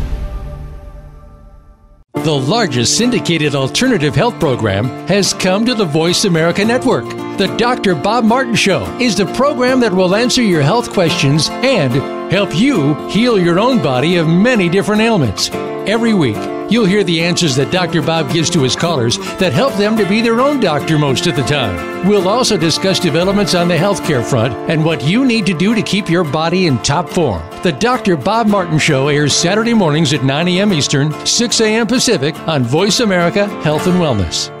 The 2.13 2.31
largest 2.31 2.97
syndicated 2.97 3.55
alternative 3.55 4.13
health 4.13 4.37
program 4.39 4.85
has 5.07 5.33
come 5.33 5.65
to 5.65 5.73
the 5.73 5.85
Voice 5.85 6.25
America 6.25 6.63
Network. 6.63 7.05
The 7.37 7.51
Dr. 7.57 7.95
Bob 7.95 8.25
Martin 8.25 8.53
Show 8.53 8.83
is 8.99 9.15
the 9.15 9.25
program 9.33 9.79
that 9.79 9.93
will 9.93 10.13
answer 10.13 10.43
your 10.43 10.61
health 10.61 10.91
questions 10.91 11.49
and 11.49 11.93
help 12.31 12.53
you 12.53 12.93
heal 13.07 13.39
your 13.39 13.59
own 13.59 13.81
body 13.81 14.17
of 14.17 14.27
many 14.27 14.67
different 14.69 15.01
ailments. 15.01 15.49
Every 15.87 16.13
week, 16.13 16.35
you'll 16.71 16.85
hear 16.85 17.03
the 17.03 17.21
answers 17.21 17.55
that 17.55 17.71
Dr. 17.71 18.01
Bob 18.01 18.31
gives 18.31 18.49
to 18.51 18.63
his 18.63 18.75
callers 18.75 19.17
that 19.37 19.53
help 19.53 19.73
them 19.75 19.97
to 19.97 20.07
be 20.07 20.21
their 20.21 20.39
own 20.39 20.59
doctor 20.59 20.97
most 20.97 21.27
of 21.27 21.35
the 21.35 21.43
time. 21.43 22.07
We'll 22.07 22.27
also 22.27 22.57
discuss 22.57 22.99
developments 22.99 23.53
on 23.53 23.67
the 23.67 23.75
healthcare 23.75 24.23
front 24.23 24.53
and 24.69 24.83
what 24.83 25.03
you 25.03 25.25
need 25.25 25.45
to 25.47 25.53
do 25.53 25.75
to 25.75 25.81
keep 25.81 26.09
your 26.09 26.23
body 26.23 26.67
in 26.67 26.77
top 26.79 27.09
form. 27.09 27.41
The 27.63 27.73
Dr. 27.73 28.15
Bob 28.15 28.47
Martin 28.47 28.79
Show 28.79 29.09
airs 29.09 29.35
Saturday 29.35 29.73
mornings 29.73 30.13
at 30.13 30.23
9 30.23 30.47
a.m. 30.47 30.73
Eastern, 30.73 31.13
6 31.25 31.61
a.m. 31.61 31.87
Pacific 31.87 32.35
on 32.47 32.63
Voice 32.63 32.99
America 32.99 33.47
Health 33.61 33.87
and 33.87 33.97
Wellness. 33.97 34.60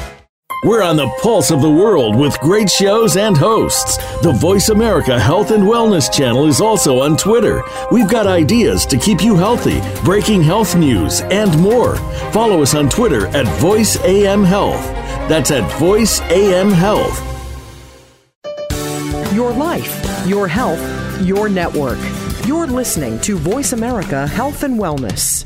We're 0.63 0.83
on 0.83 0.95
the 0.95 1.09
pulse 1.23 1.49
of 1.49 1.59
the 1.59 1.69
world 1.71 2.15
with 2.15 2.39
great 2.39 2.69
shows 2.69 3.17
and 3.17 3.35
hosts. 3.35 3.97
The 4.21 4.31
Voice 4.31 4.69
America 4.69 5.19
Health 5.19 5.49
and 5.49 5.63
Wellness 5.63 6.13
channel 6.13 6.45
is 6.45 6.61
also 6.61 6.99
on 6.99 7.17
Twitter. 7.17 7.63
We've 7.91 8.07
got 8.07 8.27
ideas 8.27 8.85
to 8.87 8.97
keep 8.97 9.23
you 9.23 9.35
healthy, 9.35 9.81
breaking 10.05 10.43
health 10.43 10.75
news, 10.75 11.21
and 11.21 11.59
more. 11.59 11.95
Follow 12.31 12.61
us 12.61 12.75
on 12.75 12.89
Twitter 12.89 13.25
at 13.35 13.47
Voice 13.59 13.99
AM 14.03 14.43
Health. 14.43 14.83
That's 15.27 15.49
at 15.49 15.67
Voice 15.79 16.21
AM 16.29 16.69
Health. 16.69 17.19
Your 19.33 19.51
life, 19.51 20.27
your 20.27 20.47
health, 20.47 21.21
your 21.23 21.49
network. 21.49 21.97
You're 22.45 22.67
listening 22.67 23.19
to 23.21 23.35
Voice 23.35 23.73
America 23.73 24.27
Health 24.27 24.61
and 24.61 24.79
Wellness. 24.79 25.45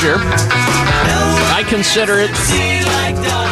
I 0.00 1.64
consider 1.68 2.20
it 2.20 2.30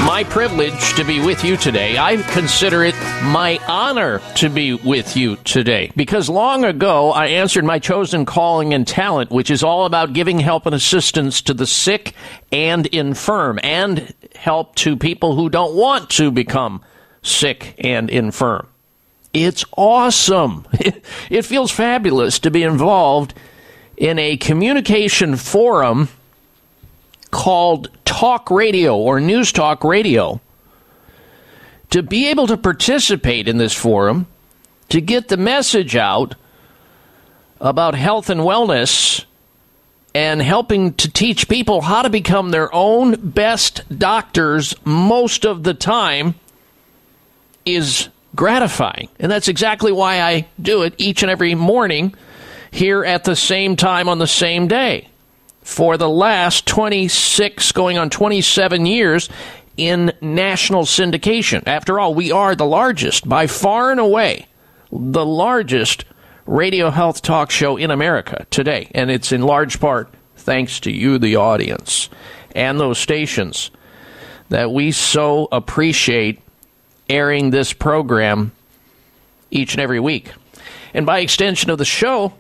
my 0.06 0.22
privilege 0.22 0.94
to 0.94 1.04
be 1.04 1.18
with 1.18 1.42
you 1.42 1.56
today. 1.56 1.98
I 1.98 2.18
consider 2.18 2.84
it 2.84 2.94
my 3.24 3.58
honor 3.66 4.20
to 4.36 4.48
be 4.48 4.74
with 4.74 5.16
you 5.16 5.34
today. 5.38 5.90
Because 5.96 6.28
long 6.28 6.64
ago, 6.64 7.10
I 7.10 7.26
answered 7.26 7.64
my 7.64 7.80
chosen 7.80 8.24
calling 8.24 8.72
and 8.72 8.86
talent, 8.86 9.32
which 9.32 9.50
is 9.50 9.64
all 9.64 9.86
about 9.86 10.12
giving 10.12 10.38
help 10.38 10.66
and 10.66 10.74
assistance 10.74 11.42
to 11.42 11.54
the 11.54 11.66
sick 11.66 12.14
and 12.52 12.86
infirm, 12.86 13.58
and 13.64 14.14
help 14.36 14.76
to 14.76 14.96
people 14.96 15.34
who 15.34 15.50
don't 15.50 15.74
want 15.74 16.10
to 16.10 16.30
become 16.30 16.80
sick 17.22 17.74
and 17.78 18.08
infirm. 18.08 18.68
It's 19.34 19.64
awesome. 19.76 20.64
It 21.28 21.44
feels 21.44 21.72
fabulous 21.72 22.38
to 22.38 22.52
be 22.52 22.62
involved 22.62 23.34
in 23.96 24.20
a 24.20 24.36
communication 24.36 25.34
forum 25.34 26.08
called 27.36 27.90
talk 28.06 28.50
radio 28.50 28.96
or 28.96 29.20
news 29.20 29.52
talk 29.52 29.84
radio 29.84 30.40
to 31.90 32.02
be 32.02 32.28
able 32.28 32.46
to 32.46 32.56
participate 32.56 33.46
in 33.46 33.58
this 33.58 33.74
forum, 33.74 34.26
to 34.88 35.02
get 35.02 35.28
the 35.28 35.36
message 35.36 35.94
out 35.96 36.34
about 37.60 37.94
health 37.94 38.30
and 38.30 38.40
wellness 38.40 39.26
and 40.14 40.40
helping 40.40 40.94
to 40.94 41.10
teach 41.10 41.46
people 41.46 41.82
how 41.82 42.00
to 42.00 42.08
become 42.08 42.52
their 42.52 42.74
own 42.74 43.14
best 43.16 43.82
doctors 43.98 44.74
most 44.86 45.44
of 45.44 45.62
the 45.62 45.74
time 45.74 46.34
is 47.66 48.08
gratifying. 48.34 49.10
And 49.18 49.30
that's 49.30 49.48
exactly 49.48 49.92
why 49.92 50.22
I 50.22 50.48
do 50.58 50.84
it 50.84 50.94
each 50.96 51.22
and 51.22 51.30
every 51.30 51.54
morning 51.54 52.14
here 52.70 53.04
at 53.04 53.24
the 53.24 53.36
same 53.36 53.76
time 53.76 54.08
on 54.08 54.18
the 54.18 54.26
same 54.26 54.68
day. 54.68 55.08
For 55.66 55.96
the 55.96 56.08
last 56.08 56.64
26, 56.66 57.72
going 57.72 57.98
on 57.98 58.08
27 58.08 58.86
years 58.86 59.28
in 59.76 60.12
national 60.20 60.84
syndication. 60.84 61.64
After 61.66 61.98
all, 61.98 62.14
we 62.14 62.30
are 62.30 62.54
the 62.54 62.64
largest, 62.64 63.28
by 63.28 63.48
far 63.48 63.90
and 63.90 63.98
away, 63.98 64.46
the 64.92 65.26
largest 65.26 66.04
radio 66.46 66.90
health 66.90 67.20
talk 67.20 67.50
show 67.50 67.76
in 67.76 67.90
America 67.90 68.46
today. 68.48 68.88
And 68.94 69.10
it's 69.10 69.32
in 69.32 69.42
large 69.42 69.80
part 69.80 70.08
thanks 70.36 70.78
to 70.80 70.92
you, 70.92 71.18
the 71.18 71.34
audience, 71.34 72.10
and 72.54 72.78
those 72.78 72.98
stations 72.98 73.72
that 74.50 74.70
we 74.70 74.92
so 74.92 75.48
appreciate 75.50 76.40
airing 77.10 77.50
this 77.50 77.72
program 77.72 78.52
each 79.50 79.74
and 79.74 79.80
every 79.80 80.00
week. 80.00 80.30
And 80.94 81.04
by 81.04 81.18
extension 81.18 81.70
of 81.70 81.78
the 81.78 81.84
show, 81.84 82.32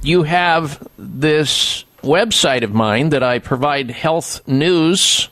you 0.00 0.22
have 0.22 0.86
this 0.96 1.84
website 2.02 2.62
of 2.62 2.72
mine 2.72 3.10
that 3.10 3.22
I 3.22 3.38
provide 3.38 3.90
health 3.90 4.46
news 4.46 5.28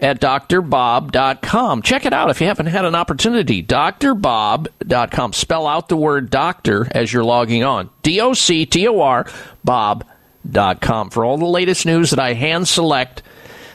at 0.00 0.20
drbob.com. 0.20 1.82
Check 1.82 2.04
it 2.04 2.12
out 2.12 2.30
if 2.30 2.40
you 2.40 2.46
haven't 2.46 2.66
had 2.66 2.84
an 2.84 2.94
opportunity. 2.94 3.62
drbob.com. 3.62 5.32
Spell 5.32 5.66
out 5.66 5.88
the 5.88 5.96
word 5.96 6.30
doctor 6.30 6.86
as 6.90 7.12
you're 7.12 7.24
logging 7.24 7.64
on. 7.64 7.90
D 8.02 8.20
O 8.20 8.34
C 8.34 8.66
T 8.66 8.86
O 8.88 9.00
R 9.00 9.26
bob.com. 9.62 11.10
For 11.10 11.24
all 11.24 11.38
the 11.38 11.44
latest 11.46 11.86
news 11.86 12.10
that 12.10 12.18
I 12.18 12.34
hand 12.34 12.68
select 12.68 13.22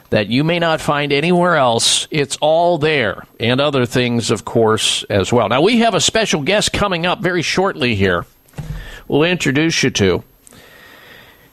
that 0.10 0.28
you 0.28 0.44
may 0.44 0.60
not 0.60 0.82
find 0.82 1.14
anywhere 1.14 1.56
else, 1.56 2.08
it's 2.10 2.38
all 2.42 2.78
there. 2.78 3.26
And 3.40 3.62
other 3.62 3.86
things, 3.86 4.32
of 4.32 4.44
course, 4.44 5.04
as 5.04 5.32
well. 5.32 5.50
Now, 5.50 5.62
we 5.62 5.80
have 5.80 5.94
a 5.94 6.02
special 6.02 6.42
guest 6.42 6.74
coming 6.74 7.06
up 7.06 7.22
very 7.22 7.44
shortly 7.44 7.96
here. 7.96 8.26
We'll 9.08 9.24
introduce 9.24 9.84
you 9.84 9.90
to 9.92 10.24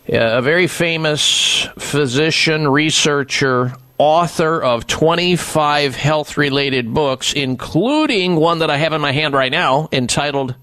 Uh, 0.09 0.39
a 0.39 0.43
very 0.43 0.69
famous 0.69 1.67
physician, 1.79 2.69
researcher, 2.69 3.75
author 3.99 4.63
of 4.63 4.87
25 4.87 5.97
health 5.97 6.37
related 6.37 6.95
books, 6.95 7.33
including 7.33 8.37
one 8.37 8.61
that 8.61 8.71
I 8.71 8.77
have 8.77 8.93
in 8.93 9.01
my 9.01 9.11
hand 9.11 9.35
right 9.35 9.51
now 9.51 9.89
entitled 9.91 10.55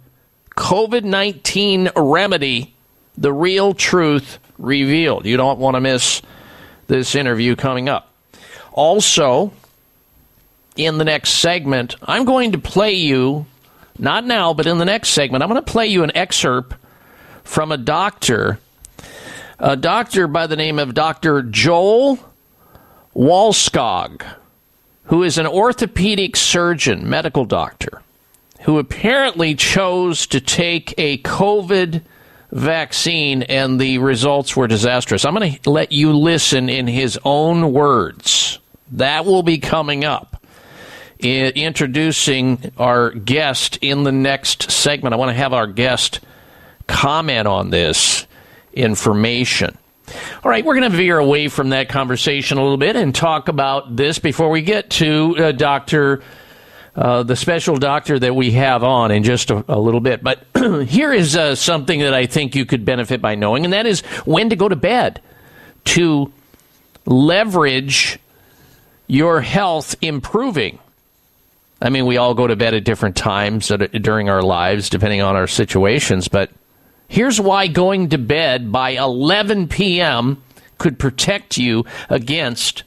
COVID 0.55 1.03
19 1.03 1.89
Remedy 1.93 2.73
The 3.17 3.33
Real 3.33 3.73
Truth 3.73 4.39
Revealed. 4.57 5.25
You 5.25 5.35
don't 5.35 5.59
want 5.59 5.75
to 5.75 5.81
miss 5.81 6.21
this 6.87 7.13
interview 7.13 7.57
coming 7.57 7.89
up. 7.89 8.13
Also, 8.71 9.51
in 10.77 10.97
the 10.97 11.03
next 11.03 11.31
segment, 11.31 11.95
I'm 12.01 12.23
going 12.23 12.53
to 12.53 12.59
play 12.59 12.93
you, 12.93 13.45
not 13.99 14.25
now, 14.25 14.53
but 14.53 14.67
in 14.67 14.77
the 14.77 14.85
next 14.85 15.09
segment, 15.09 15.43
I'm 15.43 15.49
going 15.49 15.61
to 15.61 15.69
play 15.69 15.87
you 15.87 16.03
an 16.03 16.15
excerpt 16.15 16.75
from 17.43 17.73
a 17.73 17.77
doctor, 17.77 18.59
a 19.63 19.77
doctor 19.77 20.27
by 20.27 20.45
the 20.45 20.57
name 20.57 20.77
of 20.77 20.93
Dr. 20.93 21.41
Joel 21.41 22.19
Wallskog, 23.15 24.21
who 25.05 25.23
is 25.23 25.37
an 25.37 25.47
orthopedic 25.47 26.35
surgeon, 26.35 27.09
medical 27.09 27.45
doctor, 27.45 28.01
who 28.63 28.77
apparently 28.77 29.55
chose 29.55 30.27
to 30.27 30.41
take 30.41 30.93
a 30.97 31.17
COVID 31.19 32.01
vaccine 32.51 33.43
and 33.43 33.79
the 33.79 33.99
results 33.99 34.53
were 34.53 34.67
disastrous. 34.67 35.23
I'm 35.23 35.33
going 35.33 35.53
to 35.59 35.69
let 35.69 35.93
you 35.93 36.11
listen 36.11 36.67
in 36.67 36.85
his 36.85 37.17
own 37.23 37.71
words. 37.71 38.59
That 38.91 39.25
will 39.25 39.43
be 39.43 39.59
coming 39.59 40.03
up. 40.03 40.43
Introducing 41.19 42.73
our 42.77 43.11
guest 43.11 43.77
in 43.81 44.03
the 44.03 44.11
next 44.11 44.69
segment. 44.71 45.13
I 45.13 45.17
want 45.17 45.29
to 45.29 45.35
have 45.35 45.53
our 45.53 45.67
guest 45.67 46.19
comment 46.85 47.47
on 47.47 47.69
this 47.69 48.27
information. 48.73 49.77
All 50.43 50.51
right, 50.51 50.65
we're 50.65 50.77
going 50.77 50.91
to 50.91 50.97
veer 50.97 51.17
away 51.17 51.47
from 51.47 51.69
that 51.69 51.89
conversation 51.89 52.57
a 52.57 52.61
little 52.61 52.77
bit 52.77 52.95
and 52.95 53.15
talk 53.15 53.47
about 53.47 53.95
this 53.95 54.19
before 54.19 54.49
we 54.49 54.61
get 54.61 54.89
to 54.91 55.35
uh, 55.37 55.51
Dr. 55.53 56.21
Uh, 56.95 57.23
the 57.23 57.35
special 57.35 57.77
doctor 57.77 58.19
that 58.19 58.35
we 58.35 58.51
have 58.51 58.83
on 58.83 59.09
in 59.11 59.23
just 59.23 59.49
a, 59.49 59.65
a 59.67 59.79
little 59.79 60.01
bit. 60.01 60.21
But 60.21 60.45
here 60.87 61.11
is 61.11 61.35
uh, 61.35 61.55
something 61.55 62.01
that 62.01 62.13
I 62.13 62.25
think 62.25 62.55
you 62.55 62.65
could 62.65 62.85
benefit 62.85 63.21
by 63.21 63.35
knowing, 63.35 63.63
and 63.63 63.73
that 63.73 63.85
is 63.85 64.01
when 64.25 64.49
to 64.49 64.55
go 64.55 64.67
to 64.67 64.75
bed 64.75 65.21
to 65.85 66.31
leverage 67.05 68.19
your 69.07 69.41
health 69.41 69.95
improving. 70.01 70.79
I 71.81 71.89
mean, 71.89 72.05
we 72.05 72.17
all 72.17 72.33
go 72.33 72.47
to 72.47 72.55
bed 72.55 72.73
at 72.73 72.83
different 72.83 73.15
times 73.15 73.67
during 73.67 74.29
our 74.29 74.41
lives, 74.41 74.89
depending 74.89 75.21
on 75.21 75.35
our 75.35 75.47
situations, 75.47 76.27
but 76.27 76.51
Here's 77.13 77.39
why 77.39 77.67
going 77.67 78.09
to 78.09 78.17
bed 78.17 78.71
by 78.71 78.93
11 78.93 79.67
p.m. 79.67 80.41
could 80.79 80.97
protect 80.97 81.59
you 81.59 81.85
against 82.09 82.81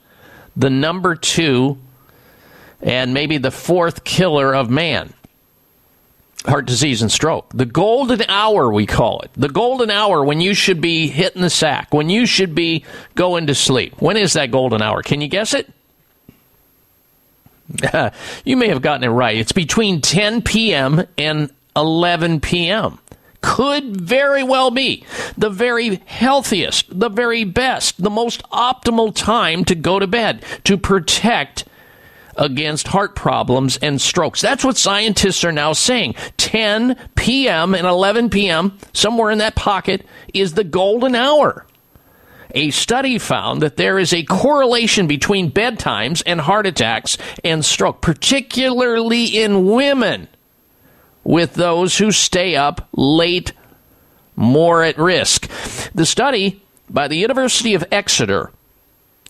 the 0.56 0.68
number 0.68 1.14
two 1.14 1.78
and 2.82 3.14
maybe 3.14 3.38
the 3.38 3.52
fourth 3.52 4.02
killer 4.02 4.52
of 4.52 4.68
man 4.68 5.14
heart 6.44 6.66
disease 6.66 7.02
and 7.02 7.12
stroke. 7.12 7.50
The 7.54 7.66
golden 7.66 8.22
hour, 8.28 8.72
we 8.72 8.84
call 8.84 9.20
it. 9.20 9.30
The 9.34 9.48
golden 9.48 9.92
hour 9.92 10.24
when 10.24 10.40
you 10.40 10.54
should 10.54 10.80
be 10.80 11.06
hitting 11.06 11.42
the 11.42 11.48
sack, 11.48 11.94
when 11.94 12.10
you 12.10 12.26
should 12.26 12.52
be 12.52 12.84
going 13.14 13.46
to 13.46 13.54
sleep. 13.54 14.02
When 14.02 14.16
is 14.16 14.32
that 14.32 14.50
golden 14.50 14.82
hour? 14.82 15.02
Can 15.02 15.20
you 15.20 15.28
guess 15.28 15.54
it? 15.54 15.72
you 18.44 18.56
may 18.56 18.70
have 18.70 18.82
gotten 18.82 19.04
it 19.04 19.08
right. 19.08 19.36
It's 19.36 19.52
between 19.52 20.00
10 20.00 20.42
p.m. 20.42 21.06
and 21.16 21.52
11 21.76 22.40
p.m 22.40 22.98
could 23.46 23.96
very 23.96 24.42
well 24.42 24.72
be 24.72 25.04
the 25.38 25.48
very 25.48 26.02
healthiest, 26.04 26.86
the 26.90 27.08
very 27.08 27.44
best, 27.44 28.02
the 28.02 28.10
most 28.10 28.42
optimal 28.50 29.14
time 29.14 29.64
to 29.64 29.76
go 29.76 30.00
to 30.00 30.06
bed 30.08 30.44
to 30.64 30.76
protect 30.76 31.64
against 32.36 32.88
heart 32.88 33.14
problems 33.14 33.76
and 33.76 34.00
strokes. 34.00 34.40
That's 34.40 34.64
what 34.64 34.76
scientists 34.76 35.44
are 35.44 35.52
now 35.52 35.74
saying. 35.74 36.16
10 36.38 36.96
p.m. 37.14 37.76
and 37.76 37.86
11 37.86 38.30
p.m., 38.30 38.76
somewhere 38.92 39.30
in 39.30 39.38
that 39.38 39.54
pocket, 39.54 40.04
is 40.34 40.54
the 40.54 40.64
golden 40.64 41.14
hour. 41.14 41.66
A 42.50 42.70
study 42.72 43.16
found 43.16 43.62
that 43.62 43.76
there 43.76 43.96
is 43.96 44.12
a 44.12 44.24
correlation 44.24 45.06
between 45.06 45.52
bedtimes 45.52 46.20
and 46.26 46.40
heart 46.40 46.66
attacks 46.66 47.16
and 47.44 47.64
stroke, 47.64 48.00
particularly 48.02 49.24
in 49.24 49.66
women 49.66 50.26
with 51.26 51.54
those 51.54 51.98
who 51.98 52.12
stay 52.12 52.54
up 52.54 52.88
late 52.92 53.52
more 54.36 54.84
at 54.84 54.96
risk. 54.96 55.50
The 55.92 56.06
study 56.06 56.62
by 56.88 57.08
the 57.08 57.16
University 57.16 57.74
of 57.74 57.84
Exeter 57.90 58.52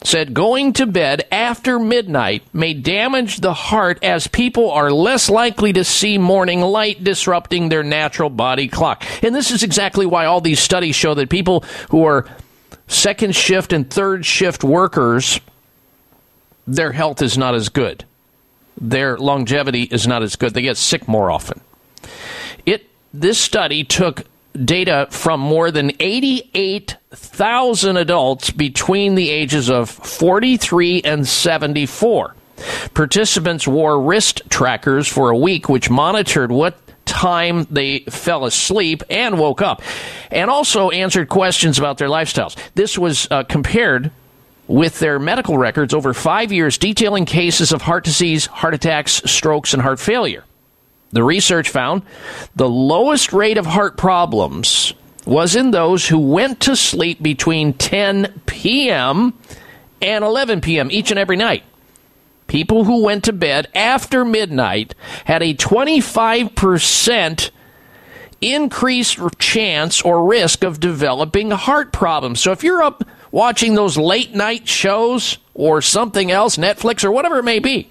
said 0.05 0.35
going 0.35 0.75
to 0.75 0.87
bed 0.87 1.27
after 1.33 1.79
midnight 1.79 2.43
may 2.53 2.75
damage 2.75 3.39
the 3.39 3.55
heart 3.55 3.99
as 4.03 4.27
people 4.27 4.71
are 4.71 4.93
less 4.93 5.31
likely 5.31 5.73
to 5.73 5.85
see 5.85 6.19
morning 6.19 6.61
light 6.61 7.03
disrupting 7.03 7.71
their 7.71 7.83
natural 7.83 8.29
body 8.29 8.69
clock. 8.69 9.03
And 9.25 9.35
this 9.35 9.51
is 9.51 9.63
exactly 9.63 10.05
why 10.05 10.27
all 10.27 10.43
these 10.43 10.61
studies 10.61 10.95
show 10.95 11.15
that 11.15 11.31
people 11.31 11.65
who 11.91 12.05
are 12.05 12.27
second 12.89 13.35
shift 13.35 13.73
and 13.73 13.89
third 13.89 14.27
shift 14.27 14.63
workers 14.63 15.41
their 16.67 16.93
health 16.93 17.23
is 17.23 17.39
not 17.39 17.55
as 17.55 17.69
good. 17.69 18.05
Their 18.79 19.17
longevity 19.17 19.85
is 19.85 20.07
not 20.07 20.23
as 20.23 20.37
good. 20.37 20.53
They 20.53 20.63
get 20.63 20.77
sick 20.77 21.09
more 21.09 21.31
often. 21.31 21.61
It 22.65 22.89
this 23.13 23.39
study 23.39 23.85
took 23.85 24.25
data 24.65 25.07
from 25.11 25.41
more 25.41 25.71
than 25.71 25.93
88,000 26.01 27.97
adults 27.97 28.51
between 28.51 29.15
the 29.15 29.31
ages 29.31 29.71
of 29.71 29.91
43 29.91 31.03
and 31.03 31.27
74. 31.27 32.35
Participants 32.95 33.69
wore 33.69 34.01
wrist 34.01 34.43
trackers 34.49 35.07
for 35.07 35.31
a 35.31 35.37
week, 35.37 35.69
which 35.69 35.91
monitored 35.91 36.51
what 36.51 36.79
time 37.05 37.67
they 37.71 38.01
fell 38.01 38.45
asleep 38.45 39.03
and 39.11 39.39
woke 39.39 39.63
up, 39.63 39.83
and 40.31 40.51
also 40.51 40.91
answered 40.91 41.29
questions 41.29 41.79
about 41.79 41.99
their 41.99 42.09
lifestyles. 42.09 42.57
This 42.75 42.99
was 42.99 43.29
uh, 43.31 43.45
compared 43.45 44.11
with 44.67 44.99
their 44.99 45.19
medical 45.19 45.57
records 45.59 45.95
over 45.95 46.13
five 46.13 46.51
years, 46.51 46.77
detailing 46.79 47.25
cases 47.25 47.73
of 47.73 47.83
heart 47.83 48.05
disease, 48.05 48.47
heart 48.47 48.75
attacks, 48.75 49.23
strokes, 49.31 49.73
and 49.73 49.83
heart 49.83 50.01
failure. 50.01 50.45
The 51.13 51.23
research 51.25 51.71
found 51.71 52.03
the 52.55 52.69
lowest 52.69 53.33
rate 53.33 53.59
of 53.59 53.67
heart 53.67 53.97
problems 53.97 54.93
was 55.25 55.57
in 55.57 55.71
those 55.71 56.07
who 56.09 56.19
went 56.19 56.61
to 56.61 56.77
sleep 56.77 57.23
between 57.23 57.73
10 57.73 58.43
p.m. 58.47 59.35
and 60.03 60.25
11 60.25 60.61
p.m. 60.61 60.91
each 60.91 61.11
and 61.11 61.19
every 61.19 61.37
night. 61.37 61.65
people 62.47 62.85
who 62.85 63.03
went 63.03 63.25
to 63.25 63.33
bed 63.33 63.67
after 63.75 64.25
midnight 64.25 64.95
had 65.25 65.43
a 65.43 65.55
25% 65.55 67.51
increased 68.41 69.19
chance 69.39 70.03
or 70.03 70.25
risk 70.29 70.63
of 70.63 70.79
developing 70.79 71.51
heart 71.51 71.93
problems. 71.93 72.41
So 72.41 72.53
if 72.53 72.63
you're 72.63 72.83
up 72.83 73.03
watching 73.33 73.75
those 73.75 73.97
late 73.97 74.35
night 74.35 74.69
shows 74.69 75.39
or 75.55 75.83
something 75.83 76.31
else, 76.31 76.57
Netflix 76.57 77.03
or 77.05 77.11
whatever 77.11 77.39
it 77.39 77.45
may 77.45 77.59
be, 77.59 77.89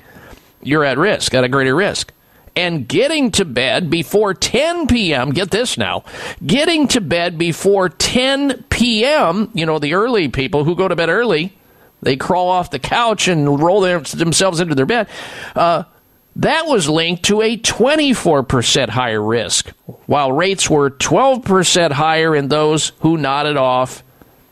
you're 0.62 0.86
at 0.86 0.98
risk, 0.98 1.34
at 1.34 1.44
a 1.44 1.50
greater 1.50 1.76
risk. 1.76 2.14
And 2.56 2.88
getting 2.88 3.32
to 3.32 3.44
bed 3.44 3.90
before 3.90 4.34
10 4.34 4.88
p.m., 4.88 5.32
get 5.32 5.52
this 5.52 5.78
now, 5.78 6.06
getting 6.46 6.88
to 6.90 7.02
bed 7.02 7.38
before 7.38 7.90
10 7.90 8.64
p.m., 8.70 9.52
you 9.54 9.66
know, 9.66 9.78
the 9.78 9.94
early 9.94 10.30
people 10.30 10.64
who 10.64 10.76
go 10.76 10.88
to 10.88 10.96
bed 10.96 11.10
early, 11.10 11.58
they 12.02 12.16
crawl 12.16 12.48
off 12.48 12.72
the 12.72 12.80
couch 12.80 13.28
and 13.28 13.60
roll 13.60 13.82
their, 13.82 14.00
themselves 14.00 14.62
into 14.62 14.74
their 14.74 14.86
bed. 14.86 15.10
Uh, 15.54 15.84
that 16.38 16.66
was 16.68 16.90
linked 16.90 17.24
to 17.24 17.42
a 17.42 17.58
24% 17.58 18.90
higher 18.90 19.22
risk, 19.22 19.70
while 20.06 20.32
rates 20.32 20.70
were 20.70 20.92
12% 20.92 21.92
higher 21.92 22.36
in 22.36 22.50
those 22.50 22.92
who 23.00 23.18
nodded 23.18 23.56
off 23.56 24.04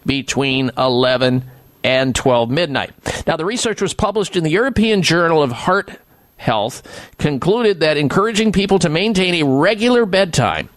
between 0.05 0.71
11 0.77 1.43
and 1.83 2.15
12 2.15 2.49
midnight. 2.49 2.91
Now, 3.27 3.35
the 3.35 3.45
research 3.45 3.81
was 3.81 3.93
published 3.93 4.35
in 4.35 4.43
the 4.43 4.51
European 4.51 5.01
Journal 5.01 5.43
of 5.43 5.51
Heart 5.51 5.91
Health, 6.37 7.11
concluded 7.17 7.79
that 7.79 7.97
encouraging 7.97 8.51
people 8.51 8.79
to 8.79 8.89
maintain 8.89 9.35
a 9.35 9.45
regular 9.45 10.05
bedtime 10.05 10.69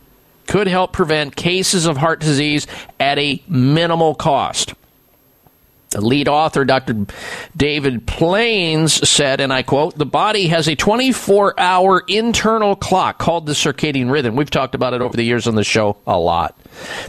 could 0.47 0.69
help 0.69 0.93
prevent 0.93 1.37
cases 1.37 1.87
of 1.87 1.97
heart 1.97 2.21
disease 2.21 2.67
at 3.01 3.19
a 3.19 3.43
minimal 3.49 4.15
cost. 4.15 4.75
The 5.91 6.01
lead 6.01 6.29
author, 6.29 6.65
Dr. 6.65 7.07
David 7.57 8.07
Plans, 8.07 9.09
said, 9.09 9.41
and 9.41 9.53
I 9.53 9.63
quote, 9.63 9.97
the 9.97 10.05
body 10.05 10.49
has 10.49 10.69
a 10.69 10.75
24 10.75 11.59
hour 11.59 12.03
internal 12.09 12.75
clock 12.77 13.19
called 13.19 13.47
the 13.47 13.53
circadian 13.53 14.11
rhythm. 14.11 14.37
We've 14.37 14.51
talked 14.51 14.75
about 14.75 14.95
it 14.95 15.01
over 15.01 15.17
the 15.17 15.23
years 15.23 15.47
on 15.47 15.55
the 15.55 15.65
show 15.65 15.97
a 16.07 16.19
lot. 16.19 16.59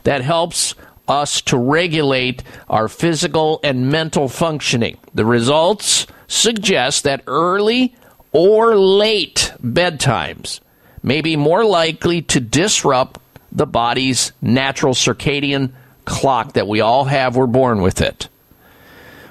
That 0.03 0.21
helps 0.21 0.75
us 1.07 1.41
to 1.41 1.57
regulate 1.57 2.43
our 2.69 2.87
physical 2.87 3.59
and 3.63 3.89
mental 3.89 4.27
functioning. 4.27 4.97
The 5.13 5.25
results 5.25 6.05
suggest 6.27 7.03
that 7.03 7.23
early 7.25 7.95
or 8.31 8.75
late 8.75 9.53
bedtimes 9.63 10.59
may 11.03 11.21
be 11.21 11.35
more 11.35 11.63
likely 11.63 12.21
to 12.21 12.39
disrupt 12.39 13.19
the 13.51 13.65
body's 13.65 14.31
natural 14.41 14.93
circadian 14.93 15.71
clock 16.05 16.53
that 16.53 16.67
we 16.67 16.81
all 16.81 17.05
have. 17.05 17.35
We're 17.35 17.47
born 17.47 17.81
with 17.81 18.01
it, 18.01 18.29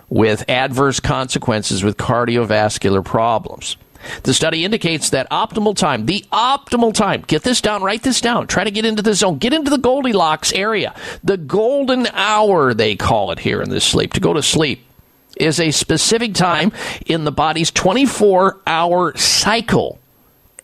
with 0.08 0.48
adverse 0.48 1.00
consequences 1.00 1.84
with 1.84 1.96
cardiovascular 1.96 3.04
problems. 3.04 3.76
The 4.22 4.34
study 4.34 4.64
indicates 4.64 5.10
that 5.10 5.28
optimal 5.30 5.76
time, 5.76 6.06
the 6.06 6.24
optimal 6.32 6.94
time, 6.94 7.24
get 7.26 7.42
this 7.42 7.60
down, 7.60 7.82
write 7.82 8.02
this 8.02 8.20
down, 8.20 8.46
try 8.46 8.62
to 8.62 8.70
get 8.70 8.84
into 8.84 9.02
the 9.02 9.14
zone, 9.14 9.38
get 9.38 9.52
into 9.52 9.70
the 9.70 9.78
Goldilocks 9.78 10.52
area. 10.52 10.94
The 11.24 11.36
golden 11.36 12.06
hour, 12.08 12.72
they 12.72 12.94
call 12.94 13.32
it 13.32 13.40
here 13.40 13.60
in 13.60 13.70
this 13.70 13.84
sleep, 13.84 14.12
to 14.12 14.20
go 14.20 14.32
to 14.32 14.42
sleep 14.42 14.85
is 15.36 15.60
a 15.60 15.70
specific 15.70 16.34
time 16.34 16.72
in 17.06 17.24
the 17.24 17.32
body's 17.32 17.70
24 17.70 18.60
hour 18.66 19.16
cycle. 19.16 19.98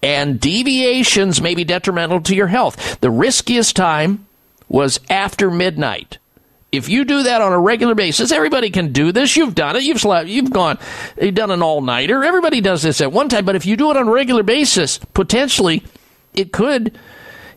And 0.03 0.41
deviations 0.41 1.41
may 1.41 1.55
be 1.55 1.65
detrimental 1.65 2.21
to 2.23 2.35
your 2.35 2.49
health. 2.49 3.01
The 3.01 3.11
riskiest 3.11 3.77
time 3.77 4.27
was 4.69 4.99
after 5.09 5.51
midnight. 5.51 6.19
If 6.73 6.89
you 6.89 7.05
do 7.05 7.25
that 7.25 7.43
on 7.43 7.53
a 7.53 7.61
regular 7.61 7.95
basis, 7.95 8.33
everybody 8.33 8.71
can 8.71 8.93
do 8.93 9.13
this. 9.13 9.37
You've 9.37 9.55
done 9.55 9.77
it. 9.77 9.83
You've 9.83 10.01
slept. 10.01 10.29
You've 10.29 10.51
gone. 10.51 10.79
You've 11.21 11.35
done 11.35 11.51
an 11.51 11.63
all 11.63 11.83
nighter. 11.83 12.25
Everybody 12.25 12.63
does 12.63 12.83
this 12.83 13.03
at 13.03 13.13
one 13.13 13.29
time. 13.29 13.45
But 13.45 13.57
if 13.57 13.67
you 13.67 13.77
do 13.77 13.91
it 13.91 13.97
on 13.99 14.09
a 14.09 14.11
regular 14.11 14.43
basis, 14.43 14.99
potentially, 14.99 15.85
it 16.33 16.51
could 16.51 16.99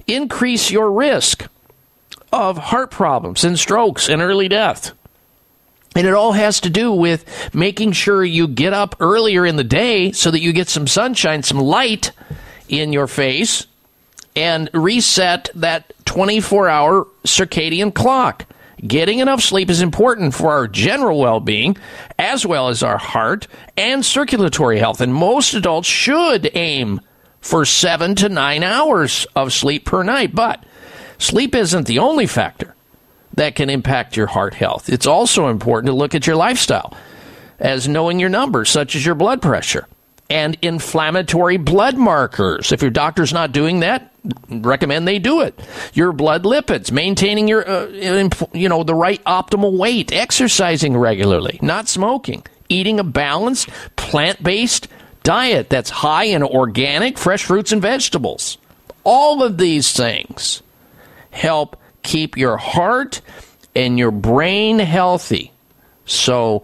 increase 0.06 0.70
your 0.70 0.92
risk 0.92 1.48
of 2.34 2.58
heart 2.58 2.92
problems 2.92 3.46
and 3.46 3.58
strokes 3.58 4.10
and 4.10 4.22
early 4.22 4.50
death. 4.50 4.92
And 5.96 6.06
it 6.06 6.14
all 6.14 6.34
has 6.34 6.60
to 6.62 6.70
do 6.70 6.92
with 6.92 7.56
making 7.56 7.94
sure 7.94 8.24
you 8.24 8.50
get 8.50 8.74
up 8.74 8.98
earlier 9.00 9.46
in 9.46 9.56
the 9.56 9.64
day 9.64 10.12
so 10.12 10.30
that 10.30 10.42
you 10.42 10.52
get 10.52 10.68
some 10.68 10.88
sunshine, 10.88 11.42
some 11.42 11.58
light 11.58 12.12
in 12.68 12.92
your 12.92 13.08
face, 13.08 13.66
and 14.36 14.70
reset 14.74 15.50
that 15.56 15.94
24 16.04 16.68
hour 16.68 17.08
circadian 17.24 17.94
clock. 17.94 18.46
Getting 18.86 19.20
enough 19.20 19.42
sleep 19.42 19.70
is 19.70 19.82
important 19.82 20.34
for 20.34 20.52
our 20.52 20.68
general 20.68 21.20
well 21.20 21.40
being, 21.40 21.78
as 22.20 22.46
well 22.46 22.68
as 22.68 22.84
our 22.84 22.98
heart 22.98 23.48
and 23.78 24.06
circulatory 24.06 24.80
health. 24.80 25.00
And 25.00 25.14
most 25.14 25.54
adults 25.54 25.88
should 25.88 26.52
aim 26.56 27.00
for 27.40 27.64
seven 27.64 28.16
to 28.16 28.28
nine 28.28 28.64
hours 28.64 29.26
of 29.34 29.54
sleep 29.54 29.86
per 29.86 30.04
night. 30.04 30.36
But 30.36 30.62
sleep 31.18 31.56
isn't 31.56 31.88
the 31.88 32.00
only 32.00 32.28
factor 32.28 32.75
that 33.36 33.56
can 33.56 33.70
impact 33.70 34.18
your 34.18 34.28
heart 34.28 34.54
health. 34.54 34.90
It's 34.90 35.08
also 35.08 35.48
important 35.48 35.88
to 35.88 35.94
look 35.94 36.16
at 36.16 36.28
your 36.28 36.36
lifestyle, 36.36 36.96
as 37.60 37.88
knowing 37.88 38.20
your 38.20 38.30
numbers, 38.30 38.70
such 38.70 38.96
as 38.96 39.06
your 39.06 39.16
blood 39.16 39.42
pressure 39.42 39.88
and 40.30 40.58
inflammatory 40.62 41.58
blood 41.58 41.98
markers. 41.98 42.72
If 42.72 42.82
your 42.82 42.92
doctor's 42.92 43.34
not 43.34 43.52
doing 43.52 43.82
that, 43.82 44.12
recommend 44.50 45.08
they 45.08 45.20
do 45.20 45.42
it. 45.42 45.60
Your 45.94 46.12
blood 46.12 46.44
lipids, 46.44 46.92
maintaining 46.92 47.48
your 47.48 47.68
uh, 47.68 47.88
you 48.54 48.70
know 48.70 48.84
the 48.84 48.96
right 48.96 49.24
optimal 49.26 49.78
weight, 49.78 50.12
exercising 50.12 50.98
regularly, 50.98 51.60
not 51.62 51.88
smoking, 51.88 52.44
eating 52.70 53.00
a 53.00 53.04
balanced 53.04 53.70
plant-based 53.96 54.88
diet 55.24 55.70
that's 55.70 55.90
high 55.90 56.26
in 56.26 56.44
organic 56.44 57.18
fresh 57.18 57.44
fruits 57.44 57.72
and 57.72 57.82
vegetables. 57.82 58.58
All 59.04 59.44
of 59.44 59.58
these 59.58 59.92
things 59.94 60.64
help 61.30 61.78
keep 62.06 62.38
your 62.38 62.58
heart 62.58 63.20
and 63.76 64.00
your 64.00 64.12
brain 64.12 64.80
healthy. 64.80 65.52
So, 66.06 66.64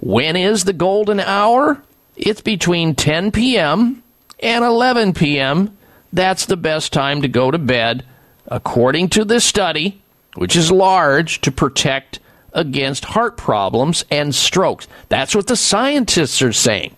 when 0.00 0.36
is 0.36 0.64
the 0.64 0.72
golden 0.72 1.18
hour? 1.18 1.82
It's 2.16 2.40
between 2.40 2.94
10 2.94 3.32
p.m. 3.32 4.02
and 4.40 4.64
11 4.64 5.14
p.m. 5.14 5.76
That's 6.12 6.46
the 6.46 6.56
best 6.56 6.92
time 6.92 7.22
to 7.22 7.28
go 7.28 7.50
to 7.50 7.58
bed, 7.58 8.04
according 8.46 9.08
to 9.10 9.24
this 9.24 9.44
study, 9.44 10.02
which 10.34 10.54
is 10.54 10.70
large 10.70 11.40
to 11.40 11.50
protect 11.50 12.20
against 12.52 13.06
heart 13.06 13.36
problems 13.36 14.04
and 14.10 14.34
strokes. 14.34 14.86
That's 15.08 15.34
what 15.34 15.46
the 15.46 15.56
scientists 15.56 16.42
are 16.42 16.52
saying. 16.52 16.94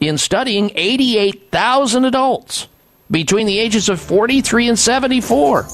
In 0.00 0.16
studying 0.16 0.70
88,000 0.74 2.04
adults 2.04 2.68
between 3.10 3.46
the 3.46 3.58
ages 3.58 3.88
of 3.88 4.00
43 4.00 4.68
and 4.68 4.78
74. 4.78 5.66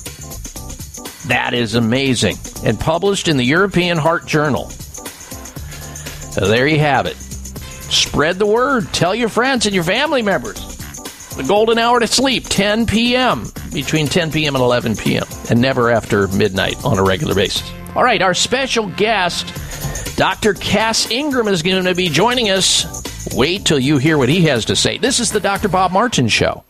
That 1.27 1.55
is 1.55 1.75
amazing. 1.75 2.37
And 2.64 2.79
published 2.79 3.29
in 3.29 3.37
the 3.37 3.45
European 3.45 3.99
Heart 3.99 4.27
Journal. 4.27 4.70
So 6.31 6.49
there 6.49 6.66
you 6.66 6.79
have 6.81 7.07
it. 7.07 7.16
Spread 7.16 8.39
the 8.39 8.47
word. 8.47 8.93
Tell 8.93 9.14
your 9.14 9.29
friends 9.29 9.66
and 9.66 9.75
your 9.75 9.85
family 9.85 10.22
members. 10.22 10.75
The 11.37 11.45
golden 11.45 11.79
hour 11.79 11.99
to 12.01 12.07
sleep, 12.07 12.45
10 12.49 12.87
p.m., 12.87 13.51
between 13.72 14.07
10 14.07 14.31
p.m. 14.31 14.55
and 14.55 14.62
11 14.62 14.97
p.m., 14.97 15.25
and 15.51 15.61
never 15.61 15.91
after 15.91 16.29
midnight 16.29 16.85
on 16.85 16.99
a 16.99 17.03
regular 17.03 17.35
basis. 17.35 17.68
All 17.97 18.05
right, 18.05 18.22
our 18.22 18.35
special 18.35 18.89
guest, 18.89 20.16
Dr. 20.16 20.55
Cass 20.55 21.11
Ingram, 21.11 21.49
is 21.49 21.62
going 21.62 21.85
to 21.85 21.95
be 21.95 22.09
joining 22.09 22.51
us. 22.51 23.03
Wait 23.35 23.64
till 23.64 23.79
you 23.79 23.99
hear 23.99 24.18
what 24.18 24.29
he 24.29 24.43
has 24.43 24.64
to 24.66 24.77
say. 24.77 24.99
This 24.99 25.18
is 25.18 25.33
the 25.33 25.41
Dr. 25.41 25.68
Bob 25.68 25.91
Martin 25.93 26.29
Show. 26.29 26.64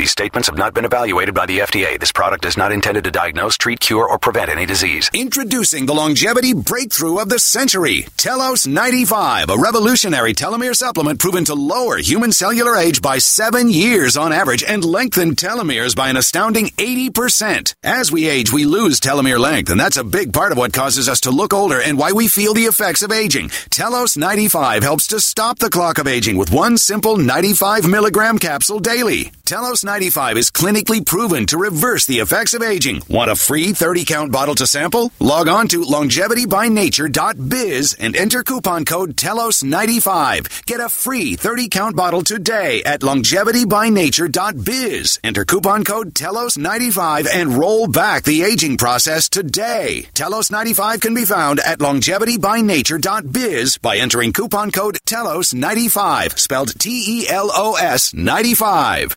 These 0.00 0.12
statements 0.12 0.48
have 0.48 0.56
not 0.56 0.72
been 0.72 0.86
evaluated 0.86 1.34
by 1.34 1.44
the 1.44 1.58
FDA. 1.58 2.00
This 2.00 2.10
product 2.10 2.46
is 2.46 2.56
not 2.56 2.72
intended 2.72 3.04
to 3.04 3.10
diagnose, 3.10 3.58
treat, 3.58 3.80
cure, 3.80 4.08
or 4.08 4.18
prevent 4.18 4.48
any 4.48 4.64
disease. 4.64 5.10
Introducing 5.12 5.84
the 5.84 5.92
longevity 5.92 6.54
breakthrough 6.54 7.18
of 7.18 7.28
the 7.28 7.38
century, 7.38 8.06
Telos 8.16 8.66
95, 8.66 9.50
a 9.50 9.58
revolutionary 9.58 10.32
telomere 10.32 10.74
supplement 10.74 11.18
proven 11.18 11.44
to 11.44 11.54
lower 11.54 11.98
human 11.98 12.32
cellular 12.32 12.78
age 12.78 13.02
by 13.02 13.18
seven 13.18 13.68
years 13.68 14.16
on 14.16 14.32
average 14.32 14.64
and 14.64 14.86
lengthen 14.86 15.36
telomeres 15.36 15.94
by 15.94 16.08
an 16.08 16.16
astounding 16.16 16.68
80%. 16.78 17.74
As 17.82 18.10
we 18.10 18.26
age, 18.26 18.50
we 18.50 18.64
lose 18.64 19.00
telomere 19.00 19.38
length, 19.38 19.70
and 19.70 19.78
that's 19.78 19.98
a 19.98 20.02
big 20.18 20.32
part 20.32 20.50
of 20.50 20.56
what 20.56 20.72
causes 20.72 21.10
us 21.10 21.20
to 21.20 21.30
look 21.30 21.52
older 21.52 21.78
and 21.78 21.98
why 21.98 22.12
we 22.12 22.26
feel 22.26 22.54
the 22.54 22.64
effects 22.64 23.02
of 23.02 23.12
aging. 23.12 23.50
Telos 23.68 24.16
95 24.16 24.82
helps 24.82 25.08
to 25.08 25.20
stop 25.20 25.58
the 25.58 25.68
clock 25.68 25.98
of 25.98 26.08
aging 26.08 26.38
with 26.38 26.50
one 26.50 26.78
simple 26.78 27.18
95 27.18 27.86
milligram 27.86 28.38
capsule 28.38 28.78
daily. 28.78 29.30
Telos 29.44 29.82
95 29.90 30.36
is 30.36 30.50
clinically 30.52 31.04
proven 31.04 31.46
to 31.46 31.58
reverse 31.58 32.06
the 32.06 32.20
effects 32.20 32.54
of 32.54 32.62
aging. 32.62 33.02
Want 33.08 33.28
a 33.28 33.34
free 33.34 33.72
30 33.72 34.04
count 34.04 34.30
bottle 34.30 34.54
to 34.54 34.64
sample? 34.64 35.10
Log 35.18 35.48
on 35.48 35.66
to 35.66 35.82
longevitybynature.biz 35.82 37.96
and 37.98 38.14
enter 38.14 38.44
coupon 38.44 38.84
code 38.84 39.16
TELOS95. 39.16 40.64
Get 40.64 40.78
a 40.78 40.88
free 40.88 41.34
30 41.34 41.68
count 41.68 41.96
bottle 41.96 42.22
today 42.22 42.84
at 42.84 43.00
longevitybynature.biz. 43.00 45.18
Enter 45.24 45.44
coupon 45.44 45.82
code 45.82 46.14
TELOS95 46.14 47.26
and 47.28 47.58
roll 47.58 47.88
back 47.88 48.22
the 48.22 48.44
aging 48.44 48.76
process 48.76 49.28
today. 49.28 50.06
TELOS95 50.14 51.00
can 51.00 51.14
be 51.14 51.24
found 51.24 51.58
at 51.58 51.80
longevitybynature.biz 51.80 53.78
by 53.78 53.96
entering 53.96 54.32
coupon 54.32 54.70
code 54.70 54.98
TELOS95, 55.04 56.38
spelled 56.38 56.78
T 56.78 57.22
E 57.22 57.28
L 57.28 57.50
O 57.52 57.74
S 57.74 58.14
95. 58.14 59.16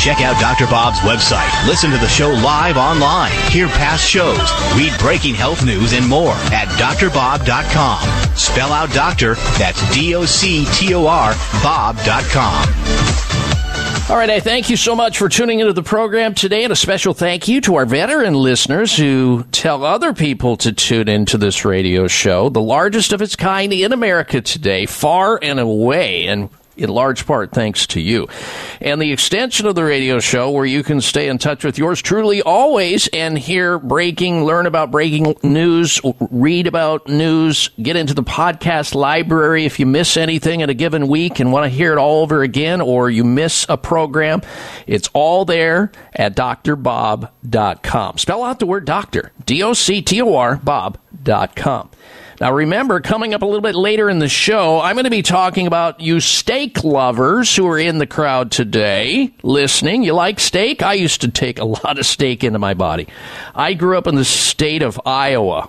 Check 0.00 0.22
out 0.22 0.40
Dr. 0.40 0.64
Bob's 0.64 0.98
website. 1.00 1.50
Listen 1.66 1.90
to 1.90 1.98
the 1.98 2.08
show 2.08 2.30
live 2.30 2.78
online. 2.78 3.32
Hear 3.50 3.68
past 3.68 4.08
shows. 4.08 4.50
Read 4.74 4.98
breaking 4.98 5.34
health 5.34 5.62
news 5.62 5.92
and 5.92 6.08
more 6.08 6.32
at 6.52 6.68
drbob.com. 6.78 8.34
Spell 8.34 8.72
out 8.72 8.90
doctor, 8.94 9.34
that's 9.58 9.94
D 9.94 10.14
O 10.14 10.24
C 10.24 10.64
T 10.72 10.94
O 10.94 11.06
R, 11.06 11.34
Bob.com. 11.62 12.66
All 14.08 14.16
right, 14.16 14.30
I 14.30 14.40
thank 14.40 14.70
you 14.70 14.76
so 14.76 14.96
much 14.96 15.18
for 15.18 15.28
tuning 15.28 15.60
into 15.60 15.74
the 15.74 15.82
program 15.82 16.34
today, 16.34 16.64
and 16.64 16.72
a 16.72 16.76
special 16.76 17.12
thank 17.12 17.46
you 17.46 17.60
to 17.60 17.76
our 17.76 17.84
veteran 17.84 18.34
listeners 18.34 18.96
who 18.96 19.44
tell 19.52 19.84
other 19.84 20.14
people 20.14 20.56
to 20.56 20.72
tune 20.72 21.08
into 21.08 21.36
this 21.36 21.64
radio 21.64 22.08
show, 22.08 22.48
the 22.48 22.60
largest 22.60 23.12
of 23.12 23.20
its 23.20 23.36
kind 23.36 23.72
in 23.72 23.92
America 23.92 24.40
today, 24.40 24.86
far 24.86 25.38
and 25.42 25.60
away. 25.60 26.26
And 26.26 26.48
in 26.80 26.88
large 26.88 27.26
part 27.26 27.52
thanks 27.52 27.86
to 27.88 28.00
you. 28.00 28.28
And 28.80 29.00
the 29.00 29.12
extension 29.12 29.66
of 29.66 29.74
the 29.74 29.84
radio 29.84 30.20
show 30.20 30.50
where 30.50 30.66
you 30.66 30.82
can 30.82 31.00
stay 31.00 31.28
in 31.28 31.38
touch 31.38 31.64
with 31.64 31.78
yours 31.78 32.00
truly 32.02 32.42
always 32.42 33.08
and 33.08 33.38
hear 33.38 33.78
breaking, 33.78 34.44
learn 34.44 34.66
about 34.66 34.90
breaking 34.90 35.36
news, 35.42 36.00
read 36.30 36.66
about 36.66 37.08
news, 37.08 37.70
get 37.82 37.96
into 37.96 38.14
the 38.14 38.22
podcast 38.22 38.94
library 38.94 39.64
if 39.64 39.78
you 39.78 39.86
miss 39.86 40.16
anything 40.16 40.60
in 40.60 40.70
a 40.70 40.74
given 40.74 41.08
week 41.08 41.40
and 41.40 41.52
want 41.52 41.64
to 41.64 41.68
hear 41.68 41.92
it 41.92 41.98
all 41.98 42.22
over 42.22 42.42
again 42.42 42.80
or 42.80 43.10
you 43.10 43.24
miss 43.24 43.66
a 43.68 43.76
program. 43.76 44.42
It's 44.86 45.08
all 45.12 45.44
there 45.44 45.92
at 46.14 46.36
drbob.com. 46.36 48.18
Spell 48.18 48.44
out 48.44 48.58
the 48.58 48.66
word 48.66 48.84
doctor, 48.84 49.32
D 49.44 49.62
O 49.62 49.72
C 49.72 50.02
T 50.02 50.20
O 50.22 50.34
R, 50.34 50.56
bob.com. 50.56 51.90
Now, 52.40 52.54
remember, 52.54 53.00
coming 53.00 53.34
up 53.34 53.42
a 53.42 53.44
little 53.44 53.60
bit 53.60 53.74
later 53.74 54.08
in 54.08 54.18
the 54.18 54.28
show, 54.28 54.80
I'm 54.80 54.94
going 54.94 55.04
to 55.04 55.10
be 55.10 55.20
talking 55.20 55.66
about 55.66 56.00
you 56.00 56.20
steak 56.20 56.82
lovers 56.82 57.54
who 57.54 57.66
are 57.66 57.78
in 57.78 57.98
the 57.98 58.06
crowd 58.06 58.50
today 58.50 59.34
listening. 59.42 60.04
You 60.04 60.14
like 60.14 60.40
steak? 60.40 60.82
I 60.82 60.94
used 60.94 61.20
to 61.20 61.28
take 61.28 61.58
a 61.58 61.64
lot 61.66 61.98
of 61.98 62.06
steak 62.06 62.42
into 62.42 62.58
my 62.58 62.72
body. 62.72 63.08
I 63.54 63.74
grew 63.74 63.98
up 63.98 64.06
in 64.06 64.14
the 64.14 64.24
state 64.24 64.80
of 64.80 64.98
Iowa. 65.04 65.68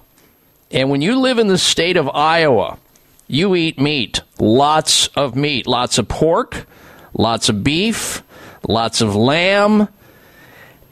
And 0.71 0.89
when 0.89 1.01
you 1.01 1.19
live 1.19 1.39
in 1.39 1.47
the 1.47 1.57
state 1.57 1.97
of 1.97 2.07
Iowa, 2.07 2.79
you 3.27 3.53
eat 3.53 3.77
meat. 3.77 4.21
Lots 4.39 5.07
of 5.09 5.35
meat. 5.35 5.67
Lots 5.67 5.97
of 5.97 6.07
pork, 6.07 6.67
lots 7.13 7.49
of 7.49 7.65
beef, 7.65 8.23
lots 8.65 9.01
of 9.01 9.13
lamb 9.13 9.89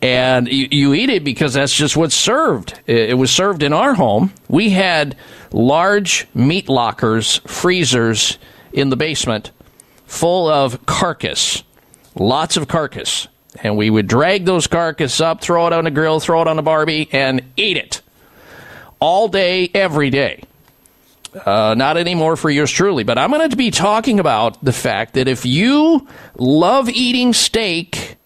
and 0.01 0.47
you, 0.47 0.67
you, 0.71 0.93
eat 0.93 1.09
it 1.09 1.23
because 1.23 1.53
that's 1.53 1.73
just 1.73 1.97
what's 1.97 2.15
served. 2.15 2.79
It, 2.87 3.11
it, 3.11 3.13
was 3.15 3.31
served 3.31 3.63
in 3.63 3.73
our 3.73 3.93
home. 3.93 4.33
We 4.47 4.69
had 4.69 5.15
large 5.51 6.27
meat 6.33 6.69
lockers, 6.69 7.37
freezers 7.45 8.37
in 8.71 8.89
the 8.89 8.95
basement 8.95 9.51
full 10.05 10.47
of 10.47 10.85
carcass, 10.85 11.63
lots 12.15 12.57
of 12.57 12.67
carcass. 12.67 13.27
And 13.61 13.77
we 13.77 13.89
would 13.89 14.07
drag 14.07 14.45
those 14.45 14.67
carcass 14.67 15.19
up, 15.21 15.41
throw 15.41 15.67
it 15.67 15.73
on 15.73 15.87
a 15.87 15.91
grill, 15.91 16.19
throw 16.19 16.41
it 16.41 16.47
on 16.47 16.59
a 16.59 16.61
barbie, 16.61 17.09
and 17.11 17.41
eat 17.57 17.77
it 17.77 18.01
all 18.99 19.27
day, 19.27 19.69
every 19.73 20.09
day. 20.09 20.43
Uh, 21.45 21.75
not 21.77 21.97
anymore 21.97 22.35
for 22.35 22.49
yours 22.49 22.71
truly, 22.71 23.03
but 23.03 23.17
I'm 23.17 23.31
going 23.31 23.49
to 23.49 23.55
be 23.55 23.69
talking 23.69 24.19
about 24.19 24.63
the 24.63 24.73
fact 24.73 25.13
that 25.13 25.27
if 25.27 25.45
you 25.45 26.07
love 26.37 26.89
eating 26.89 27.33
steak, 27.33 28.17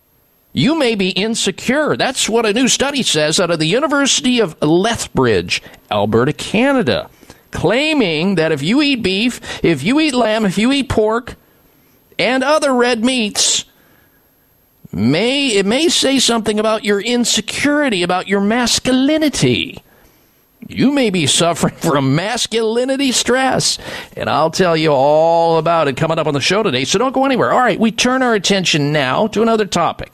you 0.53 0.75
may 0.77 0.93
be 0.95 1.09
insecure. 1.09 1.97
That's 1.97 2.29
what 2.29 2.45
a 2.45 2.53
new 2.53 2.67
study 2.67 3.03
says 3.03 3.39
out 3.39 3.51
of 3.51 3.59
the 3.59 3.65
University 3.65 4.39
of 4.39 4.59
Lethbridge, 4.61 5.61
Alberta, 5.89 6.31
Canada, 6.31 7.09
claiming 7.51 8.35
that 8.35 8.51
if 8.51 8.61
you 8.61 8.81
eat 8.81 9.01
beef, 9.03 9.41
if 9.63 9.83
you 9.83 9.99
eat 9.99 10.13
lamb, 10.13 10.45
if 10.45 10.57
you 10.57 10.71
eat 10.71 10.89
pork, 10.89 11.35
and 12.19 12.43
other 12.43 12.73
red 12.73 13.03
meats, 13.03 13.65
may 14.91 15.47
it 15.47 15.65
may 15.65 15.89
say 15.89 16.19
something 16.19 16.59
about 16.59 16.83
your 16.83 17.01
insecurity, 17.01 18.03
about 18.03 18.27
your 18.27 18.41
masculinity. 18.41 19.82
You 20.73 20.91
may 20.91 21.09
be 21.09 21.27
suffering 21.27 21.75
from 21.77 22.15
masculinity 22.15 23.11
stress, 23.11 23.77
and 24.17 24.29
I'll 24.29 24.51
tell 24.51 24.75
you 24.75 24.89
all 24.89 25.57
about 25.57 25.87
it 25.87 25.97
coming 25.97 26.19
up 26.19 26.27
on 26.27 26.33
the 26.33 26.41
show 26.41 26.63
today. 26.63 26.83
So 26.85 26.99
don't 26.99 27.13
go 27.13 27.25
anywhere. 27.25 27.51
All 27.51 27.59
right, 27.59 27.79
we 27.79 27.91
turn 27.91 28.21
our 28.21 28.33
attention 28.33 28.91
now 28.91 29.27
to 29.27 29.41
another 29.41 29.65
topic. 29.65 30.13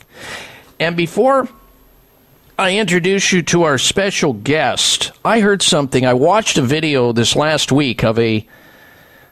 And 0.78 0.96
before 0.96 1.48
I 2.58 2.76
introduce 2.76 3.32
you 3.32 3.42
to 3.44 3.62
our 3.62 3.78
special 3.78 4.32
guest, 4.32 5.12
I 5.24 5.40
heard 5.40 5.62
something. 5.62 6.04
I 6.04 6.14
watched 6.14 6.58
a 6.58 6.62
video 6.62 7.12
this 7.12 7.34
last 7.34 7.72
week 7.72 8.04
of 8.04 8.18
a 8.18 8.46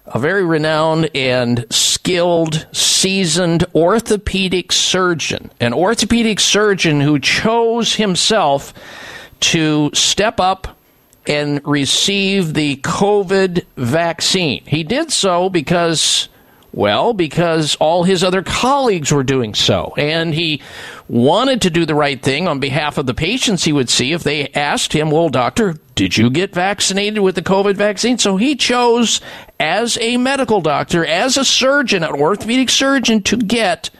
a 0.07 0.19
very 0.19 0.43
renowned 0.43 1.11
and 1.15 1.67
skilled, 1.71 2.67
seasoned 2.73 3.67
orthopedic 3.75 4.73
surgeon, 4.73 5.51
an 5.61 5.75
orthopedic 5.75 6.41
surgeon 6.41 7.03
who 7.03 7.19
chose 7.19 7.95
himself 7.97 8.73
to 9.41 9.91
step 9.93 10.41
up 10.41 10.78
and 11.29 11.61
receive 11.65 12.55
the 12.55 12.77
COVID 12.77 13.65
vaccine. 13.77 14.65
He 14.65 14.83
did 14.83 15.13
so 15.13 15.51
because, 15.51 16.29
well, 16.73 17.13
because 17.13 17.77
all 17.77 18.05
his 18.05 18.25
other 18.25 18.43
colleagues 18.43 19.13
were 19.13 19.23
doing 19.23 19.55
so. 19.55 19.95
And 19.99 20.35
he 20.35 20.63
wanted 21.07 21.63
to 21.63 21.71
do 21.71 21.85
the 21.85 21.95
right 21.95 22.21
thing 22.21 22.49
on 22.49 22.61
behalf 22.61 22.99
of 22.99 23.07
the 23.07 23.15
patients 23.15 23.65
he 23.65 23.73
would 23.73 23.91
see 23.91 24.13
if 24.13 24.23
they 24.23 24.49
asked 24.49 24.93
him, 24.95 25.11
well, 25.11 25.29
doctor, 25.29 25.77
did 25.95 26.17
you 26.17 26.31
get 26.31 26.55
vaccinated 26.55 27.19
with 27.19 27.35
the 27.35 27.43
COVID 27.43 27.77
vaccine? 27.77 28.19
So 28.19 28.37
he 28.37 28.57
chose, 28.57 29.21
as 29.61 29.99
a 30.01 30.17
medical 30.17 30.61
doctor, 30.61 31.05
as 31.05 31.37
a 31.37 31.45
surgeon, 31.45 32.03
an 32.05 32.15
orthopedic 32.15 32.71
surgeon, 32.71 33.23
to 33.25 33.37
get 33.37 33.91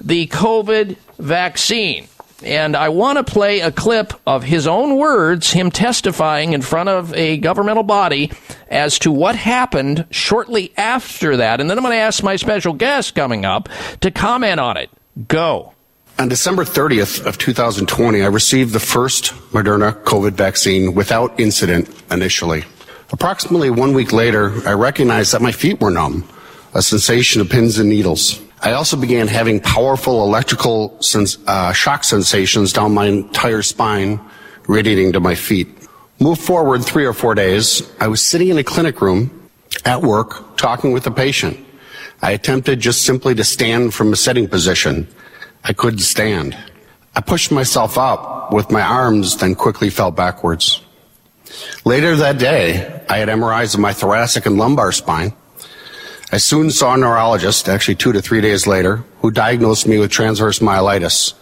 the 0.00 0.26
COVID 0.26 0.96
vaccine. 1.18 2.08
And 2.44 2.76
I 2.76 2.88
want 2.88 3.18
to 3.18 3.24
play 3.24 3.60
a 3.60 3.70
clip 3.70 4.12
of 4.26 4.42
his 4.42 4.66
own 4.66 4.96
words, 4.96 5.52
him 5.52 5.70
testifying 5.70 6.52
in 6.52 6.62
front 6.62 6.88
of 6.88 7.14
a 7.14 7.36
governmental 7.36 7.82
body 7.82 8.32
as 8.68 8.98
to 9.00 9.12
what 9.12 9.36
happened 9.36 10.06
shortly 10.10 10.72
after 10.76 11.36
that. 11.36 11.60
And 11.60 11.70
then 11.70 11.78
I'm 11.78 11.84
going 11.84 11.94
to 11.94 11.98
ask 11.98 12.22
my 12.22 12.36
special 12.36 12.72
guest 12.72 13.14
coming 13.14 13.44
up 13.44 13.68
to 14.00 14.10
comment 14.10 14.60
on 14.60 14.76
it. 14.76 14.90
Go. 15.28 15.72
On 16.18 16.28
December 16.28 16.64
30th 16.64 17.24
of 17.24 17.38
2020, 17.38 18.22
I 18.22 18.26
received 18.26 18.72
the 18.72 18.80
first 18.80 19.32
Moderna 19.52 19.92
COVID 20.04 20.32
vaccine 20.32 20.94
without 20.94 21.38
incident 21.40 21.88
initially. 22.10 22.64
Approximately 23.12 23.70
one 23.70 23.92
week 23.92 24.12
later, 24.12 24.52
I 24.66 24.72
recognized 24.72 25.32
that 25.32 25.42
my 25.42 25.52
feet 25.52 25.80
were 25.80 25.90
numb, 25.90 26.28
a 26.74 26.82
sensation 26.82 27.40
of 27.40 27.50
pins 27.50 27.78
and 27.78 27.88
needles. 27.88 28.40
I 28.62 28.72
also 28.72 28.96
began 28.96 29.26
having 29.26 29.58
powerful 29.58 30.22
electrical 30.22 30.96
sens- 31.02 31.36
uh, 31.48 31.72
shock 31.72 32.04
sensations 32.04 32.72
down 32.72 32.94
my 32.94 33.06
entire 33.06 33.62
spine, 33.62 34.20
radiating 34.68 35.12
to 35.14 35.20
my 35.20 35.34
feet. 35.34 35.66
Move 36.20 36.38
forward 36.38 36.84
three 36.84 37.04
or 37.04 37.12
four 37.12 37.34
days, 37.34 37.82
I 37.98 38.06
was 38.06 38.22
sitting 38.22 38.48
in 38.48 38.58
a 38.58 38.62
clinic 38.62 39.00
room 39.00 39.48
at 39.84 40.02
work 40.02 40.56
talking 40.56 40.92
with 40.92 41.04
a 41.08 41.10
patient. 41.10 41.58
I 42.22 42.30
attempted 42.30 42.78
just 42.78 43.02
simply 43.02 43.34
to 43.34 43.42
stand 43.42 43.94
from 43.94 44.12
a 44.12 44.16
sitting 44.16 44.46
position. 44.46 45.08
I 45.64 45.72
couldn't 45.72 45.98
stand. 45.98 46.56
I 47.16 47.20
pushed 47.20 47.50
myself 47.50 47.98
up 47.98 48.52
with 48.52 48.70
my 48.70 48.82
arms, 48.82 49.38
then 49.38 49.56
quickly 49.56 49.90
fell 49.90 50.12
backwards. 50.12 50.80
Later 51.84 52.14
that 52.14 52.38
day, 52.38 53.02
I 53.08 53.18
had 53.18 53.28
MRIs 53.28 53.74
of 53.74 53.80
my 53.80 53.92
thoracic 53.92 54.46
and 54.46 54.56
lumbar 54.56 54.92
spine. 54.92 55.32
I 56.34 56.38
soon 56.38 56.70
saw 56.70 56.94
a 56.94 56.96
neurologist, 56.96 57.68
actually 57.68 57.96
two 57.96 58.12
to 58.12 58.22
three 58.22 58.40
days 58.40 58.66
later, 58.66 59.04
who 59.20 59.30
diagnosed 59.30 59.86
me 59.86 59.98
with 59.98 60.10
transverse 60.10 60.60
myelitis, 60.60 61.34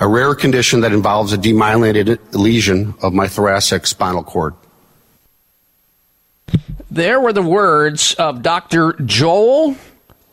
a 0.00 0.08
rare 0.08 0.34
condition 0.34 0.80
that 0.80 0.94
involves 0.94 1.34
a 1.34 1.36
demyelinated 1.36 2.18
lesion 2.32 2.94
of 3.02 3.12
my 3.12 3.28
thoracic 3.28 3.86
spinal 3.86 4.24
cord. 4.24 4.54
There 6.90 7.20
were 7.20 7.34
the 7.34 7.42
words 7.42 8.14
of 8.14 8.40
Dr. 8.40 8.94
Joel 9.04 9.76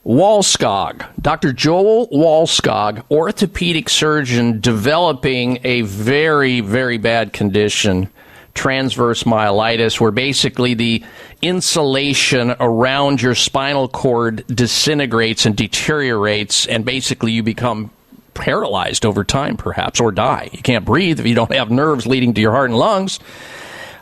Wallskog. 0.06 1.06
Dr. 1.22 1.52
Joel 1.52 2.08
Wallskog, 2.08 3.04
orthopedic 3.12 3.90
surgeon 3.90 4.62
developing 4.62 5.60
a 5.66 5.82
very, 5.82 6.62
very 6.62 6.98
bad 6.98 7.34
condition, 7.34 8.10
transverse 8.58 9.24
myelitis, 9.24 10.02
where 10.02 10.12
basically 10.12 10.74
the 10.74 11.04
insulation 11.42 12.56
around 12.60 13.22
your 13.22 13.36
spinal 13.36 13.88
cord 13.88 14.46
disintegrates 14.48 15.46
and 15.46 15.56
deteriorates, 15.56 16.66
and 16.68 16.84
basically 16.84 17.32
you 17.32 17.44
become 17.44 17.92
paralyzed 18.34 19.06
over 19.06 19.24
time, 19.24 19.58
perhaps, 19.58 20.00
or 20.00 20.12
die. 20.12 20.50
You 20.52 20.62
can't 20.62 20.86
breathe 20.86 21.20
if 21.20 21.26
you 21.26 21.36
don't 21.36 21.52
have 21.54 21.72
nerves 21.72 22.06
leading 22.06 22.34
to 22.34 22.42
your 22.42 22.52
heart 22.52 22.70
and 22.70 22.78
lungs. 22.78 23.20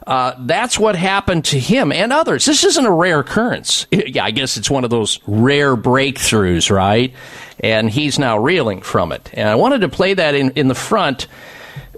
Uh, 0.07 0.35
that's 0.41 0.77
what 0.77 0.95
happened 0.95 1.45
to 1.45 1.59
him 1.59 1.91
and 1.91 2.13
others. 2.13 2.45
This 2.45 2.63
isn't 2.63 2.85
a 2.85 2.91
rare 2.91 3.19
occurrence. 3.19 3.87
Yeah, 3.91 4.23
I 4.23 4.31
guess 4.31 4.55
it's 4.55 4.69
one 4.69 4.83
of 4.83 4.91
those 4.91 5.19
rare 5.25 5.75
breakthroughs, 5.75 6.69
right? 6.69 7.13
And 7.59 7.89
he's 7.89 8.19
now 8.19 8.37
reeling 8.37 8.81
from 8.81 9.11
it. 9.11 9.31
And 9.33 9.49
I 9.49 9.55
wanted 9.55 9.81
to 9.81 9.89
play 9.89 10.13
that 10.13 10.35
in, 10.35 10.51
in 10.51 10.67
the 10.67 10.75
front 10.75 11.27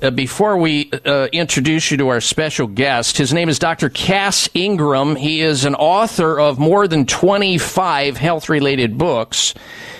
uh, 0.01 0.11
before 0.11 0.57
we 0.57 0.91
uh, 1.05 1.27
introduce 1.31 1.91
you 1.91 1.97
to 1.97 2.09
our 2.09 2.21
special 2.21 2.67
guest. 2.67 3.17
His 3.17 3.33
name 3.33 3.49
is 3.49 3.59
Dr. 3.59 3.89
Cass 3.89 4.49
Ingram. 4.53 5.15
He 5.15 5.41
is 5.41 5.65
an 5.65 5.75
author 5.75 6.39
of 6.39 6.59
more 6.59 6.87
than 6.87 7.05
25 7.05 8.17
health 8.17 8.49
related 8.49 8.97
books. 8.97 9.53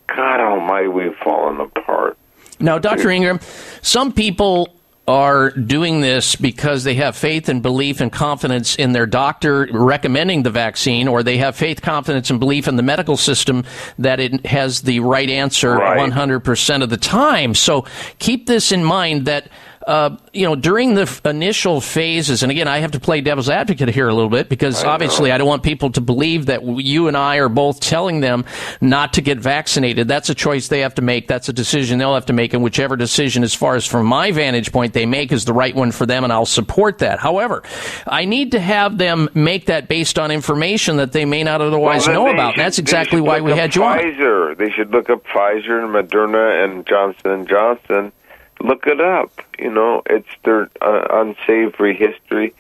God 0.08 0.40
Almighty, 0.40 0.88
we've 0.88 1.16
fallen 1.16 1.60
apart. 1.60 2.18
Now, 2.60 2.78
Dr. 2.78 3.10
Ingram, 3.10 3.40
some 3.82 4.12
people 4.12 4.74
are 5.06 5.50
doing 5.50 6.00
this 6.00 6.34
because 6.34 6.84
they 6.84 6.94
have 6.94 7.14
faith 7.14 7.48
and 7.48 7.62
belief 7.62 8.00
and 8.00 8.10
confidence 8.10 8.74
in 8.76 8.92
their 8.92 9.06
doctor 9.06 9.68
recommending 9.70 10.42
the 10.42 10.50
vaccine, 10.50 11.08
or 11.08 11.22
they 11.22 11.36
have 11.36 11.54
faith, 11.54 11.82
confidence, 11.82 12.30
and 12.30 12.40
belief 12.40 12.66
in 12.66 12.76
the 12.76 12.82
medical 12.82 13.16
system 13.16 13.64
that 13.98 14.18
it 14.18 14.46
has 14.46 14.82
the 14.82 15.00
right 15.00 15.28
answer 15.28 15.74
Right. 15.74 16.10
100% 16.10 16.82
of 16.82 16.90
the 16.90 16.96
time. 16.96 17.54
So 17.54 17.84
keep 18.18 18.46
this 18.46 18.72
in 18.72 18.84
mind 18.84 19.26
that. 19.26 19.48
Uh, 19.86 20.16
you 20.32 20.46
know, 20.46 20.56
during 20.56 20.94
the 20.94 21.02
f- 21.02 21.24
initial 21.26 21.78
phases, 21.78 22.42
and 22.42 22.50
again, 22.50 22.66
I 22.66 22.78
have 22.78 22.92
to 22.92 23.00
play 23.00 23.20
devil's 23.20 23.50
advocate 23.50 23.90
here 23.90 24.08
a 24.08 24.14
little 24.14 24.30
bit 24.30 24.48
because 24.48 24.82
obviously 24.82 25.30
I 25.30 25.36
don't 25.36 25.46
want 25.46 25.62
people 25.62 25.90
to 25.92 26.00
believe 26.00 26.46
that 26.46 26.62
you 26.64 27.06
and 27.06 27.16
I 27.18 27.36
are 27.36 27.50
both 27.50 27.80
telling 27.80 28.20
them 28.20 28.46
not 28.80 29.12
to 29.14 29.20
get 29.20 29.38
vaccinated. 29.38 30.08
That's 30.08 30.30
a 30.30 30.34
choice 30.34 30.68
they 30.68 30.80
have 30.80 30.94
to 30.94 31.02
make. 31.02 31.28
That's 31.28 31.50
a 31.50 31.52
decision 31.52 31.98
they'll 31.98 32.14
have 32.14 32.24
to 32.26 32.32
make, 32.32 32.54
and 32.54 32.62
whichever 32.62 32.96
decision, 32.96 33.42
as 33.42 33.52
far 33.52 33.76
as 33.76 33.84
from 33.86 34.06
my 34.06 34.30
vantage 34.32 34.72
point, 34.72 34.94
they 34.94 35.04
make 35.04 35.32
is 35.32 35.44
the 35.44 35.52
right 35.52 35.74
one 35.74 35.92
for 35.92 36.06
them, 36.06 36.24
and 36.24 36.32
I'll 36.32 36.46
support 36.46 36.98
that. 36.98 37.18
However, 37.18 37.62
I 38.06 38.24
need 38.24 38.52
to 38.52 38.60
have 38.60 38.96
them 38.96 39.28
make 39.34 39.66
that 39.66 39.86
based 39.88 40.18
on 40.18 40.30
information 40.30 40.96
that 40.96 41.12
they 41.12 41.26
may 41.26 41.42
not 41.42 41.60
otherwise 41.60 42.06
Well, 42.06 42.24
know 42.24 42.30
about. 42.32 42.54
should- 42.54 42.60
That's 42.64 42.78
exactly 42.78 43.20
why 43.20 43.42
we 43.42 43.52
had 43.52 43.74
you 43.76 43.84
on. 43.84 43.98
Pfizer. 43.98 44.56
They 44.56 44.70
should 44.70 44.92
look 44.92 45.10
up 45.10 45.24
Pfizer, 45.26 45.84
and 45.84 45.94
Moderna, 45.94 46.64
and 46.64 46.86
Johnson 46.86 47.30
and 47.30 47.46
Johnson. 47.48 48.12
Look 48.60 48.86
it 48.86 49.00
up. 49.00 49.32
You 49.58 49.70
know, 49.70 50.02
it's 50.06 50.28
their 50.44 50.70
uh, 50.80 51.06
unsavory 51.10 51.94
history, 51.96 52.54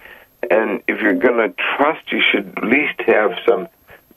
And 0.50 0.82
if 0.88 1.00
you're 1.00 1.14
going 1.14 1.50
to 1.50 1.54
trust, 1.76 2.12
you 2.12 2.20
should 2.20 2.52
at 2.56 2.64
least 2.64 3.00
have 3.06 3.32
some 3.46 3.68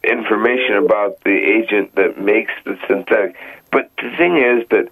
information 0.04 0.76
about 0.78 1.22
the 1.24 1.32
agent 1.32 1.96
that 1.96 2.20
makes 2.20 2.52
the 2.66 2.78
synthetic. 2.88 3.36
But 3.72 3.92
the 3.98 4.12
thing 4.18 4.38
is 4.38 4.68
that 4.70 4.90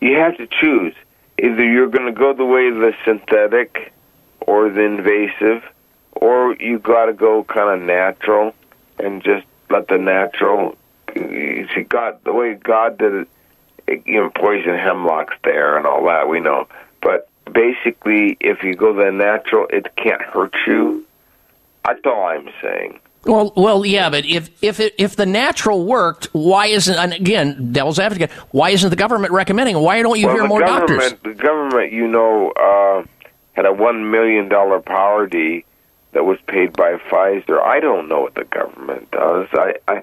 you 0.00 0.16
have 0.16 0.36
to 0.36 0.46
choose. 0.46 0.94
Either 1.38 1.64
you're 1.64 1.88
going 1.88 2.06
to 2.06 2.18
go 2.18 2.32
the 2.32 2.44
way 2.44 2.68
of 2.68 2.76
the 2.76 2.94
synthetic 3.04 3.92
or 4.40 4.70
the 4.70 4.82
invasive, 4.82 5.62
or 6.12 6.54
you 6.56 6.78
got 6.78 7.06
to 7.06 7.12
go 7.12 7.44
kind 7.44 7.80
of 7.80 7.86
natural 7.86 8.54
and 8.98 9.22
just 9.22 9.46
let 9.70 9.88
the 9.88 9.98
natural. 9.98 10.76
You 11.14 11.68
see, 11.74 11.82
God, 11.82 12.18
the 12.24 12.32
way 12.32 12.54
God 12.54 12.98
did 12.98 13.12
it, 13.14 13.20
it 13.20 13.28
you 13.88 14.20
know, 14.20 14.30
poison 14.34 14.76
hemlock's 14.76 15.34
there 15.44 15.76
and 15.76 15.86
all 15.86 16.04
that 16.06 16.28
we 16.28 16.40
know. 16.40 16.68
But 17.02 17.28
basically, 17.52 18.36
if 18.40 18.62
you 18.62 18.74
go 18.74 18.92
the 18.94 19.10
natural, 19.10 19.66
it 19.70 19.94
can't 19.96 20.22
hurt 20.22 20.54
you. 20.66 21.04
That's 21.84 22.00
all 22.04 22.24
I'm 22.24 22.48
saying. 22.60 22.98
Well, 23.24 23.52
well, 23.56 23.84
yeah, 23.84 24.08
but 24.08 24.24
if 24.24 24.50
if 24.62 24.78
it, 24.78 24.94
if 24.98 25.16
the 25.16 25.26
natural 25.26 25.84
worked, 25.84 26.26
why 26.32 26.66
isn't 26.66 26.96
and 26.96 27.12
again 27.12 27.72
devil's 27.72 27.98
advocate? 27.98 28.30
Why 28.52 28.70
isn't 28.70 28.88
the 28.88 28.96
government 28.96 29.32
recommending? 29.32 29.78
Why 29.78 30.00
don't 30.02 30.18
you 30.18 30.26
well, 30.26 30.36
hear 30.36 30.46
more 30.46 30.60
doctors? 30.60 31.14
The 31.24 31.34
government, 31.34 31.92
you 31.92 32.06
know, 32.06 32.50
uh, 32.52 33.04
had 33.54 33.66
a 33.66 33.72
one 33.72 34.12
million 34.12 34.48
dollar 34.48 34.80
power 34.80 35.26
D 35.26 35.64
that 36.12 36.24
was 36.24 36.38
paid 36.46 36.72
by 36.72 36.94
Pfizer. 37.10 37.60
I 37.60 37.80
don't 37.80 38.08
know 38.08 38.20
what 38.20 38.34
the 38.34 38.44
government 38.44 39.10
does. 39.10 39.48
I, 39.52 39.74
I, 39.88 40.02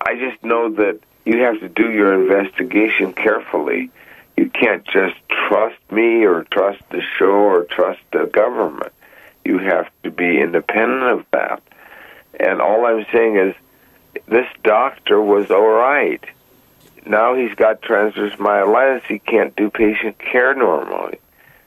I 0.00 0.14
just 0.14 0.42
know 0.44 0.72
that 0.74 1.00
you 1.24 1.38
have 1.42 1.60
to 1.60 1.68
do 1.68 1.90
your 1.90 2.14
investigation 2.14 3.12
carefully. 3.12 3.90
You 4.36 4.50
can't 4.50 4.84
just 4.84 5.16
trust 5.28 5.78
me 5.90 6.24
or 6.24 6.44
trust 6.44 6.82
the 6.90 7.02
show 7.18 7.30
or 7.30 7.64
trust 7.64 8.00
the 8.12 8.26
government. 8.26 8.92
You 9.44 9.58
have 9.58 9.90
to 10.02 10.10
be 10.10 10.40
independent 10.40 11.02
of 11.02 11.26
that. 11.32 11.62
And 12.38 12.60
all 12.60 12.86
I'm 12.86 13.04
saying 13.12 13.36
is, 13.36 13.54
this 14.26 14.46
doctor 14.62 15.20
was 15.20 15.50
all 15.50 15.68
right. 15.68 16.24
Now 17.06 17.34
he's 17.34 17.54
got 17.54 17.82
transverse 17.82 18.34
myelitis. 18.34 19.02
He 19.04 19.18
can't 19.18 19.54
do 19.56 19.70
patient 19.70 20.18
care 20.18 20.54
normally. 20.54 21.18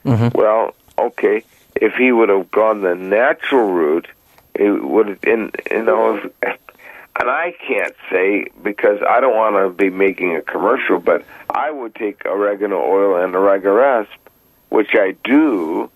Mm-hmm. 0.05 0.37
Well, 0.37 0.75
okay. 0.97 1.43
If 1.75 1.95
he 1.95 2.11
would 2.11 2.29
have 2.29 2.51
gone 2.51 2.81
the 2.81 2.95
natural 2.95 3.71
route, 3.71 4.07
it 4.53 4.83
would 4.83 5.07
have, 5.07 5.23
in, 5.23 5.51
you 5.71 5.83
know, 5.83 6.17
if, 6.41 6.59
and 7.19 7.29
I 7.29 7.53
can't 7.67 7.95
say 8.09 8.45
because 8.63 8.99
I 9.07 9.19
don't 9.19 9.35
want 9.35 9.55
to 9.55 9.69
be 9.69 9.89
making 9.89 10.35
a 10.35 10.41
commercial, 10.41 10.99
but 10.99 11.23
I 11.49 11.69
would 11.69 11.93
take 11.95 12.25
oregano 12.25 12.77
oil 12.77 13.23
and 13.23 13.35
oregano 13.35 14.07
which 14.69 14.95
I 14.95 15.15
do 15.23 15.91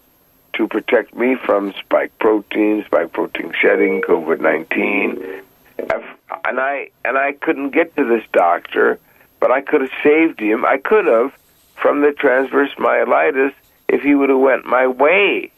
to 0.54 0.68
protect 0.68 1.16
me 1.16 1.36
from 1.36 1.74
spike 1.74 2.18
protein, 2.20 2.84
spike 2.86 3.14
protein 3.14 3.54
shedding, 3.60 4.02
COVID 4.02 4.40
nineteen. 4.40 5.42
And 5.80 6.60
I 6.60 6.90
and 7.04 7.18
I 7.18 7.34
couldn't 7.34 7.72
get 7.72 7.96
to 7.96 8.04
this 8.04 8.24
doctor, 8.32 9.00
but 9.40 9.52
I 9.52 9.62
could 9.62 9.82
have 9.82 9.92
saved 10.04 10.40
him. 10.40 10.66
I 10.66 10.78
could 10.78 11.06
have 11.06 11.34
from 11.76 12.02
the 12.02 12.12
transverse 12.12 12.74
myelitis 12.78 13.54
if 13.88 14.02
he 14.02 14.14
would 14.14 14.30
have 14.30 14.40
went 14.40 14.66
my 14.66 14.88
way. 14.88 15.52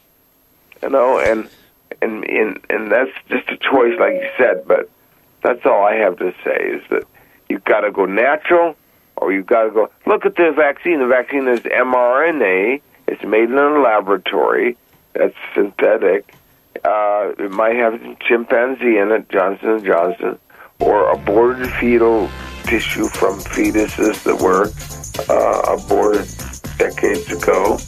You 0.82 0.88
know, 0.88 1.18
and 1.18 1.48
and 2.00 2.24
and 2.24 2.60
and 2.70 2.90
that's 2.90 3.10
just 3.28 3.48
a 3.50 3.56
choice, 3.58 3.98
like 3.98 4.14
you 4.14 4.28
said. 4.38 4.66
But 4.66 4.88
that's 5.42 5.64
all 5.64 5.84
I 5.84 5.96
have 5.96 6.18
to 6.18 6.32
say 6.44 6.56
is 6.56 6.82
that 6.90 7.04
you've 7.48 7.64
got 7.64 7.80
to 7.80 7.90
go 7.90 8.04
natural, 8.06 8.76
or 9.16 9.32
you've 9.32 9.46
got 9.46 9.64
to 9.64 9.70
go 9.70 9.90
look 10.06 10.24
at 10.26 10.36
the 10.36 10.52
vaccine. 10.52 11.00
The 11.00 11.06
vaccine 11.06 11.48
is 11.48 11.60
mRNA. 11.60 12.80
It's 13.06 13.24
made 13.24 13.50
in 13.50 13.58
a 13.58 13.80
laboratory. 13.80 14.76
That's 15.14 15.34
synthetic. 15.54 16.32
Uh, 16.84 17.32
it 17.38 17.50
might 17.50 17.76
have 17.76 18.00
chimpanzee 18.20 18.96
in 18.98 19.10
it, 19.10 19.28
Johnson 19.28 19.70
and 19.70 19.84
Johnson, 19.84 20.38
or 20.78 21.10
aborted 21.10 21.68
fetal 21.72 22.30
tissue 22.64 23.08
from 23.08 23.38
fetuses 23.40 24.22
that 24.22 24.40
were 24.40 24.70
uh, 25.28 25.76
aborted 25.76 26.28
decades 26.78 27.30
ago. 27.32 27.78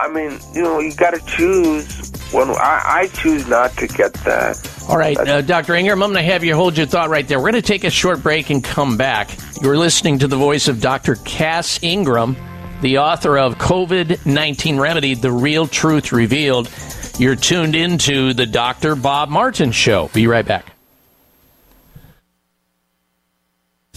I 0.00 0.08
mean, 0.08 0.38
you 0.54 0.62
know, 0.62 0.80
you 0.80 0.94
got 0.94 1.10
to 1.10 1.20
choose. 1.26 2.10
When 2.32 2.48
I, 2.50 2.82
I 2.84 3.06
choose 3.08 3.48
not 3.48 3.72
to 3.78 3.88
get 3.88 4.12
that. 4.24 4.84
All 4.88 4.96
right, 4.96 5.18
uh, 5.18 5.40
Dr. 5.42 5.74
Ingram, 5.74 6.00
I'm 6.00 6.12
going 6.12 6.24
to 6.24 6.32
have 6.32 6.44
you 6.44 6.54
hold 6.54 6.76
your 6.76 6.86
thought 6.86 7.08
right 7.10 7.26
there. 7.26 7.38
We're 7.38 7.50
going 7.50 7.60
to 7.60 7.62
take 7.62 7.82
a 7.82 7.90
short 7.90 8.22
break 8.22 8.50
and 8.50 8.62
come 8.62 8.96
back. 8.96 9.36
You're 9.60 9.76
listening 9.76 10.20
to 10.20 10.28
the 10.28 10.36
voice 10.36 10.68
of 10.68 10.80
Dr. 10.80 11.16
Cass 11.16 11.82
Ingram, 11.82 12.36
the 12.82 12.98
author 12.98 13.36
of 13.36 13.58
COVID 13.58 14.26
19 14.26 14.78
Remedy 14.78 15.14
The 15.14 15.32
Real 15.32 15.66
Truth 15.66 16.12
Revealed. 16.12 16.70
You're 17.18 17.36
tuned 17.36 17.74
into 17.74 18.32
the 18.32 18.46
Dr. 18.46 18.94
Bob 18.94 19.28
Martin 19.28 19.72
Show. 19.72 20.08
Be 20.14 20.26
right 20.28 20.46
back. 20.46 20.72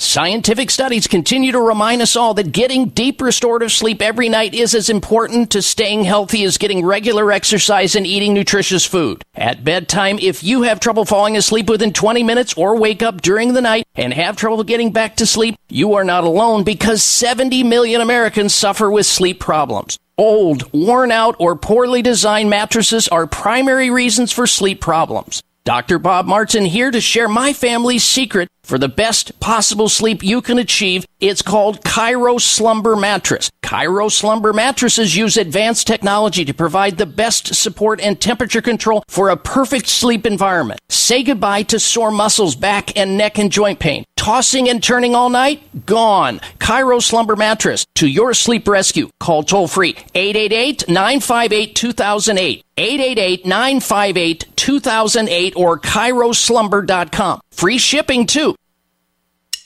Scientific 0.00 0.70
studies 0.70 1.06
continue 1.06 1.52
to 1.52 1.60
remind 1.60 2.00
us 2.00 2.16
all 2.16 2.32
that 2.32 2.52
getting 2.52 2.88
deep 2.88 3.20
restorative 3.20 3.70
sleep 3.70 4.00
every 4.00 4.30
night 4.30 4.54
is 4.54 4.74
as 4.74 4.88
important 4.88 5.50
to 5.50 5.60
staying 5.60 6.04
healthy 6.04 6.42
as 6.42 6.56
getting 6.56 6.86
regular 6.86 7.30
exercise 7.30 7.94
and 7.94 8.06
eating 8.06 8.32
nutritious 8.32 8.86
food. 8.86 9.22
At 9.34 9.62
bedtime, 9.62 10.18
if 10.18 10.42
you 10.42 10.62
have 10.62 10.80
trouble 10.80 11.04
falling 11.04 11.36
asleep 11.36 11.68
within 11.68 11.92
20 11.92 12.22
minutes 12.22 12.54
or 12.54 12.78
wake 12.78 13.02
up 13.02 13.20
during 13.20 13.52
the 13.52 13.60
night 13.60 13.86
and 13.94 14.14
have 14.14 14.38
trouble 14.38 14.64
getting 14.64 14.90
back 14.90 15.16
to 15.16 15.26
sleep, 15.26 15.56
you 15.68 15.92
are 15.92 16.04
not 16.04 16.24
alone 16.24 16.64
because 16.64 17.04
70 17.04 17.62
million 17.64 18.00
Americans 18.00 18.54
suffer 18.54 18.90
with 18.90 19.04
sleep 19.04 19.38
problems. 19.38 19.98
Old, 20.16 20.72
worn 20.72 21.12
out, 21.12 21.36
or 21.38 21.56
poorly 21.56 22.00
designed 22.00 22.48
mattresses 22.48 23.06
are 23.08 23.26
primary 23.26 23.90
reasons 23.90 24.32
for 24.32 24.46
sleep 24.46 24.80
problems. 24.80 25.42
Dr. 25.64 25.98
Bob 25.98 26.24
Martin 26.24 26.64
here 26.64 26.90
to 26.90 27.02
share 27.02 27.28
my 27.28 27.52
family's 27.52 28.02
secret 28.02 28.48
for 28.62 28.78
the 28.78 28.88
best 28.88 29.38
possible 29.40 29.88
sleep 29.88 30.22
you 30.22 30.40
can 30.42 30.58
achieve. 30.58 31.04
It's 31.20 31.42
called 31.42 31.82
ChiroSlumber 31.82 33.00
Mattress. 33.00 33.50
ChiroSlumber 33.62 34.54
mattresses 34.54 35.16
use 35.16 35.36
advanced 35.36 35.86
technology 35.86 36.44
to 36.44 36.52
provide 36.52 36.98
the 36.98 37.06
best 37.06 37.54
support 37.54 38.00
and 38.00 38.20
temperature 38.20 38.62
control 38.62 39.04
for 39.08 39.28
a 39.28 39.36
perfect 39.36 39.86
sleep 39.86 40.26
environment. 40.26 40.80
Say 40.88 41.22
goodbye 41.22 41.62
to 41.64 41.78
sore 41.78 42.10
muscles, 42.10 42.56
back 42.56 42.96
and 42.96 43.16
neck 43.16 43.38
and 43.38 43.52
joint 43.52 43.78
pain. 43.78 44.04
Tossing 44.16 44.68
and 44.68 44.82
turning 44.82 45.14
all 45.14 45.30
night? 45.30 45.86
Gone. 45.86 46.40
ChiroSlumber 46.58 47.38
Mattress 47.38 47.86
to 47.94 48.06
your 48.06 48.34
sleep 48.34 48.68
rescue. 48.68 49.08
Call 49.18 49.42
toll 49.42 49.66
free 49.66 49.96
888 50.14 50.88
958 50.88 51.74
2008. 51.74 52.64
888 52.76 53.46
958 53.46 54.44
2008 54.56 55.52
or 55.56 55.78
ChiroSlumber.com. 55.78 57.40
Free 57.52 57.78
shipping 57.78 58.26
too. 58.26 58.54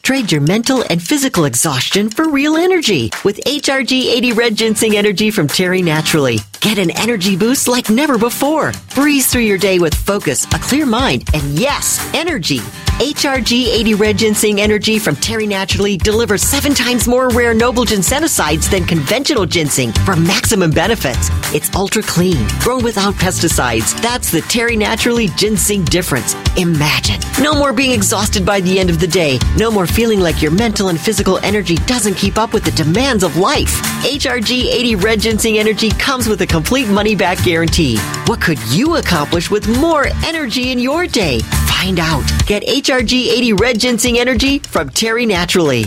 Trade 0.05 0.31
your 0.31 0.43
mental 0.43 0.85
and 0.91 1.03
physical 1.03 1.47
exhaustion 1.47 2.11
for 2.11 2.29
real 2.29 2.57
energy 2.57 3.11
with 3.25 3.41
HRG 3.47 3.91
80 4.13 4.33
Red 4.35 4.55
Ginseng 4.55 4.99
Energy 4.99 5.31
from 5.31 5.49
Terry 5.49 5.81
Naturally. 5.81 6.41
Get 6.61 6.77
an 6.77 6.91
energy 6.91 7.39
boost 7.39 7.69
like 7.69 7.89
never 7.89 8.19
before. 8.19 8.73
Breeze 8.95 9.27
through 9.27 9.43
your 9.43 9.59
day 9.59 9.79
with 9.79 9.95
focus, 9.95 10.45
a 10.53 10.59
clear 10.59 10.85
mind, 10.85 11.29
and 11.33 11.43
yes, 11.59 11.99
energy. 12.15 12.61
HRG 12.99 13.67
80 13.67 13.95
Red 13.95 14.19
Ginseng 14.19 14.61
Energy 14.61 14.99
from 15.01 15.17
Terry 15.17 15.47
Naturally 15.49 15.97
delivers 15.97 16.43
seven 16.43 16.75
times 16.75 17.09
more 17.09 17.29
rare 17.31 17.53
noble 17.53 17.85
ginsenosides 17.85 18.71
than 18.71 18.85
conventional 18.85 19.47
ginseng 19.47 19.91
for 20.07 20.15
maximum 20.15 20.71
benefits. 20.71 21.29
It's 21.53 21.75
ultra 21.75 22.03
clean, 22.03 22.47
grown 22.61 22.85
without 22.85 23.15
pesticides. 23.15 24.01
That's 24.01 24.31
the 24.31 24.43
Terry 24.43 24.77
Naturally 24.77 25.29
ginseng 25.37 25.85
difference. 25.87 26.35
Imagine. 26.57 27.21
No 27.43 27.53
more 27.55 27.73
being 27.73 27.91
exhausted 27.91 28.47
by 28.47 28.61
the 28.61 28.79
end 28.79 28.91
of 28.91 29.01
the 29.01 29.09
day. 29.09 29.41
No 29.57 29.73
more 29.73 29.87
feeling 29.95 30.19
like 30.19 30.43
your 30.43 30.51
mental 30.51 30.89
and 30.89 31.01
physical 31.01 31.39
energy 31.39 31.77
doesn't 31.87 32.15
keep 32.15 32.37
up 32.37 32.53
with 32.53 32.65
the 32.65 32.73
demands 32.73 33.23
of 33.23 33.37
life. 33.37 33.81
HRG 34.03 34.65
80 34.65 34.97
Red 34.97 35.21
Ginseng 35.21 35.59
Energy 35.59 35.91
comes 35.91 36.29
with 36.29 36.41
a 36.43 36.47
complete 36.47 36.89
money 36.89 37.15
back 37.15 37.43
guarantee. 37.45 37.97
What 38.27 38.41
could 38.41 38.59
you 38.73 38.97
accomplish 38.97 39.51
with 39.51 39.69
more 39.79 40.09
energy 40.25 40.73
in 40.73 40.81
your 40.81 41.07
day? 41.07 41.39
Find 41.69 42.01
out. 42.01 42.25
Get 42.47 42.65
HRG 42.65 43.29
80 43.29 43.53
Red 43.53 43.79
Ginseng 43.79 44.19
Energy 44.19 44.59
from 44.59 44.91
Terry 44.91 45.27
Naturally. 45.27 45.85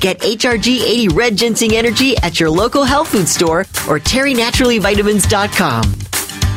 Get 0.00 0.20
HRG 0.20 0.82
80 0.82 1.08
Red 1.08 1.36
Ginseng 1.36 1.72
Energy 1.74 2.16
at 2.18 2.38
your 2.38 2.50
local 2.50 2.84
health 2.84 3.08
food 3.08 3.26
store 3.26 3.62
or 3.88 3.98
terrynaturallyvitamins.com. 3.98 5.82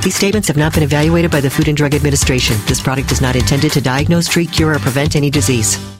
These 0.04 0.16
statements 0.16 0.48
have 0.48 0.58
not 0.58 0.74
been 0.74 0.84
evaluated 0.84 1.32
by 1.32 1.42
the 1.42 1.50
Food 1.50 1.70
and 1.70 1.76
Drug 1.76 1.96
Administration. 1.96 2.56
This 2.68 2.80
product 2.80 3.12
is 3.12 3.20
not 3.20 3.36
intended 3.36 3.72
to 3.72 3.82
diagnose, 3.82 4.28
treat, 4.28 4.52
cure, 4.52 4.76
or 4.76 4.80
prevent 4.80 5.16
any 5.16 5.32
disease. 5.32 5.97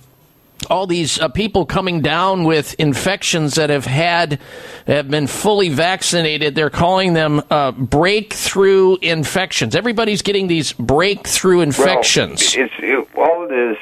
all 0.71 0.87
these 0.87 1.21
uh, 1.21 1.29
people 1.29 1.67
coming 1.67 2.01
down 2.01 2.45
with 2.45 2.75
infections 2.81 3.55
that 3.55 3.71
have 3.71 3.85
had 3.85 4.41
have 4.87 5.09
been 5.09 5.27
fully 5.27 5.69
vaccinated 5.69 6.55
they're 6.55 6.71
calling 6.71 7.13
them 7.13 7.43
uh, 7.51 7.73
breakthrough 7.73 8.97
infections 9.03 9.77
everybody's 9.77 10.23
getting 10.23 10.47
these 10.47 10.73
breakthrough 10.73 11.61
infections 11.61 12.57
Well, 12.57 12.67
it's 12.67 12.75
it, 12.79 13.19
all 13.19 13.45
it 13.45 13.53
is 13.53 13.77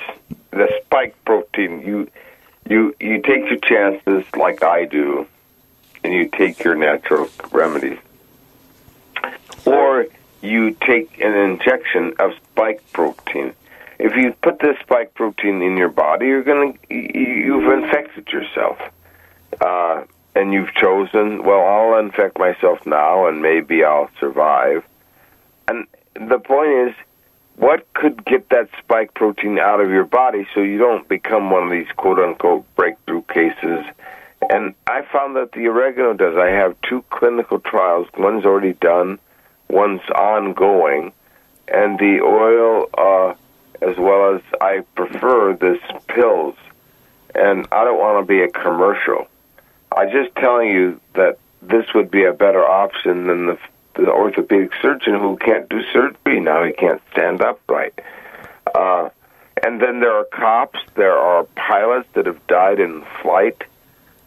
the 0.55 0.69
spike 0.85 1.17
protein. 1.25 1.83
You 1.83 2.09
you 2.69 2.95
you 3.01 3.21
take 3.21 3.51
your 3.51 3.59
chances 3.59 4.25
like 4.37 4.63
I 4.63 4.85
do, 4.85 5.27
and 6.03 6.13
you 6.13 6.29
take 6.29 6.63
your 6.65 6.77
natural 6.77 7.29
remedies, 7.53 7.99
or 9.65 10.07
you 10.43 10.73
take 10.73 11.21
an 11.21 11.35
injection 11.35 12.15
of 12.19 12.33
spike 12.53 12.83
protein. 12.93 13.53
If 13.99 14.17
you 14.17 14.33
put 14.43 14.59
this 14.59 14.77
spike 14.81 15.15
protein 15.15 15.63
in 15.63 15.77
your 15.77 15.89
body, 15.89 16.27
you're 16.27 16.43
gonna 16.43 16.75
you've 16.91 17.73
infected 17.73 18.29
yourself, 18.29 18.79
uh, 19.61 20.05
and 20.35 20.53
you've 20.53 20.75
chosen. 20.75 21.45
Well, 21.45 21.65
I'll 21.65 21.99
infect 21.99 22.39
myself 22.39 22.85
now, 22.87 23.27
and 23.27 23.41
maybe 23.41 23.85
I'll 23.85 24.11
survive. 24.19 24.85
And 25.69 25.87
the 26.15 26.39
point 26.39 26.89
is, 26.89 26.95
what 27.57 27.87
could 27.95 28.25
get 28.25 28.49
that 28.51 28.69
spike 28.79 29.15
protein 29.15 29.59
out 29.59 29.81
of 29.81 29.91
your 29.91 30.05
body 30.05 30.47
so 30.55 30.61
you 30.61 30.79
don't 30.79 31.09
become 31.09 31.51
one 31.51 31.65
of 31.65 31.71
these 31.71 31.91
quote 31.97 32.19
unquote 32.19 32.67
breakthrough 32.75 33.23
cases? 33.23 33.85
And 34.51 34.75
I 34.87 35.03
found 35.13 35.37
that 35.37 35.53
the 35.53 35.69
oregano 35.69 36.13
does. 36.15 36.37
I 36.37 36.51
have 36.51 36.77
two 36.83 37.03
clinical 37.11 37.61
trials. 37.61 38.09
One's 38.19 38.45
already 38.45 38.75
done, 38.75 39.19
one's 39.69 40.03
ongoing, 40.11 41.13
and 41.69 41.99
the 41.99 42.21
oil, 42.21 42.91
uh, 42.99 43.35
as 43.83 43.97
well 43.97 44.35
as 44.35 44.43
I 44.61 44.81
prefer 44.95 45.55
this 45.55 45.79
pills. 46.09 46.57
And 47.35 47.67
I 47.73 47.85
don't 47.85 47.99
want 47.99 48.25
to 48.25 48.27
be 48.27 48.43
a 48.43 48.49
commercial. 48.49 49.27
I'm 49.97 50.11
just 50.11 50.35
telling 50.37 50.71
you 50.71 51.01
that 51.15 51.39
this 51.63 51.87
would 51.95 52.11
be 52.11 52.25
a 52.25 52.33
better 52.33 52.65
option 52.65 53.27
than 53.27 53.47
the 53.47 53.59
the 53.95 54.11
orthopedic 54.11 54.73
surgeon 54.83 55.15
who 55.15 55.37
can't 55.37 55.69
do 55.69 55.81
surgery 55.93 56.41
now. 56.41 56.65
He 56.65 56.73
can't 56.73 57.01
stand 57.13 57.41
upright. 57.41 57.99
Uh, 58.75 59.11
and 59.63 59.81
then 59.81 60.01
there 60.01 60.13
are 60.13 60.25
cops, 60.25 60.81
there 60.97 61.17
are 61.17 61.45
pilots 61.57 62.09
that 62.15 62.27
have 62.27 62.45
died 62.47 62.81
in 62.81 63.05
flight. 63.23 63.63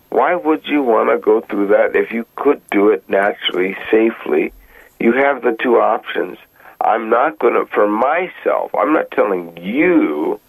Why 0.09 0.35
would 0.35 0.65
you 0.65 0.81
want 0.83 1.09
to 1.09 1.17
go 1.17 1.41
through 1.41 1.67
that 1.67 1.95
if 1.95 2.11
you 2.11 2.25
could 2.35 2.61
do 2.69 2.89
it 2.89 3.07
naturally, 3.09 3.75
safely? 3.91 4.53
You 4.99 5.13
have 5.13 5.41
the 5.41 5.55
two 5.61 5.75
options. 5.75 6.37
I'm 6.81 7.09
not 7.09 7.39
going 7.39 7.53
to, 7.53 7.65
for 7.73 7.87
myself, 7.87 8.73
I'm 8.75 8.93
not 8.93 9.11
telling 9.11 9.57
you, 9.57 10.39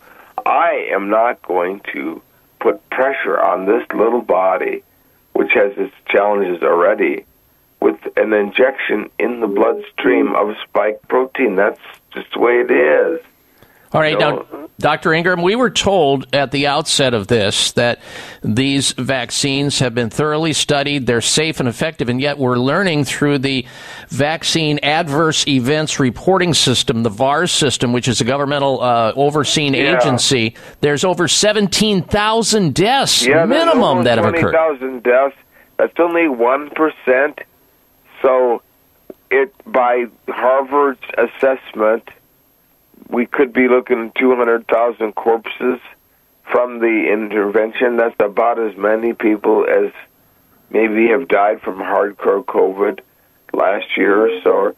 I 0.45 0.89
am 0.93 1.11
not 1.11 1.43
going 1.43 1.81
to 1.93 2.23
put 2.61 2.89
pressure 2.91 3.41
on 3.41 3.67
this 3.67 3.85
little 3.95 4.23
body, 4.23 4.83
which 5.33 5.53
has 5.55 5.73
its 5.77 5.95
challenges 6.09 6.63
already, 6.63 7.25
with 7.81 7.99
an 8.17 8.33
injection 8.33 9.11
in 9.19 9.41
the 9.41 9.47
bloodstream 9.47 10.35
of 10.35 10.57
spike 10.65 11.01
protein. 11.09 11.57
That's 11.57 11.81
just 12.13 12.33
the 12.33 12.41
way 12.41 12.61
it 12.61 12.71
is. 12.71 13.21
All 13.93 14.01
right, 14.02 14.19
now, 14.19 14.44
Dr. 14.78 15.12
Ingram, 15.15 15.40
we 15.43 15.56
were 15.56 15.70
told 15.70 16.27
at 16.35 16.51
the 16.51 16.66
outset 16.66 17.15
of 17.15 17.27
this 17.27 17.73
that 17.73 18.01
these 18.43 18.93
vaccines 18.93 19.78
have 19.78 19.94
been 19.94 20.10
thoroughly 20.10 20.52
studied, 20.52 21.06
they're 21.06 21.20
safe 21.23 21.59
and 21.59 21.69
effective, 21.69 22.09
and 22.09 22.20
yet 22.20 22.39
we're 22.39 22.56
learning 22.59 23.05
through 23.05 23.39
the 23.39 23.66
Vaccine 24.09 24.78
Adverse 24.82 25.48
Events 25.48 25.98
Reporting 25.98 26.52
System, 26.55 27.02
the 27.02 27.10
VAERS 27.10 27.51
system, 27.51 27.93
which 27.93 28.09
is 28.09 28.20
a 28.20 28.24
governmental 28.24 28.81
uh, 28.82 29.12
overseen 29.16 29.73
Yeah. 29.74 29.97
agency, 29.98 30.55
there's 30.81 31.02
over 31.02 31.27
17,000 31.27 32.74
deaths 32.74 33.27
Yeah, 33.27 33.47
minimum 33.47 34.05
that 34.05 34.19
have 34.19 34.27
occurred. 34.27 34.52
20,000 34.52 35.02
deaths. 35.02 35.35
That's 35.78 35.98
only 35.98 36.28
1%. 36.28 37.39
So, 38.23 38.62
it 39.31 39.52
by 39.66 40.06
Harvard's 40.28 41.01
assessment, 41.16 42.09
we 43.09 43.27
could 43.27 43.53
be 43.53 43.69
looking 43.69 44.07
at 44.07 44.15
200,000 44.17 45.13
corpses 45.15 45.81
from 46.51 46.79
the 46.79 47.11
intervention. 47.13 47.97
That's 47.97 48.15
about 48.19 48.59
as 48.59 48.77
many 48.77 49.13
people 49.13 49.67
as 49.69 49.93
maybe 50.71 51.09
have 51.09 51.29
died 51.29 51.61
from 51.61 51.79
hardcore 51.79 52.45
COVID 52.45 53.01
last 53.53 53.97
year 53.97 54.27
or 54.27 54.41
so. 54.43 54.77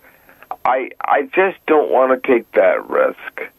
I 0.65 0.91
I 1.01 1.23
just 1.23 1.59
don't 1.67 1.91
want 1.91 2.23
to 2.23 2.33
take 2.33 2.51
that 2.53 2.89
risk. 2.89 3.53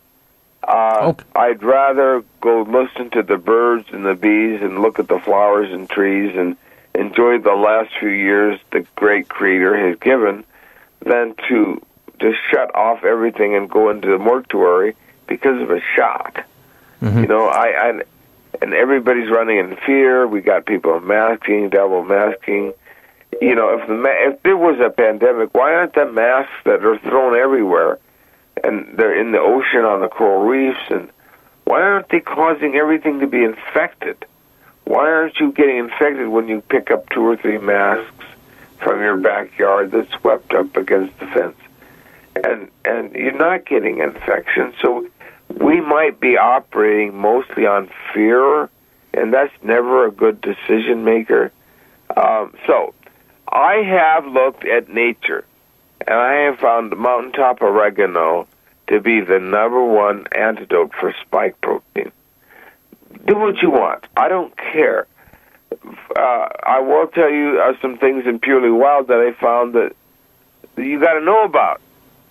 Uh, 0.63 1.13
I'd 1.35 1.63
rather 1.63 2.23
go 2.39 2.61
listen 2.61 3.09
to 3.11 3.23
the 3.23 3.37
birds 3.37 3.87
and 3.91 4.05
the 4.05 4.13
bees 4.13 4.61
and 4.61 4.81
look 4.81 4.99
at 4.99 5.07
the 5.07 5.19
flowers 5.19 5.71
and 5.71 5.89
trees 5.89 6.35
and 6.35 6.55
enjoy 6.93 7.39
the 7.39 7.55
last 7.55 7.91
few 7.99 8.09
years 8.09 8.59
the 8.71 8.85
great 8.95 9.27
creator 9.27 9.89
has 9.89 9.97
given 9.99 10.43
than 10.99 11.33
to 11.49 11.81
just 12.21 12.37
shut 12.49 12.73
off 12.75 13.03
everything 13.03 13.55
and 13.55 13.69
go 13.69 13.89
into 13.89 14.07
the 14.07 14.17
mortuary 14.17 14.95
because 15.27 15.61
of 15.61 15.71
a 15.71 15.81
shot. 15.95 16.45
Mm-hmm. 17.01 17.19
You 17.19 17.27
know, 17.27 17.47
I, 17.47 17.89
I 17.89 18.01
and 18.61 18.73
everybody's 18.73 19.29
running 19.29 19.57
in 19.57 19.75
fear. 19.77 20.27
We 20.27 20.41
got 20.41 20.65
people 20.65 20.99
masking, 20.99 21.69
double 21.69 22.03
masking. 22.03 22.73
You 23.41 23.55
know, 23.55 23.77
if 23.79 23.87
the 23.87 23.93
ma- 23.93 24.09
if 24.11 24.43
there 24.43 24.57
was 24.57 24.79
a 24.79 24.89
pandemic, 24.89 25.53
why 25.53 25.73
aren't 25.73 25.93
the 25.93 26.05
masks 26.05 26.53
that 26.65 26.85
are 26.85 26.97
thrown 26.99 27.35
everywhere, 27.35 27.97
and 28.63 28.97
they're 28.97 29.19
in 29.19 29.31
the 29.31 29.39
ocean 29.39 29.85
on 29.85 30.01
the 30.01 30.09
coral 30.09 30.43
reefs, 30.43 30.79
and 30.89 31.09
why 31.63 31.81
aren't 31.81 32.09
they 32.09 32.19
causing 32.19 32.75
everything 32.75 33.21
to 33.21 33.27
be 33.27 33.43
infected? 33.43 34.25
Why 34.83 35.09
aren't 35.09 35.39
you 35.39 35.53
getting 35.53 35.77
infected 35.77 36.27
when 36.27 36.47
you 36.47 36.61
pick 36.61 36.91
up 36.91 37.09
two 37.09 37.25
or 37.25 37.37
three 37.37 37.57
masks 37.57 38.25
from 38.79 38.99
your 38.99 39.15
backyard 39.15 39.91
that's 39.91 40.11
swept 40.19 40.53
up 40.53 40.75
against 40.75 41.17
the 41.19 41.27
fence? 41.27 41.55
And 42.35 42.69
and 42.85 43.13
you're 43.13 43.37
not 43.37 43.65
getting 43.65 43.99
infection, 43.99 44.73
so 44.81 45.07
we 45.59 45.81
might 45.81 46.19
be 46.19 46.37
operating 46.37 47.15
mostly 47.15 47.65
on 47.65 47.89
fear, 48.13 48.69
and 49.13 49.33
that's 49.33 49.53
never 49.63 50.05
a 50.05 50.11
good 50.11 50.39
decision 50.41 51.03
maker. 51.03 51.51
Um, 52.15 52.53
so, 52.65 52.93
I 53.49 53.83
have 53.83 54.25
looked 54.25 54.65
at 54.65 54.89
nature, 54.89 55.45
and 56.07 56.15
I 56.15 56.33
have 56.43 56.59
found 56.59 56.95
mountaintop 56.95 57.61
oregano 57.61 58.47
to 58.87 58.99
be 58.99 59.21
the 59.21 59.39
number 59.39 59.83
one 59.83 60.25
antidote 60.31 60.93
for 60.99 61.13
spike 61.21 61.59
protein. 61.61 62.11
Do 63.25 63.37
what 63.37 63.61
you 63.61 63.69
want. 63.69 64.05
I 64.17 64.27
don't 64.27 64.55
care. 64.57 65.07
Uh, 66.17 66.47
I 66.63 66.79
will 66.79 67.07
tell 67.07 67.29
you 67.29 67.61
uh, 67.61 67.73
some 67.81 67.97
things 67.97 68.25
in 68.25 68.39
Purely 68.39 68.69
Wild 68.69 69.07
that 69.07 69.19
I 69.19 69.39
found 69.39 69.73
that 69.75 69.95
you 70.77 70.99
got 70.99 71.13
to 71.13 71.21
know 71.21 71.43
about, 71.43 71.81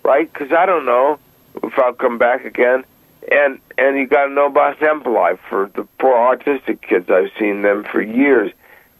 right? 0.03 0.31
Because 0.31 0.51
I 0.51 0.65
don't 0.65 0.85
know 0.85 1.19
if 1.63 1.77
I'll 1.77 1.93
come 1.93 2.17
back 2.17 2.45
again 2.45 2.83
and 3.29 3.59
and 3.77 3.97
you 3.97 4.07
got 4.07 4.25
to 4.25 4.33
know 4.33 4.47
about 4.47 4.77
hemp 4.77 5.03
for 5.03 5.69
the 5.75 5.87
poor 5.99 6.15
autistic 6.15 6.81
kids. 6.81 7.09
I've 7.09 7.31
seen 7.39 7.61
them 7.61 7.83
for 7.91 8.01
years. 8.01 8.51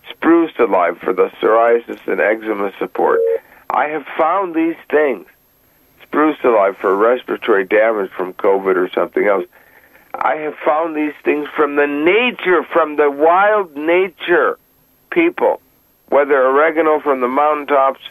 Spruce 0.10 0.52
alive 0.60 0.98
for 0.99 1.14
the 1.14 1.30
psoriasis 1.41 1.99
and 2.07 2.19
eczema 2.19 2.72
support. 2.80 3.19
I 3.69 3.88
have 3.88 4.06
found 4.18 4.53
these 4.56 4.76
things. 4.90 5.26
Spruce 6.03 6.38
alive 6.44 6.78
for 6.78 6.95
respiratory 6.95 7.65
damage 7.65 8.11
from 8.11 8.34
COVID 8.34 8.76
or 8.76 8.90
something 8.94 9.26
else. 9.26 9.45
I 10.14 10.36
have 10.38 10.56
found 10.65 10.95
these 10.95 11.14
things 11.23 11.48
from 11.56 11.76
the 11.78 11.88
nature, 11.88 12.64
from 12.64 12.98
the 12.98 13.10
wild 13.10 13.76
nature. 13.78 14.57
People, 15.10 15.61
whether 16.10 16.45
oregano 16.48 16.99
from 16.99 17.22
the 17.22 17.28
mountaintops, 17.28 18.02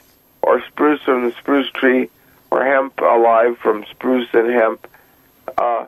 or 0.43 0.63
spruce 0.69 1.03
from 1.03 1.29
the 1.29 1.33
spruce 1.37 1.71
tree, 1.73 2.09
or 2.51 2.65
hemp 2.65 2.99
alive 3.01 3.57
from 3.59 3.85
spruce 3.91 4.29
and 4.33 4.51
hemp. 4.51 4.87
Uh, 5.57 5.87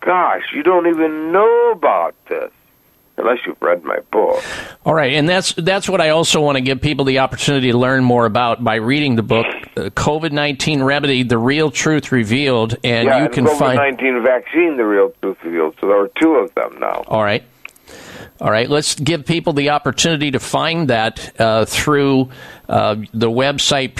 gosh, 0.00 0.42
you 0.54 0.62
don't 0.62 0.86
even 0.86 1.32
know 1.32 1.72
about 1.72 2.14
this 2.28 2.50
unless 3.16 3.38
you've 3.46 3.60
read 3.60 3.84
my 3.84 4.00
book. 4.10 4.42
All 4.84 4.94
right, 4.94 5.12
and 5.12 5.28
that's 5.28 5.52
that's 5.52 5.88
what 5.88 6.00
I 6.00 6.10
also 6.10 6.40
want 6.40 6.56
to 6.56 6.62
give 6.62 6.80
people 6.80 7.04
the 7.04 7.20
opportunity 7.20 7.70
to 7.70 7.78
learn 7.78 8.02
more 8.02 8.26
about 8.26 8.64
by 8.64 8.76
reading 8.76 9.16
the 9.16 9.22
book 9.22 9.46
uh, 9.76 9.90
COVID 9.90 10.32
nineteen 10.32 10.82
remedy: 10.82 11.22
the 11.22 11.38
real 11.38 11.70
truth 11.70 12.12
revealed, 12.12 12.76
and 12.82 13.06
yeah, 13.06 13.18
you 13.18 13.24
and 13.24 13.32
can 13.32 13.44
COVID 13.46 13.58
find. 13.58 13.76
nineteen 13.76 14.22
vaccine, 14.22 14.76
the 14.76 14.84
real 14.84 15.12
truth 15.20 15.38
revealed. 15.44 15.76
So 15.80 15.86
there 15.88 16.00
are 16.00 16.10
two 16.20 16.34
of 16.36 16.54
them 16.54 16.80
now. 16.80 17.04
All 17.06 17.22
right. 17.22 17.44
All 18.40 18.50
right, 18.50 18.70
let's 18.70 18.94
give 18.94 19.26
people 19.26 19.52
the 19.52 19.70
opportunity 19.70 20.30
to 20.30 20.40
find 20.40 20.88
that 20.88 21.38
uh, 21.38 21.66
through 21.66 22.30
uh, 22.70 22.94
the 23.12 23.30
website 23.30 23.94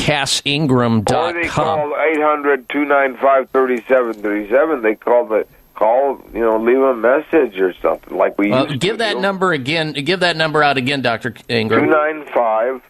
purelywild.cassingram.com. 0.00 1.36
Or 1.36 1.42
they 1.42 1.48
call 1.48 1.94
800 1.96 2.68
295 2.68 3.50
3737. 3.50 4.82
They 4.82 4.94
call 4.94 5.26
the 5.26 5.46
call, 5.74 6.20
you 6.34 6.40
know, 6.40 6.58
leave 6.58 6.78
a 6.80 6.94
message 6.94 7.58
or 7.58 7.72
something 7.80 8.16
like 8.16 8.38
we 8.38 8.52
Uh, 8.52 8.66
give 8.78 8.98
that 8.98 9.18
number 9.18 9.52
again. 9.52 9.92
Give 9.92 10.20
that 10.20 10.36
number 10.36 10.62
out 10.62 10.76
again, 10.76 11.00
Doctor 11.02 11.34
Ingram. 11.48 11.86
295 11.86 12.82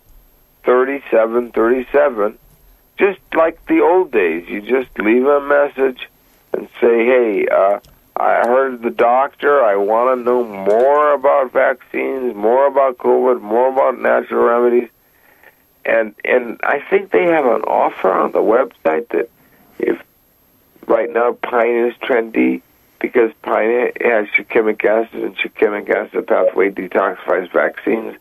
3737. 0.65 2.39
Just 2.99 3.21
like 3.35 3.65
the 3.67 3.81
old 3.81 4.11
days, 4.11 4.47
you 4.49 4.61
just 4.61 4.91
leave 4.99 5.25
a 5.27 5.41
message 5.41 6.09
and 6.53 6.69
say, 6.81 7.07
hey, 7.07 7.47
uh, 7.49 7.79
I 8.17 8.43
heard 8.47 8.83
the 8.83 8.91
doctor. 8.91 9.65
I 9.65 9.77
want 9.77 10.19
to 10.19 10.25
know 10.25 10.45
more 10.45 11.15
about 11.15 11.53
vaccines, 11.53 12.35
more 12.35 12.67
about 12.67 12.99
COVID, 12.99 13.41
more 13.41 13.69
about 13.73 13.99
natural 13.99 14.45
remedies. 14.45 14.91
And 15.85 16.15
and 16.25 16.61
I 16.63 16.81
think 16.91 17.11
they 17.11 17.25
have 17.25 17.47
an 17.47 17.63
offer 17.63 18.13
on 18.13 18.33
the 18.33 18.39
website 18.39 19.09
that 19.11 19.31
if 19.79 20.01
right 20.87 21.11
now 21.11 21.33
pine 21.33 21.89
is 21.89 21.95
trendy 22.03 22.63
because 23.01 23.33
pine 23.43 23.91
has 24.01 24.27
shikimic 24.37 24.85
acid 24.85 25.23
and 25.23 25.37
shikimic 25.37 25.89
acid 25.89 26.27
pathway 26.27 26.71
detoxifies 26.71 27.51
vaccines. 27.53 28.17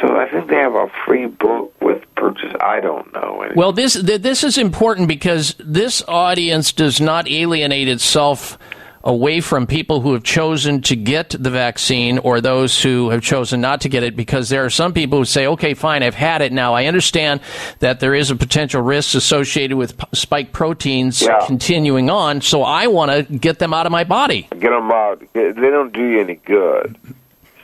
So 0.00 0.16
I 0.16 0.28
think 0.28 0.48
they 0.48 0.56
have 0.56 0.74
a 0.74 0.90
free 1.04 1.26
book 1.26 1.74
with 1.80 2.02
purchase. 2.14 2.52
I 2.60 2.80
don't 2.80 3.12
know. 3.12 3.46
Well, 3.54 3.72
this 3.72 3.94
this 3.94 4.42
is 4.42 4.58
important 4.58 5.08
because 5.08 5.54
this 5.58 6.02
audience 6.08 6.72
does 6.72 7.00
not 7.00 7.28
alienate 7.28 7.88
itself 7.88 8.58
away 9.04 9.40
from 9.40 9.66
people 9.66 10.00
who 10.00 10.12
have 10.12 10.22
chosen 10.22 10.80
to 10.82 10.96
get 10.96 11.30
the 11.30 11.50
vaccine 11.50 12.18
or 12.18 12.40
those 12.40 12.82
who 12.82 13.10
have 13.10 13.22
chosen 13.22 13.60
not 13.60 13.80
to 13.80 13.88
get 13.88 14.02
it 14.02 14.14
because 14.16 14.48
there 14.48 14.64
are 14.64 14.70
some 14.70 14.92
people 14.92 15.18
who 15.18 15.24
say, 15.24 15.46
okay, 15.46 15.74
fine, 15.74 16.02
I've 16.02 16.14
had 16.14 16.40
it 16.42 16.52
now. 16.52 16.74
I 16.74 16.86
understand 16.86 17.40
that 17.80 18.00
there 18.00 18.14
is 18.14 18.30
a 18.30 18.36
potential 18.36 18.80
risk 18.82 19.14
associated 19.14 19.76
with 19.76 19.98
spike 20.12 20.52
proteins 20.52 21.22
Yeah. 21.22 21.44
continuing 21.46 22.10
on, 22.10 22.40
so 22.40 22.62
I 22.62 22.86
want 22.86 23.10
to 23.10 23.22
get 23.38 23.58
them 23.58 23.74
out 23.74 23.86
of 23.86 23.92
my 23.92 24.04
body. 24.04 24.48
Get 24.58 24.70
them 24.70 24.90
out. 24.90 25.22
They 25.32 25.52
don't 25.52 25.92
do 25.92 26.04
you 26.06 26.20
any 26.20 26.36
good. 26.36 26.96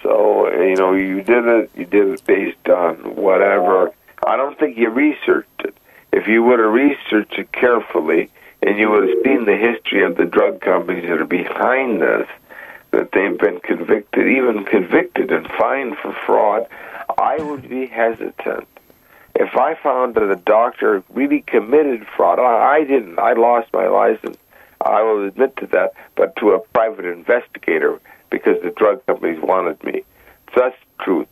So 0.02 0.51
you 0.52 0.77
know, 0.77 0.93
you 0.94 1.23
did 1.23 1.44
it. 1.47 1.70
You 1.77 1.85
did 1.85 2.09
it 2.09 2.24
based 2.27 2.69
on 2.69 2.97
whatever. 3.16 3.93
I 4.27 4.36
don't 4.36 4.59
think 4.59 4.77
you 4.77 4.90
researched 4.90 5.48
it. 5.65 5.74
If 6.12 6.27
you 6.27 6.43
would 6.43 6.59
have 6.59 6.73
researched 6.73 7.35
it 7.39 7.52
carefully, 7.52 8.31
and 8.62 8.78
you 8.78 8.90
would 8.90 9.09
have 9.09 9.18
seen 9.24 9.44
the 9.44 9.56
history 9.56 10.05
of 10.05 10.16
the 10.16 10.24
drug 10.24 10.60
companies 10.60 11.09
that 11.09 11.20
are 11.20 11.24
behind 11.24 12.01
this, 12.01 12.26
that 12.90 13.12
they've 13.12 13.39
been 13.39 13.60
convicted, 13.60 14.26
even 14.26 14.64
convicted 14.64 15.30
and 15.30 15.47
fined 15.59 15.97
for 15.98 16.12
fraud, 16.26 16.66
I 17.16 17.39
would 17.39 17.68
be 17.68 17.86
hesitant. 17.86 18.66
If 19.35 19.56
I 19.56 19.74
found 19.74 20.16
that 20.16 20.30
a 20.30 20.36
doctor 20.36 21.05
really 21.10 21.40
committed 21.43 22.06
fraud, 22.16 22.40
I, 22.40 22.82
didn't. 22.85 23.18
I 23.18 23.35
lost 23.35 23.68
my 23.72 23.86
license. 23.86 24.36
I 24.80 25.02
will 25.02 25.26
admit 25.26 25.56
to 25.59 25.66
that, 25.68 25.93
but 26.16 26.35
to 26.36 26.51
a 26.51 26.60
private 26.60 27.05
investigator 27.05 28.01
because 28.30 28.60
the 28.62 28.70
drug 28.70 29.05
companies 29.06 29.40
wanted 29.40 29.82
me. 29.85 30.02
So 30.55 30.60
that's 30.60 30.76
truth. 31.01 31.28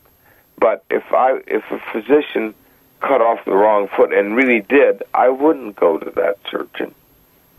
But 0.58 0.84
if 0.90 1.04
I, 1.12 1.40
if 1.46 1.64
a 1.70 1.80
physician 1.92 2.54
cut 3.00 3.20
off 3.20 3.44
the 3.44 3.54
wrong 3.54 3.88
foot 3.96 4.12
and 4.12 4.36
really 4.36 4.60
did, 4.60 5.02
I 5.12 5.28
wouldn't 5.28 5.76
go 5.76 5.98
to 5.98 6.10
that 6.12 6.38
surgeon. 6.50 6.94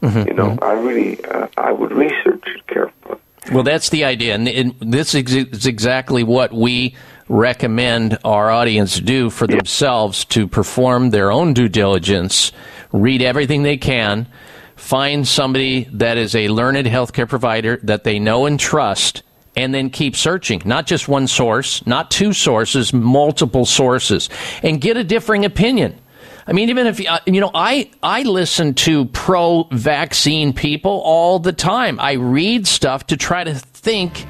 You 0.02 0.34
know, 0.34 0.58
I 0.62 0.74
really, 0.74 1.24
uh, 1.26 1.48
I 1.58 1.72
would 1.72 1.92
research 1.92 2.44
it 2.46 2.68
carefully. 2.68 3.18
Well, 3.52 3.64
that's 3.64 3.90
the 3.90 4.04
idea, 4.04 4.36
and, 4.36 4.48
and 4.48 4.76
this 4.80 5.16
is 5.16 5.34
is 5.34 5.66
exactly 5.66 6.24
what 6.24 6.52
we 6.52 6.96
recommend 7.30 8.18
our 8.24 8.50
audience 8.52 9.00
do 9.00 9.30
for 9.30 9.48
themselves 9.48 10.26
to 10.26 10.48
perform 10.48 11.10
their 11.10 11.32
own 11.32 11.54
due 11.54 11.70
diligence, 11.70 12.52
read 12.92 13.22
everything 13.22 13.64
they 13.64 13.78
can, 13.78 14.28
find 14.76 15.28
somebody 15.28 15.86
that 15.94 16.18
is 16.18 16.36
a 16.36 16.48
learned 16.50 16.88
healthcare 16.88 17.28
provider 17.28 17.80
that 17.84 18.04
they 18.04 18.20
know 18.20 18.46
and 18.46 18.60
trust, 18.60 19.24
and 19.56 19.74
then 19.74 19.90
keep 19.90 20.16
searching. 20.16 20.62
Not 20.66 20.86
just 20.86 21.08
one 21.08 21.28
source, 21.28 21.86
not 21.88 22.12
two 22.12 22.34
sources, 22.34 22.94
multiple 22.94 23.66
sources, 23.66 24.30
and 24.62 24.80
get 24.80 24.98
a 24.98 25.04
differing 25.04 25.46
opinion. 25.46 26.00
I 26.48 26.54
mean, 26.54 26.70
even 26.70 26.88
if 26.88 27.06
uh, 27.06 27.20
you 27.26 27.42
know, 27.42 27.52
I 27.54 27.92
I 28.02 28.24
listen 28.24 28.74
to 28.76 29.04
pro-vaccine 29.06 30.54
people 30.54 31.02
all 31.04 31.40
the 31.40 31.52
time. 31.52 32.00
I 32.00 32.14
read 32.14 32.66
stuff 32.66 33.08
to 33.08 33.18
try 33.18 33.44
to 33.44 33.54
think 33.54 34.26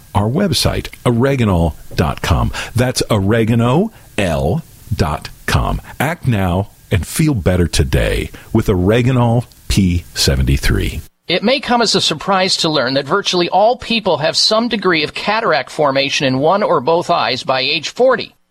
our 0.13 0.29
website, 0.29 0.89
oreganol.com. 1.05 2.51
That's 2.75 3.03
oregano.l.com. 3.09 3.91
Act 5.99 6.27
now 6.27 6.69
and 6.91 7.07
feel 7.07 7.33
better 7.33 7.67
today 7.67 8.29
with 8.53 8.67
Oreganol 8.67 9.45
P73. 9.69 11.01
It 11.27 11.43
may 11.43 11.61
come 11.61 11.81
as 11.81 11.95
a 11.95 12.01
surprise 12.01 12.57
to 12.57 12.69
learn 12.69 12.95
that 12.95 13.05
virtually 13.05 13.47
all 13.47 13.77
people 13.77 14.17
have 14.17 14.35
some 14.35 14.67
degree 14.67 15.03
of 15.03 15.13
cataract 15.13 15.69
formation 15.69 16.27
in 16.27 16.39
one 16.39 16.61
or 16.61 16.81
both 16.81 17.09
eyes 17.09 17.43
by 17.43 17.61
age 17.61 17.89
40. 17.89 18.35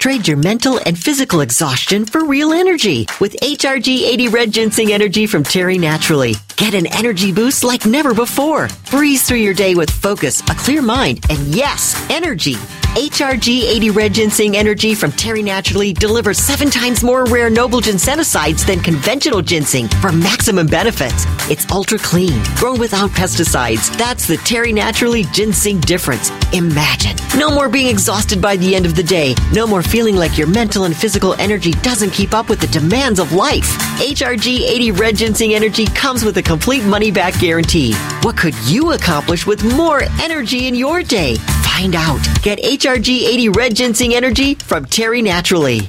Trade 0.00 0.26
your 0.26 0.38
mental 0.38 0.80
and 0.86 0.98
physical 0.98 1.42
exhaustion 1.42 2.06
for 2.06 2.24
real 2.24 2.54
energy 2.54 3.06
with 3.20 3.36
HRG 3.42 4.00
80 4.00 4.28
Red 4.28 4.50
Ginseng 4.50 4.94
Energy 4.94 5.26
from 5.26 5.42
Terry 5.42 5.76
Naturally. 5.76 6.32
Get 6.56 6.72
an 6.72 6.86
energy 6.86 7.32
boost 7.32 7.64
like 7.64 7.84
never 7.84 8.14
before. 8.14 8.68
Breeze 8.90 9.22
through 9.22 9.38
your 9.38 9.52
day 9.52 9.74
with 9.74 9.90
focus, 9.90 10.40
a 10.48 10.54
clear 10.54 10.80
mind, 10.80 11.26
and 11.28 11.38
yes, 11.54 11.94
energy. 12.10 12.56
HRG 12.94 13.62
80 13.62 13.90
Red 13.90 14.14
Ginseng 14.14 14.56
Energy 14.56 14.96
from 14.96 15.12
Terry 15.12 15.42
Naturally 15.44 15.92
delivers 15.92 16.38
seven 16.38 16.70
times 16.70 17.04
more 17.04 17.24
rare 17.24 17.48
noble 17.48 17.80
ginsenosides 17.80 18.66
than 18.66 18.80
conventional 18.80 19.40
ginseng 19.40 19.86
for 19.86 20.10
maximum 20.10 20.66
benefits. 20.66 21.24
It's 21.48 21.70
ultra 21.70 21.98
clean, 21.98 22.42
grown 22.56 22.80
without 22.80 23.10
pesticides. 23.10 23.96
That's 23.96 24.26
the 24.26 24.38
Terry 24.38 24.72
Naturally 24.72 25.22
ginseng 25.32 25.78
difference. 25.80 26.30
Imagine. 26.52 27.16
No 27.38 27.54
more 27.54 27.68
being 27.68 27.86
exhausted 27.86 28.42
by 28.42 28.56
the 28.56 28.74
end 28.74 28.86
of 28.86 28.96
the 28.96 29.04
day. 29.04 29.36
No 29.52 29.68
more 29.68 29.82
feeling 29.90 30.14
like 30.14 30.38
your 30.38 30.46
mental 30.46 30.84
and 30.84 30.96
physical 30.96 31.34
energy 31.34 31.72
doesn't 31.82 32.10
keep 32.10 32.32
up 32.32 32.48
with 32.48 32.60
the 32.60 32.68
demands 32.68 33.18
of 33.18 33.32
life. 33.32 33.76
HRG 33.98 34.60
80 34.60 34.92
Red 34.92 35.16
Ginseng 35.16 35.52
Energy 35.52 35.86
comes 35.86 36.24
with 36.24 36.36
a 36.36 36.42
complete 36.42 36.84
money 36.84 37.10
back 37.10 37.38
guarantee. 37.40 37.92
What 38.22 38.36
could 38.36 38.54
you 38.66 38.92
accomplish 38.92 39.46
with 39.46 39.64
more 39.76 40.02
energy 40.20 40.68
in 40.68 40.76
your 40.76 41.02
day? 41.02 41.34
Find 41.64 41.96
out. 41.96 42.20
Get 42.42 42.60
HRG 42.60 43.24
80 43.24 43.48
Red 43.48 43.74
Ginseng 43.74 44.14
Energy 44.14 44.54
from 44.54 44.84
Terry 44.84 45.22
Naturally. 45.22 45.80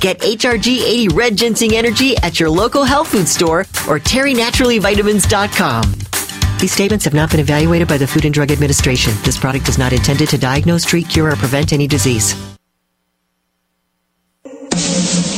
Get 0.00 0.20
HRG 0.20 0.82
80 0.82 1.08
Red 1.08 1.36
Ginseng 1.36 1.74
Energy 1.74 2.16
at 2.18 2.38
your 2.38 2.50
local 2.50 2.84
health 2.84 3.08
food 3.08 3.26
store 3.26 3.60
or 3.88 3.98
terrynaturallyvitamins.com. 3.98 5.94
These 6.60 6.72
statements 6.72 7.04
have 7.04 7.14
not 7.14 7.30
been 7.30 7.40
evaluated 7.40 7.88
by 7.88 7.98
the 7.98 8.06
Food 8.06 8.26
and 8.26 8.32
Drug 8.32 8.52
Administration. 8.52 9.12
This 9.24 9.36
product 9.36 9.68
is 9.68 9.76
not 9.76 9.92
intended 9.92 10.28
to 10.28 10.38
diagnose, 10.38 10.84
treat, 10.84 11.08
cure, 11.08 11.32
or 11.32 11.36
prevent 11.36 11.72
any 11.72 11.88
disease. 11.88 12.53
You're 14.76 15.33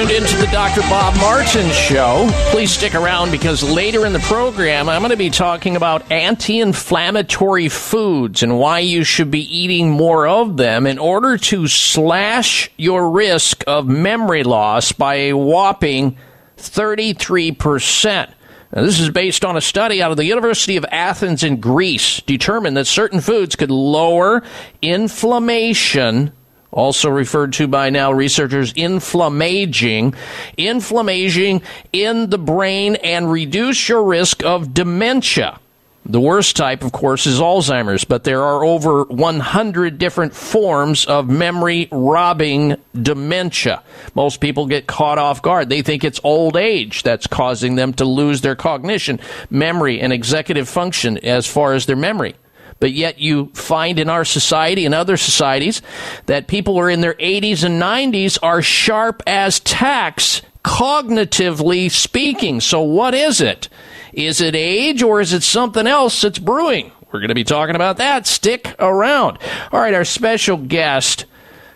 tuned 0.00 0.12
into 0.12 0.36
the 0.38 0.46
Dr. 0.46 0.80
Bob 0.82 1.14
Martin 1.16 1.68
Show. 1.72 2.28
Please 2.50 2.70
stick 2.70 2.94
around 2.94 3.30
because 3.30 3.62
later 3.62 4.06
in 4.06 4.14
the 4.14 4.18
program, 4.20 4.88
I'm 4.88 5.02
going 5.02 5.10
to 5.10 5.16
be 5.16 5.28
talking 5.28 5.76
about 5.76 6.10
anti 6.10 6.60
inflammatory 6.60 7.68
foods 7.68 8.42
and 8.42 8.58
why 8.58 8.78
you 8.78 9.04
should 9.04 9.30
be 9.30 9.42
eating 9.54 9.90
more 9.90 10.26
of 10.26 10.56
them 10.56 10.86
in 10.86 10.98
order 10.98 11.36
to 11.36 11.66
slash 11.66 12.70
your 12.78 13.10
risk 13.10 13.62
of 13.66 13.88
memory 13.88 14.42
loss 14.42 14.92
by 14.92 15.14
a 15.14 15.32
whopping 15.34 16.16
33%. 16.56 18.32
Now, 18.72 18.82
this 18.82 19.00
is 19.00 19.10
based 19.10 19.44
on 19.44 19.56
a 19.56 19.60
study 19.60 20.02
out 20.02 20.12
of 20.12 20.16
the 20.16 20.24
University 20.24 20.76
of 20.78 20.86
Athens 20.90 21.42
in 21.42 21.60
Greece, 21.60 22.22
determined 22.22 22.76
that 22.76 22.86
certain 22.86 23.20
foods 23.20 23.54
could 23.54 23.70
lower 23.70 24.42
inflammation 24.80 26.32
also 26.72 27.10
referred 27.10 27.52
to 27.54 27.66
by 27.68 27.90
now 27.90 28.12
researchers 28.12 28.72
inflammaging, 28.72 30.14
inflammaging 30.56 31.62
in 31.92 32.30
the 32.30 32.38
brain 32.38 32.96
and 32.96 33.30
reduce 33.30 33.88
your 33.88 34.04
risk 34.04 34.44
of 34.44 34.72
dementia. 34.74 35.58
The 36.06 36.20
worst 36.20 36.56
type, 36.56 36.82
of 36.82 36.92
course, 36.92 37.26
is 37.26 37.40
Alzheimer's, 37.40 38.04
but 38.04 38.24
there 38.24 38.42
are 38.42 38.64
over 38.64 39.04
100 39.04 39.98
different 39.98 40.34
forms 40.34 41.04
of 41.04 41.28
memory 41.28 41.88
robbing 41.92 42.76
dementia. 43.00 43.82
Most 44.14 44.40
people 44.40 44.66
get 44.66 44.86
caught 44.86 45.18
off 45.18 45.42
guard. 45.42 45.68
They 45.68 45.82
think 45.82 46.02
it's 46.02 46.18
old 46.24 46.56
age 46.56 47.02
that's 47.02 47.26
causing 47.26 47.74
them 47.74 47.92
to 47.94 48.06
lose 48.06 48.40
their 48.40 48.56
cognition, 48.56 49.20
memory, 49.50 50.00
and 50.00 50.12
executive 50.12 50.68
function 50.68 51.18
as 51.18 51.46
far 51.46 51.74
as 51.74 51.84
their 51.84 51.96
memory. 51.96 52.34
But 52.80 52.92
yet 52.92 53.20
you 53.20 53.50
find 53.54 53.98
in 53.98 54.08
our 54.08 54.24
society 54.24 54.86
and 54.86 54.94
other 54.94 55.16
societies 55.16 55.82
that 56.26 56.48
people 56.48 56.74
who 56.74 56.80
are 56.80 56.90
in 56.90 57.02
their 57.02 57.14
80s 57.14 57.62
and 57.62 57.80
90s 57.80 58.38
are 58.42 58.62
sharp 58.62 59.22
as 59.26 59.60
tacks, 59.60 60.42
cognitively 60.64 61.90
speaking. 61.90 62.60
So 62.60 62.80
what 62.80 63.14
is 63.14 63.40
it? 63.40 63.68
Is 64.12 64.40
it 64.40 64.56
age 64.56 65.02
or 65.02 65.20
is 65.20 65.32
it 65.32 65.42
something 65.42 65.86
else 65.86 66.22
that's 66.22 66.38
brewing? 66.38 66.90
We're 67.12 67.20
going 67.20 67.28
to 67.28 67.34
be 67.34 67.44
talking 67.44 67.76
about 67.76 67.98
that. 67.98 68.26
Stick 68.26 68.74
around. 68.78 69.38
All 69.72 69.80
right, 69.80 69.94
our 69.94 70.04
special 70.04 70.56
guest, 70.56 71.26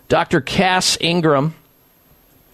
Dr. 0.08 0.40
Cass 0.40 0.96
Ingram. 1.00 1.54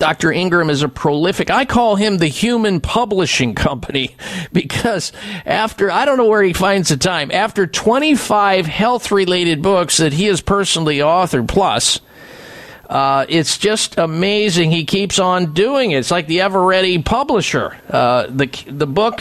Dr. 0.00 0.32
Ingram 0.32 0.70
is 0.70 0.82
a 0.82 0.88
prolific, 0.88 1.50
I 1.50 1.66
call 1.66 1.94
him 1.94 2.16
the 2.16 2.26
human 2.26 2.80
publishing 2.80 3.54
company 3.54 4.16
because 4.52 5.12
after, 5.44 5.90
I 5.90 6.06
don't 6.06 6.16
know 6.16 6.26
where 6.26 6.42
he 6.42 6.54
finds 6.54 6.88
the 6.88 6.96
time, 6.96 7.30
after 7.30 7.66
25 7.66 8.64
health 8.64 9.12
related 9.12 9.60
books 9.60 9.98
that 9.98 10.14
he 10.14 10.24
has 10.24 10.40
personally 10.40 10.98
authored, 10.98 11.48
plus, 11.48 12.00
uh, 12.88 13.26
it's 13.28 13.58
just 13.58 13.98
amazing. 13.98 14.70
He 14.70 14.86
keeps 14.86 15.18
on 15.18 15.52
doing 15.52 15.90
it. 15.90 15.98
It's 15.98 16.10
like 16.10 16.26
the 16.26 16.40
ever 16.40 16.64
ready 16.64 17.00
publisher. 17.02 17.76
Uh, 17.88 18.26
the, 18.26 18.46
the 18.68 18.86
book, 18.86 19.20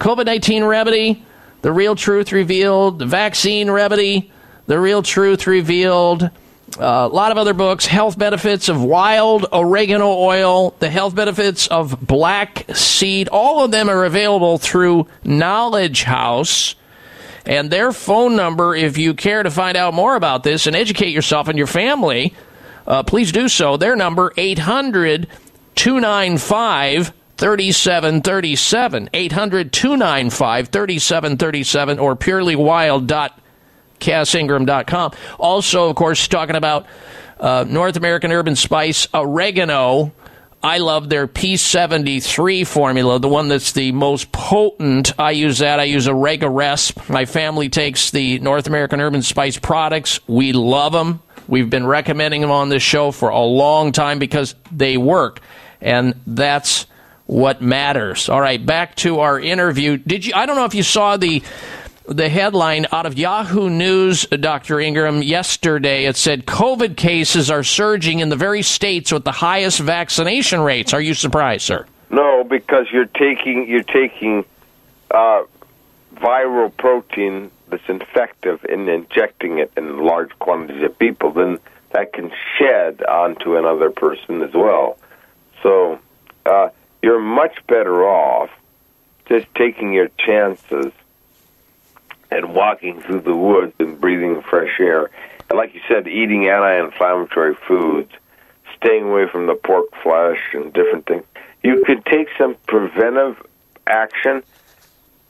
COVID 0.00 0.26
19 0.26 0.64
Remedy, 0.64 1.24
The 1.62 1.72
Real 1.72 1.96
Truth 1.96 2.30
Revealed, 2.30 2.98
The 2.98 3.06
Vaccine 3.06 3.70
Remedy, 3.70 4.30
The 4.66 4.78
Real 4.78 5.02
Truth 5.02 5.46
Revealed, 5.46 6.30
a 6.78 7.08
lot 7.08 7.30
of 7.30 7.38
other 7.38 7.54
books, 7.54 7.86
health 7.86 8.18
benefits 8.18 8.68
of 8.68 8.82
wild 8.82 9.46
oregano 9.52 10.08
oil, 10.08 10.74
the 10.78 10.90
health 10.90 11.14
benefits 11.14 11.66
of 11.68 12.04
black 12.04 12.64
seed. 12.74 13.28
All 13.28 13.64
of 13.64 13.70
them 13.70 13.88
are 13.88 14.04
available 14.04 14.58
through 14.58 15.06
Knowledge 15.22 16.04
House. 16.04 16.74
And 17.46 17.70
their 17.70 17.92
phone 17.92 18.36
number, 18.36 18.74
if 18.74 18.96
you 18.96 19.14
care 19.14 19.42
to 19.42 19.50
find 19.50 19.76
out 19.76 19.94
more 19.94 20.16
about 20.16 20.42
this 20.42 20.66
and 20.66 20.74
educate 20.74 21.10
yourself 21.10 21.48
and 21.48 21.58
your 21.58 21.66
family, 21.66 22.34
uh, 22.86 23.02
please 23.02 23.32
do 23.32 23.48
so. 23.48 23.76
Their 23.76 23.96
number, 23.96 24.32
800 24.36 25.28
295 25.74 27.12
3737. 27.36 29.10
800 29.12 29.72
295 29.72 30.68
3737 30.68 31.98
or 31.98 32.16
purelywild.cassingram.com. 33.98 35.12
Also, 35.38 35.88
of 35.88 35.96
course, 35.96 36.28
talking 36.28 36.56
about 36.56 36.86
uh, 37.40 37.64
North 37.68 37.96
American 37.96 38.30
Herb 38.30 38.48
and 38.48 38.58
Spice 38.58 39.06
oregano. 39.14 40.12
I 40.62 40.78
love 40.78 41.10
their 41.10 41.28
P73 41.28 42.66
formula, 42.66 43.18
the 43.18 43.28
one 43.28 43.48
that's 43.48 43.72
the 43.72 43.92
most 43.92 44.32
potent. 44.32 45.18
I 45.18 45.32
use 45.32 45.58
that. 45.58 45.78
I 45.78 45.84
use 45.84 46.06
Oregaresp. 46.06 47.10
My 47.10 47.26
family 47.26 47.68
takes 47.68 48.10
the 48.10 48.38
North 48.38 48.66
American 48.66 48.98
Herb 48.98 49.12
and 49.12 49.24
Spice 49.24 49.58
products. 49.58 50.20
We 50.26 50.54
love 50.54 50.92
them. 50.92 51.20
We've 51.46 51.68
been 51.68 51.86
recommending 51.86 52.40
them 52.40 52.50
on 52.50 52.70
this 52.70 52.82
show 52.82 53.10
for 53.10 53.28
a 53.28 53.40
long 53.40 53.92
time 53.92 54.18
because 54.18 54.54
they 54.72 54.96
work. 54.96 55.40
And 55.82 56.14
that's 56.26 56.86
what 57.26 57.60
matters. 57.60 58.30
All 58.30 58.40
right, 58.40 58.64
back 58.64 58.96
to 58.96 59.20
our 59.20 59.38
interview. 59.38 59.98
Did 59.98 60.24
you 60.24 60.32
I 60.34 60.46
don't 60.46 60.56
know 60.56 60.64
if 60.64 60.74
you 60.74 60.82
saw 60.82 61.18
the 61.18 61.42
the 62.06 62.28
headline 62.28 62.86
out 62.92 63.06
of 63.06 63.18
Yahoo 63.18 63.70
News, 63.70 64.26
Dr. 64.26 64.80
Ingram, 64.80 65.22
yesterday. 65.22 66.04
It 66.04 66.16
said 66.16 66.46
COVID 66.46 66.96
cases 66.96 67.50
are 67.50 67.64
surging 67.64 68.20
in 68.20 68.28
the 68.28 68.36
very 68.36 68.62
states 68.62 69.12
with 69.12 69.24
the 69.24 69.32
highest 69.32 69.80
vaccination 69.80 70.60
rates. 70.60 70.92
Are 70.92 71.00
you 71.00 71.14
surprised, 71.14 71.64
sir? 71.64 71.86
No, 72.10 72.44
because 72.44 72.86
you're 72.92 73.06
taking 73.06 73.66
you're 73.68 73.82
taking 73.82 74.44
uh, 75.10 75.42
viral 76.14 76.76
protein 76.76 77.50
that's 77.68 77.88
infective 77.88 78.64
and 78.64 78.88
injecting 78.88 79.58
it 79.58 79.72
in 79.76 79.98
large 79.98 80.30
quantities 80.38 80.82
of 80.82 80.98
people. 80.98 81.32
Then 81.32 81.58
that 81.90 82.12
can 82.12 82.30
shed 82.58 83.02
onto 83.04 83.56
another 83.56 83.90
person 83.90 84.42
as 84.42 84.52
well. 84.52 84.98
So 85.62 85.98
uh, 86.44 86.68
you're 87.02 87.20
much 87.20 87.56
better 87.66 88.04
off 88.04 88.50
just 89.26 89.46
taking 89.54 89.92
your 89.92 90.08
chances 90.18 90.92
and 92.34 92.54
walking 92.54 93.00
through 93.00 93.20
the 93.20 93.34
woods 93.34 93.72
and 93.78 94.00
breathing 94.00 94.42
fresh 94.42 94.80
air. 94.80 95.10
And 95.48 95.56
like 95.56 95.74
you 95.74 95.80
said, 95.88 96.08
eating 96.08 96.48
anti-inflammatory 96.48 97.54
foods, 97.66 98.10
staying 98.76 99.04
away 99.04 99.28
from 99.30 99.46
the 99.46 99.54
pork 99.54 99.86
flesh 100.02 100.40
and 100.52 100.72
different 100.72 101.06
things. 101.06 101.24
You 101.62 101.82
could 101.86 102.04
take 102.06 102.28
some 102.36 102.56
preventive 102.66 103.36
action 103.86 104.42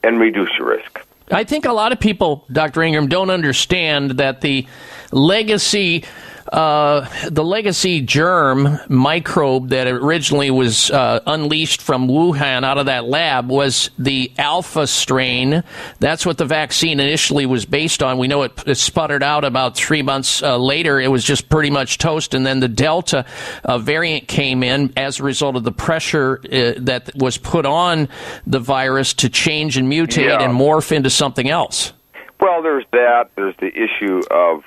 and 0.03 0.19
reduce 0.19 0.49
your 0.57 0.69
risk. 0.69 1.01
I 1.31 1.43
think 1.43 1.65
a 1.65 1.73
lot 1.73 1.91
of 1.91 1.99
people, 1.99 2.45
Dr. 2.51 2.83
Ingram, 2.83 3.07
don't 3.07 3.29
understand 3.29 4.11
that 4.11 4.41
the 4.41 4.67
legacy. 5.11 6.03
Uh, 6.51 7.07
the 7.29 7.43
legacy 7.43 8.01
germ 8.01 8.79
microbe 8.87 9.69
that 9.69 9.87
originally 9.87 10.51
was 10.51 10.91
uh, 10.91 11.19
unleashed 11.25 11.81
from 11.81 12.07
Wuhan 12.07 12.63
out 12.63 12.77
of 12.77 12.85
that 12.85 13.05
lab 13.05 13.49
was 13.49 13.89
the 13.97 14.31
alpha 14.37 14.85
strain. 14.85 15.63
That's 15.99 16.25
what 16.25 16.37
the 16.37 16.45
vaccine 16.45 16.99
initially 16.99 17.45
was 17.47 17.65
based 17.65 18.03
on. 18.03 18.19
We 18.19 18.27
know 18.27 18.43
it, 18.43 18.51
it 18.67 18.75
sputtered 18.75 19.23
out 19.23 19.43
about 19.43 19.75
three 19.75 20.03
months 20.03 20.43
uh, 20.43 20.57
later. 20.57 20.99
It 20.99 21.09
was 21.09 21.23
just 21.23 21.49
pretty 21.49 21.71
much 21.71 21.97
toast. 21.97 22.35
And 22.35 22.45
then 22.45 22.59
the 22.59 22.67
Delta 22.67 23.25
uh, 23.63 23.79
variant 23.79 24.27
came 24.27 24.61
in 24.61 24.93
as 24.95 25.19
a 25.19 25.23
result 25.23 25.55
of 25.55 25.63
the 25.63 25.71
pressure 25.71 26.39
uh, 26.45 26.73
that 26.77 27.09
was 27.15 27.37
put 27.37 27.65
on 27.65 28.07
the 28.45 28.59
virus 28.59 29.13
to 29.15 29.29
change 29.29 29.77
and 29.77 29.91
mutate 29.91 30.25
Yeah. 30.25 30.43
and 30.43 30.53
morph 30.53 30.91
into 30.91 31.09
something 31.09 31.49
else. 31.49 31.91
Well, 32.39 32.61
there's 32.61 32.85
that. 32.91 33.29
There's 33.35 33.55
the 33.59 33.71
issue 33.73 34.21
of 34.29 34.63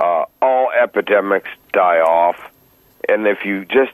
uh, 0.00 0.24
all 0.42 0.70
epidemics 0.70 1.48
die 1.72 1.98
off, 2.00 2.36
and 3.08 3.26
if 3.26 3.44
you 3.44 3.64
just 3.64 3.92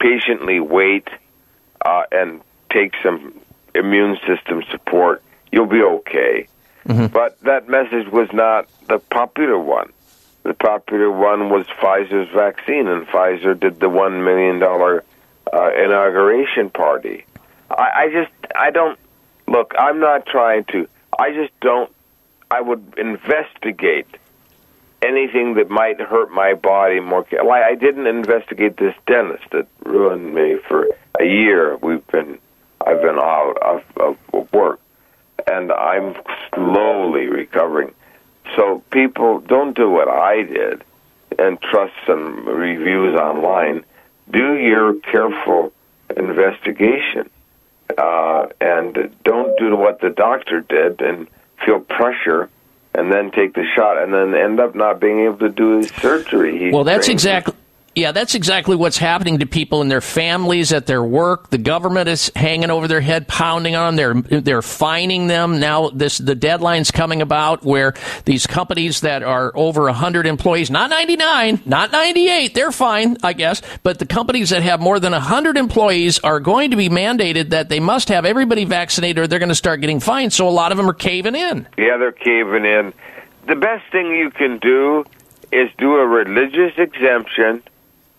patiently 0.00 0.60
wait 0.60 1.08
uh, 1.84 2.02
and 2.10 2.40
take 2.70 2.92
some 3.02 3.38
immune 3.74 4.18
system 4.26 4.62
support, 4.70 5.22
you'll 5.50 5.66
be 5.66 5.82
okay. 5.82 6.48
But 7.08 7.40
that 7.42 7.68
message 7.68 8.08
was 8.08 8.28
not 8.32 8.68
the 8.88 8.98
popular 8.98 9.58
one. 9.58 9.92
The 10.42 10.54
popular 10.54 11.10
one 11.10 11.48
was 11.50 11.66
Pfizer's 11.80 12.28
vaccine, 12.34 12.88
and 12.88 13.06
Pfizer 13.06 13.58
did 13.58 13.78
the 13.78 13.88
one 13.88 14.24
million 14.24 14.58
dollar 14.58 15.04
uh, 15.52 15.70
inauguration 15.74 16.70
party. 16.70 17.24
I, 17.70 17.90
I 17.94 18.08
just, 18.10 18.32
I 18.58 18.70
don't 18.70 18.98
look. 19.46 19.74
I'm 19.78 20.00
not 20.00 20.26
trying 20.26 20.64
to. 20.72 20.88
I 21.16 21.32
just 21.32 21.52
don't. 21.60 21.90
I 22.50 22.60
would 22.60 22.94
investigate 22.98 24.08
anything 25.02 25.54
that 25.54 25.68
might 25.68 26.00
hurt 26.00 26.30
my 26.30 26.54
body 26.54 27.00
more. 27.00 27.26
Like 27.32 27.64
I 27.64 27.74
didn't 27.74 28.06
investigate 28.06 28.76
this 28.76 28.94
dentist 29.06 29.44
that 29.50 29.66
ruined 29.84 30.34
me 30.34 30.56
for 30.68 30.88
a 31.20 31.24
year. 31.24 31.76
We've 31.76 32.06
been, 32.08 32.38
I've 32.80 33.02
been 33.02 33.18
out 33.18 33.56
of, 33.62 33.82
of, 33.96 34.16
of 34.32 34.52
work, 34.52 34.80
and 35.50 35.72
I'm 35.72 36.14
slowly 36.54 37.26
recovering. 37.26 37.94
So 38.56 38.82
people 38.90 39.40
don't 39.40 39.76
do 39.76 39.90
what 39.90 40.08
I 40.08 40.42
did 40.42 40.84
and 41.38 41.60
trust 41.60 41.94
some 42.06 42.46
reviews 42.46 43.18
online. 43.18 43.84
Do 44.30 44.56
your 44.56 44.94
careful 44.94 45.72
investigation, 46.16 47.30
uh, 47.96 48.46
and 48.60 49.14
don't 49.24 49.58
do 49.58 49.76
what 49.76 50.00
the 50.00 50.10
doctor 50.10 50.60
did 50.60 51.00
and 51.00 51.26
feel 51.64 51.80
pressure 51.80 52.50
and 52.94 53.12
then 53.12 53.30
take 53.30 53.54
the 53.54 53.64
shot 53.74 54.02
and 54.02 54.12
then 54.12 54.34
end 54.34 54.60
up 54.60 54.74
not 54.74 55.00
being 55.00 55.20
able 55.20 55.38
to 55.38 55.48
do 55.48 55.78
his 55.78 55.90
surgery. 55.90 56.58
He 56.58 56.70
Well, 56.70 56.84
that's 56.84 57.08
exactly. 57.08 57.54
Yeah, 57.94 58.12
that's 58.12 58.34
exactly 58.34 58.74
what's 58.74 58.96
happening 58.96 59.40
to 59.40 59.46
people 59.46 59.82
in 59.82 59.88
their 59.88 60.00
families, 60.00 60.72
at 60.72 60.86
their 60.86 61.02
work. 61.02 61.50
The 61.50 61.58
government 61.58 62.08
is 62.08 62.32
hanging 62.34 62.70
over 62.70 62.88
their 62.88 63.02
head, 63.02 63.28
pounding 63.28 63.76
on 63.76 63.96
them. 63.96 64.22
They're 64.22 64.40
they're 64.40 64.62
fining 64.62 65.26
them 65.26 65.60
now. 65.60 65.90
This 65.90 66.16
the 66.16 66.34
deadline's 66.34 66.90
coming 66.90 67.20
about 67.20 67.64
where 67.64 67.92
these 68.24 68.46
companies 68.46 69.02
that 69.02 69.22
are 69.22 69.52
over 69.54 69.90
hundred 69.92 70.26
employees, 70.26 70.70
not 70.70 70.88
ninety 70.88 71.16
nine, 71.16 71.60
not 71.66 71.92
ninety 71.92 72.28
eight, 72.28 72.54
they're 72.54 72.72
fine, 72.72 73.18
I 73.22 73.34
guess. 73.34 73.60
But 73.82 73.98
the 73.98 74.06
companies 74.06 74.50
that 74.50 74.62
have 74.62 74.80
more 74.80 74.98
than 74.98 75.12
hundred 75.12 75.58
employees 75.58 76.18
are 76.20 76.40
going 76.40 76.70
to 76.70 76.76
be 76.76 76.88
mandated 76.88 77.50
that 77.50 77.68
they 77.68 77.80
must 77.80 78.08
have 78.08 78.24
everybody 78.24 78.64
vaccinated, 78.64 79.18
or 79.18 79.26
they're 79.26 79.38
going 79.38 79.50
to 79.50 79.54
start 79.54 79.82
getting 79.82 80.00
fined. 80.00 80.32
So 80.32 80.48
a 80.48 80.50
lot 80.50 80.72
of 80.72 80.78
them 80.78 80.88
are 80.88 80.94
caving 80.94 81.34
in. 81.34 81.68
Yeah, 81.76 81.98
they're 81.98 82.12
caving 82.12 82.64
in. 82.64 82.94
The 83.48 83.56
best 83.56 83.84
thing 83.92 84.06
you 84.06 84.30
can 84.30 84.58
do 84.58 85.04
is 85.52 85.68
do 85.76 85.96
a 85.96 86.06
religious 86.06 86.72
exemption, 86.78 87.62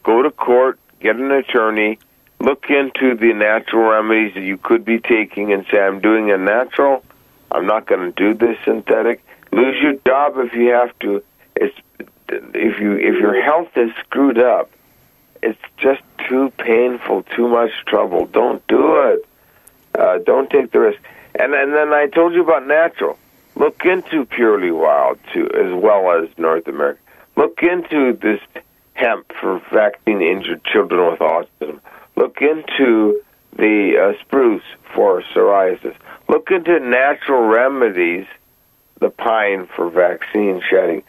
go 0.03 0.21
to 0.21 0.31
court, 0.31 0.80
get 0.99 1.15
an 1.15 1.31
attorney, 1.31 1.99
look 2.39 2.65
into 2.69 3.15
the 3.15 3.34
natural 3.34 3.89
remedies 3.89 4.34
that 4.35 4.43
you 4.43 4.57
could 4.57 4.85
be 4.85 4.99
taking 4.99 5.53
and 5.53 5.65
say, 5.71 5.80
I'm 5.80 5.99
doing 5.99 6.31
a 6.31 6.38
natural, 6.38 7.03
I'm 7.51 7.65
not 7.65 7.85
going 7.88 8.01
to 8.01 8.11
do 8.11 8.34
this 8.34 8.57
synthetic. 8.65 9.23
Lose 9.51 9.75
your 9.81 9.93
job 10.05 10.34
if 10.38 10.53
you 10.53 10.69
have 10.69 10.97
to. 10.99 11.23
It's 11.55 11.77
if 12.30 12.80
you 12.80 12.93
if 12.93 13.19
your 13.19 13.39
health 13.43 13.69
is 13.75 13.91
screwed 14.03 14.39
up, 14.39 14.71
it's 15.43 15.59
just 15.77 16.01
too 16.27 16.51
painful, 16.57 17.23
too 17.35 17.47
much 17.47 17.71
trouble. 17.85 18.25
Don't 18.25 18.65
do 18.67 18.97
it. 19.01 19.27
Uh, 19.93 20.17
don't 20.19 20.49
take 20.49 20.71
the 20.71 20.80
risk. 20.80 20.99
And, 21.35 21.53
and 21.53 21.73
then 21.73 21.93
I 21.93 22.07
told 22.07 22.34
you 22.34 22.43
about 22.43 22.65
natural. 22.65 23.19
Look 23.55 23.85
into 23.85 24.25
Purely 24.25 24.71
Wild 24.71 25.19
too, 25.31 25.47
as 25.53 25.71
well 25.73 26.11
as 26.11 26.30
North 26.38 26.67
America. 26.67 26.99
Look 27.35 27.61
into 27.61 28.13
this 28.13 28.39
hemp 28.94 29.32
for 29.40 29.61
vaccine 29.72 30.22
injured 30.22 30.64
children 30.65 31.11
with 31.11 31.20
autism. 31.20 31.80
Look 32.15 32.38
into 32.41 33.22
the 33.56 34.14
uh, 34.15 34.24
spruce 34.24 34.64
for 34.95 35.22
psoriasis. 35.22 35.95
Look 36.30 36.52
into 36.52 36.80
natural 36.80 37.44
remedies, 37.44 38.26
the 38.99 39.10
pine 39.10 39.68
for 39.76 39.90
vaccine 39.90 40.61
shedding. 40.70 41.03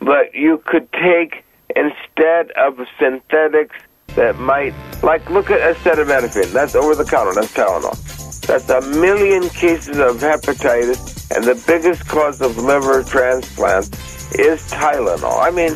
But 0.00 0.34
you 0.34 0.62
could 0.66 0.90
take 0.92 1.44
instead 1.74 2.50
of 2.52 2.78
synthetics 2.98 3.76
that 4.14 4.38
might, 4.38 4.74
like, 5.02 5.28
look 5.30 5.50
at 5.50 5.76
acetaminophen. 5.76 6.52
That's 6.52 6.74
over 6.74 6.94
the 6.94 7.04
counter. 7.04 7.32
That's 7.34 7.52
Tylenol. 7.52 8.46
That's 8.46 8.68
a 8.68 8.80
million 8.98 9.48
cases 9.50 9.98
of 9.98 10.16
hepatitis, 10.16 11.34
and 11.34 11.44
the 11.44 11.62
biggest 11.66 12.06
cause 12.08 12.40
of 12.40 12.58
liver 12.58 13.02
transplants 13.04 13.88
is 14.34 14.60
Tylenol. 14.70 15.40
I 15.40 15.50
mean, 15.50 15.74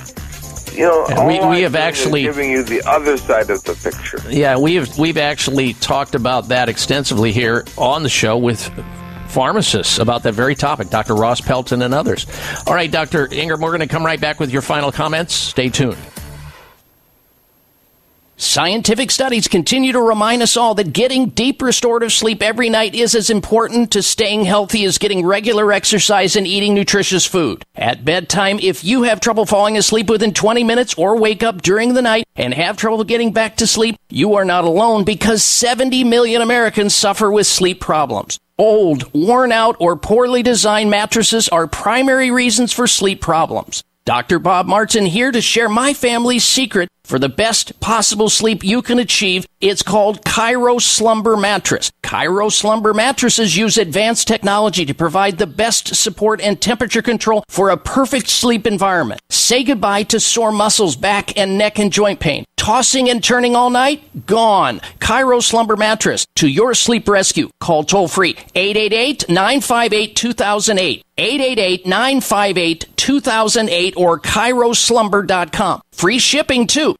you 0.77 0.85
know, 0.85 1.07
And 1.07 1.27
we- 1.27 1.41
we 1.57 1.63
have 1.63 1.75
actually- 1.75 2.23
giving 2.23 2.51
you 2.51 2.63
the 2.63 2.83
other 2.89 3.17
side 3.17 3.51
of 3.51 3.63
the 3.65 3.75
picture. 3.75 4.21
Yeah, 4.29 4.57
we've 4.57 4.97
we've 4.99 5.19
actually 5.19 5.75
talked 5.75 6.15
about 6.15 6.49
that 6.49 6.69
extensively 6.69 7.33
here 7.33 7.65
on 7.77 8.03
the 8.03 8.09
show 8.09 8.37
with 8.37 8.71
pharmacists 9.29 9.99
about 9.99 10.23
that 10.23 10.33
very 10.33 10.55
topic, 10.55 10.89
Dr. 10.91 11.15
Ross 11.15 11.41
Pelton 11.41 11.83
and 11.83 11.93
others. 11.93 12.27
All 12.67 12.75
right, 12.75 12.91
Dr. 12.91 13.29
Ingram, 13.33 13.61
we're 13.61 13.71
going 13.71 13.81
to 13.81 13.87
come 13.87 14.05
right 14.07 14.21
back 14.21 14.39
with 14.41 14.51
your 14.51 14.63
final 14.63 14.93
comments. 14.93 15.35
Stay 15.35 15.69
tuned. 15.69 15.97
Scientific 18.39 19.11
studies 19.11 19.49
continue 19.49 19.93
to 19.93 20.01
remind 20.01 20.43
us 20.43 20.59
all 20.59 20.75
that 20.75 20.93
getting 20.93 21.31
deep 21.31 21.63
restorative 21.63 22.13
sleep 22.13 22.43
every 22.43 22.69
night 22.69 22.95
is 22.95 23.15
as 23.15 23.31
important 23.31 23.91
to 23.91 24.03
staying 24.03 24.45
healthy 24.45 24.85
as 24.85 24.99
getting 24.99 25.25
regular 25.25 25.73
exercise 25.73 26.37
and 26.37 26.47
eating 26.47 26.75
nutritious 26.75 27.25
food. 27.25 27.65
At 27.75 28.05
bedtime, 28.05 28.59
if 28.61 28.85
you 28.85 29.05
have 29.05 29.21
trouble 29.21 29.47
falling 29.47 29.79
asleep 29.79 30.11
within 30.11 30.35
20 30.35 30.65
minutes 30.65 30.93
or 30.99 31.17
wake 31.17 31.43
up 31.43 31.63
during 31.63 31.95
the 31.95 32.03
night 32.03 32.27
and 32.37 32.53
have 32.53 32.77
trouble 32.77 33.05
getting 33.05 33.33
back 33.33 33.57
to 33.57 33.67
sleep, 33.67 33.97
you 34.11 34.35
are 34.35 34.45
not 34.45 34.65
alone 34.65 35.05
because 35.05 35.43
70 35.43 36.05
million 36.05 36.43
Americans 36.43 36.95
suffer 36.95 37.31
with 37.31 37.47
sleep 37.47 37.81
problems. 37.81 38.39
Old, 38.59 39.11
worn 39.15 39.51
out, 39.51 39.77
or 39.81 39.97
poorly 39.97 40.43
designed 40.43 40.91
mattresses 40.91 41.49
are 41.49 41.67
primary 41.67 42.31
reasons 42.31 42.71
for 42.71 42.87
sleep 42.87 43.23
problems. 43.23 43.83
Dr. 44.07 44.39
Bob 44.39 44.67
Martin 44.67 45.05
here 45.05 45.33
to 45.33 45.41
share 45.41 45.69
my 45.69 45.93
family's 45.93 46.45
secret 46.45 46.89
for 47.07 47.19
the 47.19 47.29
best 47.29 47.79
possible 47.81 48.29
sleep 48.29 48.65
you 48.65 48.83
can 48.83 48.99
achieve. 48.99 49.47
It's 49.61 49.83
called 49.83 50.23
ChiroSlumber 50.23 51.41
Mattress. 51.41 51.93
ChiroSlumber 52.03 52.95
mattresses 52.95 53.57
use 53.57 53.79
advanced 53.79 54.29
technology 54.29 54.85
to 54.85 54.93
provide 54.93 55.39
the 55.39 55.47
best 55.47 55.95
support 55.95 56.41
and 56.41 56.61
temperature 56.61 57.03
control 57.03 57.45
for 57.49 57.71
a 57.71 57.77
perfect 57.77 58.29
sleep 58.29 58.67
environment. 58.67 59.21
Say 59.31 59.63
goodbye 59.65 60.03
to 60.05 60.21
sore 60.21 60.53
muscles, 60.53 60.97
back 60.97 61.37
and 61.39 61.57
neck 61.57 61.79
and 61.79 61.93
joint 61.93 62.21
pain. 62.21 62.45
Tossing 62.57 63.09
and 63.09 63.23
turning 63.23 63.55
all 63.55 63.71
night? 63.71 64.27
Gone. 64.27 64.81
ChiroSlumber 64.99 65.79
Mattress 65.79 66.27
to 66.37 66.49
your 66.49 66.75
sleep 66.75 67.09
rescue. 67.09 67.49
Call 67.61 67.85
toll 67.85 68.09
free 68.09 68.35
888-958-2008. 68.35 71.03
888-958-2008 71.17 73.97
or 73.97 74.21
ChiroSlumber.com. 74.21 75.81
Free 75.97 76.19
shipping 76.19 76.67
too. 76.67 76.95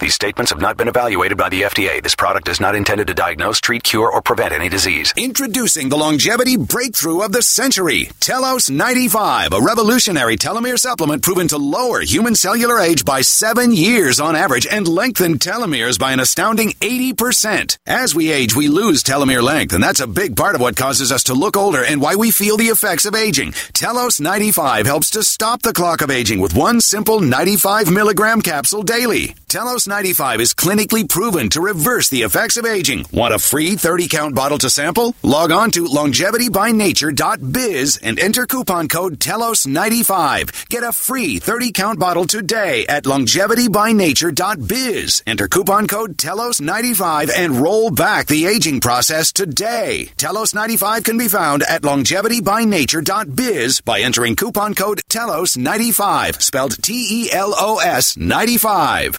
These 0.00 0.14
statements 0.14 0.50
have 0.50 0.62
not 0.62 0.78
been 0.78 0.88
evaluated 0.88 1.36
by 1.36 1.50
the 1.50 1.60
FDA. 1.62 2.02
This 2.02 2.14
product 2.14 2.48
is 2.48 2.58
not 2.58 2.74
intended 2.74 3.08
to 3.08 3.14
diagnose, 3.14 3.60
treat, 3.60 3.82
cure, 3.82 4.10
or 4.10 4.22
prevent 4.22 4.54
any 4.54 4.70
disease. 4.70 5.12
Introducing 5.14 5.90
the 5.90 5.98
longevity 5.98 6.56
breakthrough 6.56 7.20
of 7.20 7.32
the 7.32 7.42
century, 7.42 8.08
Telos 8.18 8.70
95, 8.70 9.52
a 9.52 9.60
revolutionary 9.60 10.38
telomere 10.38 10.78
supplement 10.78 11.22
proven 11.22 11.48
to 11.48 11.58
lower 11.58 12.00
human 12.00 12.34
cellular 12.34 12.80
age 12.80 13.04
by 13.04 13.20
seven 13.20 13.74
years 13.74 14.20
on 14.20 14.34
average 14.34 14.66
and 14.66 14.88
lengthen 14.88 15.38
telomeres 15.38 15.98
by 15.98 16.12
an 16.12 16.20
astounding 16.20 16.70
80%. 16.80 17.76
As 17.86 18.14
we 18.14 18.32
age, 18.32 18.56
we 18.56 18.68
lose 18.68 19.02
telomere 19.02 19.42
length, 19.42 19.74
and 19.74 19.84
that's 19.84 20.00
a 20.00 20.06
big 20.06 20.34
part 20.34 20.54
of 20.54 20.62
what 20.62 20.76
causes 20.76 21.12
us 21.12 21.24
to 21.24 21.34
look 21.34 21.58
older 21.58 21.84
and 21.84 22.00
why 22.00 22.14
we 22.14 22.30
feel 22.30 22.56
the 22.56 22.72
effects 22.72 23.04
of 23.04 23.14
aging. 23.14 23.52
Telos 23.74 24.18
95 24.18 24.86
helps 24.86 25.10
to 25.10 25.22
stop 25.22 25.60
the 25.60 25.74
clock 25.74 26.00
of 26.00 26.10
aging 26.10 26.40
with 26.40 26.56
one 26.56 26.80
simple 26.80 27.20
95 27.20 27.92
milligram 27.92 28.40
capsule 28.40 28.82
daily. 28.82 29.34
Telos 29.46 29.89
95 29.90 30.40
is 30.40 30.54
clinically 30.54 31.06
proven 31.06 31.50
to 31.50 31.60
reverse 31.60 32.08
the 32.08 32.22
effects 32.22 32.56
of 32.56 32.64
aging. 32.64 33.04
Want 33.12 33.34
a 33.34 33.38
free 33.38 33.76
30 33.76 34.08
count 34.08 34.34
bottle 34.34 34.56
to 34.58 34.70
sample? 34.70 35.14
Log 35.22 35.50
on 35.50 35.70
to 35.72 35.84
longevitybynature.biz 35.84 37.98
and 37.98 38.18
enter 38.18 38.46
coupon 38.46 38.88
code 38.88 39.18
TELOS95. 39.18 40.68
Get 40.68 40.84
a 40.84 40.92
free 40.92 41.38
30 41.38 41.72
count 41.72 41.98
bottle 41.98 42.24
today 42.24 42.86
at 42.86 43.04
longevitybynature.biz. 43.04 45.22
Enter 45.26 45.48
coupon 45.48 45.86
code 45.86 46.16
TELOS95 46.16 47.30
and 47.36 47.56
roll 47.56 47.90
back 47.90 48.28
the 48.28 48.46
aging 48.46 48.80
process 48.80 49.32
today. 49.32 50.10
Telos 50.16 50.54
95 50.54 51.04
can 51.04 51.18
be 51.18 51.28
found 51.28 51.62
at 51.64 51.82
longevitybynature.biz 51.82 53.80
by 53.80 54.00
entering 54.00 54.36
coupon 54.36 54.74
code 54.74 55.02
TELOS95, 55.08 56.40
spelled 56.40 56.82
T 56.82 57.24
E 57.24 57.32
L 57.32 57.52
O 57.56 57.78
S 57.78 58.16
95. 58.16 59.18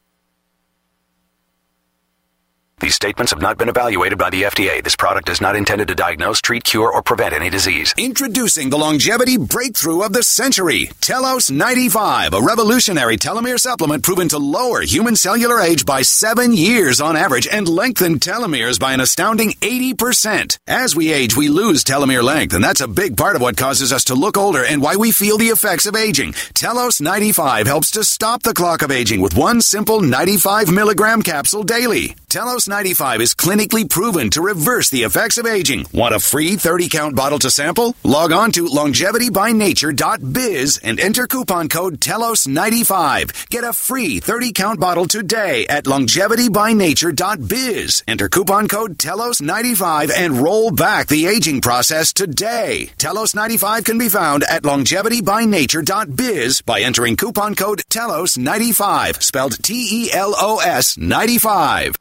These 2.81 2.95
statements 2.95 3.31
have 3.31 3.41
not 3.41 3.59
been 3.59 3.69
evaluated 3.69 4.17
by 4.17 4.31
the 4.31 4.41
FDA. 4.41 4.83
This 4.83 4.95
product 4.95 5.29
is 5.29 5.39
not 5.39 5.55
intended 5.55 5.87
to 5.89 5.95
diagnose, 5.95 6.41
treat, 6.41 6.63
cure, 6.63 6.91
or 6.91 7.03
prevent 7.03 7.35
any 7.35 7.51
disease. 7.51 7.93
Introducing 7.95 8.71
the 8.71 8.77
longevity 8.79 9.37
breakthrough 9.37 10.01
of 10.01 10.13
the 10.13 10.23
century, 10.23 10.89
Telos 10.99 11.51
95, 11.51 12.33
a 12.33 12.41
revolutionary 12.41 13.17
telomere 13.17 13.59
supplement 13.59 14.01
proven 14.01 14.27
to 14.29 14.39
lower 14.39 14.81
human 14.81 15.15
cellular 15.15 15.61
age 15.61 15.85
by 15.85 16.01
seven 16.01 16.53
years 16.53 16.99
on 16.99 17.15
average 17.15 17.47
and 17.47 17.69
lengthen 17.69 18.17
telomeres 18.17 18.79
by 18.79 18.93
an 18.93 18.99
astounding 18.99 19.51
80%. 19.61 20.57
As 20.65 20.95
we 20.95 21.13
age, 21.13 21.37
we 21.37 21.49
lose 21.49 21.83
telomere 21.83 22.23
length, 22.23 22.55
and 22.55 22.63
that's 22.63 22.81
a 22.81 22.87
big 22.87 23.15
part 23.15 23.35
of 23.35 23.43
what 23.43 23.57
causes 23.57 23.93
us 23.93 24.05
to 24.05 24.15
look 24.15 24.37
older 24.37 24.65
and 24.65 24.81
why 24.81 24.95
we 24.95 25.11
feel 25.11 25.37
the 25.37 25.53
effects 25.53 25.85
of 25.85 25.95
aging. 25.95 26.33
Telos 26.55 26.99
95 26.99 27.67
helps 27.67 27.91
to 27.91 28.03
stop 28.03 28.41
the 28.41 28.55
clock 28.55 28.81
of 28.81 28.89
aging 28.89 29.21
with 29.21 29.37
one 29.37 29.61
simple 29.61 30.01
95 30.01 30.71
milligram 30.71 31.21
capsule 31.21 31.61
daily. 31.61 32.15
Telos 32.31 32.65
95 32.65 33.19
is 33.19 33.35
clinically 33.35 33.83
proven 33.89 34.29
to 34.29 34.41
reverse 34.41 34.89
the 34.89 35.03
effects 35.03 35.37
of 35.37 35.45
aging. 35.45 35.85
Want 35.91 36.15
a 36.15 36.19
free 36.21 36.55
30 36.55 36.87
count 36.87 37.13
bottle 37.13 37.39
to 37.39 37.51
sample? 37.51 37.93
Log 38.05 38.31
on 38.31 38.53
to 38.53 38.67
longevitybynature.biz 38.67 40.79
and 40.81 40.97
enter 41.01 41.27
coupon 41.27 41.67
code 41.67 41.99
TELOS95. 41.99 43.49
Get 43.49 43.65
a 43.65 43.73
free 43.73 44.21
30 44.21 44.53
count 44.53 44.79
bottle 44.79 45.07
today 45.07 45.67
at 45.67 45.83
longevitybynature.biz. 45.83 48.03
Enter 48.07 48.29
coupon 48.29 48.69
code 48.69 48.97
TELOS95 48.97 50.11
and 50.15 50.37
roll 50.37 50.71
back 50.71 51.09
the 51.09 51.25
aging 51.25 51.59
process 51.59 52.13
today. 52.13 52.91
TELOS95 52.97 53.83
can 53.83 53.97
be 53.97 54.07
found 54.07 54.45
at 54.45 54.63
longevitybynature.biz 54.63 56.61
by 56.61 56.79
entering 56.79 57.17
coupon 57.17 57.55
code 57.55 57.81
TELOS95, 57.89 59.21
spelled 59.21 59.61
T 59.61 60.05
E 60.05 60.13
L 60.13 60.33
O 60.37 60.59
S 60.59 60.97
95. 60.97 61.97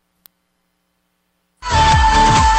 Yeah. 1.62 2.46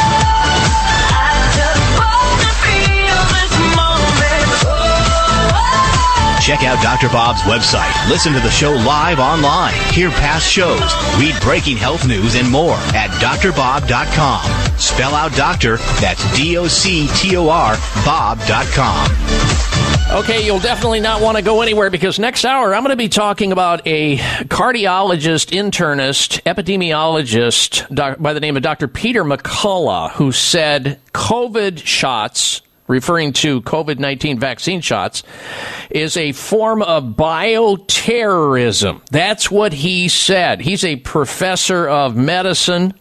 Check 6.41 6.63
out 6.63 6.81
Dr. 6.81 7.07
Bob's 7.09 7.41
website. 7.41 7.93
Listen 8.09 8.33
to 8.33 8.39
the 8.39 8.49
show 8.49 8.71
live 8.71 9.19
online. 9.19 9.75
Hear 9.93 10.09
past 10.09 10.49
shows. 10.51 10.81
Read 11.19 11.39
breaking 11.41 11.77
health 11.77 12.07
news 12.07 12.35
and 12.35 12.49
more 12.49 12.77
at 12.95 13.11
drbob.com. 13.21 14.79
Spell 14.79 15.13
out 15.13 15.33
doctor, 15.35 15.77
that's 15.99 16.35
D 16.35 16.57
O 16.57 16.67
C 16.67 17.07
T 17.15 17.37
O 17.37 17.47
R, 17.47 17.75
Bob.com. 18.03 19.07
Okay, 20.11 20.45
you'll 20.45 20.59
definitely 20.59 20.99
not 20.99 21.21
want 21.21 21.37
to 21.37 21.43
go 21.43 21.61
anywhere 21.61 21.89
because 21.89 22.19
next 22.19 22.43
hour 22.43 22.75
I'm 22.75 22.81
going 22.81 22.89
to 22.89 22.97
be 22.97 23.07
talking 23.07 23.51
about 23.51 23.85
a 23.85 24.17
cardiologist, 24.17 25.51
internist, 25.51 26.41
epidemiologist 26.41 27.93
doc, 27.95 28.17
by 28.19 28.33
the 28.33 28.41
name 28.41 28.57
of 28.57 28.63
Dr. 28.63 28.87
Peter 28.89 29.23
McCullough, 29.23 30.11
who 30.11 30.31
said 30.33 30.99
COVID 31.13 31.85
shots, 31.85 32.61
referring 32.91 33.33
to 33.33 33.61
COVID 33.61 33.97
19 33.97 34.39
vaccine 34.39 34.81
shots, 34.81 35.23
is 35.89 36.17
a 36.17 36.33
form 36.33 36.81
of 36.83 37.03
bioterrorism. 37.15 39.01
That's 39.07 39.49
what 39.49 39.73
he 39.73 40.09
said. 40.09 40.61
He's 40.61 40.83
a 40.83 40.97
professor 40.97 41.87
of 41.87 42.15
medicine. 42.15 42.93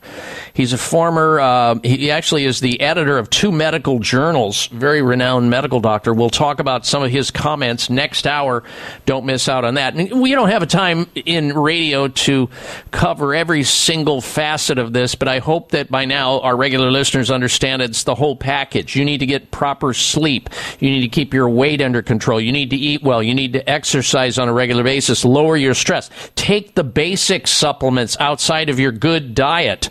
He's 0.52 0.72
a 0.72 0.78
former, 0.78 1.40
uh, 1.40 1.78
he 1.82 2.10
actually 2.10 2.44
is 2.44 2.60
the 2.60 2.80
editor 2.80 3.18
of 3.18 3.30
two 3.30 3.52
medical 3.52 3.98
journals, 3.98 4.66
very 4.68 5.02
renowned 5.02 5.50
medical 5.50 5.80
doctor. 5.80 6.12
We'll 6.12 6.30
talk 6.30 6.60
about 6.60 6.86
some 6.86 7.02
of 7.02 7.10
his 7.10 7.30
comments 7.30 7.90
next 7.90 8.26
hour. 8.26 8.62
Don't 9.06 9.24
miss 9.24 9.48
out 9.48 9.64
on 9.64 9.74
that. 9.74 9.94
And 9.94 10.20
we 10.20 10.32
don't 10.32 10.48
have 10.50 10.62
a 10.62 10.66
time 10.66 11.06
in 11.14 11.56
radio 11.56 12.08
to 12.08 12.48
cover 12.90 13.34
every 13.34 13.62
single 13.62 14.20
facet 14.20 14.78
of 14.78 14.92
this, 14.92 15.14
but 15.14 15.28
I 15.28 15.38
hope 15.38 15.70
that 15.70 15.90
by 15.90 16.04
now 16.04 16.40
our 16.40 16.56
regular 16.56 16.90
listeners 16.90 17.30
understand 17.30 17.82
it's 17.82 18.04
the 18.04 18.14
whole 18.14 18.36
package. 18.36 18.96
You 18.96 19.04
need 19.04 19.18
to 19.18 19.26
get 19.26 19.50
proper 19.50 19.94
sleep. 19.94 20.50
You 20.80 20.90
need 20.90 21.02
to 21.02 21.08
keep 21.08 21.32
your 21.32 21.48
weight 21.48 21.80
under 21.80 22.02
control. 22.02 22.40
You 22.40 22.52
need 22.52 22.70
to 22.70 22.76
eat 22.76 23.02
well. 23.02 23.22
You 23.22 23.34
need 23.34 23.52
to 23.54 23.70
exercise 23.70 24.38
on 24.38 24.48
a 24.48 24.52
regular 24.52 24.82
basis, 24.82 25.24
lower 25.24 25.56
your 25.56 25.74
stress. 25.74 26.10
Take 26.34 26.74
the 26.74 26.84
basic 26.84 27.46
supplements 27.46 28.16
outside 28.20 28.68
of 28.68 28.78
your 28.78 28.92
good 28.92 29.34
diet 29.34 29.90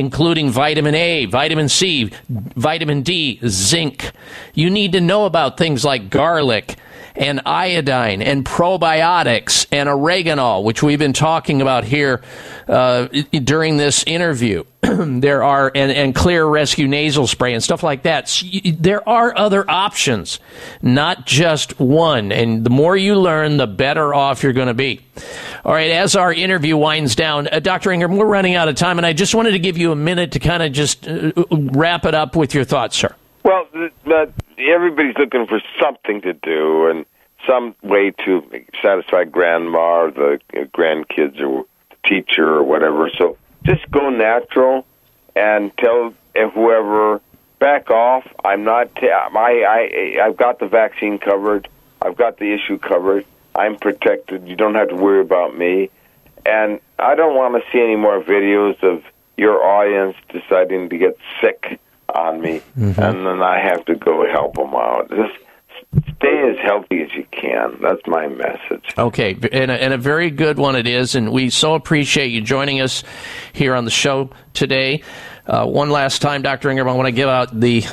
including 0.00 0.50
vitamin 0.50 0.94
A, 0.94 1.26
vitamin 1.26 1.68
C, 1.68 2.10
vitamin 2.28 3.02
D, 3.02 3.38
zinc. 3.46 4.10
You 4.54 4.70
need 4.70 4.92
to 4.92 5.00
know 5.00 5.26
about 5.26 5.58
things 5.58 5.84
like 5.84 6.08
garlic 6.08 6.76
and 7.20 7.42
iodine 7.44 8.22
and 8.22 8.44
probiotics 8.46 9.66
and 9.70 9.88
oregano, 9.90 10.60
which 10.60 10.82
we've 10.82 10.98
been 10.98 11.12
talking 11.12 11.60
about 11.60 11.84
here 11.84 12.22
uh, 12.66 13.08
during 13.44 13.76
this 13.76 14.02
interview. 14.04 14.64
there 14.80 15.42
are 15.42 15.70
and, 15.74 15.92
and 15.92 16.14
Xlear 16.14 16.50
rescue 16.50 16.88
nasal 16.88 17.26
spray 17.26 17.52
and 17.52 17.62
stuff 17.62 17.82
like 17.82 18.04
that. 18.04 18.30
So 18.30 18.46
you, 18.46 18.72
there 18.72 19.06
are 19.06 19.36
other 19.36 19.70
options, 19.70 20.40
not 20.80 21.26
just 21.26 21.78
one. 21.78 22.32
And 22.32 22.64
the 22.64 22.70
more 22.70 22.96
you 22.96 23.16
learn, 23.16 23.58
the 23.58 23.66
better 23.66 24.14
off 24.14 24.42
you're 24.42 24.54
going 24.54 24.68
to 24.68 24.74
be. 24.74 25.00
All 25.62 25.74
right, 25.74 25.90
as 25.90 26.16
our 26.16 26.32
interview 26.32 26.78
winds 26.78 27.14
down, 27.14 27.48
uh, 27.48 27.60
Dr. 27.60 27.92
Ingram, 27.92 28.16
we're 28.16 28.24
running 28.24 28.54
out 28.54 28.68
of 28.68 28.76
time, 28.76 28.98
and 28.98 29.04
I 29.04 29.12
just 29.12 29.34
wanted 29.34 29.50
to 29.50 29.58
give 29.58 29.76
you 29.76 29.92
a 29.92 29.96
minute 29.96 30.32
to 30.32 30.38
kind 30.38 30.62
of 30.62 30.72
just 30.72 31.06
uh, 31.06 31.32
wrap 31.50 32.06
it 32.06 32.14
up 32.14 32.34
with 32.34 32.54
your 32.54 32.64
thoughts, 32.64 32.96
sir. 32.96 33.14
Well, 33.44 33.66
everybody's 34.58 35.16
looking 35.18 35.46
for 35.46 35.60
something 35.80 36.22
to 36.22 36.32
do 36.32 36.86
and 36.86 37.04
some 37.46 37.74
way 37.82 38.10
to 38.24 38.42
satisfy 38.82 39.24
grandma 39.24 40.02
or 40.02 40.10
the 40.10 40.40
grandkids 40.74 41.40
or 41.40 41.64
the 41.90 41.96
teacher 42.08 42.46
or 42.48 42.62
whatever. 42.62 43.10
So 43.16 43.36
just 43.64 43.90
go 43.90 44.10
natural 44.10 44.86
and 45.36 45.76
tell 45.78 46.14
whoever 46.34 47.20
back 47.58 47.90
off. 47.90 48.26
I'm 48.44 48.64
not. 48.64 48.94
T- 48.96 49.10
I 49.10 49.28
I 50.20 50.26
I've 50.26 50.36
got 50.36 50.58
the 50.58 50.66
vaccine 50.66 51.18
covered. 51.18 51.68
I've 52.02 52.16
got 52.16 52.38
the 52.38 52.52
issue 52.52 52.78
covered. 52.78 53.24
I'm 53.54 53.76
protected. 53.76 54.48
You 54.48 54.56
don't 54.56 54.74
have 54.74 54.88
to 54.88 54.96
worry 54.96 55.20
about 55.20 55.56
me. 55.56 55.90
And 56.46 56.80
I 56.98 57.14
don't 57.14 57.36
want 57.36 57.62
to 57.62 57.70
see 57.70 57.80
any 57.82 57.96
more 57.96 58.22
videos 58.22 58.82
of 58.82 59.02
your 59.36 59.62
audience 59.62 60.16
deciding 60.30 60.88
to 60.90 60.96
get 60.98 61.16
sick 61.40 61.78
on 62.14 62.40
me, 62.40 62.60
Mhm. 62.78 62.98
and 62.98 63.26
then 63.26 63.42
I 63.42 63.60
have 63.60 63.84
to 63.86 63.94
go 63.94 64.26
help 64.30 64.54
them 64.56 64.74
out. 64.74 65.10
Just 65.10 65.36
stay 65.92 66.50
as 66.50 66.56
healthy 66.62 67.02
as 67.02 67.12
you 67.14 67.26
can. 67.32 67.78
That's 67.82 68.02
my 68.06 68.28
message. 68.28 68.94
Okay, 68.96 69.36
and 69.52 69.70
a, 69.70 69.82
and 69.82 69.92
a 69.92 69.98
very 69.98 70.30
good 70.30 70.58
one 70.58 70.76
it 70.76 70.86
is, 70.86 71.14
and 71.14 71.32
we 71.32 71.50
so 71.50 71.74
appreciate 71.74 72.28
you 72.28 72.40
joining 72.42 72.80
us 72.80 73.02
here 73.52 73.74
on 73.74 73.84
the 73.84 73.90
show 73.90 74.30
today. 74.54 75.02
Uh, 75.46 75.66
one 75.66 75.90
last 75.90 76.22
time, 76.22 76.42
Dr. 76.42 76.70
Ingram, 76.70 76.88
I 76.88 76.92
want 76.92 77.06
to 77.06 77.12
give 77.12 77.28
out 77.28 77.58
the 77.58 77.84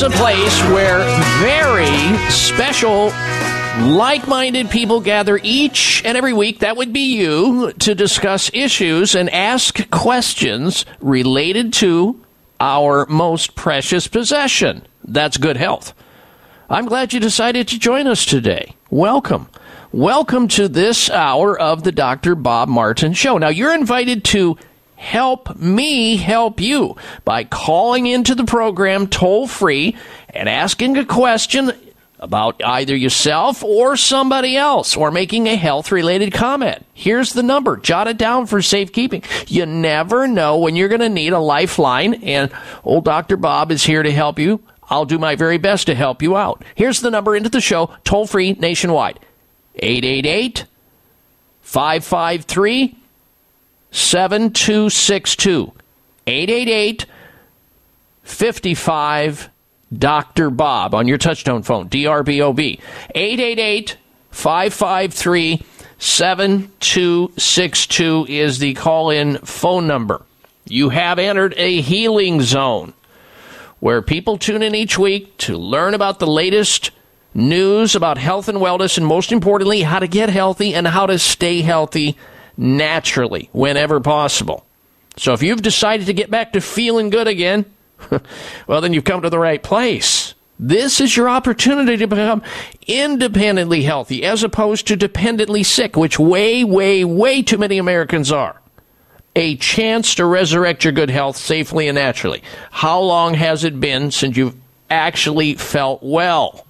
Is 0.00 0.06
a 0.06 0.16
place 0.16 0.62
where 0.70 1.00
very 1.42 2.30
special, 2.30 3.08
like 3.94 4.26
minded 4.26 4.70
people 4.70 5.02
gather 5.02 5.38
each 5.42 6.02
and 6.06 6.16
every 6.16 6.32
week. 6.32 6.60
That 6.60 6.78
would 6.78 6.94
be 6.94 7.14
you 7.18 7.74
to 7.80 7.94
discuss 7.94 8.50
issues 8.54 9.14
and 9.14 9.28
ask 9.28 9.90
questions 9.90 10.86
related 11.00 11.74
to 11.74 12.18
our 12.58 13.04
most 13.10 13.54
precious 13.54 14.06
possession. 14.06 14.86
That's 15.04 15.36
good 15.36 15.58
health. 15.58 15.92
I'm 16.70 16.86
glad 16.86 17.12
you 17.12 17.20
decided 17.20 17.68
to 17.68 17.78
join 17.78 18.06
us 18.06 18.24
today. 18.24 18.76
Welcome. 18.88 19.50
Welcome 19.92 20.48
to 20.48 20.66
this 20.66 21.10
hour 21.10 21.60
of 21.60 21.82
the 21.82 21.92
Dr. 21.92 22.34
Bob 22.34 22.70
Martin 22.70 23.12
Show. 23.12 23.36
Now, 23.36 23.48
you're 23.48 23.74
invited 23.74 24.24
to 24.24 24.56
help 25.00 25.56
me 25.56 26.18
help 26.18 26.60
you 26.60 26.94
by 27.24 27.42
calling 27.42 28.06
into 28.06 28.34
the 28.34 28.44
program 28.44 29.06
toll 29.06 29.48
free 29.48 29.96
and 30.28 30.46
asking 30.46 30.98
a 30.98 31.06
question 31.06 31.72
about 32.18 32.62
either 32.62 32.94
yourself 32.94 33.64
or 33.64 33.96
somebody 33.96 34.58
else 34.58 34.94
or 34.94 35.10
making 35.10 35.46
a 35.46 35.56
health 35.56 35.90
related 35.90 36.34
comment. 36.34 36.84
Here's 36.92 37.32
the 37.32 37.42
number. 37.42 37.78
Jot 37.78 38.08
it 38.08 38.18
down 38.18 38.44
for 38.44 38.60
safekeeping. 38.60 39.24
You 39.46 39.64
never 39.64 40.28
know 40.28 40.58
when 40.58 40.76
you're 40.76 40.88
going 40.88 41.00
to 41.00 41.08
need 41.08 41.32
a 41.32 41.38
lifeline 41.38 42.22
and 42.22 42.52
old 42.84 43.06
Dr. 43.06 43.38
Bob 43.38 43.72
is 43.72 43.82
here 43.82 44.02
to 44.02 44.12
help 44.12 44.38
you. 44.38 44.62
I'll 44.90 45.06
do 45.06 45.18
my 45.18 45.34
very 45.34 45.56
best 45.56 45.86
to 45.86 45.94
help 45.94 46.20
you 46.20 46.36
out. 46.36 46.62
Here's 46.74 47.00
the 47.00 47.10
number 47.10 47.34
into 47.34 47.48
the 47.48 47.62
show, 47.62 47.96
toll 48.04 48.26
free 48.26 48.52
nationwide. 48.52 49.18
888 49.76 50.66
553 51.62 52.99
7262. 53.90 55.72
888 56.26 57.06
55 58.22 59.48
Dr. 59.96 60.50
Bob 60.50 60.94
on 60.94 61.08
your 61.08 61.16
touchtone 61.18 61.64
phone, 61.64 61.88
DRBOB. 61.88 62.78
888 63.14 63.96
553 64.30 65.64
7262 65.98 68.26
is 68.28 68.58
the 68.58 68.74
call 68.74 69.08
in 69.10 69.38
phone 69.38 69.86
number. 69.86 70.22
You 70.66 70.90
have 70.90 71.18
entered 71.18 71.54
a 71.56 71.80
healing 71.80 72.42
zone 72.42 72.92
where 73.80 74.00
people 74.00 74.38
tune 74.38 74.62
in 74.62 74.74
each 74.74 74.98
week 74.98 75.36
to 75.38 75.56
learn 75.56 75.94
about 75.94 76.20
the 76.20 76.26
latest 76.26 76.90
news 77.34 77.94
about 77.94 78.18
health 78.18 78.48
and 78.48 78.58
wellness, 78.58 78.96
and 78.96 79.06
most 79.06 79.32
importantly, 79.32 79.82
how 79.82 79.98
to 79.98 80.06
get 80.06 80.28
healthy 80.28 80.74
and 80.74 80.86
how 80.86 81.06
to 81.06 81.18
stay 81.18 81.62
healthy 81.62 82.16
naturally 82.60 83.48
whenever 83.52 83.98
possible. 84.00 84.66
So 85.16 85.32
if 85.32 85.42
you've 85.42 85.62
decided 85.62 86.06
to 86.06 86.12
get 86.12 86.30
back 86.30 86.52
to 86.52 86.60
feeling 86.60 87.10
good 87.10 87.26
again, 87.26 87.64
well, 88.66 88.80
then 88.80 88.92
you've 88.92 89.04
come 89.04 89.22
to 89.22 89.30
the 89.30 89.38
right 89.38 89.62
place. 89.62 90.34
This 90.58 91.00
is 91.00 91.16
your 91.16 91.28
opportunity 91.28 91.96
to 91.96 92.06
become 92.06 92.42
independently 92.86 93.82
healthy 93.82 94.24
as 94.24 94.44
opposed 94.44 94.86
to 94.88 94.96
dependently 94.96 95.62
sick, 95.62 95.96
which 95.96 96.18
way, 96.18 96.62
way, 96.64 97.02
way 97.02 97.42
too 97.42 97.56
many 97.56 97.78
Americans 97.78 98.30
are. 98.30 98.60
A 99.34 99.56
chance 99.56 100.14
to 100.16 100.26
resurrect 100.26 100.84
your 100.84 100.92
good 100.92 101.08
health 101.08 101.38
safely 101.38 101.88
and 101.88 101.96
naturally. 101.96 102.42
How 102.70 103.00
long 103.00 103.34
has 103.34 103.64
it 103.64 103.80
been 103.80 104.10
since 104.10 104.36
you've 104.36 104.56
actually 104.90 105.54
felt 105.54 106.02
well? 106.02 106.66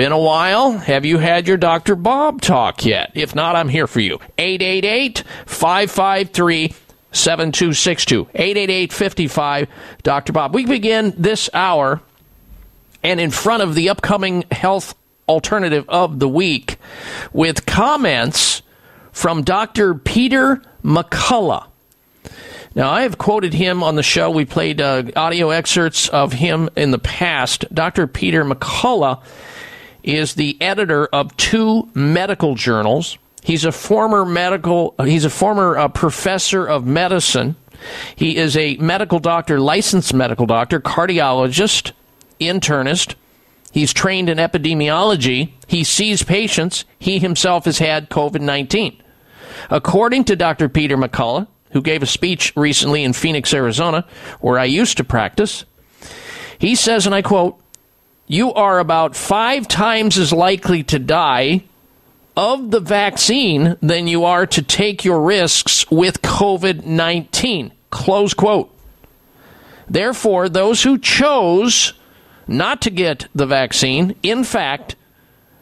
Been 0.00 0.12
a 0.12 0.18
while? 0.18 0.72
Have 0.78 1.04
you 1.04 1.18
had 1.18 1.46
your 1.46 1.58
Dr. 1.58 1.94
Bob 1.94 2.40
talk 2.40 2.86
yet? 2.86 3.12
If 3.12 3.34
not, 3.34 3.54
I'm 3.54 3.68
here 3.68 3.86
for 3.86 4.00
you. 4.00 4.18
888 4.38 5.24
553 5.44 6.74
7262. 7.12 8.28
888 8.34 8.92
55 8.94 9.68
Dr. 10.02 10.32
Bob. 10.32 10.54
We 10.54 10.64
begin 10.64 11.12
this 11.18 11.50
hour 11.52 12.00
and 13.02 13.20
in 13.20 13.30
front 13.30 13.62
of 13.62 13.74
the 13.74 13.90
upcoming 13.90 14.46
health 14.50 14.94
alternative 15.28 15.84
of 15.86 16.18
the 16.18 16.30
week 16.30 16.78
with 17.34 17.66
comments 17.66 18.62
from 19.12 19.42
Dr. 19.42 19.94
Peter 19.94 20.62
McCullough. 20.82 21.66
Now, 22.74 22.90
I 22.90 23.02
have 23.02 23.18
quoted 23.18 23.52
him 23.52 23.82
on 23.82 23.96
the 23.96 24.02
show. 24.02 24.30
We 24.30 24.46
played 24.46 24.80
uh, 24.80 25.02
audio 25.14 25.50
excerpts 25.50 26.08
of 26.08 26.32
him 26.32 26.70
in 26.74 26.90
the 26.90 26.98
past. 26.98 27.66
Dr. 27.74 28.06
Peter 28.06 28.46
McCullough 28.46 29.22
is 30.02 30.34
the 30.34 30.60
editor 30.60 31.06
of 31.06 31.36
two 31.36 31.88
medical 31.94 32.54
journals. 32.54 33.18
He's 33.42 33.64
a 33.64 33.72
former 33.72 34.24
medical, 34.24 34.94
he's 35.02 35.24
a 35.24 35.30
former 35.30 35.78
uh, 35.78 35.88
professor 35.88 36.66
of 36.66 36.86
medicine. 36.86 37.56
He 38.14 38.36
is 38.36 38.56
a 38.56 38.76
medical 38.76 39.18
doctor, 39.18 39.58
licensed 39.58 40.12
medical 40.12 40.46
doctor, 40.46 40.80
cardiologist, 40.80 41.92
internist. 42.38 43.14
He's 43.72 43.92
trained 43.92 44.28
in 44.28 44.38
epidemiology. 44.38 45.52
He 45.66 45.84
sees 45.84 46.22
patients. 46.22 46.84
He 46.98 47.18
himself 47.18 47.64
has 47.64 47.78
had 47.78 48.10
COVID 48.10 48.40
19. 48.40 49.00
According 49.70 50.24
to 50.24 50.36
Dr. 50.36 50.68
Peter 50.68 50.96
McCullough, 50.96 51.46
who 51.70 51.82
gave 51.82 52.02
a 52.02 52.06
speech 52.06 52.52
recently 52.56 53.04
in 53.04 53.12
Phoenix, 53.12 53.54
Arizona, 53.54 54.04
where 54.40 54.58
I 54.58 54.64
used 54.64 54.96
to 54.96 55.04
practice, 55.04 55.64
he 56.58 56.74
says, 56.74 57.06
and 57.06 57.14
I 57.14 57.22
quote, 57.22 57.59
You 58.30 58.54
are 58.54 58.78
about 58.78 59.16
five 59.16 59.66
times 59.66 60.16
as 60.16 60.32
likely 60.32 60.84
to 60.84 61.00
die 61.00 61.64
of 62.36 62.70
the 62.70 62.78
vaccine 62.78 63.76
than 63.82 64.06
you 64.06 64.24
are 64.24 64.46
to 64.46 64.62
take 64.62 65.04
your 65.04 65.20
risks 65.20 65.84
with 65.90 66.22
COVID 66.22 66.84
19. 66.86 67.72
Close 67.90 68.32
quote. 68.32 68.72
Therefore, 69.88 70.48
those 70.48 70.84
who 70.84 70.96
chose 70.96 71.94
not 72.46 72.80
to 72.82 72.90
get 72.90 73.26
the 73.34 73.46
vaccine, 73.46 74.14
in 74.22 74.44
fact, 74.44 74.94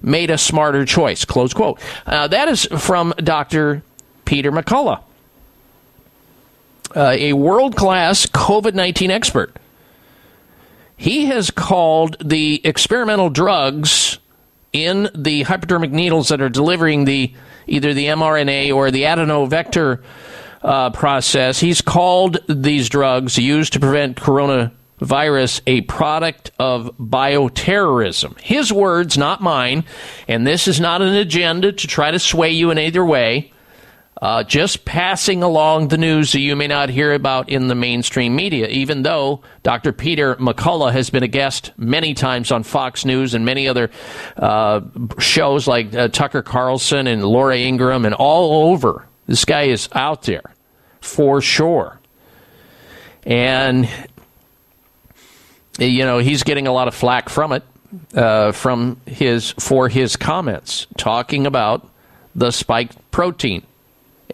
made 0.02 0.28
a 0.28 0.36
smarter 0.36 0.84
choice. 0.84 1.24
Close 1.24 1.54
quote. 1.54 1.80
Uh, 2.04 2.28
that 2.28 2.48
is 2.48 2.66
from 2.66 3.14
Dr. 3.16 3.82
Peter 4.26 4.52
McCullough, 4.52 5.00
uh, 6.94 7.16
a 7.18 7.32
world 7.32 7.76
class 7.76 8.26
COVID 8.26 8.74
19 8.74 9.10
expert. 9.10 9.56
He 10.98 11.26
has 11.26 11.52
called 11.52 12.16
the 12.22 12.60
experimental 12.66 13.30
drugs 13.30 14.18
in 14.72 15.08
the 15.14 15.42
hypodermic 15.44 15.92
needles 15.92 16.28
that 16.28 16.42
are 16.42 16.48
delivering 16.48 17.04
the 17.04 17.32
either 17.68 17.94
the 17.94 18.06
mRNA 18.06 18.74
or 18.74 18.90
the 18.90 19.04
adenovector 19.04 20.02
uh, 20.62 20.90
process. 20.90 21.60
He's 21.60 21.80
called 21.80 22.38
these 22.48 22.88
drugs 22.88 23.38
used 23.38 23.74
to 23.74 23.80
prevent 23.80 24.16
coronavirus 24.16 25.60
a 25.68 25.82
product 25.82 26.50
of 26.58 26.90
bioterrorism. 26.98 28.38
His 28.40 28.72
words, 28.72 29.16
not 29.16 29.40
mine. 29.40 29.84
And 30.26 30.44
this 30.44 30.66
is 30.66 30.80
not 30.80 31.00
an 31.00 31.14
agenda 31.14 31.70
to 31.70 31.86
try 31.86 32.10
to 32.10 32.18
sway 32.18 32.50
you 32.50 32.72
in 32.72 32.78
either 32.78 33.04
way. 33.04 33.52
Uh, 34.20 34.42
just 34.42 34.84
passing 34.84 35.44
along 35.44 35.88
the 35.88 35.98
news 35.98 36.32
that 36.32 36.40
you 36.40 36.56
may 36.56 36.66
not 36.66 36.88
hear 36.88 37.12
about 37.12 37.48
in 37.48 37.68
the 37.68 37.74
mainstream 37.74 38.34
media, 38.34 38.66
even 38.66 39.02
though 39.02 39.42
Dr. 39.62 39.92
Peter 39.92 40.34
McCullough 40.36 40.90
has 40.90 41.08
been 41.08 41.22
a 41.22 41.28
guest 41.28 41.72
many 41.76 42.14
times 42.14 42.50
on 42.50 42.64
Fox 42.64 43.04
News 43.04 43.34
and 43.34 43.44
many 43.44 43.68
other 43.68 43.90
uh, 44.36 44.80
shows 45.20 45.68
like 45.68 45.94
uh, 45.94 46.08
Tucker 46.08 46.42
Carlson 46.42 47.06
and 47.06 47.24
Laura 47.24 47.56
Ingraham 47.56 48.04
and 48.04 48.14
all 48.14 48.72
over. 48.72 49.06
This 49.26 49.44
guy 49.44 49.64
is 49.64 49.88
out 49.92 50.22
there 50.22 50.54
for 51.00 51.40
sure. 51.40 52.00
And, 53.24 53.88
you 55.78 56.04
know, 56.04 56.18
he's 56.18 56.42
getting 56.42 56.66
a 56.66 56.72
lot 56.72 56.88
of 56.88 56.94
flack 56.94 57.28
from 57.28 57.52
it, 57.52 57.62
uh, 58.14 58.50
from 58.50 59.00
his, 59.06 59.52
for 59.52 59.88
his 59.88 60.16
comments, 60.16 60.88
talking 60.96 61.46
about 61.46 61.88
the 62.34 62.50
spike 62.50 62.90
protein 63.12 63.62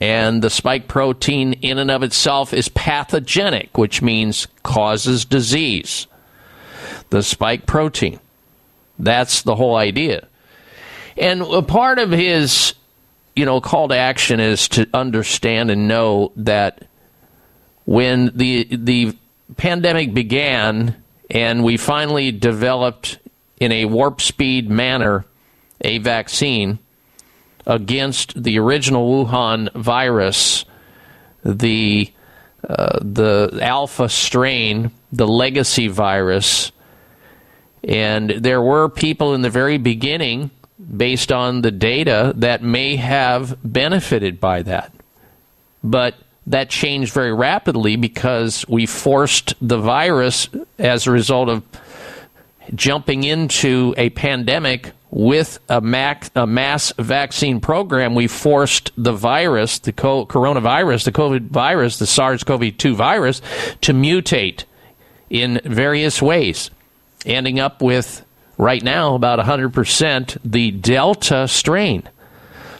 and 0.04 0.42
the 0.42 0.50
spike 0.50 0.86
protein, 0.86 1.54
in 1.54 1.78
and 1.78 1.90
of 1.90 2.02
itself, 2.02 2.52
is 2.52 2.68
pathogenic, 2.68 3.78
which 3.78 4.02
means 4.02 4.46
causes 4.62 5.24
disease. 5.24 6.06
The 7.08 7.22
spike 7.22 7.64
protein. 7.64 8.20
That's 8.98 9.40
the 9.40 9.54
whole 9.54 9.76
idea. 9.76 10.28
And 11.16 11.40
a 11.40 11.62
part 11.62 11.98
of 11.98 12.10
his, 12.10 12.74
you 13.34 13.46
know, 13.46 13.62
call 13.62 13.88
to 13.88 13.96
action 13.96 14.40
is 14.40 14.68
to 14.70 14.86
understand 14.92 15.70
and 15.70 15.88
know 15.88 16.32
that 16.36 16.86
when 17.86 18.30
the 18.34 18.68
the 18.70 19.16
pandemic 19.56 20.12
began 20.12 21.02
and 21.30 21.64
we 21.64 21.78
finally 21.78 22.30
developed 22.30 23.20
in 23.58 23.72
a 23.72 23.86
warp 23.86 24.20
speed 24.20 24.68
manner 24.68 25.24
a 25.80 25.96
vaccine 25.96 26.78
against 27.66 28.42
the 28.42 28.58
original 28.58 29.24
Wuhan 29.24 29.72
virus, 29.72 30.64
the 31.44 32.12
uh, 32.68 32.98
the 33.02 33.58
alpha 33.60 34.08
strain, 34.08 34.90
the 35.12 35.28
legacy 35.28 35.86
virus, 35.86 36.72
and 37.86 38.30
there 38.30 38.62
were 38.62 38.88
people 38.88 39.34
in 39.34 39.42
the 39.42 39.50
very 39.50 39.76
beginning, 39.76 40.50
based 40.96 41.30
on 41.30 41.60
the 41.60 41.70
data, 41.70 42.32
that 42.36 42.62
may 42.62 42.96
have 42.96 43.58
benefited 43.62 44.40
by 44.40 44.62
that, 44.62 44.92
but 45.82 46.14
that 46.46 46.70
changed 46.70 47.12
very 47.12 47.32
rapidly 47.32 47.96
because 47.96 48.66
we 48.68 48.86
forced 48.86 49.54
the 49.60 49.78
virus 49.78 50.48
as 50.78 51.06
a 51.06 51.10
result 51.10 51.48
of 51.48 51.62
jumping 52.74 53.24
into 53.24 53.94
a 53.96 54.10
pandemic 54.10 54.92
with 55.14 55.60
a, 55.68 55.80
mac, 55.80 56.28
a 56.34 56.44
mass 56.44 56.92
vaccine 56.98 57.60
program, 57.60 58.16
we 58.16 58.26
forced 58.26 58.90
the 58.98 59.12
virus, 59.12 59.78
the 59.78 59.92
co- 59.92 60.26
coronavirus, 60.26 61.04
the 61.04 61.12
COVID 61.12 61.50
virus, 61.50 62.00
the 62.00 62.06
SARS 62.06 62.42
CoV 62.42 62.76
2 62.76 62.96
virus, 62.96 63.40
to 63.82 63.92
mutate 63.92 64.64
in 65.30 65.60
various 65.64 66.20
ways, 66.20 66.72
ending 67.24 67.60
up 67.60 67.80
with 67.80 68.24
right 68.58 68.82
now 68.82 69.14
about 69.14 69.38
100% 69.38 70.36
the 70.44 70.72
Delta 70.72 71.46
strain. 71.46 72.02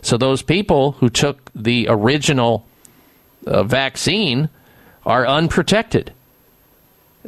So 0.03 0.17
those 0.17 0.43
people 0.43 0.93
who 0.93 1.11
took 1.11 1.53
the 1.55 1.87
original 1.89 2.67
uh, 3.47 3.63
vaccine 3.63 4.49
are 5.07 5.25
unprotected. 5.25 6.13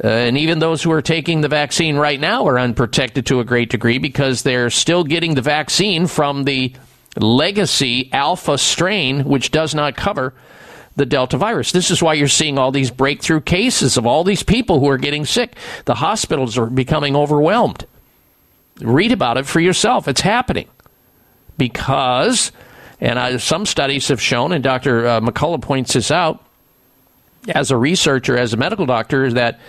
Uh, 0.03 0.09
and 0.09 0.37
even 0.37 0.59
those 0.59 0.83
who 0.83 0.93
are 0.93 1.03
taking 1.03 1.41
the 1.41 1.49
vaccine 1.49 1.97
right 1.97 2.21
now 2.21 2.47
are 2.47 2.59
unprotected 2.59 3.25
to 3.27 3.41
a 3.41 3.45
great 3.45 3.71
degree 3.71 3.99
because 3.99 4.43
they're 4.43 4.69
still 4.69 5.05
getting 5.05 5.35
the 5.35 5.43
vaccine 5.43 6.07
from 6.07 6.45
the 6.45 6.73
legacy 7.17 8.13
alpha 8.13 8.59
strain, 8.59 9.25
which 9.25 9.51
does 9.51 9.75
not 9.75 9.97
cover 9.97 10.35
the 10.97 11.07
Delta 11.07 11.37
virus. 11.39 11.73
This 11.73 11.91
is 11.91 12.03
why 12.03 12.15
you're 12.15 12.29
seeing 12.29 12.59
all 12.59 12.73
these 12.73 12.91
breakthrough 12.91 13.41
cases 13.41 13.97
of 13.97 14.07
all 14.07 14.25
these 14.25 14.43
people 14.43 14.81
who 14.81 14.89
are 14.89 14.99
getting 14.99 15.25
sick. 15.25 15.57
The 15.85 15.95
hospitals 15.95 16.59
are 16.59 16.67
becoming 16.67 17.17
overwhelmed. 17.17 17.87
Read 18.81 19.13
about 19.13 19.39
it 19.39 19.47
for 19.47 19.61
yourself. 19.61 20.09
It's 20.09 20.21
happening 20.21 20.69
because, 21.57 22.53
and 23.01 23.19
I, 23.19 23.37
some 23.39 23.65
studies 23.65 24.09
have 24.09 24.21
shown, 24.21 24.53
and 24.53 24.63
Dr. 24.63 25.07
Uh, 25.07 25.21
McCullough 25.21 25.63
points 25.63 25.95
this 25.95 26.11
out 26.11 26.46
as 27.49 27.71
a 27.71 27.77
researcher, 27.77 28.37
as 28.37 28.53
a 28.53 28.57
medical 28.57 28.87
doctor, 28.87 29.33
that 29.33 29.61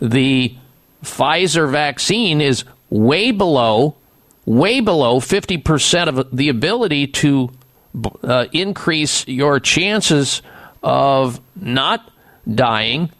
the 0.00 0.54
Pfizer 1.02 1.70
vaccine 1.70 2.40
is 2.40 2.64
way 2.90 3.30
below, 3.30 3.96
way 4.44 4.80
below 4.80 5.20
50% 5.20 6.08
of 6.08 6.36
the 6.36 6.48
ability 6.48 7.06
to 7.06 7.50
uh, 8.22 8.46
increase 8.52 9.26
your 9.26 9.60
chances 9.60 10.42
of 10.82 11.40
not 11.56 12.10
dying 12.52 13.10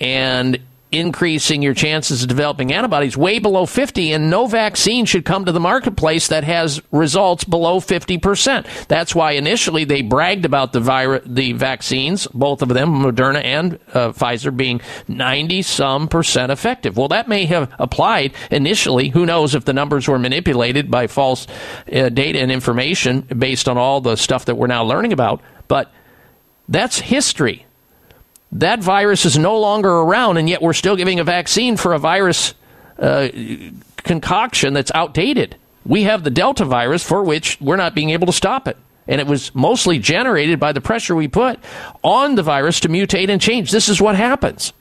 and 0.00 0.60
increasing 0.92 1.62
your 1.62 1.74
chances 1.74 2.22
of 2.22 2.28
developing 2.28 2.72
antibodies 2.72 3.16
way 3.16 3.38
below 3.38 3.66
50 3.66 4.12
and 4.12 4.30
no 4.30 4.46
vaccine 4.46 5.06
should 5.06 5.24
come 5.24 5.46
to 5.46 5.52
the 5.52 5.60
marketplace 5.60 6.28
that 6.28 6.44
has 6.44 6.80
results 6.92 7.44
below 7.44 7.80
50%. 7.80 8.86
That's 8.86 9.14
why 9.14 9.32
initially 9.32 9.84
they 9.84 10.02
bragged 10.02 10.44
about 10.44 10.72
the 10.72 10.80
virus, 10.80 11.22
the 11.26 11.52
vaccines, 11.52 12.26
both 12.28 12.62
of 12.62 12.68
them, 12.68 13.02
Moderna 13.02 13.42
and 13.42 13.78
uh, 13.94 14.12
Pfizer 14.12 14.54
being 14.54 14.80
90 15.08 15.62
some 15.62 16.08
percent 16.08 16.52
effective. 16.52 16.96
Well, 16.96 17.08
that 17.08 17.28
may 17.28 17.46
have 17.46 17.74
applied 17.78 18.34
initially. 18.50 19.08
Who 19.08 19.24
knows 19.24 19.54
if 19.54 19.64
the 19.64 19.72
numbers 19.72 20.06
were 20.06 20.18
manipulated 20.18 20.90
by 20.90 21.06
false 21.06 21.46
uh, 21.92 22.10
data 22.10 22.38
and 22.38 22.52
information 22.52 23.22
based 23.22 23.68
on 23.68 23.78
all 23.78 24.00
the 24.00 24.16
stuff 24.16 24.44
that 24.44 24.56
we're 24.56 24.66
now 24.66 24.84
learning 24.84 25.12
about, 25.12 25.40
but 25.68 25.90
that's 26.68 26.98
history 26.98 27.66
that 28.52 28.80
virus 28.80 29.24
is 29.24 29.38
no 29.38 29.58
longer 29.58 29.90
around, 29.90 30.36
and 30.36 30.48
yet 30.48 30.60
we're 30.60 30.74
still 30.74 30.96
giving 30.96 31.20
a 31.20 31.24
vaccine 31.24 31.76
for 31.76 31.94
a 31.94 31.98
virus 31.98 32.54
uh, 32.98 33.28
concoction 33.96 34.74
that's 34.74 34.92
outdated. 34.94 35.56
We 35.84 36.02
have 36.02 36.22
the 36.22 36.30
Delta 36.30 36.64
virus 36.64 37.02
for 37.02 37.22
which 37.22 37.60
we're 37.60 37.76
not 37.76 37.94
being 37.94 38.10
able 38.10 38.26
to 38.26 38.32
stop 38.32 38.68
it. 38.68 38.76
And 39.08 39.20
it 39.20 39.26
was 39.26 39.52
mostly 39.54 39.98
generated 39.98 40.60
by 40.60 40.72
the 40.72 40.80
pressure 40.80 41.16
we 41.16 41.26
put 41.26 41.58
on 42.04 42.36
the 42.36 42.42
virus 42.42 42.80
to 42.80 42.88
mutate 42.88 43.30
and 43.30 43.40
change. 43.40 43.70
This 43.72 43.88
is 43.88 44.00
what 44.00 44.14
happens. 44.14 44.72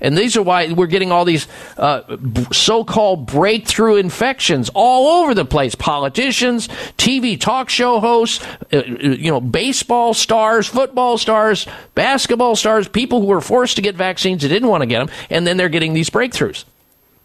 And 0.00 0.16
these 0.16 0.36
are 0.36 0.42
why 0.42 0.72
we're 0.72 0.86
getting 0.86 1.10
all 1.10 1.24
these 1.24 1.48
uh, 1.76 2.16
so 2.52 2.84
called 2.84 3.26
breakthrough 3.26 3.96
infections 3.96 4.70
all 4.74 5.22
over 5.22 5.34
the 5.34 5.44
place. 5.44 5.74
Politicians, 5.74 6.68
TV 6.98 7.40
talk 7.40 7.68
show 7.68 8.00
hosts, 8.00 8.44
uh, 8.72 8.82
you 8.84 9.30
know, 9.30 9.40
baseball 9.40 10.14
stars, 10.14 10.66
football 10.66 11.18
stars, 11.18 11.66
basketball 11.94 12.56
stars, 12.56 12.88
people 12.88 13.20
who 13.20 13.26
were 13.26 13.40
forced 13.40 13.76
to 13.76 13.82
get 13.82 13.94
vaccines 13.94 14.42
that 14.42 14.48
didn't 14.48 14.68
want 14.68 14.82
to 14.82 14.86
get 14.86 14.98
them, 14.98 15.14
and 15.30 15.46
then 15.46 15.56
they're 15.56 15.68
getting 15.68 15.94
these 15.94 16.10
breakthroughs. 16.10 16.64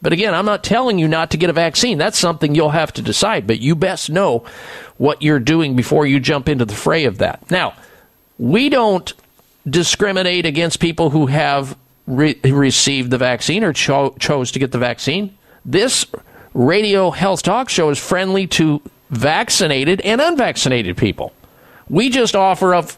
But 0.01 0.13
again, 0.13 0.33
I'm 0.33 0.45
not 0.45 0.63
telling 0.63 0.97
you 0.97 1.07
not 1.07 1.31
to 1.31 1.37
get 1.37 1.49
a 1.49 1.53
vaccine. 1.53 1.97
That's 1.97 2.17
something 2.17 2.55
you'll 2.55 2.69
have 2.69 2.91
to 2.93 3.01
decide, 3.01 3.45
but 3.45 3.59
you 3.59 3.75
best 3.75 4.09
know 4.09 4.43
what 4.97 5.21
you're 5.21 5.39
doing 5.39 5.75
before 5.75 6.07
you 6.07 6.19
jump 6.19 6.49
into 6.49 6.65
the 6.65 6.73
fray 6.73 7.05
of 7.05 7.19
that. 7.19 7.51
Now, 7.51 7.75
we 8.39 8.69
don't 8.69 9.13
discriminate 9.69 10.45
against 10.45 10.79
people 10.79 11.11
who 11.11 11.27
have 11.27 11.77
re- 12.07 12.39
received 12.43 13.11
the 13.11 13.17
vaccine 13.17 13.63
or 13.63 13.73
cho- 13.73 14.15
chose 14.19 14.51
to 14.51 14.59
get 14.59 14.71
the 14.71 14.77
vaccine. 14.77 15.37
This 15.65 16.05
radio 16.53 17.11
health 17.11 17.43
talk 17.43 17.69
show 17.69 17.89
is 17.89 17.99
friendly 17.99 18.47
to 18.47 18.81
vaccinated 19.09 20.01
and 20.01 20.21
unvaccinated 20.21 20.97
people. 20.97 21.33
We 21.89 22.09
just 22.09 22.35
offer 22.35 22.73
up 22.73 22.91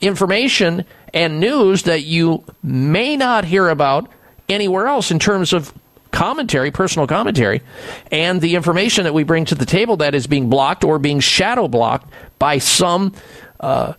information 0.00 0.84
and 1.14 1.40
news 1.40 1.84
that 1.84 2.02
you 2.02 2.44
may 2.62 3.16
not 3.16 3.44
hear 3.44 3.68
about 3.68 4.08
anywhere 4.48 4.86
else 4.86 5.10
in 5.10 5.18
terms 5.18 5.52
of 5.52 5.72
commentary, 6.10 6.70
personal 6.70 7.06
commentary, 7.06 7.62
and 8.10 8.40
the 8.40 8.54
information 8.54 9.04
that 9.04 9.14
we 9.14 9.24
bring 9.24 9.46
to 9.46 9.54
the 9.54 9.64
table 9.64 9.96
that 9.96 10.14
is 10.14 10.26
being 10.26 10.50
blocked 10.50 10.84
or 10.84 10.98
being 10.98 11.20
shadow 11.20 11.68
blocked 11.68 12.12
by 12.38 12.58
some 12.58 13.14
uh, 13.60 13.94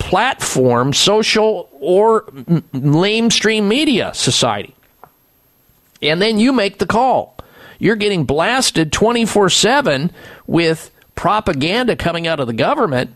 platform, 0.00 0.92
social 0.92 1.68
or 1.74 2.22
lamestream 2.72 3.68
media 3.68 4.12
society. 4.14 4.74
And 6.02 6.20
then 6.20 6.38
you 6.38 6.52
make 6.52 6.78
the 6.78 6.86
call. 6.86 7.36
You're 7.78 7.96
getting 7.96 8.24
blasted 8.24 8.92
24 8.92 9.50
7 9.50 10.10
with 10.46 10.90
propaganda 11.14 11.94
coming 11.94 12.26
out 12.26 12.40
of 12.40 12.46
the 12.46 12.52
government 12.52 13.14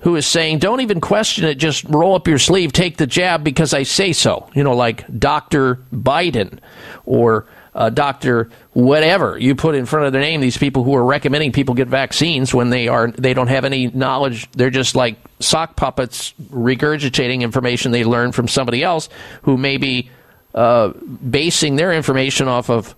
who 0.00 0.16
is 0.16 0.26
saying, 0.26 0.58
don't 0.58 0.80
even 0.80 1.00
question 1.00 1.44
it, 1.44 1.56
just 1.56 1.84
roll 1.84 2.14
up 2.14 2.26
your 2.26 2.38
sleeve, 2.38 2.72
take 2.72 2.96
the 2.96 3.06
jab 3.06 3.44
because 3.44 3.72
I 3.74 3.82
say 3.82 4.12
so. 4.12 4.48
You 4.54 4.64
know, 4.64 4.74
like 4.74 5.06
Dr. 5.18 5.76
Biden 5.92 6.58
or 7.04 7.46
uh, 7.74 7.90
Dr. 7.90 8.50
whatever 8.72 9.38
you 9.38 9.54
put 9.54 9.74
in 9.74 9.86
front 9.86 10.06
of 10.06 10.12
their 10.12 10.20
name, 10.22 10.40
these 10.40 10.58
people 10.58 10.82
who 10.82 10.94
are 10.94 11.04
recommending 11.04 11.52
people 11.52 11.74
get 11.74 11.88
vaccines 11.88 12.52
when 12.52 12.70
they 12.70 12.88
are 12.88 13.10
they 13.12 13.34
don't 13.34 13.48
have 13.48 13.64
any 13.64 13.88
knowledge. 13.88 14.50
They're 14.52 14.70
just 14.70 14.94
like 14.94 15.16
sock 15.38 15.76
puppets 15.76 16.34
regurgitating 16.50 17.42
information 17.42 17.92
they 17.92 18.04
learned 18.04 18.34
from 18.34 18.48
somebody 18.48 18.82
else 18.82 19.08
who 19.42 19.56
may 19.56 19.76
be 19.76 20.10
uh, 20.54 20.88
basing 20.88 21.76
their 21.76 21.92
information 21.92 22.48
off 22.48 22.70
of 22.70 22.94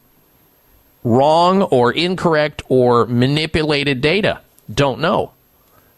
wrong 1.04 1.62
or 1.62 1.92
incorrect 1.92 2.62
or 2.68 3.06
manipulated 3.06 4.00
data. 4.00 4.40
Don't 4.72 5.00
know. 5.00 5.32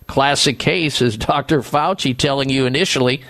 Classic 0.06 0.58
case 0.58 1.00
is 1.00 1.16
Dr. 1.16 1.60
Fauci 1.60 2.16
telling 2.16 2.50
you 2.50 2.66
initially 2.66 3.22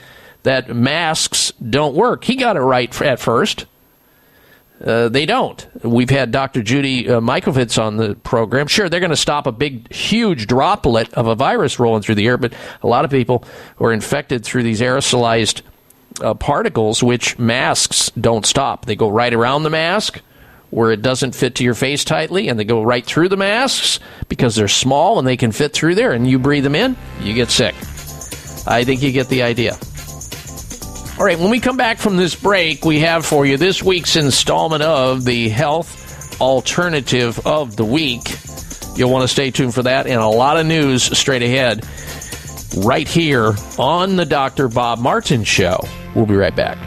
that 0.42 0.74
masks 0.74 1.52
don't 1.68 1.94
work. 1.94 2.24
He 2.24 2.36
got 2.36 2.56
it 2.56 2.60
right 2.60 3.02
at 3.02 3.20
first. 3.20 3.66
Uh, 4.82 5.08
they 5.08 5.24
don't. 5.24 5.66
We've 5.84 6.10
had 6.10 6.30
Dr. 6.30 6.62
Judy 6.62 7.08
uh, 7.08 7.20
Mikovits 7.20 7.80
on 7.80 7.96
the 7.96 8.16
program. 8.16 8.66
Sure, 8.66 8.88
they're 8.88 9.00
going 9.00 9.10
to 9.10 9.16
stop 9.16 9.46
a 9.46 9.52
big, 9.52 9.92
huge 9.92 10.46
droplet 10.46 11.12
of 11.14 11.26
a 11.26 11.34
virus 11.34 11.78
rolling 11.78 12.02
through 12.02 12.16
the 12.16 12.26
air, 12.26 12.36
but 12.36 12.52
a 12.82 12.86
lot 12.86 13.04
of 13.04 13.10
people 13.10 13.44
are 13.78 13.92
infected 13.92 14.44
through 14.44 14.64
these 14.64 14.80
aerosolized 14.80 15.62
uh, 16.20 16.34
particles, 16.34 17.02
which 17.02 17.38
masks 17.38 18.10
don't 18.20 18.44
stop. 18.44 18.86
They 18.86 18.96
go 18.96 19.08
right 19.08 19.32
around 19.32 19.62
the 19.62 19.70
mask 19.70 20.20
where 20.70 20.90
it 20.90 21.02
doesn't 21.02 21.36
fit 21.36 21.54
to 21.54 21.64
your 21.64 21.74
face 21.74 22.04
tightly, 22.04 22.48
and 22.48 22.58
they 22.58 22.64
go 22.64 22.82
right 22.82 23.06
through 23.06 23.28
the 23.28 23.36
masks 23.36 24.00
because 24.28 24.56
they're 24.56 24.66
small 24.66 25.20
and 25.20 25.26
they 25.26 25.36
can 25.36 25.52
fit 25.52 25.72
through 25.72 25.94
there, 25.94 26.10
and 26.10 26.28
you 26.28 26.36
breathe 26.36 26.64
them 26.64 26.74
in, 26.74 26.96
you 27.20 27.32
get 27.32 27.48
sick. 27.48 27.76
I 28.66 28.82
think 28.84 29.00
you 29.00 29.12
get 29.12 29.28
the 29.28 29.42
idea. 29.44 29.76
All 31.16 31.24
right, 31.24 31.38
when 31.38 31.50
we 31.50 31.60
come 31.60 31.76
back 31.76 31.98
from 31.98 32.16
this 32.16 32.34
break, 32.34 32.84
we 32.84 32.98
have 33.00 33.24
for 33.24 33.46
you 33.46 33.56
this 33.56 33.80
week's 33.80 34.16
installment 34.16 34.82
of 34.82 35.24
the 35.24 35.48
Health 35.48 36.40
Alternative 36.40 37.38
of 37.46 37.76
the 37.76 37.84
Week. 37.84 38.36
You'll 38.96 39.10
want 39.10 39.22
to 39.22 39.28
stay 39.28 39.52
tuned 39.52 39.74
for 39.74 39.84
that 39.84 40.08
and 40.08 40.20
a 40.20 40.26
lot 40.26 40.58
of 40.58 40.66
news 40.66 41.04
straight 41.16 41.42
ahead 41.42 41.86
right 42.78 43.06
here 43.06 43.54
on 43.78 44.16
the 44.16 44.24
Dr. 44.24 44.66
Bob 44.66 44.98
Martin 44.98 45.44
Show. 45.44 45.78
We'll 46.16 46.26
be 46.26 46.34
right 46.34 46.54
back. 46.54 46.78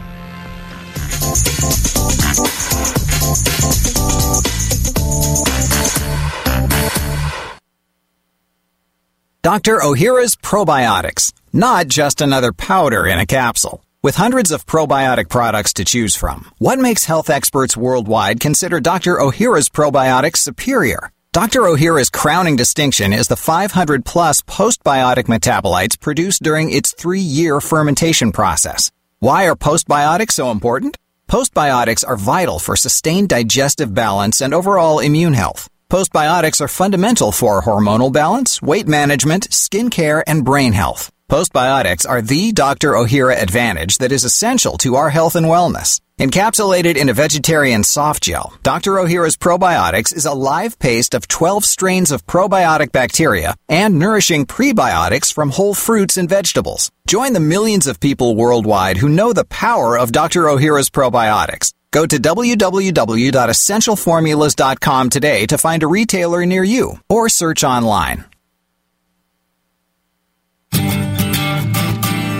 Dr. 9.42 9.78
Ohhira's 9.78 10.36
Probiotics, 10.36 11.32
not 11.54 11.88
just 11.88 12.20
another 12.20 12.52
powder 12.52 13.06
in 13.06 13.18
a 13.18 13.24
capsule. 13.24 13.82
With 14.00 14.14
hundreds 14.14 14.52
of 14.52 14.64
probiotic 14.64 15.28
products 15.28 15.72
to 15.74 15.84
choose 15.84 16.14
from, 16.14 16.52
what 16.58 16.78
makes 16.78 17.06
health 17.06 17.28
experts 17.28 17.76
worldwide 17.76 18.38
consider 18.38 18.78
Dr. 18.78 19.16
Ohhira's 19.16 19.68
probiotics 19.68 20.36
superior? 20.36 21.10
Dr. 21.32 21.62
Ohhira's 21.62 22.08
crowning 22.08 22.54
distinction 22.54 23.12
is 23.12 23.26
the 23.26 23.34
500 23.34 24.04
plus 24.04 24.40
postbiotic 24.42 25.24
metabolites 25.24 25.98
produced 25.98 26.44
during 26.44 26.70
its 26.70 26.92
three 26.92 27.18
year 27.18 27.60
fermentation 27.60 28.30
process. 28.30 28.92
Why 29.18 29.48
are 29.48 29.56
postbiotics 29.56 30.32
so 30.32 30.52
important? 30.52 30.96
Postbiotics 31.26 32.06
are 32.06 32.16
vital 32.16 32.60
for 32.60 32.76
sustained 32.76 33.30
digestive 33.30 33.94
balance 33.94 34.40
and 34.40 34.54
overall 34.54 35.00
immune 35.00 35.34
health. 35.34 35.68
Postbiotics 35.90 36.60
are 36.60 36.68
fundamental 36.68 37.32
for 37.32 37.62
hormonal 37.62 38.12
balance, 38.12 38.62
weight 38.62 38.86
management, 38.86 39.52
skin 39.52 39.90
care, 39.90 40.22
and 40.28 40.44
brain 40.44 40.72
health. 40.72 41.10
Postbiotics 41.28 42.08
are 42.08 42.22
the 42.22 42.52
Dr. 42.52 42.92
Ohhira 42.92 43.38
advantage 43.38 43.98
that 43.98 44.12
is 44.12 44.24
essential 44.24 44.78
to 44.78 44.96
our 44.96 45.10
health 45.10 45.36
and 45.36 45.44
wellness. 45.44 46.00
Encapsulated 46.18 46.96
in 46.96 47.10
a 47.10 47.12
vegetarian 47.12 47.84
soft 47.84 48.22
gel, 48.22 48.54
Dr. 48.62 48.92
Ohhira's 48.92 49.36
Probiotics 49.36 50.16
is 50.16 50.24
a 50.24 50.32
live 50.32 50.78
paste 50.78 51.12
of 51.12 51.28
12 51.28 51.66
strains 51.66 52.10
of 52.10 52.26
probiotic 52.26 52.92
bacteria 52.92 53.54
and 53.68 53.98
nourishing 53.98 54.46
prebiotics 54.46 55.30
from 55.30 55.50
whole 55.50 55.74
fruits 55.74 56.16
and 56.16 56.30
vegetables. 56.30 56.90
Join 57.06 57.34
the 57.34 57.40
millions 57.40 57.86
of 57.86 58.00
people 58.00 58.34
worldwide 58.34 58.96
who 58.96 59.10
know 59.10 59.34
the 59.34 59.44
power 59.44 59.98
of 59.98 60.12
Dr. 60.12 60.44
Ohhira's 60.44 60.88
probiotics. 60.88 61.74
Go 61.90 62.06
to 62.06 62.16
www.essentialformulas.com 62.16 65.10
today 65.10 65.44
to 65.44 65.58
find 65.58 65.82
a 65.82 65.86
retailer 65.86 66.46
near 66.46 66.64
you 66.64 66.98
or 67.10 67.28
search 67.28 67.64
online. 67.64 68.24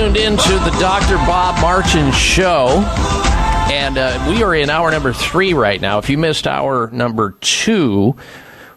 tuned 0.00 0.16
in 0.16 0.34
to 0.34 0.52
the 0.60 0.74
Dr. 0.80 1.16
Bob 1.26 1.60
Martin 1.60 2.10
Show. 2.12 2.82
And 3.70 3.98
uh, 3.98 4.24
we 4.30 4.42
are 4.42 4.54
in 4.54 4.70
hour 4.70 4.90
number 4.90 5.12
three 5.12 5.52
right 5.52 5.78
now. 5.78 5.98
If 5.98 6.08
you 6.08 6.16
missed 6.16 6.46
hour 6.46 6.88
number 6.90 7.32
two, 7.42 8.16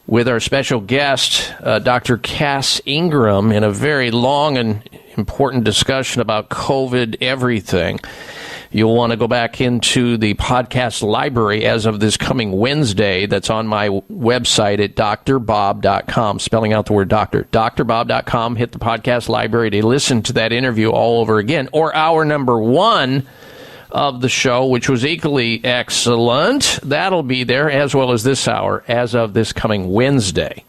with 0.06 0.28
our 0.28 0.42
special 0.42 0.82
guest, 0.82 1.54
uh, 1.62 1.80
Dr. 1.80 2.18
Cass 2.18 2.82
Ingram, 2.86 3.54
in 3.54 3.64
a 3.64 3.72
very 3.72 4.12
long 4.12 4.58
and 4.58 4.84
important 5.16 5.64
discussion 5.64 6.22
about 6.22 6.50
COVID 6.50 7.16
everything. 7.22 8.02
You'll 8.74 8.96
want 8.96 9.12
to 9.12 9.18
go 9.18 9.28
back 9.28 9.62
into 9.62 10.18
the 10.18 10.34
podcast 10.34 11.04
library 11.04 11.64
as 11.64 11.86
of 11.86 12.00
this 12.00 12.18
coming 12.18 12.52
Wednesday. 12.52 13.28
That's 13.28 13.52
on 13.52 13.68
my 13.68 13.90
website 13.90 14.84
at 14.84 14.96
drbob.com, 14.96 16.40
spelling 16.40 16.74
out 16.74 16.88
the 16.88 16.94
word 16.94 17.08
doctor. 17.08 17.44
drbob.com. 17.44 18.56
Hit 18.56 18.72
the 18.72 18.80
podcast 18.80 19.30
library 19.30 19.70
to 19.70 19.86
listen 19.86 20.24
to 20.24 20.34
that 20.34 20.52
interview 20.52 20.90
all 20.90 21.22
over 21.22 21.38
again. 21.38 21.70
Or 21.72 21.96
hour 21.96 22.26
number 22.26 22.60
one 22.60 23.28
of 23.92 24.22
the 24.22 24.30
show, 24.30 24.66
which 24.66 24.90
was 24.90 25.06
equally 25.06 25.64
excellent. 25.64 26.80
That'll 26.82 27.22
be 27.22 27.44
there 27.44 27.70
as 27.70 27.94
well 27.94 28.12
as 28.12 28.24
this 28.24 28.48
hour 28.48 28.84
as 28.88 29.14
of 29.14 29.36
this 29.36 29.54
coming 29.54 29.92
Wednesday. 29.92 30.66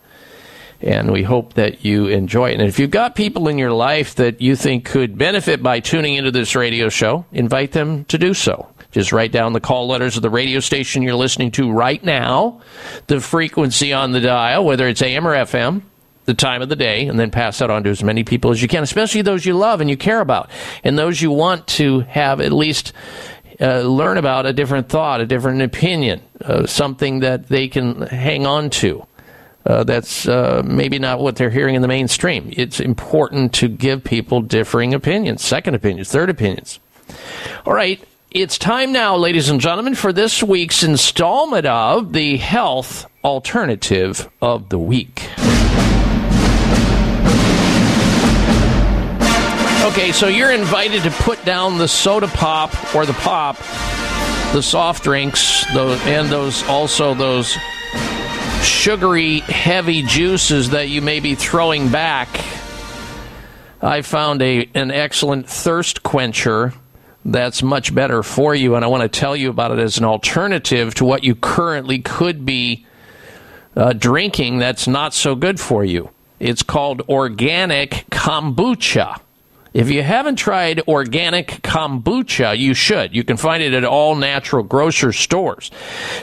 And 0.84 1.10
we 1.10 1.22
hope 1.22 1.54
that 1.54 1.82
you 1.82 2.08
enjoy 2.08 2.50
it. 2.50 2.60
And 2.60 2.68
if 2.68 2.78
you've 2.78 2.90
got 2.90 3.14
people 3.14 3.48
in 3.48 3.56
your 3.56 3.72
life 3.72 4.16
that 4.16 4.42
you 4.42 4.54
think 4.54 4.84
could 4.84 5.16
benefit 5.16 5.62
by 5.62 5.80
tuning 5.80 6.14
into 6.14 6.30
this 6.30 6.54
radio 6.54 6.90
show, 6.90 7.24
invite 7.32 7.72
them 7.72 8.04
to 8.06 8.18
do 8.18 8.34
so. 8.34 8.68
Just 8.92 9.10
write 9.10 9.32
down 9.32 9.54
the 9.54 9.60
call 9.60 9.88
letters 9.88 10.16
of 10.16 10.22
the 10.22 10.30
radio 10.30 10.60
station 10.60 11.02
you're 11.02 11.14
listening 11.14 11.50
to 11.52 11.72
right 11.72 12.04
now, 12.04 12.60
the 13.06 13.18
frequency 13.18 13.94
on 13.94 14.12
the 14.12 14.20
dial, 14.20 14.64
whether 14.64 14.86
it's 14.86 15.00
AM 15.00 15.26
or 15.26 15.34
FM, 15.34 15.82
the 16.26 16.34
time 16.34 16.62
of 16.62 16.68
the 16.68 16.76
day, 16.76 17.06
and 17.06 17.18
then 17.18 17.30
pass 17.30 17.58
that 17.58 17.70
on 17.70 17.82
to 17.84 17.90
as 17.90 18.04
many 18.04 18.22
people 18.22 18.50
as 18.50 18.60
you 18.60 18.68
can, 18.68 18.82
especially 18.82 19.22
those 19.22 19.44
you 19.44 19.54
love 19.54 19.80
and 19.80 19.88
you 19.88 19.96
care 19.96 20.20
about, 20.20 20.50
and 20.84 20.98
those 20.98 21.20
you 21.20 21.30
want 21.30 21.66
to 21.66 22.00
have 22.00 22.40
at 22.40 22.52
least 22.52 22.92
uh, 23.60 23.80
learn 23.80 24.18
about 24.18 24.46
a 24.46 24.52
different 24.52 24.88
thought, 24.88 25.20
a 25.20 25.26
different 25.26 25.62
opinion, 25.62 26.20
uh, 26.42 26.66
something 26.66 27.20
that 27.20 27.48
they 27.48 27.68
can 27.68 28.02
hang 28.02 28.46
on 28.46 28.68
to. 28.68 29.04
Uh, 29.66 29.82
that's 29.82 30.28
uh, 30.28 30.62
maybe 30.64 30.98
not 30.98 31.20
what 31.20 31.36
they're 31.36 31.50
hearing 31.50 31.74
in 31.74 31.82
the 31.82 31.88
mainstream. 31.88 32.52
It's 32.54 32.80
important 32.80 33.54
to 33.54 33.68
give 33.68 34.04
people 34.04 34.42
differing 34.42 34.92
opinions, 34.92 35.42
second 35.42 35.74
opinions, 35.74 36.10
third 36.10 36.28
opinions. 36.28 36.80
All 37.64 37.72
right, 37.72 38.02
it's 38.30 38.58
time 38.58 38.92
now, 38.92 39.16
ladies 39.16 39.48
and 39.48 39.60
gentlemen, 39.60 39.94
for 39.94 40.12
this 40.12 40.42
week's 40.42 40.82
installment 40.82 41.66
of 41.66 42.12
the 42.12 42.36
Health 42.36 43.06
Alternative 43.22 44.28
of 44.42 44.68
the 44.68 44.78
Week. 44.78 45.30
Okay, 49.86 50.12
so 50.12 50.28
you're 50.28 50.50
invited 50.50 51.04
to 51.04 51.10
put 51.10 51.42
down 51.44 51.78
the 51.78 51.86
soda 51.86 52.26
pop 52.26 52.94
or 52.94 53.06
the 53.06 53.12
pop, 53.12 53.56
the 54.52 54.62
soft 54.62 55.04
drinks, 55.04 55.64
those, 55.72 56.00
and 56.02 56.28
those 56.28 56.62
also 56.64 57.14
those 57.14 57.56
sugary, 58.64 59.40
heavy 59.40 60.02
juices 60.02 60.70
that 60.70 60.88
you 60.88 61.02
may 61.02 61.20
be 61.20 61.34
throwing 61.34 61.90
back. 61.90 62.28
I 63.80 64.02
found 64.02 64.40
a 64.42 64.68
an 64.74 64.90
excellent 64.90 65.48
thirst 65.48 66.02
quencher 66.02 66.72
that's 67.24 67.62
much 67.62 67.94
better 67.94 68.22
for 68.22 68.54
you, 68.54 68.74
and 68.74 68.84
I 68.84 68.88
want 68.88 69.02
to 69.02 69.08
tell 69.08 69.36
you 69.36 69.50
about 69.50 69.72
it 69.72 69.78
as 69.78 69.98
an 69.98 70.04
alternative 70.04 70.94
to 70.96 71.04
what 71.04 71.24
you 71.24 71.34
currently 71.34 71.98
could 72.00 72.44
be 72.44 72.86
uh, 73.76 73.92
drinking 73.92 74.58
that's 74.58 74.86
not 74.86 75.14
so 75.14 75.34
good 75.34 75.60
for 75.60 75.84
you. 75.84 76.10
It's 76.40 76.62
called 76.62 77.02
organic 77.08 78.06
kombucha. 78.10 79.20
If 79.72 79.90
you 79.90 80.02
haven't 80.02 80.36
tried 80.36 80.82
organic 80.86 81.62
kombucha, 81.62 82.56
you 82.56 82.74
should. 82.74 83.14
You 83.14 83.24
can 83.24 83.36
find 83.36 83.62
it 83.62 83.74
at 83.74 83.84
all 83.84 84.14
natural 84.14 84.62
grocer 84.62 85.12
stores. 85.12 85.70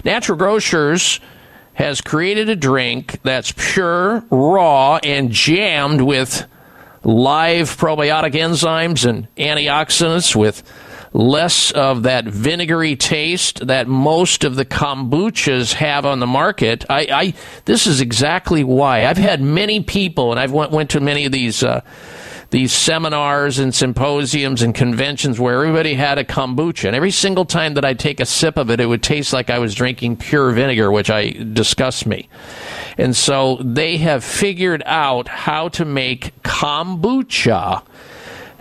Natural 0.05 0.37
Grocers 0.37 1.19
has 1.73 2.01
created 2.01 2.49
a 2.49 2.55
drink 2.55 3.19
that's 3.23 3.53
pure, 3.55 4.23
raw, 4.29 4.99
and 5.03 5.31
jammed 5.31 6.01
with 6.01 6.45
live 7.03 7.69
probiotic 7.77 8.33
enzymes 8.33 9.07
and 9.07 9.27
antioxidants 9.35 10.35
with 10.35 10.63
less 11.13 11.71
of 11.71 12.03
that 12.03 12.25
vinegary 12.25 12.95
taste 12.95 13.65
that 13.67 13.87
most 13.87 14.43
of 14.43 14.55
the 14.55 14.65
kombuchas 14.65 15.73
have 15.73 16.05
on 16.05 16.19
the 16.19 16.27
market. 16.27 16.85
I, 16.89 17.07
I 17.11 17.33
this 17.65 17.87
is 17.87 18.01
exactly 18.01 18.63
why 18.63 19.05
I've 19.05 19.17
had 19.17 19.41
many 19.41 19.81
people, 19.81 20.31
and 20.31 20.39
I've 20.39 20.51
went 20.51 20.71
went 20.71 20.91
to 20.91 20.99
many 20.99 21.25
of 21.25 21.31
these. 21.31 21.63
Uh, 21.63 21.81
these 22.51 22.73
seminars 22.73 23.59
and 23.59 23.73
symposiums 23.73 24.61
and 24.61 24.75
conventions 24.75 25.39
where 25.39 25.55
everybody 25.55 25.93
had 25.93 26.17
a 26.17 26.23
kombucha. 26.23 26.85
And 26.85 26.95
every 26.95 27.11
single 27.11 27.45
time 27.45 27.73
that 27.75 27.85
I'd 27.85 27.97
take 27.97 28.19
a 28.19 28.25
sip 28.25 28.57
of 28.57 28.69
it, 28.69 28.79
it 28.79 28.85
would 28.85 29.01
taste 29.01 29.31
like 29.31 29.49
I 29.49 29.57
was 29.59 29.73
drinking 29.73 30.17
pure 30.17 30.51
vinegar, 30.51 30.91
which 30.91 31.09
I 31.09 31.31
disgusts 31.31 32.05
me. 32.05 32.27
And 32.97 33.15
so 33.15 33.57
they 33.61 33.97
have 33.97 34.23
figured 34.23 34.83
out 34.85 35.29
how 35.29 35.69
to 35.69 35.85
make 35.85 36.33
kombucha 36.43 37.83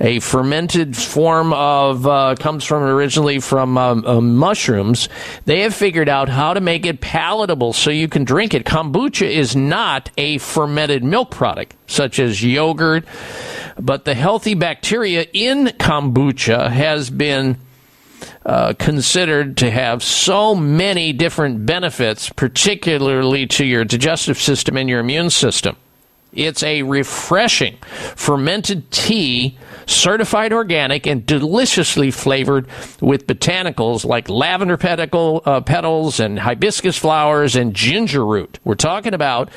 a 0.00 0.18
fermented 0.20 0.96
form 0.96 1.52
of 1.52 2.06
uh, 2.06 2.34
comes 2.38 2.64
from 2.64 2.82
originally 2.82 3.38
from 3.38 3.76
uh, 3.76 4.20
mushrooms. 4.20 5.08
They 5.44 5.60
have 5.60 5.74
figured 5.74 6.08
out 6.08 6.28
how 6.28 6.54
to 6.54 6.60
make 6.60 6.86
it 6.86 7.00
palatable 7.00 7.74
so 7.74 7.90
you 7.90 8.08
can 8.08 8.24
drink 8.24 8.54
it. 8.54 8.64
Kombucha 8.64 9.28
is 9.28 9.54
not 9.54 10.10
a 10.16 10.38
fermented 10.38 11.04
milk 11.04 11.30
product 11.30 11.76
such 11.86 12.18
as 12.18 12.42
yogurt, 12.42 13.04
but 13.78 14.04
the 14.04 14.14
healthy 14.14 14.54
bacteria 14.54 15.26
in 15.32 15.66
kombucha 15.66 16.70
has 16.70 17.10
been 17.10 17.58
uh, 18.46 18.72
considered 18.78 19.56
to 19.58 19.70
have 19.70 20.02
so 20.02 20.54
many 20.54 21.12
different 21.12 21.66
benefits, 21.66 22.30
particularly 22.30 23.46
to 23.46 23.66
your 23.66 23.84
digestive 23.84 24.38
system 24.38 24.76
and 24.76 24.88
your 24.88 25.00
immune 25.00 25.30
system. 25.30 25.76
It's 26.32 26.62
a 26.62 26.82
refreshing 26.82 27.76
fermented 28.14 28.90
tea, 28.90 29.58
certified 29.86 30.52
organic 30.52 31.06
and 31.06 31.26
deliciously 31.26 32.10
flavored 32.10 32.68
with 33.00 33.26
botanicals 33.26 34.04
like 34.04 34.28
lavender 34.28 34.76
pedicle, 34.76 35.42
uh, 35.44 35.60
petals 35.60 36.20
and 36.20 36.38
hibiscus 36.38 36.96
flowers 36.96 37.56
and 37.56 37.74
ginger 37.74 38.24
root. 38.24 38.60
We're 38.64 38.76
talking 38.76 39.14
about 39.14 39.50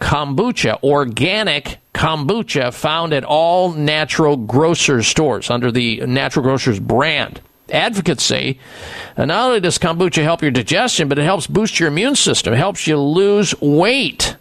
kombucha, 0.00 0.82
organic 0.82 1.78
kombucha 1.94 2.72
found 2.74 3.12
at 3.12 3.24
all 3.24 3.72
natural 3.72 4.36
grocers 4.36 5.06
stores 5.06 5.50
under 5.50 5.70
the 5.70 6.00
Natural 6.06 6.42
Grocers 6.42 6.80
brand. 6.80 7.40
Advocates 7.70 8.24
say 8.24 8.58
not 9.16 9.30
only 9.30 9.60
does 9.60 9.78
kombucha 9.78 10.24
help 10.24 10.42
your 10.42 10.50
digestion, 10.50 11.08
but 11.08 11.20
it 11.20 11.24
helps 11.24 11.46
boost 11.46 11.78
your 11.78 11.88
immune 11.88 12.16
system, 12.16 12.52
helps 12.52 12.88
you 12.88 12.98
lose 12.98 13.54
weight 13.60 14.36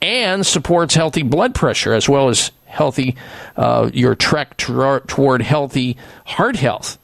and 0.00 0.46
supports 0.46 0.94
healthy 0.94 1.22
blood 1.22 1.54
pressure 1.54 1.92
as 1.92 2.08
well 2.08 2.28
as 2.28 2.50
healthy 2.66 3.16
uh, 3.56 3.90
your 3.92 4.14
trek 4.14 4.56
tr- 4.56 4.98
toward 5.06 5.42
healthy 5.42 5.96
heart 6.24 6.56
health. 6.56 6.98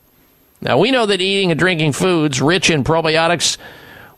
Now 0.60 0.78
we 0.78 0.90
know 0.90 1.06
that 1.06 1.20
eating 1.20 1.50
and 1.50 1.58
drinking 1.58 1.92
foods 1.92 2.40
rich 2.40 2.70
in 2.70 2.84
probiotics 2.84 3.58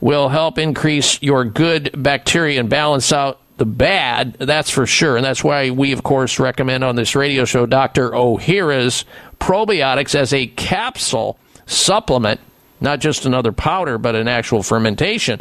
will 0.00 0.28
help 0.28 0.58
increase 0.58 1.20
your 1.22 1.44
good 1.44 1.90
bacteria 2.00 2.60
and 2.60 2.68
balance 2.68 3.12
out 3.12 3.40
the 3.56 3.66
bad. 3.66 4.34
That's 4.34 4.70
for 4.70 4.86
sure, 4.86 5.16
and 5.16 5.24
that's 5.24 5.42
why 5.42 5.70
we 5.70 5.92
of 5.92 6.02
course 6.02 6.38
recommend 6.38 6.84
on 6.84 6.96
this 6.96 7.16
radio 7.16 7.44
show 7.44 7.66
Dr. 7.66 8.10
Ohhira's 8.10 9.04
probiotics 9.40 10.14
as 10.14 10.32
a 10.32 10.46
capsule 10.46 11.38
supplement 11.66 12.40
not 12.80 13.00
just 13.00 13.26
another 13.26 13.52
powder, 13.52 13.98
but 13.98 14.14
an 14.14 14.28
actual 14.28 14.62
fermentation 14.62 15.40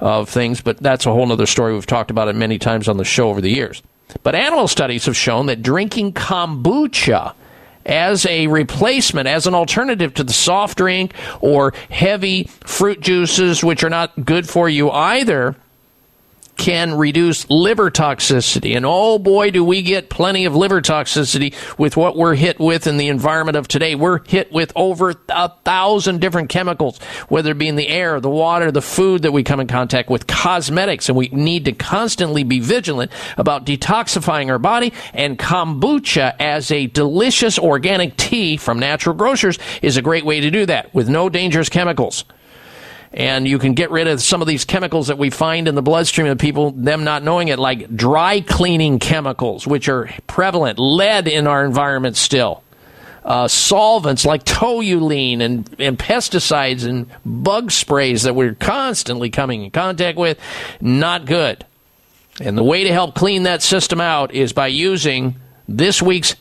of 0.00 0.28
things. 0.28 0.60
But 0.60 0.78
that's 0.78 1.06
a 1.06 1.12
whole 1.12 1.30
other 1.30 1.46
story. 1.46 1.74
We've 1.74 1.86
talked 1.86 2.10
about 2.10 2.28
it 2.28 2.36
many 2.36 2.58
times 2.58 2.88
on 2.88 2.96
the 2.96 3.04
show 3.04 3.30
over 3.30 3.40
the 3.40 3.50
years. 3.50 3.82
But 4.22 4.34
animal 4.34 4.68
studies 4.68 5.06
have 5.06 5.16
shown 5.16 5.46
that 5.46 5.62
drinking 5.62 6.12
kombucha 6.12 7.34
as 7.86 8.24
a 8.26 8.46
replacement, 8.46 9.28
as 9.28 9.46
an 9.46 9.54
alternative 9.54 10.14
to 10.14 10.24
the 10.24 10.32
soft 10.32 10.78
drink 10.78 11.14
or 11.40 11.74
heavy 11.90 12.44
fruit 12.64 13.00
juices, 13.00 13.62
which 13.62 13.84
are 13.84 13.90
not 13.90 14.24
good 14.24 14.48
for 14.48 14.68
you 14.68 14.90
either, 14.90 15.56
can 16.56 16.94
reduce 16.94 17.48
liver 17.50 17.90
toxicity. 17.90 18.76
And 18.76 18.84
oh 18.86 19.18
boy, 19.18 19.50
do 19.50 19.64
we 19.64 19.82
get 19.82 20.10
plenty 20.10 20.44
of 20.44 20.54
liver 20.54 20.80
toxicity 20.80 21.54
with 21.78 21.96
what 21.96 22.16
we're 22.16 22.34
hit 22.34 22.58
with 22.58 22.86
in 22.86 22.96
the 22.96 23.08
environment 23.08 23.56
of 23.56 23.68
today. 23.68 23.94
We're 23.94 24.20
hit 24.24 24.52
with 24.52 24.72
over 24.76 25.14
a 25.28 25.48
thousand 25.64 26.20
different 26.20 26.48
chemicals, 26.48 26.98
whether 27.28 27.50
it 27.52 27.58
be 27.58 27.68
in 27.68 27.76
the 27.76 27.88
air, 27.88 28.20
the 28.20 28.30
water, 28.30 28.70
the 28.70 28.82
food 28.82 29.22
that 29.22 29.32
we 29.32 29.42
come 29.42 29.60
in 29.60 29.66
contact 29.66 30.10
with, 30.10 30.26
cosmetics, 30.26 31.08
and 31.08 31.16
we 31.16 31.28
need 31.28 31.64
to 31.66 31.72
constantly 31.72 32.44
be 32.44 32.60
vigilant 32.60 33.10
about 33.36 33.66
detoxifying 33.66 34.50
our 34.50 34.58
body. 34.58 34.92
And 35.12 35.38
kombucha 35.38 36.34
as 36.38 36.70
a 36.70 36.86
delicious 36.86 37.58
organic 37.58 38.16
tea 38.16 38.56
from 38.56 38.78
natural 38.78 39.14
grocers 39.14 39.58
is 39.82 39.96
a 39.96 40.02
great 40.02 40.24
way 40.24 40.40
to 40.40 40.50
do 40.50 40.66
that 40.66 40.94
with 40.94 41.08
no 41.08 41.28
dangerous 41.28 41.68
chemicals 41.68 42.24
and 43.14 43.46
you 43.46 43.60
can 43.60 43.74
get 43.74 43.92
rid 43.92 44.08
of 44.08 44.20
some 44.20 44.42
of 44.42 44.48
these 44.48 44.64
chemicals 44.64 45.06
that 45.06 45.18
we 45.18 45.30
find 45.30 45.68
in 45.68 45.76
the 45.76 45.82
bloodstream 45.82 46.26
of 46.26 46.36
people, 46.36 46.72
them 46.72 47.04
not 47.04 47.22
knowing 47.22 47.46
it, 47.46 47.60
like 47.60 47.94
dry 47.96 48.40
cleaning 48.40 48.98
chemicals, 48.98 49.68
which 49.68 49.88
are 49.88 50.10
prevalent, 50.26 50.80
lead 50.80 51.28
in 51.28 51.46
our 51.46 51.64
environment 51.64 52.16
still. 52.16 52.64
Uh, 53.24 53.46
solvents 53.46 54.26
like 54.26 54.44
toluene 54.44 55.40
and, 55.40 55.74
and 55.78 55.96
pesticides 55.96 56.84
and 56.86 57.06
bug 57.24 57.70
sprays 57.70 58.24
that 58.24 58.34
we're 58.34 58.54
constantly 58.54 59.30
coming 59.30 59.64
in 59.64 59.70
contact 59.70 60.18
with, 60.18 60.38
not 60.80 61.24
good. 61.24 61.64
And 62.40 62.58
the 62.58 62.64
way 62.64 62.82
to 62.82 62.92
help 62.92 63.14
clean 63.14 63.44
that 63.44 63.62
system 63.62 64.00
out 64.00 64.34
is 64.34 64.52
by 64.52 64.66
using 64.66 65.36
this 65.68 66.02
week's 66.02 66.34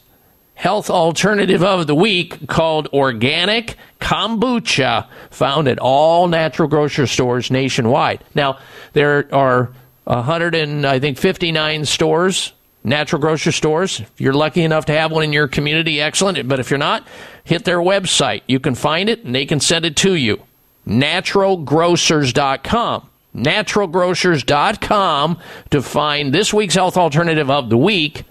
health 0.55 0.89
alternative 0.89 1.63
of 1.63 1.87
the 1.87 1.95
week 1.95 2.47
called 2.47 2.87
organic 2.93 3.75
kombucha 3.99 5.07
found 5.29 5.67
at 5.67 5.79
all 5.79 6.27
natural 6.27 6.67
grocery 6.67 7.07
stores 7.07 7.51
nationwide. 7.51 8.23
Now, 8.35 8.59
there 8.93 9.33
are 9.33 9.71
100 10.05 10.55
and 10.55 10.85
I 10.85 10.99
think 10.99 11.17
59 11.17 11.85
stores, 11.85 12.53
natural 12.83 13.21
grocery 13.21 13.53
stores. 13.53 14.01
If 14.01 14.21
you're 14.21 14.33
lucky 14.33 14.63
enough 14.63 14.85
to 14.85 14.93
have 14.93 15.11
one 15.11 15.23
in 15.23 15.33
your 15.33 15.47
community, 15.47 16.01
excellent. 16.01 16.47
But 16.47 16.59
if 16.59 16.69
you're 16.69 16.77
not, 16.77 17.07
hit 17.43 17.65
their 17.65 17.79
website. 17.79 18.43
You 18.47 18.59
can 18.59 18.75
find 18.75 19.09
it 19.09 19.23
and 19.23 19.33
they 19.33 19.45
can 19.45 19.59
send 19.59 19.85
it 19.85 19.95
to 19.97 20.13
you. 20.15 20.43
Naturalgrocers.com. 20.87 23.09
Naturalgrocers.com 23.35 25.39
to 25.71 25.81
find 25.81 26.33
this 26.33 26.53
week's 26.53 26.75
health 26.75 26.97
alternative 26.97 27.49
of 27.49 27.69
the 27.69 27.77
week 27.77 28.25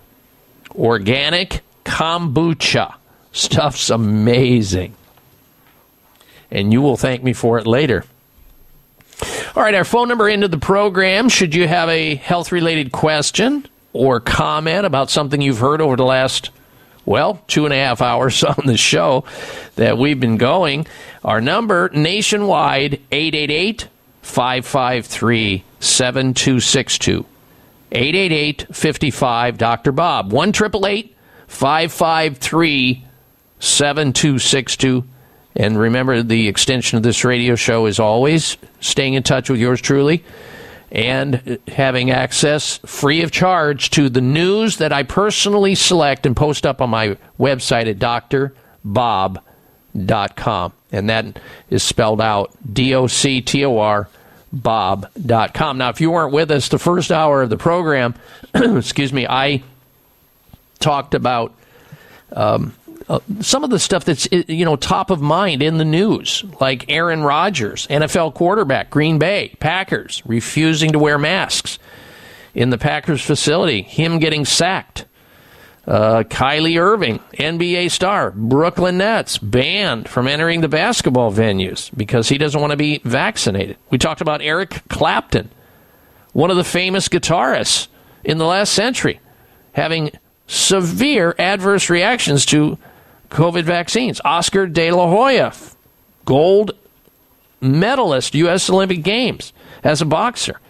organic 0.76 1.62
kombucha. 1.92 2.94
Stuff's 3.32 3.90
amazing. 3.90 4.94
And 6.50 6.72
you 6.72 6.80
will 6.80 6.96
thank 6.96 7.22
me 7.22 7.34
for 7.34 7.58
it 7.58 7.66
later. 7.66 8.04
All 9.54 9.62
right, 9.62 9.74
our 9.74 9.84
phone 9.84 10.08
number 10.08 10.28
into 10.28 10.48
the 10.48 10.58
program. 10.58 11.28
Should 11.28 11.54
you 11.54 11.68
have 11.68 11.90
a 11.90 12.14
health 12.14 12.50
related 12.50 12.92
question 12.92 13.68
or 13.92 14.20
comment 14.20 14.86
about 14.86 15.10
something 15.10 15.42
you've 15.42 15.58
heard 15.58 15.82
over 15.82 15.96
the 15.96 16.04
last, 16.04 16.48
well, 17.04 17.42
two 17.46 17.66
and 17.66 17.74
a 17.74 17.76
half 17.76 18.00
hours 18.00 18.42
on 18.44 18.66
the 18.66 18.78
show 18.78 19.24
that 19.76 19.98
we've 19.98 20.18
been 20.18 20.38
going, 20.38 20.86
our 21.22 21.42
number 21.42 21.90
nationwide 21.92 23.00
888 23.12 23.88
553 24.22 25.64
7262. 25.78 27.26
888 27.92 28.74
55 28.74 29.58
Dr. 29.58 29.92
Bob. 29.92 30.32
1 30.32 30.52
553 31.52 33.04
7262. 33.60 35.04
And 35.54 35.78
remember, 35.78 36.22
the 36.22 36.48
extension 36.48 36.96
of 36.96 37.02
this 37.02 37.24
radio 37.24 37.54
show 37.56 37.86
is 37.86 38.00
always 38.00 38.56
staying 38.80 39.14
in 39.14 39.22
touch 39.22 39.50
with 39.50 39.60
yours 39.60 39.80
truly 39.80 40.24
and 40.90 41.58
having 41.68 42.10
access 42.10 42.78
free 42.78 43.22
of 43.22 43.30
charge 43.30 43.90
to 43.90 44.08
the 44.08 44.22
news 44.22 44.78
that 44.78 44.92
I 44.92 45.02
personally 45.04 45.74
select 45.74 46.26
and 46.26 46.34
post 46.34 46.66
up 46.66 46.80
on 46.80 46.90
my 46.90 47.16
website 47.38 47.88
at 47.88 47.98
drbob.com. 48.84 50.72
And 50.90 51.10
that 51.10 51.38
is 51.70 51.82
spelled 51.82 52.20
out 52.20 52.50
D 52.72 52.94
O 52.94 53.06
C 53.06 53.42
T 53.42 53.64
O 53.64 53.78
R 53.78 54.08
bob.com. 54.52 55.78
Now, 55.78 55.90
if 55.90 56.00
you 56.00 56.10
weren't 56.10 56.32
with 56.32 56.50
us 56.50 56.68
the 56.68 56.78
first 56.78 57.12
hour 57.12 57.42
of 57.42 57.50
the 57.50 57.56
program, 57.56 58.14
excuse 58.54 59.12
me, 59.12 59.26
I 59.26 59.62
talked 60.82 61.14
about 61.14 61.54
um, 62.32 62.74
uh, 63.08 63.20
some 63.40 63.64
of 63.64 63.70
the 63.70 63.78
stuff 63.78 64.04
that's 64.04 64.28
you 64.30 64.64
know 64.64 64.76
top 64.76 65.10
of 65.10 65.20
mind 65.20 65.62
in 65.62 65.78
the 65.78 65.84
news, 65.84 66.44
like 66.60 66.84
Aaron 66.88 67.22
Rodgers, 67.22 67.86
NFL 67.88 68.34
quarterback, 68.34 68.90
Green 68.90 69.18
Bay 69.18 69.54
Packers, 69.60 70.22
refusing 70.24 70.92
to 70.92 70.98
wear 70.98 71.18
masks 71.18 71.78
in 72.54 72.70
the 72.70 72.78
Packers 72.78 73.22
facility, 73.22 73.82
him 73.82 74.18
getting 74.18 74.44
sacked. 74.44 75.06
Uh, 75.84 76.22
Kyrie 76.22 76.78
Irving, 76.78 77.18
NBA 77.32 77.90
star, 77.90 78.30
Brooklyn 78.30 78.98
Nets, 78.98 79.36
banned 79.38 80.08
from 80.08 80.28
entering 80.28 80.60
the 80.60 80.68
basketball 80.68 81.32
venues 81.32 81.90
because 81.96 82.28
he 82.28 82.38
doesn't 82.38 82.60
want 82.60 82.70
to 82.70 82.76
be 82.76 83.00
vaccinated. 83.02 83.76
We 83.90 83.98
talked 83.98 84.20
about 84.20 84.42
Eric 84.42 84.82
Clapton, 84.88 85.50
one 86.32 86.52
of 86.52 86.56
the 86.56 86.62
famous 86.62 87.08
guitarists 87.08 87.88
in 88.22 88.38
the 88.38 88.44
last 88.46 88.72
century, 88.72 89.18
having 89.72 90.12
severe 90.52 91.34
adverse 91.38 91.88
reactions 91.88 92.44
to 92.46 92.78
COVID 93.30 93.64
vaccines. 93.64 94.20
Oscar 94.24 94.66
de 94.66 94.92
la 94.92 95.08
Hoya, 95.08 95.52
gold 96.26 96.72
medalist, 97.60 98.34
U.S. 98.34 98.68
Olympic 98.68 99.02
Games 99.02 99.52
as 99.82 100.02
a 100.02 100.04
boxer, 100.04 100.60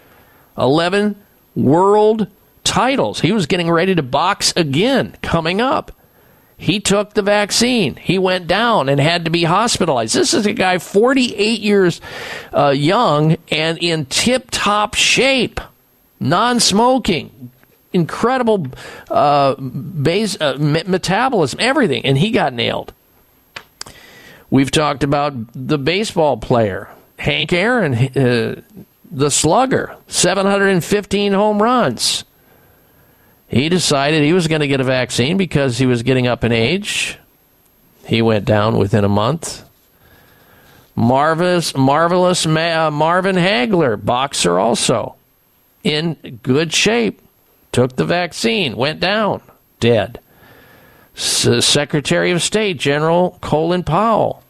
11 0.57 1.21
world 1.55 2.27
titles. 2.63 3.19
He 3.19 3.33
was 3.33 3.45
getting 3.45 3.69
ready 3.69 3.93
to 3.93 4.01
box 4.01 4.53
again 4.55 5.17
coming 5.21 5.59
up. 5.59 5.91
He 6.55 6.79
took 6.79 7.13
the 7.13 7.21
vaccine. 7.21 7.97
He 7.97 8.17
went 8.17 8.47
down 8.47 8.87
and 8.87 9.01
had 9.01 9.25
to 9.25 9.31
be 9.31 9.43
hospitalized. 9.43 10.15
This 10.15 10.33
is 10.33 10.45
a 10.45 10.53
guy 10.53 10.77
48 10.77 11.59
years 11.59 11.99
uh, 12.53 12.69
young 12.69 13.35
and 13.51 13.77
in 13.79 14.05
tip 14.05 14.47
top 14.49 14.93
shape, 14.93 15.59
non 16.21 16.61
smoking, 16.61 17.51
incredible 17.93 18.67
uh, 19.09 19.55
base, 19.55 20.39
uh, 20.39 20.57
metabolism, 20.59 21.59
everything. 21.59 22.05
And 22.05 22.17
he 22.17 22.31
got 22.31 22.53
nailed. 22.53 22.93
We've 24.49 24.71
talked 24.71 25.03
about 25.03 25.33
the 25.53 25.77
baseball 25.77 26.37
player, 26.37 26.89
Hank 27.17 27.53
Aaron, 27.53 27.93
uh, 27.95 28.61
the 29.09 29.31
slugger, 29.31 29.95
715 30.07 31.33
home 31.33 31.61
runs. 31.61 32.23
He 33.47 33.69
decided 33.69 34.23
he 34.23 34.33
was 34.33 34.47
going 34.47 34.61
to 34.61 34.67
get 34.67 34.81
a 34.81 34.83
vaccine 34.83 35.37
because 35.37 35.77
he 35.77 35.85
was 35.85 36.01
getting 36.03 36.27
up 36.27 36.43
in 36.43 36.51
age. 36.51 37.19
He 38.05 38.21
went 38.21 38.45
down 38.45 38.77
within 38.77 39.03
a 39.03 39.09
month. 39.09 39.63
Marvelous, 40.95 41.75
marvelous 41.75 42.45
Ma- 42.45 42.87
uh, 42.87 42.91
Marvin 42.91 43.35
Hagler, 43.35 44.03
boxer 44.03 44.59
also, 44.59 45.15
in 45.83 46.39
good 46.43 46.73
shape, 46.73 47.21
took 47.73 47.97
the 47.97 48.05
vaccine, 48.05 48.77
went 48.77 49.01
down, 49.01 49.41
dead. 49.81 50.19
S- 51.15 51.65
Secretary 51.65 52.31
of 52.31 52.41
State 52.41 52.77
General 52.77 53.37
Colin 53.41 53.83
Powell, 53.83 54.41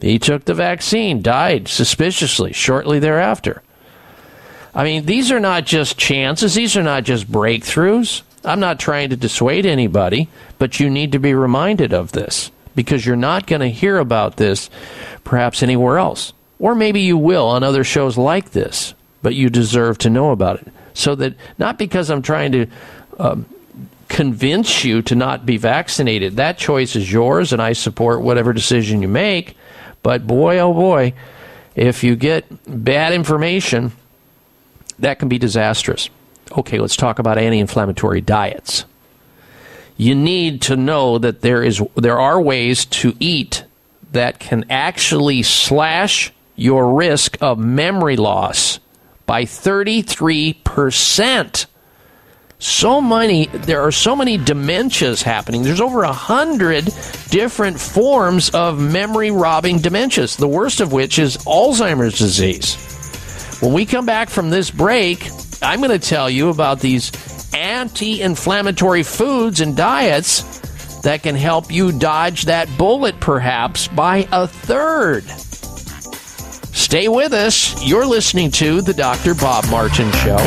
he 0.00 0.18
took 0.18 0.44
the 0.44 0.54
vaccine, 0.54 1.22
died 1.22 1.68
suspiciously 1.68 2.52
shortly 2.52 2.98
thereafter. 2.98 3.62
I 4.74 4.84
mean, 4.84 5.06
these 5.06 5.30
are 5.32 5.40
not 5.40 5.64
just 5.64 5.98
chances, 5.98 6.54
these 6.54 6.76
are 6.76 6.82
not 6.82 7.04
just 7.04 7.30
breakthroughs. 7.30 8.22
I'm 8.44 8.60
not 8.60 8.78
trying 8.78 9.10
to 9.10 9.16
dissuade 9.16 9.66
anybody, 9.66 10.28
but 10.58 10.78
you 10.78 10.88
need 10.88 11.12
to 11.12 11.18
be 11.18 11.34
reminded 11.34 11.92
of 11.92 12.12
this 12.12 12.50
because 12.76 13.04
you're 13.04 13.16
not 13.16 13.46
going 13.46 13.60
to 13.62 13.68
hear 13.68 13.98
about 13.98 14.36
this 14.36 14.70
perhaps 15.24 15.62
anywhere 15.62 15.98
else. 15.98 16.32
Or 16.58 16.74
maybe 16.74 17.00
you 17.00 17.16
will 17.16 17.48
on 17.48 17.62
other 17.62 17.82
shows 17.84 18.16
like 18.16 18.50
this, 18.50 18.94
but 19.22 19.34
you 19.34 19.50
deserve 19.50 19.98
to 19.98 20.10
know 20.10 20.30
about 20.30 20.60
it. 20.60 20.68
So 20.96 21.14
that, 21.16 21.34
not 21.58 21.78
because 21.78 22.10
I'm 22.10 22.22
trying 22.22 22.52
to 22.52 22.66
um, 23.18 23.46
convince 24.08 24.82
you 24.82 25.02
to 25.02 25.14
not 25.14 25.44
be 25.44 25.58
vaccinated, 25.58 26.36
that 26.36 26.56
choice 26.56 26.96
is 26.96 27.12
yours, 27.12 27.52
and 27.52 27.60
I 27.60 27.74
support 27.74 28.22
whatever 28.22 28.52
decision 28.52 29.02
you 29.02 29.08
make. 29.08 29.56
But 30.02 30.26
boy, 30.26 30.58
oh 30.58 30.72
boy, 30.72 31.12
if 31.74 32.02
you 32.02 32.16
get 32.16 32.46
bad 32.66 33.12
information, 33.12 33.92
that 34.98 35.18
can 35.18 35.28
be 35.28 35.38
disastrous. 35.38 36.08
Okay, 36.56 36.78
let's 36.78 36.96
talk 36.96 37.18
about 37.18 37.36
anti-inflammatory 37.36 38.22
diets. 38.22 38.86
You 39.98 40.14
need 40.14 40.62
to 40.62 40.76
know 40.76 41.18
that 41.18 41.42
there 41.42 41.62
is 41.62 41.82
there 41.94 42.18
are 42.18 42.40
ways 42.40 42.84
to 42.86 43.14
eat 43.18 43.64
that 44.12 44.38
can 44.38 44.64
actually 44.70 45.42
slash 45.42 46.32
your 46.54 46.94
risk 46.94 47.36
of 47.42 47.58
memory 47.58 48.16
loss 48.16 48.78
by 49.26 49.44
33%. 49.44 51.66
So 52.58 53.02
many 53.02 53.46
there 53.46 53.82
are 53.82 53.92
so 53.92 54.16
many 54.16 54.38
dementias 54.38 55.22
happening. 55.22 55.62
There's 55.62 55.80
over 55.80 56.04
a 56.04 56.12
hundred 56.12 56.86
different 57.28 57.78
forms 57.78 58.48
of 58.50 58.80
memory 58.80 59.30
robbing 59.30 59.80
dementias, 59.80 60.38
the 60.38 60.48
worst 60.48 60.80
of 60.80 60.90
which 60.90 61.18
is 61.18 61.36
Alzheimer's 61.38 62.18
disease. 62.18 62.76
When 63.60 63.74
we 63.74 63.84
come 63.84 64.06
back 64.06 64.30
from 64.30 64.48
this 64.48 64.70
break, 64.70 65.28
I'm 65.62 65.80
going 65.80 65.90
to 65.90 65.98
tell 65.98 66.30
you 66.30 66.48
about 66.48 66.80
these 66.80 67.12
anti 67.54 68.22
inflammatory 68.22 69.02
foods 69.02 69.60
and 69.60 69.76
diets 69.76 71.00
that 71.00 71.22
can 71.22 71.34
help 71.34 71.70
you 71.70 71.92
dodge 71.92 72.46
that 72.46 72.68
bullet 72.78 73.20
perhaps 73.20 73.86
by 73.88 74.26
a 74.32 74.46
third. 74.46 75.24
Stay 76.86 77.08
with 77.08 77.32
us. 77.32 77.84
You're 77.84 78.06
listening 78.06 78.52
to 78.52 78.80
The 78.80 78.94
Dr. 78.94 79.34
Bob 79.34 79.68
Martin 79.68 80.08
Show. 80.12 80.38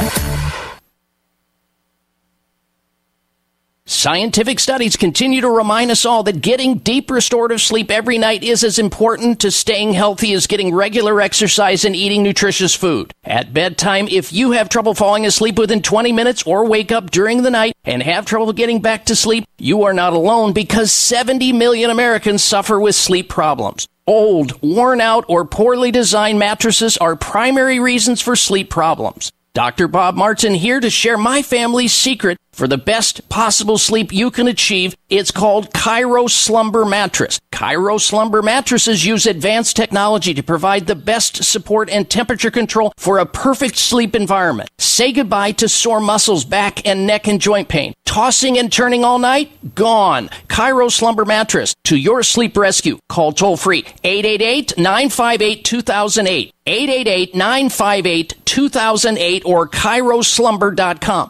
Scientific 3.85 4.61
studies 4.61 4.95
continue 4.95 5.41
to 5.41 5.49
remind 5.49 5.91
us 5.91 6.05
all 6.05 6.23
that 6.23 6.39
getting 6.39 6.77
deep 6.77 7.11
restorative 7.11 7.59
sleep 7.59 7.91
every 7.91 8.17
night 8.17 8.41
is 8.41 8.63
as 8.63 8.79
important 8.79 9.41
to 9.41 9.51
staying 9.51 9.91
healthy 9.91 10.31
as 10.31 10.47
getting 10.47 10.73
regular 10.73 11.19
exercise 11.19 11.83
and 11.83 11.93
eating 11.93 12.23
nutritious 12.23 12.73
food. 12.73 13.13
At 13.25 13.53
bedtime, 13.53 14.07
if 14.09 14.31
you 14.31 14.51
have 14.51 14.69
trouble 14.69 14.93
falling 14.93 15.25
asleep 15.25 15.59
within 15.59 15.81
20 15.81 16.13
minutes 16.13 16.43
or 16.43 16.63
wake 16.65 16.93
up 16.93 17.11
during 17.11 17.43
the 17.43 17.51
night 17.51 17.73
and 17.83 18.01
have 18.01 18.25
trouble 18.25 18.53
getting 18.53 18.81
back 18.81 19.03
to 19.07 19.15
sleep, 19.15 19.43
you 19.57 19.83
are 19.83 19.93
not 19.93 20.13
alone 20.13 20.53
because 20.53 20.93
70 20.93 21.51
million 21.51 21.89
Americans 21.89 22.41
suffer 22.41 22.79
with 22.79 22.95
sleep 22.95 23.27
problems. 23.27 23.89
Old, 24.09 24.59
worn 24.63 25.01
out, 25.01 25.23
or 25.27 25.45
poorly 25.45 25.91
designed 25.91 26.39
mattresses 26.39 26.97
are 26.97 27.15
primary 27.15 27.79
reasons 27.79 28.21
for 28.21 28.35
sleep 28.35 28.71
problems. 28.71 29.31
Dr. 29.53 29.87
Bob 29.87 30.15
Martin 30.15 30.55
here 30.55 30.79
to 30.79 30.89
share 30.89 31.15
my 31.15 31.43
family's 31.43 31.93
secret 31.93 32.39
for 32.59 32.67
the 32.67 32.77
best 32.77 33.29
possible 33.29 33.77
sleep 33.77 34.11
you 34.11 34.29
can 34.29 34.45
achieve. 34.45 34.93
It's 35.09 35.31
called 35.31 35.71
ChiroSlumber 35.71 36.87
Mattress. 36.87 37.39
ChiroSlumber 37.53 38.43
mattresses 38.43 39.05
use 39.05 39.25
advanced 39.25 39.77
technology 39.77 40.33
to 40.33 40.43
provide 40.43 40.85
the 40.85 40.95
best 40.95 41.41
support 41.45 41.89
and 41.89 42.09
temperature 42.09 42.51
control 42.51 42.91
for 42.97 43.17
a 43.17 43.25
perfect 43.25 43.77
sleep 43.77 44.13
environment. 44.13 44.69
Say 44.77 45.13
goodbye 45.13 45.53
to 45.53 45.69
sore 45.69 46.01
muscles, 46.01 46.43
back 46.43 46.85
and 46.85 47.07
neck 47.07 47.29
and 47.29 47.39
joint 47.39 47.69
pain. 47.69 47.93
Tossing 48.03 48.57
and 48.57 48.71
turning 48.71 49.05
all 49.05 49.19
night? 49.19 49.75
Gone. 49.75 50.27
ChiroSlumber 50.47 51.25
Mattress 51.25 51.75
to 51.85 51.95
your 51.95 52.23
sleep 52.23 52.57
rescue. 52.57 52.97
Call 53.07 53.31
toll 53.31 53.55
free 53.55 53.85
888 54.03 54.77
958 54.77 55.63
2008. 55.63 56.53
888 56.65 57.35
958 57.35 58.33
2008 58.45 59.43
or 59.45 59.67
ChiroSlumber.com. 59.67 61.29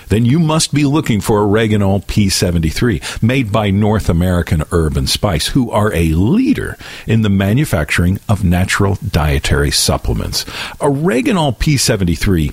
Then 0.09 0.25
you 0.25 0.39
must 0.39 0.75
be 0.75 0.85
looking 0.85 1.21
for 1.21 1.41
Oreganol 1.41 2.05
P73, 2.05 3.23
made 3.23 3.51
by 3.51 3.71
North 3.71 4.09
American 4.09 4.63
Herb 4.71 4.97
and 4.97 5.09
Spice, 5.09 5.49
who 5.49 5.71
are 5.71 5.93
a 5.93 6.11
leader 6.11 6.77
in 7.07 7.23
the 7.23 7.31
manufacturing 7.31 8.19
of 8.29 8.45
natural 8.45 8.97
dietary 8.97 9.71
supplements. 9.71 10.45
Oreganol 10.81 11.57
P73 11.59 12.53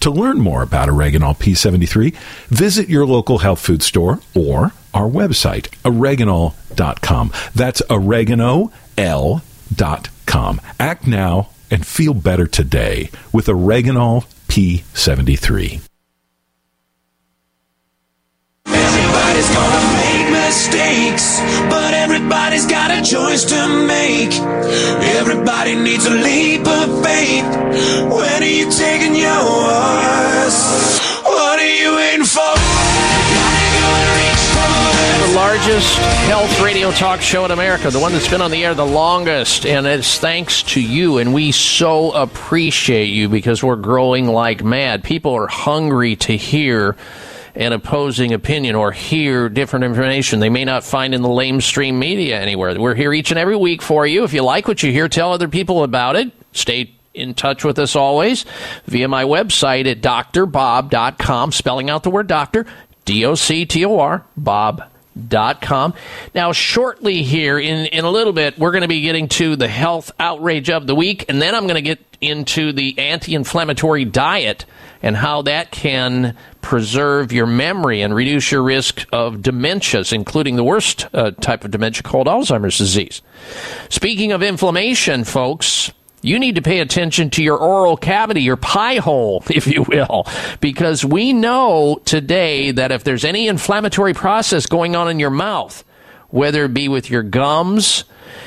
To 0.00 0.10
learn 0.10 0.38
more 0.40 0.62
about 0.62 0.88
Oreganol 0.88 1.36
P73, 1.36 2.14
visit 2.48 2.88
your 2.88 3.04
local 3.06 3.38
health 3.38 3.60
food 3.60 3.82
store 3.82 4.20
or 4.34 4.72
our 4.94 5.08
website, 5.08 5.68
oreganol.com. 5.84 7.32
That's 7.54 7.82
oregano.l.com. 7.90 8.70
Act 10.80 11.06
now 11.06 11.50
and 11.70 11.86
feel 11.86 12.14
better 12.14 12.46
today 12.46 13.10
with 13.32 13.46
Oreganol 13.46 14.24
P73. 14.48 15.80
Everybody's 18.66 19.54
gonna 19.54 19.94
make 19.94 20.30
mistakes, 20.32 21.39
everybody's 22.30 22.66
got 22.66 22.92
a 22.92 23.02
choice 23.02 23.44
to 23.44 23.86
make. 23.86 24.32
Everybody 25.18 25.74
needs 25.74 26.06
a 26.06 26.10
leap 26.10 26.60
of 26.60 27.04
faith. 27.04 27.44
When 28.08 28.42
are 28.42 28.46
you 28.46 28.70
taking 28.70 29.16
yours? 29.16 30.54
What 31.24 31.58
are 31.58 31.74
you 31.74 31.96
waiting 31.96 32.24
for? 32.24 32.54
The 35.26 35.34
largest 35.34 35.98
health 36.28 36.60
radio 36.60 36.92
talk 36.92 37.20
show 37.20 37.44
in 37.44 37.50
America, 37.50 37.90
the 37.90 37.98
one 37.98 38.12
that's 38.12 38.28
been 38.28 38.42
on 38.42 38.52
the 38.52 38.64
air 38.64 38.74
the 38.74 38.86
longest, 38.86 39.66
and 39.66 39.84
it's 39.84 40.20
thanks 40.20 40.62
to 40.62 40.80
you, 40.80 41.18
and 41.18 41.34
we 41.34 41.50
so 41.50 42.12
appreciate 42.12 43.06
you 43.06 43.28
because 43.28 43.60
we're 43.60 43.74
growing 43.74 44.28
like 44.28 44.62
mad. 44.62 45.02
People 45.02 45.34
are 45.34 45.48
hungry 45.48 46.14
to 46.14 46.36
hear 46.36 46.96
an 47.54 47.72
opposing 47.72 48.32
opinion 48.32 48.74
or 48.74 48.92
hear 48.92 49.48
different 49.48 49.84
information 49.84 50.40
they 50.40 50.48
may 50.48 50.64
not 50.64 50.84
find 50.84 51.14
in 51.14 51.22
the 51.22 51.28
lamestream 51.28 51.94
media 51.94 52.40
anywhere. 52.40 52.78
We're 52.78 52.94
here 52.94 53.12
each 53.12 53.30
and 53.30 53.38
every 53.38 53.56
week 53.56 53.82
for 53.82 54.06
you. 54.06 54.24
If 54.24 54.32
you 54.32 54.42
like 54.42 54.68
what 54.68 54.82
you 54.82 54.92
hear, 54.92 55.08
tell 55.08 55.32
other 55.32 55.48
people 55.48 55.82
about 55.82 56.16
it. 56.16 56.32
Stay 56.52 56.94
in 57.14 57.34
touch 57.34 57.64
with 57.64 57.78
us 57.78 57.96
always 57.96 58.44
via 58.86 59.08
my 59.08 59.24
website 59.24 59.90
at 59.90 60.00
drbob.com, 60.00 61.52
spelling 61.52 61.90
out 61.90 62.02
the 62.02 62.10
word 62.10 62.26
doctor, 62.26 62.66
D 63.04 63.24
O 63.24 63.34
C 63.34 63.66
T 63.66 63.84
O 63.84 63.98
R, 63.98 64.24
Bob 64.36 64.84
dot 65.28 65.60
com. 65.60 65.94
Now, 66.34 66.52
shortly 66.52 67.22
here, 67.22 67.58
in, 67.58 67.86
in 67.86 68.04
a 68.04 68.10
little 68.10 68.32
bit, 68.32 68.58
we're 68.58 68.70
going 68.70 68.82
to 68.82 68.88
be 68.88 69.00
getting 69.00 69.28
to 69.28 69.56
the 69.56 69.68
health 69.68 70.12
outrage 70.18 70.70
of 70.70 70.86
the 70.86 70.94
week, 70.94 71.24
and 71.28 71.42
then 71.42 71.54
I'm 71.54 71.64
going 71.64 71.74
to 71.74 71.82
get 71.82 72.04
into 72.20 72.72
the 72.72 72.98
anti 72.98 73.34
inflammatory 73.34 74.04
diet 74.04 74.66
and 75.02 75.16
how 75.16 75.42
that 75.42 75.70
can 75.70 76.36
preserve 76.62 77.32
your 77.32 77.46
memory 77.46 78.02
and 78.02 78.14
reduce 78.14 78.52
your 78.52 78.62
risk 78.62 79.06
of 79.12 79.36
dementias, 79.36 80.12
including 80.12 80.56
the 80.56 80.64
worst 80.64 81.06
uh, 81.12 81.30
type 81.32 81.64
of 81.64 81.70
dementia 81.70 82.02
called 82.02 82.26
Alzheimer's 82.26 82.78
disease. 82.78 83.22
Speaking 83.88 84.32
of 84.32 84.42
inflammation, 84.42 85.24
folks, 85.24 85.92
you 86.22 86.38
need 86.38 86.56
to 86.56 86.62
pay 86.62 86.80
attention 86.80 87.30
to 87.30 87.42
your 87.42 87.56
oral 87.56 87.96
cavity, 87.96 88.42
your 88.42 88.56
pie 88.56 88.96
hole, 88.96 89.42
if 89.50 89.66
you 89.66 89.82
will, 89.82 90.26
because 90.60 91.04
we 91.04 91.32
know 91.32 92.00
today 92.04 92.70
that 92.72 92.92
if 92.92 93.04
there's 93.04 93.24
any 93.24 93.48
inflammatory 93.48 94.14
process 94.14 94.66
going 94.66 94.96
on 94.96 95.08
in 95.08 95.18
your 95.18 95.30
mouth, 95.30 95.84
whether 96.28 96.64
it 96.64 96.74
be 96.74 96.88
with 96.88 97.10
your 97.10 97.22
gums, 97.22 98.04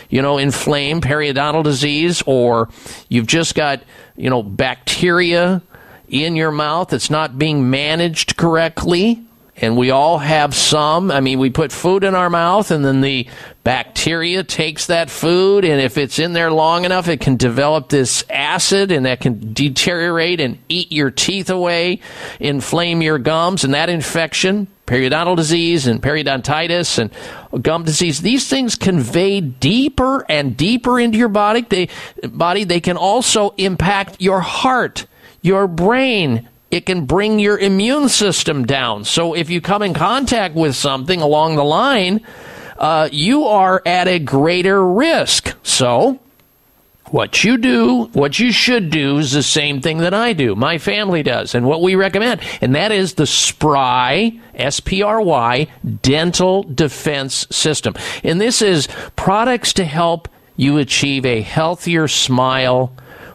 you 0.09 0.21
know, 0.21 0.37
inflamed 0.37 1.03
periodontal 1.03 1.63
disease, 1.63 2.23
or 2.25 2.69
you've 3.09 3.27
just 3.27 3.55
got, 3.55 3.81
you 4.15 4.29
know, 4.29 4.43
bacteria 4.43 5.61
in 6.07 6.35
your 6.35 6.51
mouth 6.51 6.93
It's 6.93 7.09
not 7.09 7.37
being 7.37 7.69
managed 7.69 8.37
correctly, 8.37 9.23
and 9.55 9.77
we 9.77 9.91
all 9.91 10.17
have 10.17 10.55
some. 10.55 11.11
I 11.11 11.19
mean, 11.19 11.39
we 11.39 11.49
put 11.49 11.71
food 11.71 12.03
in 12.03 12.15
our 12.15 12.29
mouth, 12.29 12.71
and 12.71 12.83
then 12.83 13.01
the 13.01 13.27
bacteria 13.63 14.43
takes 14.43 14.87
that 14.87 15.09
food, 15.09 15.63
and 15.63 15.79
if 15.79 15.97
it's 15.97 16.19
in 16.19 16.33
there 16.33 16.51
long 16.51 16.85
enough, 16.85 17.07
it 17.07 17.21
can 17.21 17.37
develop 17.37 17.89
this 17.89 18.23
acid, 18.29 18.91
and 18.91 19.05
that 19.05 19.21
can 19.21 19.53
deteriorate 19.53 20.41
and 20.41 20.57
eat 20.69 20.91
your 20.91 21.11
teeth 21.11 21.49
away, 21.49 21.99
inflame 22.39 23.01
your 23.01 23.19
gums, 23.19 23.63
and 23.63 23.73
that 23.73 23.89
infection, 23.89 24.67
periodontal 24.87 25.35
disease 25.35 25.87
and 25.87 26.01
periodontitis 26.01 26.97
and 26.99 27.63
gum 27.63 27.83
disease, 27.83 28.21
these 28.21 28.49
things 28.49 28.75
convey 28.75 29.39
deeper 29.39 30.25
and 30.29 30.57
deeper 30.57 30.99
into 30.99 31.17
your 31.17 31.29
body. 31.29 31.61
They, 31.61 31.89
body. 32.27 32.63
They 32.63 32.81
can 32.81 32.97
also 32.97 33.51
impact 33.57 34.17
your 34.19 34.41
heart, 34.41 35.05
your 35.43 35.67
brain, 35.67 36.49
it 36.71 36.87
can 36.87 37.05
bring 37.05 37.37
your 37.37 37.59
immune 37.59 38.09
system 38.09 38.65
down. 38.65 39.03
So 39.03 39.35
if 39.35 39.51
you 39.51 39.61
come 39.61 39.83
in 39.83 39.93
contact 39.93 40.55
with 40.55 40.75
something 40.75 41.21
along 41.21 41.55
the 41.55 41.63
line, 41.63 42.25
uh, 42.79 43.09
you 43.11 43.45
are 43.45 43.83
at 43.85 44.07
a 44.07 44.17
greater 44.17 44.83
risk. 44.83 45.53
So 45.61 46.19
what 47.11 47.43
you 47.43 47.57
do, 47.57 48.05
what 48.13 48.39
you 48.39 48.51
should 48.51 48.89
do 48.89 49.19
is 49.19 49.33
the 49.33 49.43
same 49.43 49.81
thing 49.81 49.99
that 49.99 50.15
I 50.15 50.33
do, 50.33 50.55
my 50.55 50.79
family 50.79 51.21
does, 51.21 51.53
and 51.53 51.67
what 51.67 51.83
we 51.83 51.93
recommend. 51.93 52.41
And 52.59 52.73
that 52.73 52.91
is 52.91 53.13
the 53.13 53.27
SPRY, 53.27 54.39
S 54.55 54.79
P 54.79 55.03
R 55.03 55.21
Y, 55.21 55.67
Dental 56.01 56.63
Defense 56.63 57.45
System. 57.51 57.93
And 58.23 58.41
this 58.41 58.63
is 58.63 58.87
products 59.15 59.73
to 59.73 59.85
help 59.85 60.27
you 60.55 60.79
achieve 60.79 61.25
a 61.25 61.41
healthier 61.41 62.07
smile 62.07 62.91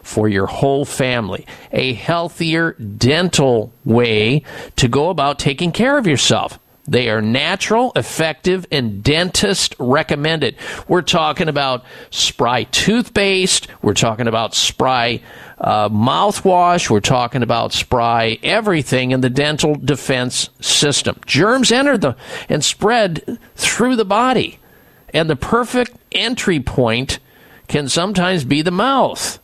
for 0.09 0.27
your 0.27 0.47
whole 0.47 0.85
family. 0.85 1.45
A 1.71 1.93
healthier 1.93 2.73
dental 2.73 3.71
way 3.85 4.41
to 4.75 4.87
go 4.87 5.11
about 5.11 5.37
taking 5.37 5.71
care 5.71 5.99
of 5.99 6.07
yourself. 6.07 6.57
They 6.87 7.11
are 7.11 7.21
natural, 7.21 7.91
effective, 7.95 8.65
and 8.71 9.03
dentist 9.03 9.75
recommended. 9.77 10.55
We're 10.87 11.03
talking 11.03 11.47
about 11.47 11.85
spry 12.09 12.63
toothpaste. 12.63 13.67
We're 13.83 13.93
talking 13.93 14.27
about 14.27 14.55
spry 14.55 15.21
uh, 15.59 15.89
mouthwash. 15.89 16.89
We're 16.89 17.01
talking 17.01 17.43
about 17.43 17.71
spry 17.73 18.39
everything 18.41 19.11
in 19.11 19.21
the 19.21 19.29
dental 19.29 19.75
defense 19.75 20.49
system. 20.59 21.19
Germs 21.27 21.71
enter 21.71 21.99
the 21.99 22.15
and 22.49 22.65
spread 22.65 23.37
through 23.55 23.95
the 23.95 24.05
body, 24.05 24.57
and 25.13 25.29
the 25.29 25.35
perfect 25.35 25.91
entry 26.11 26.59
point 26.59 27.19
can 27.67 27.87
sometimes 27.87 28.43
be 28.43 28.63
the 28.63 28.71
mouth. 28.71 29.39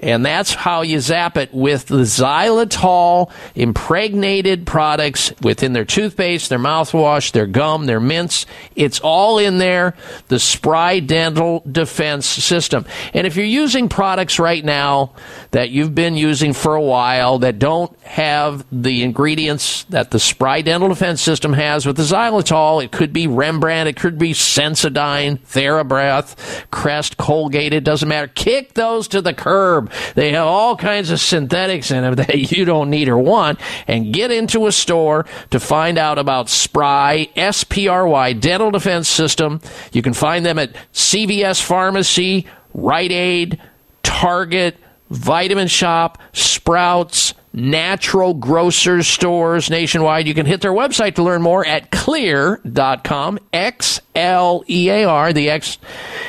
And 0.00 0.24
that's 0.24 0.54
how 0.54 0.80
you 0.80 0.98
zap 0.98 1.36
it 1.36 1.52
with 1.52 1.86
the 1.86 1.98
xylitol 1.98 3.30
impregnated 3.54 4.66
products 4.66 5.32
within 5.42 5.74
their 5.74 5.84
toothpaste, 5.84 6.48
their 6.48 6.58
mouthwash, 6.58 7.32
their 7.32 7.46
gum, 7.46 7.84
their 7.84 8.00
mints. 8.00 8.46
It's 8.74 8.98
all 9.00 9.38
in 9.38 9.58
there, 9.58 9.94
the 10.28 10.38
Spry 10.38 11.00
Dental 11.00 11.62
Defense 11.70 12.26
System. 12.26 12.86
And 13.12 13.26
if 13.26 13.36
you're 13.36 13.44
using 13.44 13.90
products 13.90 14.38
right 14.38 14.64
now 14.64 15.12
that 15.50 15.68
you've 15.68 15.94
been 15.94 16.16
using 16.16 16.54
for 16.54 16.74
a 16.74 16.82
while 16.82 17.38
that 17.40 17.58
don't 17.58 17.94
have 18.00 18.64
the 18.72 19.02
ingredients 19.02 19.84
that 19.90 20.10
the 20.12 20.18
Spry 20.18 20.62
Dental 20.62 20.88
Defense 20.88 21.20
System 21.20 21.52
has 21.52 21.84
with 21.84 21.96
the 21.96 22.04
xylitol, 22.04 22.82
it 22.82 22.90
could 22.90 23.12
be 23.12 23.26
Rembrandt, 23.26 23.88
it 23.88 23.96
could 23.96 24.18
be 24.18 24.32
Sensodyne, 24.32 25.38
TheraBreath, 25.40 26.70
Crest, 26.70 27.18
Colgate, 27.18 27.74
it 27.74 27.84
doesn't 27.84 28.08
matter. 28.08 28.28
Kick 28.28 28.72
those 28.72 29.06
to 29.08 29.20
the 29.20 29.34
curb. 29.34 29.89
They 30.14 30.32
have 30.32 30.46
all 30.46 30.76
kinds 30.76 31.10
of 31.10 31.20
synthetics 31.20 31.90
in 31.90 32.02
them 32.02 32.14
that 32.16 32.52
you 32.52 32.64
don't 32.64 32.90
need 32.90 33.08
or 33.08 33.18
want. 33.18 33.60
And 33.86 34.12
get 34.12 34.30
into 34.30 34.66
a 34.66 34.72
store 34.72 35.26
to 35.50 35.60
find 35.60 35.98
out 35.98 36.18
about 36.18 36.48
Spry, 36.48 37.28
S 37.36 37.64
P 37.64 37.88
R 37.88 38.06
Y, 38.06 38.32
Dental 38.32 38.70
Defense 38.70 39.08
System. 39.08 39.60
You 39.92 40.02
can 40.02 40.14
find 40.14 40.44
them 40.44 40.58
at 40.58 40.74
CVS 40.92 41.62
Pharmacy, 41.62 42.46
Rite 42.74 43.12
Aid, 43.12 43.60
Target, 44.02 44.76
Vitamin 45.10 45.66
Shoppe, 45.66 46.18
Sprouts, 46.32 47.34
natural 47.52 48.34
grocers 48.34 49.06
stores 49.06 49.70
nationwide. 49.70 50.26
You 50.26 50.34
can 50.34 50.46
hit 50.46 50.60
their 50.60 50.72
website 50.72 51.16
to 51.16 51.22
learn 51.22 51.42
more 51.42 51.66
at 51.66 51.90
xlear.com. 51.90 53.38
X 53.52 54.00
L 54.14 54.64
E 54.68 54.88
A 54.90 55.04
R. 55.04 55.32
The 55.32 55.50
X 55.50 55.78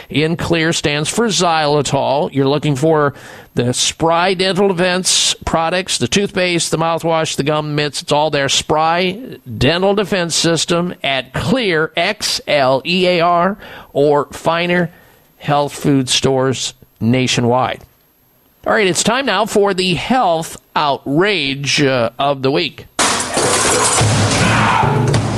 in 0.10 0.38
Xlear 0.38 0.76
stands 0.76 1.10
for 1.10 1.28
xylitol. 1.28 2.34
You're 2.34 2.48
looking 2.48 2.76
for 2.76 3.14
the 3.54 3.74
Spry 3.74 4.34
Dental 4.34 4.70
Defense 4.70 5.36
products, 5.46 5.98
the 5.98 6.08
toothpaste, 6.08 6.72
the 6.72 6.78
mouthwash, 6.78 7.36
the 7.36 7.44
gum 7.44 7.76
mitts. 7.76 8.02
It's 8.02 8.12
all 8.12 8.32
there. 8.32 8.50
Spry 8.50 9.40
Dental 9.58 9.94
Defense 9.94 10.36
System 10.36 10.96
at 11.04 11.34
Xlear, 11.34 11.92
X 11.96 12.42
L 12.48 12.82
E 12.86 13.08
A 13.08 13.22
R, 13.22 13.58
or 13.94 14.26
finer 14.32 14.92
health 15.38 15.74
food 15.74 16.08
stores 16.10 16.74
nationwide. 17.00 17.84
All 18.64 18.74
right, 18.74 18.86
it's 18.86 19.02
time 19.04 19.26
now 19.26 19.48
for 19.48 19.74
the 19.74 19.96
health 19.96 20.62
outrage 20.76 21.82
uh, 21.82 22.12
of 22.20 22.44
the 22.44 22.52
week. 22.52 22.86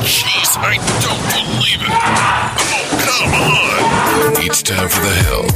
Jeez, 0.04 0.58
I 0.58 0.76
don't 1.00 1.24
believe 1.32 1.80
it. 1.80 1.88
Oh, 1.90 2.52
come 3.00 3.34
on. 3.34 4.46
It's 4.46 4.62
time 4.62 4.90
for 4.90 5.00
the 5.00 5.16
health 5.24 5.56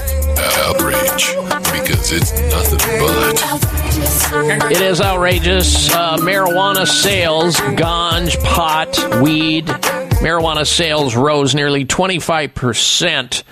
outrage 0.64 1.36
because 1.74 2.14
it's 2.14 2.32
nothing 2.52 2.80
but. 3.00 4.72
It 4.72 4.80
is 4.82 5.02
outrageous. 5.02 5.94
Uh, 5.94 6.16
marijuana 6.20 6.88
sales, 6.88 7.58
ganj, 7.58 8.42
pot, 8.46 8.98
weed, 9.22 9.66
marijuana 9.66 10.66
sales 10.66 11.18
rose 11.18 11.54
nearly 11.54 11.84
25% 11.84 13.44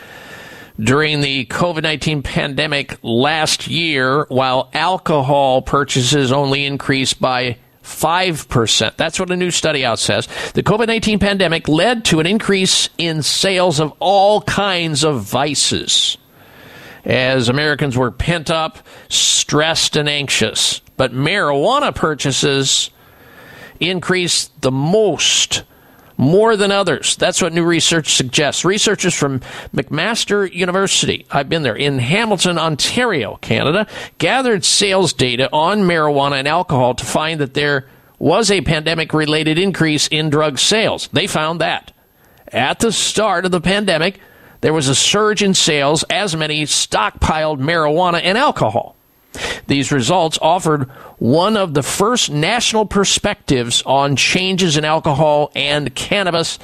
during 0.79 1.21
the 1.21 1.45
COVID 1.45 1.83
19 1.83 2.23
pandemic 2.23 2.97
last 3.01 3.67
year, 3.67 4.25
while 4.29 4.69
alcohol 4.73 5.61
purchases 5.61 6.31
only 6.31 6.65
increased 6.65 7.19
by 7.19 7.57
5%. 7.83 8.95
That's 8.97 9.19
what 9.19 9.31
a 9.31 9.35
new 9.35 9.51
study 9.51 9.85
out 9.85 9.99
says. 9.99 10.27
The 10.53 10.63
COVID 10.63 10.87
19 10.87 11.19
pandemic 11.19 11.67
led 11.67 12.05
to 12.05 12.19
an 12.19 12.25
increase 12.25 12.89
in 12.97 13.21
sales 13.21 13.79
of 13.79 13.93
all 13.99 14.41
kinds 14.41 15.03
of 15.03 15.21
vices 15.21 16.17
as 17.05 17.49
Americans 17.49 17.95
were 17.95 18.11
pent 18.11 18.49
up, 18.49 18.79
stressed, 19.09 19.95
and 19.95 20.09
anxious. 20.09 20.81
But 20.97 21.13
marijuana 21.13 21.93
purchases 21.93 22.89
increased 23.79 24.61
the 24.61 24.71
most, 24.71 25.63
more 26.17 26.55
than 26.55 26.71
others. 26.71 27.15
That's 27.15 27.41
what 27.41 27.53
new 27.53 27.63
research 27.63 28.15
suggests. 28.15 28.63
Researchers 28.65 29.13
from 29.13 29.41
McMaster 29.73 30.51
University, 30.51 31.25
I've 31.31 31.49
been 31.49 31.63
there, 31.63 31.75
in 31.75 31.99
Hamilton, 31.99 32.57
Ontario, 32.57 33.37
Canada, 33.37 33.87
gathered 34.17 34.63
sales 34.63 35.13
data 35.13 35.49
on 35.51 35.81
marijuana 35.81 36.39
and 36.39 36.47
alcohol 36.47 36.95
to 36.95 37.05
find 37.05 37.39
that 37.41 37.53
there 37.53 37.87
was 38.19 38.49
a 38.49 38.61
pandemic 38.61 39.13
related 39.13 39.57
increase 39.59 40.07
in 40.07 40.29
drug 40.29 40.57
sales. 40.57 41.09
They 41.11 41.27
found 41.27 41.61
that. 41.61 41.91
At 42.47 42.79
the 42.79 42.91
start 42.91 43.45
of 43.45 43.51
the 43.51 43.61
pandemic, 43.61 44.19
there 44.61 44.73
was 44.73 44.87
a 44.87 44.95
surge 44.95 45.43
in 45.43 45.53
sales 45.53 46.03
as 46.09 46.35
many 46.35 46.63
stockpiled 46.63 47.59
marijuana 47.59 48.21
and 48.23 48.37
alcohol. 48.37 48.95
These 49.67 49.91
results 49.91 50.39
offered 50.41 50.89
one 51.17 51.55
of 51.57 51.73
the 51.73 51.83
first 51.83 52.29
national 52.29 52.85
perspectives 52.85 53.81
on 53.85 54.15
changes 54.15 54.77
in 54.77 54.85
alcohol 54.85 55.51
and 55.55 55.93
cannabis 55.95 56.59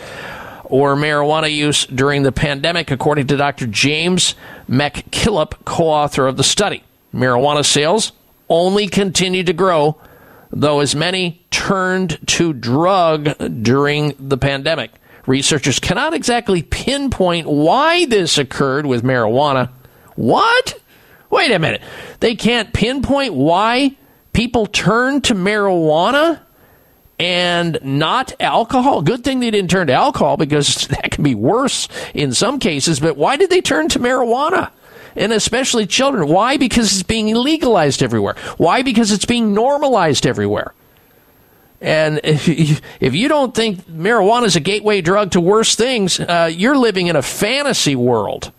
or 0.65 0.95
marijuana 0.95 1.53
use 1.53 1.85
during 1.85 2.23
the 2.23 2.31
pandemic, 2.31 2.91
according 2.91 3.27
to 3.27 3.37
Dr. 3.37 3.67
James 3.67 4.35
MacKillop, 4.69 5.65
co 5.65 5.85
author 5.85 6.27
of 6.27 6.37
the 6.37 6.43
study. 6.43 6.83
Marijuana 7.13 7.65
sales 7.65 8.13
only 8.49 8.87
continued 8.87 9.47
to 9.47 9.53
grow, 9.53 9.99
though 10.49 10.79
as 10.79 10.95
many 10.95 11.45
turned 11.51 12.17
to 12.27 12.53
drug 12.53 13.37
during 13.63 14.15
the 14.17 14.37
pandemic. 14.37 14.91
Researchers 15.27 15.79
cannot 15.79 16.13
exactly 16.13 16.63
pinpoint 16.63 17.47
why 17.47 18.05
this 18.05 18.37
occurred 18.37 18.85
with 18.85 19.03
marijuana. 19.03 19.69
What? 20.15 20.79
Wait 21.29 21.51
a 21.51 21.59
minute. 21.59 21.81
They 22.21 22.35
can't 22.35 22.73
pinpoint 22.73 23.33
why 23.33 23.97
people 24.33 24.65
turn 24.65 25.21
to 25.21 25.35
marijuana 25.35 26.41
and 27.19 27.77
not 27.83 28.33
alcohol. 28.39 29.03
Good 29.03 29.23
thing 29.23 29.39
they 29.39 29.51
didn't 29.51 29.69
turn 29.69 29.87
to 29.87 29.93
alcohol 29.93 30.37
because 30.37 30.87
that 30.87 31.11
can 31.11 31.23
be 31.23 31.35
worse 31.35 31.87
in 32.13 32.33
some 32.33 32.59
cases. 32.59 32.99
But 32.99 33.15
why 33.15 33.37
did 33.37 33.49
they 33.49 33.61
turn 33.61 33.89
to 33.89 33.99
marijuana? 33.99 34.71
And 35.15 35.31
especially 35.33 35.85
children. 35.85 36.27
Why? 36.29 36.57
Because 36.57 36.91
it's 36.93 37.03
being 37.03 37.35
legalized 37.35 38.01
everywhere. 38.01 38.35
Why? 38.57 38.81
Because 38.81 39.11
it's 39.11 39.25
being 39.25 39.53
normalized 39.53 40.25
everywhere. 40.25 40.73
And 41.81 42.21
if 42.23 42.47
you, 42.47 42.77
if 42.99 43.13
you 43.13 43.27
don't 43.27 43.53
think 43.53 43.85
marijuana 43.87 44.45
is 44.45 44.55
a 44.55 44.61
gateway 44.61 45.01
drug 45.01 45.31
to 45.31 45.41
worse 45.41 45.75
things, 45.75 46.19
uh, 46.19 46.49
you're 46.51 46.77
living 46.77 47.07
in 47.07 47.15
a 47.15 47.21
fantasy 47.21 47.95
world. 47.95 48.51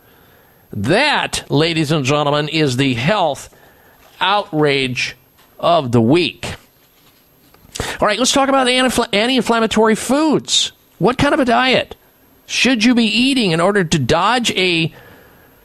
That, 0.73 1.51
ladies 1.51 1.91
and 1.91 2.05
gentlemen, 2.05 2.49
is 2.49 2.77
the 2.77 2.95
health 2.95 3.55
outrage 4.21 5.17
of 5.63 5.93
the 5.93 6.01
week. 6.01 6.55
All 8.01 8.07
right, 8.07 8.19
let's 8.19 8.33
talk 8.33 8.49
about 8.49 8.69
anti 8.69 9.37
inflammatory 9.37 9.95
foods. 9.95 10.73
What 10.99 11.19
kind 11.19 11.33
of 11.33 11.41
a 11.41 11.45
diet 11.45 11.97
should 12.47 12.85
you 12.85 12.95
be 12.95 13.05
eating 13.05 13.53
in 13.53 13.61
order 13.61 13.85
to 13.85 13.99
dodge 13.99 14.51
a 14.53 14.93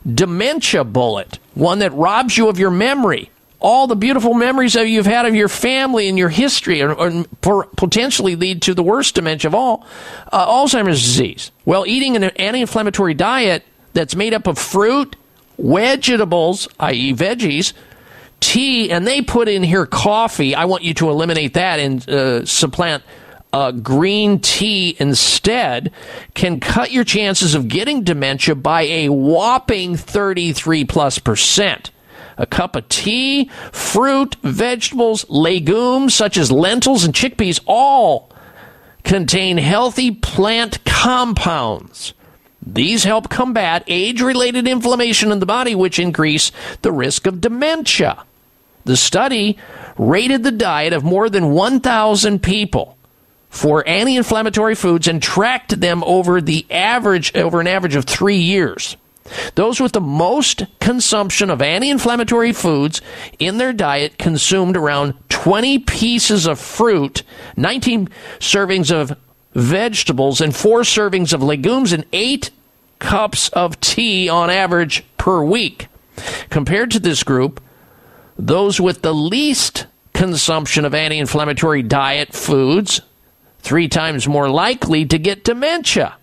dementia 0.05 0.83
bullet, 0.83 1.39
one 1.53 1.79
that 1.79 1.91
robs 1.93 2.37
you 2.37 2.47
of 2.47 2.59
your 2.59 2.71
memory? 2.71 3.29
all 3.59 3.87
the 3.87 3.95
beautiful 3.95 4.33
memories 4.33 4.73
that 4.73 4.87
you've 4.87 5.05
had 5.05 5.25
of 5.25 5.33
your 5.33 5.47
family 5.47 6.07
and 6.07 6.17
your 6.17 6.29
history, 6.29 6.81
and, 6.81 7.27
potentially 7.41 8.35
lead 8.35 8.61
to 8.61 8.73
the 8.73 8.83
worst 8.83 9.15
dementia 9.15 9.49
of 9.49 9.55
all, 9.55 9.85
uh, 10.31 10.47
Alzheimer's 10.47 11.01
disease. 11.01 11.51
Well, 11.65 11.85
eating 11.87 12.15
an 12.15 12.23
anti-inflammatory 12.23 13.15
diet 13.15 13.63
that's 13.93 14.15
made 14.15 14.33
up 14.33 14.47
of 14.47 14.59
fruit, 14.59 15.15
vegetables, 15.57 16.67
i.e., 16.79 17.13
veggies, 17.13 17.73
tea, 18.39 18.91
and 18.91 19.05
they 19.05 19.21
put 19.21 19.47
in 19.47 19.63
here 19.63 19.85
coffee. 19.85 20.55
I 20.55 20.65
want 20.65 20.83
you 20.83 20.93
to 20.95 21.09
eliminate 21.09 21.53
that 21.53 21.79
and 21.79 22.09
uh, 22.09 22.45
supplant 22.45 23.03
uh, 23.53 23.71
green 23.71 24.39
tea 24.39 24.95
instead 24.99 25.91
can 26.33 26.59
cut 26.59 26.91
your 26.91 27.03
chances 27.03 27.55
of 27.55 27.67
getting 27.67 28.03
dementia 28.03 28.55
by 28.55 28.81
a 28.83 29.09
whopping 29.09 29.95
33 29.95 30.85
plus 30.85 31.19
percent 31.19 31.91
a 32.37 32.45
cup 32.45 32.75
of 32.75 32.87
tea, 32.87 33.49
fruit, 33.71 34.35
vegetables, 34.43 35.25
legumes 35.27 36.13
such 36.13 36.37
as 36.37 36.51
lentils 36.51 37.03
and 37.03 37.13
chickpeas 37.13 37.59
all 37.65 38.31
contain 39.03 39.57
healthy 39.57 40.11
plant 40.11 40.83
compounds. 40.85 42.13
These 42.73 43.05
help 43.05 43.29
combat 43.29 43.83
age 43.87 44.21
related 44.21 44.67
inflammation 44.67 45.31
in 45.31 45.39
the 45.39 45.45
body, 45.45 45.73
which 45.73 45.99
increase 45.99 46.51
the 46.81 46.91
risk 46.91 47.25
of 47.25 47.39
dementia. 47.39 48.25
The 48.83 48.97
study 48.97 49.57
rated 49.97 50.43
the 50.43 50.51
diet 50.51 50.91
of 50.91 51.03
more 51.03 51.29
than 51.29 51.51
1,000 51.51 52.43
people 52.43 52.97
for 53.49 53.87
anti-inflammatory 53.87 54.75
foods 54.75 55.07
and 55.07 55.23
tracked 55.23 55.79
them 55.79 56.03
over 56.03 56.41
the 56.41 56.65
average 56.69 57.33
over 57.35 57.61
an 57.61 57.67
average 57.67 57.95
of 57.95 58.03
3 58.03 58.35
years. 58.35 58.97
Those 59.55 59.79
with 59.79 59.93
the 59.93 60.01
most 60.01 60.65
consumption 60.79 61.49
of 61.49 61.61
anti-inflammatory 61.61 62.51
foods 62.51 63.01
in 63.39 63.57
their 63.57 63.73
diet 63.73 64.17
consumed 64.17 64.75
around 64.75 65.13
20 65.29 65.79
pieces 65.79 66.45
of 66.45 66.59
fruit, 66.59 67.23
19 67.55 68.09
servings 68.39 68.91
of 68.91 69.17
vegetables 69.53 70.41
and 70.41 70.55
4 70.55 70.81
servings 70.81 71.33
of 71.33 71.41
legumes 71.41 71.93
and 71.93 72.05
8 72.11 72.51
cups 72.99 73.49
of 73.49 73.79
tea 73.79 74.29
on 74.29 74.49
average 74.49 75.03
per 75.17 75.43
week. 75.43 75.87
Compared 76.49 76.91
to 76.91 76.99
this 76.99 77.23
group, 77.23 77.61
those 78.37 78.81
with 78.81 79.01
the 79.01 79.13
least 79.13 79.85
consumption 80.13 80.83
of 80.83 80.95
anti 80.95 81.19
inflammatory 81.19 81.83
diet 81.83 82.33
foods, 82.33 83.01
three 83.59 83.87
times 83.87 84.27
more 84.27 84.49
likely 84.49 85.05
to 85.05 85.17
get 85.17 85.43
dementia. 85.43 86.15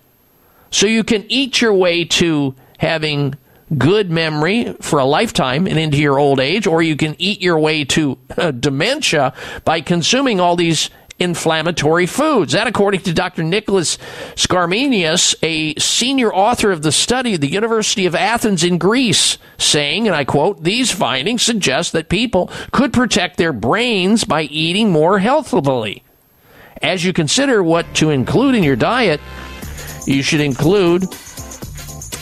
So 0.70 0.86
you 0.86 1.04
can 1.04 1.24
eat 1.28 1.60
your 1.60 1.72
way 1.72 2.04
to 2.04 2.54
having 2.78 3.36
good 3.78 4.10
memory 4.10 4.74
for 4.80 4.98
a 4.98 5.04
lifetime 5.04 5.66
and 5.66 5.78
into 5.78 5.98
your 5.98 6.18
old 6.18 6.40
age, 6.40 6.66
or 6.66 6.82
you 6.82 6.96
can 6.96 7.14
eat 7.18 7.40
your 7.40 7.58
way 7.58 7.84
to 7.84 8.18
uh, 8.36 8.50
dementia 8.50 9.32
by 9.64 9.80
consuming 9.80 10.40
all 10.40 10.56
these 10.56 10.90
inflammatory 11.18 12.06
foods. 12.06 12.52
That, 12.52 12.66
according 12.66 13.00
to 13.02 13.12
Dr. 13.12 13.42
Nicholas 13.42 13.98
Scarmeas, 14.34 15.34
a 15.42 15.74
senior 15.78 16.32
author 16.32 16.70
of 16.70 16.82
the 16.82 16.92
study 16.92 17.34
at 17.34 17.40
the 17.40 17.48
University 17.48 18.06
of 18.06 18.14
Athens 18.14 18.64
in 18.64 18.78
Greece, 18.78 19.38
saying, 19.58 20.06
and 20.06 20.16
I 20.16 20.24
quote, 20.24 20.62
these 20.62 20.90
findings 20.90 21.42
suggest 21.42 21.92
that 21.92 22.08
people 22.08 22.50
could 22.72 22.92
protect 22.92 23.36
their 23.36 23.52
brains 23.52 24.24
by 24.24 24.42
eating 24.42 24.90
more 24.90 25.18
healthily. 25.18 26.02
As 26.82 27.04
you 27.04 27.12
consider 27.12 27.62
what 27.62 27.94
to 27.94 28.10
include 28.10 28.54
in 28.54 28.62
your 28.62 28.76
diet, 28.76 29.20
you 30.06 30.22
should 30.22 30.40
include 30.40 31.04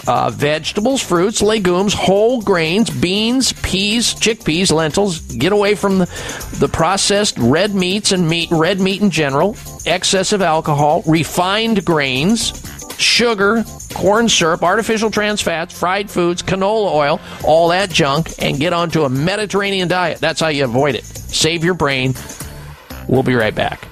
uh, 0.07 0.31
vegetables, 0.31 1.01
fruits, 1.03 1.43
legumes, 1.43 1.95
whole 1.95 2.41
grains, 2.43 2.91
beans, 2.91 3.53
peas, 3.55 4.15
chickpeas, 4.15 4.73
lentils. 4.73 5.21
Get 5.21 5.53
away 5.53 5.75
from 5.75 5.99
the, 5.99 6.07
the 6.59 6.69
processed 6.69 7.39
red 7.39 7.75
meats 7.75 8.13
and 8.13 8.29
meat, 8.29 8.51
red 8.51 8.81
meat 8.81 9.01
in 9.03 9.11
general, 9.11 9.57
excessive 9.87 10.43
alcohol, 10.43 11.03
refined 11.07 11.85
grains, 11.85 12.53
sugar, 12.99 13.65
corn 13.95 14.29
syrup, 14.29 14.63
artificial 14.63 15.11
trans 15.11 15.41
fats, 15.41 15.79
fried 15.79 16.11
foods, 16.11 16.43
canola 16.43 16.93
oil, 16.93 17.21
all 17.45 17.69
that 17.69 17.91
junk, 17.91 18.33
and 18.39 18.59
get 18.59 18.73
onto 18.73 19.05
a 19.05 19.09
Mediterranean 19.09 19.89
diet. 19.89 20.19
That's 20.19 20.41
how 20.41 20.49
you 20.49 20.65
avoid 20.65 20.95
it. 20.95 21.05
Save 21.05 21.65
your 21.65 21.75
brain. 21.75 22.15
We'll 23.09 23.23
be 23.23 23.35
right 23.35 23.55
back. 23.55 23.92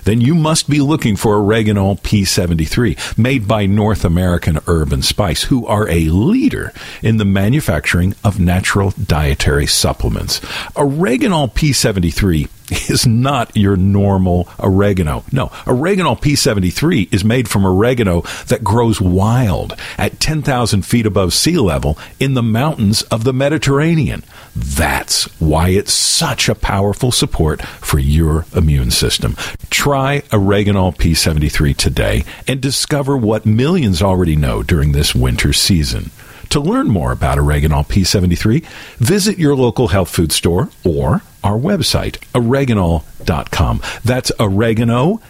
Then 0.04 0.20
you 0.20 0.34
must 0.34 0.68
be 0.68 0.80
looking 0.80 1.16
for 1.16 1.36
Oreganol 1.36 2.00
P73, 2.00 3.18
made 3.18 3.48
by 3.48 3.66
North 3.66 4.04
American 4.04 4.58
Herb 4.66 4.92
and 4.92 5.04
Spice, 5.04 5.44
who 5.44 5.66
are 5.66 5.88
a 5.88 6.08
leader 6.08 6.72
in 7.02 7.16
the 7.16 7.24
manufacturing 7.24 8.14
of 8.24 8.40
natural 8.40 8.90
dietary 8.92 9.66
supplements. 9.66 10.40
Oreganol 10.74 11.52
P73 11.52 12.48
is 12.90 13.06
not 13.06 13.56
your 13.56 13.76
normal 13.76 14.48
oregano. 14.58 15.24
No, 15.32 15.46
Oreganol 15.64 16.20
P73 16.20 17.12
is 17.12 17.24
made 17.24 17.48
from 17.48 17.64
oregano 17.64 18.22
that 18.48 18.64
grows 18.64 19.00
wild 19.00 19.74
at 19.96 20.20
10,000 20.20 20.82
feet 20.82 21.06
above 21.06 21.32
sea 21.32 21.58
level 21.58 21.98
in 22.20 22.34
the 22.34 22.42
mountains 22.42 23.02
of 23.02 23.24
the 23.24 23.32
Mediterranean. 23.32 24.22
That's 24.58 25.24
why 25.40 25.68
it's 25.68 25.92
such 25.92 26.48
a 26.48 26.54
powerful 26.54 27.12
support 27.12 27.62
for 27.62 27.98
your 27.98 28.44
immune 28.54 28.90
system. 28.90 29.36
Try 29.70 30.22
Oreganol 30.30 30.96
P73 30.96 31.76
today 31.76 32.24
and 32.48 32.60
discover 32.60 33.16
what 33.16 33.46
millions 33.46 34.02
already 34.02 34.34
know 34.34 34.64
during 34.64 34.92
this 34.92 35.14
winter 35.14 35.52
season. 35.52 36.10
To 36.50 36.60
learn 36.60 36.88
more 36.88 37.12
about 37.12 37.38
Oreganol 37.38 37.86
P73, 37.86 38.64
visit 38.98 39.38
your 39.38 39.54
local 39.54 39.88
health 39.88 40.10
food 40.10 40.32
store 40.32 40.70
or 40.84 41.22
our 41.44 41.58
website, 41.58 42.18
oreganol.com. 42.32 43.82
That's 44.04 44.32
oregano.l.com. 44.40 45.20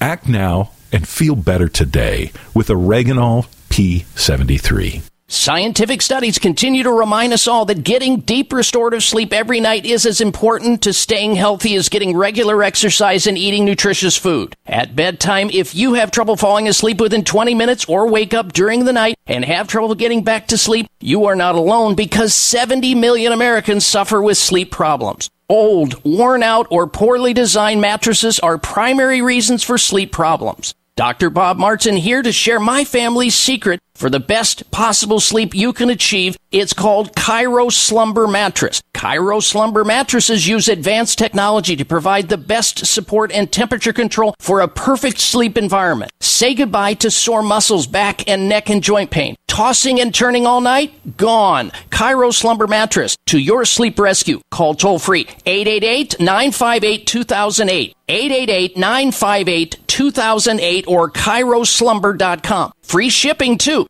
Act 0.00 0.28
now 0.28 0.70
and 0.92 1.06
feel 1.06 1.36
better 1.36 1.68
today 1.68 2.32
with 2.54 2.68
Oreganol 2.68 3.46
P73. 3.68 5.09
Scientific 5.32 6.02
studies 6.02 6.40
continue 6.40 6.82
to 6.82 6.90
remind 6.90 7.32
us 7.32 7.46
all 7.46 7.64
that 7.64 7.84
getting 7.84 8.18
deep 8.18 8.52
restorative 8.52 9.04
sleep 9.04 9.32
every 9.32 9.60
night 9.60 9.86
is 9.86 10.04
as 10.04 10.20
important 10.20 10.82
to 10.82 10.92
staying 10.92 11.36
healthy 11.36 11.76
as 11.76 11.88
getting 11.88 12.16
regular 12.16 12.64
exercise 12.64 13.28
and 13.28 13.38
eating 13.38 13.64
nutritious 13.64 14.16
food. 14.16 14.56
At 14.66 14.96
bedtime, 14.96 15.48
if 15.52 15.72
you 15.72 15.94
have 15.94 16.10
trouble 16.10 16.34
falling 16.34 16.66
asleep 16.66 17.00
within 17.00 17.22
20 17.22 17.54
minutes 17.54 17.84
or 17.84 18.08
wake 18.08 18.34
up 18.34 18.52
during 18.52 18.86
the 18.86 18.92
night 18.92 19.14
and 19.24 19.44
have 19.44 19.68
trouble 19.68 19.94
getting 19.94 20.24
back 20.24 20.48
to 20.48 20.58
sleep, 20.58 20.88
you 20.98 21.26
are 21.26 21.36
not 21.36 21.54
alone 21.54 21.94
because 21.94 22.34
70 22.34 22.96
million 22.96 23.32
Americans 23.32 23.86
suffer 23.86 24.20
with 24.20 24.36
sleep 24.36 24.72
problems. 24.72 25.30
Old, 25.48 26.02
worn 26.02 26.42
out, 26.42 26.66
or 26.70 26.88
poorly 26.88 27.34
designed 27.34 27.80
mattresses 27.80 28.40
are 28.40 28.58
primary 28.58 29.22
reasons 29.22 29.62
for 29.62 29.78
sleep 29.78 30.10
problems. 30.10 30.74
Dr. 31.00 31.30
Bob 31.30 31.56
Martin 31.56 31.96
here 31.96 32.20
to 32.20 32.30
share 32.30 32.60
my 32.60 32.84
family's 32.84 33.34
secret 33.34 33.80
for 33.94 34.10
the 34.10 34.20
best 34.20 34.70
possible 34.70 35.18
sleep 35.18 35.54
you 35.54 35.72
can 35.72 35.88
achieve. 35.88 36.36
It's 36.52 36.74
called 36.74 37.14
ChiroSlumber 37.14 38.30
Mattress. 38.30 38.82
ChiroSlumber 38.92 39.86
mattresses 39.86 40.46
use 40.46 40.68
advanced 40.68 41.18
technology 41.18 41.74
to 41.74 41.86
provide 41.86 42.28
the 42.28 42.36
best 42.36 42.84
support 42.84 43.32
and 43.32 43.50
temperature 43.50 43.94
control 43.94 44.34
for 44.40 44.60
a 44.60 44.68
perfect 44.68 45.20
sleep 45.20 45.56
environment. 45.56 46.12
Say 46.20 46.54
goodbye 46.54 46.92
to 46.94 47.10
sore 47.10 47.42
muscles, 47.42 47.86
back 47.86 48.28
and 48.28 48.46
neck 48.46 48.68
and 48.68 48.82
joint 48.82 49.10
pain. 49.10 49.36
Tossing 49.50 50.00
and 50.00 50.14
turning 50.14 50.46
all 50.46 50.60
night? 50.60 51.16
Gone. 51.16 51.72
ChiroSlumber 51.90 52.68
Mattress 52.68 53.16
to 53.26 53.36
your 53.36 53.64
sleep 53.64 53.98
rescue. 53.98 54.40
Call 54.52 54.74
toll 54.74 55.00
free 55.00 55.24
888-958-2008. 55.24 57.94
888-958-2008 58.08 60.86
or 60.86 61.10
chiroslumber.com. 61.10 62.72
Free 62.82 63.10
shipping 63.10 63.58
too. 63.58 63.88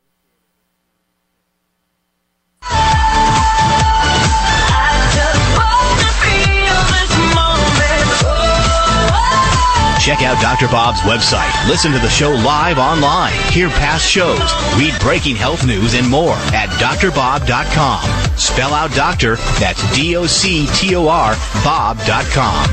Check 10.00 10.22
out 10.22 10.40
Dr. 10.40 10.66
Bob's 10.68 11.00
website. 11.00 11.52
Listen 11.68 11.92
to 11.92 11.98
the 11.98 12.08
show 12.08 12.30
live 12.30 12.78
online. 12.78 13.34
Hear 13.52 13.68
past 13.68 14.08
shows. 14.08 14.40
Read 14.78 14.98
breaking 15.00 15.36
health 15.36 15.66
news 15.66 15.94
and 15.94 16.08
more 16.08 16.36
at 16.54 16.70
drbob.com. 16.80 18.38
Spell 18.38 18.72
out 18.72 18.92
doctor, 18.94 19.36
that's 19.58 19.94
D 19.94 20.16
O 20.16 20.24
C 20.24 20.66
T 20.74 20.96
O 20.96 21.06
R, 21.06 21.34
Bob.com. 21.62 22.66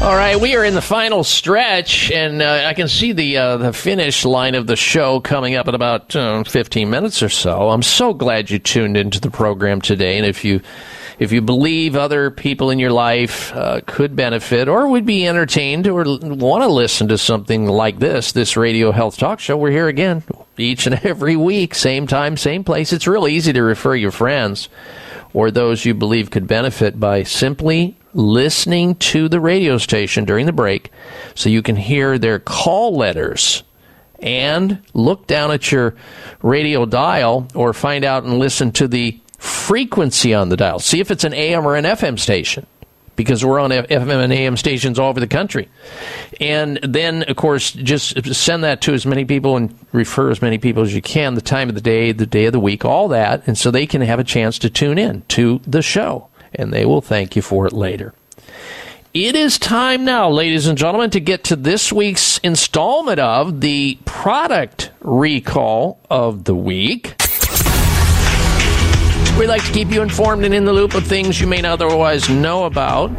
All 0.00 0.14
right, 0.14 0.38
we 0.38 0.54
are 0.54 0.64
in 0.64 0.74
the 0.74 0.82
final 0.82 1.24
stretch, 1.24 2.12
and 2.12 2.40
uh, 2.40 2.64
I 2.66 2.74
can 2.74 2.86
see 2.86 3.12
the 3.12 3.38
uh, 3.38 3.56
the 3.56 3.72
finish 3.72 4.24
line 4.24 4.54
of 4.54 4.66
the 4.66 4.76
show 4.76 5.18
coming 5.18 5.54
up 5.56 5.66
in 5.66 5.74
about 5.74 6.14
uh, 6.14 6.44
15 6.44 6.88
minutes 6.88 7.22
or 7.22 7.28
so. 7.28 7.70
I'm 7.70 7.82
so 7.82 8.12
glad 8.14 8.50
you 8.50 8.58
tuned 8.58 8.96
into 8.96 9.18
the 9.18 9.30
program 9.30 9.80
today, 9.80 10.18
and 10.18 10.24
if 10.26 10.44
you 10.44 10.60
if 11.18 11.32
you 11.32 11.40
believe 11.40 11.96
other 11.96 12.30
people 12.30 12.70
in 12.70 12.78
your 12.78 12.92
life 12.92 13.54
uh, 13.54 13.80
could 13.86 14.14
benefit 14.14 14.68
or 14.68 14.88
would 14.88 15.04
be 15.04 15.26
entertained 15.26 15.86
or 15.86 16.04
want 16.04 16.62
to 16.62 16.68
listen 16.68 17.08
to 17.08 17.18
something 17.18 17.66
like 17.66 17.98
this, 17.98 18.32
this 18.32 18.56
radio 18.56 18.92
health 18.92 19.16
talk 19.16 19.40
show, 19.40 19.56
we're 19.56 19.70
here 19.70 19.88
again 19.88 20.22
each 20.56 20.86
and 20.86 20.94
every 21.04 21.36
week, 21.36 21.74
same 21.74 22.06
time, 22.06 22.36
same 22.36 22.62
place. 22.62 22.92
It's 22.92 23.06
real 23.06 23.26
easy 23.26 23.52
to 23.52 23.62
refer 23.62 23.94
your 23.94 24.12
friends 24.12 24.68
or 25.32 25.50
those 25.50 25.84
you 25.84 25.94
believe 25.94 26.30
could 26.30 26.46
benefit 26.46 26.98
by 26.98 27.22
simply 27.22 27.96
listening 28.14 28.94
to 28.96 29.28
the 29.28 29.40
radio 29.40 29.78
station 29.78 30.24
during 30.24 30.46
the 30.46 30.52
break 30.52 30.90
so 31.34 31.50
you 31.50 31.62
can 31.62 31.76
hear 31.76 32.18
their 32.18 32.38
call 32.38 32.96
letters 32.96 33.62
and 34.20 34.82
look 34.94 35.26
down 35.26 35.50
at 35.50 35.70
your 35.70 35.94
radio 36.42 36.86
dial 36.86 37.46
or 37.54 37.72
find 37.72 38.04
out 38.04 38.24
and 38.24 38.38
listen 38.38 38.72
to 38.72 38.88
the 38.88 39.20
frequency 39.38 40.34
on 40.34 40.48
the 40.48 40.56
dial. 40.56 40.78
See 40.78 41.00
if 41.00 41.10
it's 41.10 41.24
an 41.24 41.32
AM 41.32 41.66
or 41.66 41.76
an 41.76 41.84
FM 41.84 42.18
station 42.18 42.66
because 43.16 43.44
we're 43.44 43.58
on 43.58 43.70
FM 43.70 44.22
and 44.22 44.32
AM 44.32 44.56
stations 44.56 44.98
all 44.98 45.08
over 45.08 45.18
the 45.18 45.26
country. 45.26 45.68
And 46.40 46.78
then, 46.82 47.24
of 47.24 47.36
course, 47.36 47.72
just 47.72 48.32
send 48.32 48.62
that 48.62 48.80
to 48.82 48.94
as 48.94 49.04
many 49.04 49.24
people 49.24 49.56
and 49.56 49.76
refer 49.90 50.30
as 50.30 50.40
many 50.40 50.58
people 50.58 50.84
as 50.84 50.94
you 50.94 51.02
can, 51.02 51.34
the 51.34 51.40
time 51.40 51.68
of 51.68 51.74
the 51.74 51.80
day, 51.80 52.12
the 52.12 52.26
day 52.26 52.44
of 52.44 52.52
the 52.52 52.60
week, 52.60 52.84
all 52.84 53.08
that. 53.08 53.46
And 53.46 53.58
so 53.58 53.72
they 53.72 53.86
can 53.86 54.02
have 54.02 54.20
a 54.20 54.24
chance 54.24 54.58
to 54.60 54.70
tune 54.70 54.98
in 54.98 55.22
to 55.28 55.60
the 55.66 55.82
show 55.82 56.28
and 56.54 56.72
they 56.72 56.84
will 56.84 57.00
thank 57.00 57.36
you 57.36 57.42
for 57.42 57.66
it 57.66 57.72
later. 57.72 58.14
It 59.14 59.34
is 59.34 59.58
time 59.58 60.04
now, 60.04 60.28
ladies 60.30 60.66
and 60.66 60.78
gentlemen, 60.78 61.10
to 61.10 61.20
get 61.20 61.44
to 61.44 61.56
this 61.56 61.92
week's 61.92 62.38
installment 62.38 63.18
of 63.18 63.60
the 63.60 63.98
product 64.04 64.90
recall 65.00 65.98
of 66.10 66.44
the 66.44 66.54
week. 66.54 67.14
We 69.38 69.46
like 69.46 69.64
to 69.66 69.72
keep 69.72 69.92
you 69.92 70.02
informed 70.02 70.44
and 70.44 70.52
in 70.52 70.64
the 70.64 70.72
loop 70.72 70.94
of 70.94 71.06
things 71.06 71.40
you 71.40 71.46
may 71.46 71.60
not 71.60 71.80
otherwise 71.80 72.28
know 72.28 72.64
about. 72.64 73.16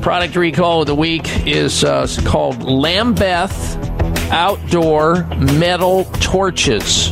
Product 0.00 0.34
recall 0.34 0.80
of 0.80 0.86
the 0.86 0.94
week 0.94 1.46
is 1.46 1.84
uh, 1.84 2.08
called 2.24 2.62
Lambeth 2.62 3.76
Outdoor 4.32 5.24
Metal 5.36 6.04
Torches. 6.20 7.10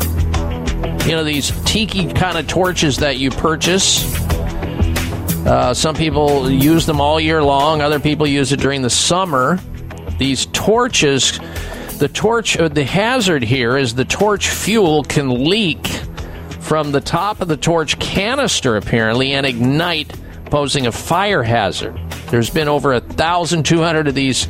You 1.07 1.13
know, 1.13 1.23
these 1.23 1.51
tiki 1.67 2.11
kind 2.11 2.39
of 2.39 2.47
torches 2.47 2.97
that 2.97 3.19
you 3.19 3.31
purchase. 3.31 4.11
Uh, 5.47 5.75
some 5.75 5.95
people 5.95 6.51
use 6.51 6.87
them 6.87 6.99
all 6.99 7.21
year 7.21 7.43
long, 7.43 7.83
other 7.83 8.01
people 8.01 8.27
use 8.27 8.53
it 8.53 8.61
during 8.61 8.81
the 8.81 8.89
summer. 8.89 9.61
These 10.17 10.47
torches, 10.47 11.39
the 11.99 12.09
torch, 12.09 12.57
uh, 12.57 12.69
the 12.69 12.85
hazard 12.85 13.43
here 13.43 13.77
is 13.77 13.95
the 13.95 14.07
torch 14.07 14.49
fuel 14.49 15.05
can 15.05 15.45
leak 15.45 16.01
from 16.61 16.93
the 16.93 17.01
top 17.01 17.41
of 17.41 17.49
the 17.49 17.57
torch 17.57 17.99
canister, 17.99 18.77
apparently, 18.77 19.33
and 19.33 19.45
ignite, 19.45 20.13
posing 20.47 20.87
a 20.87 20.93
fire 20.93 21.43
hazard. 21.43 21.99
There's 22.31 22.51
been 22.51 22.69
over 22.69 22.93
1,200 22.93 24.09
of 24.09 24.15
these 24.15 24.47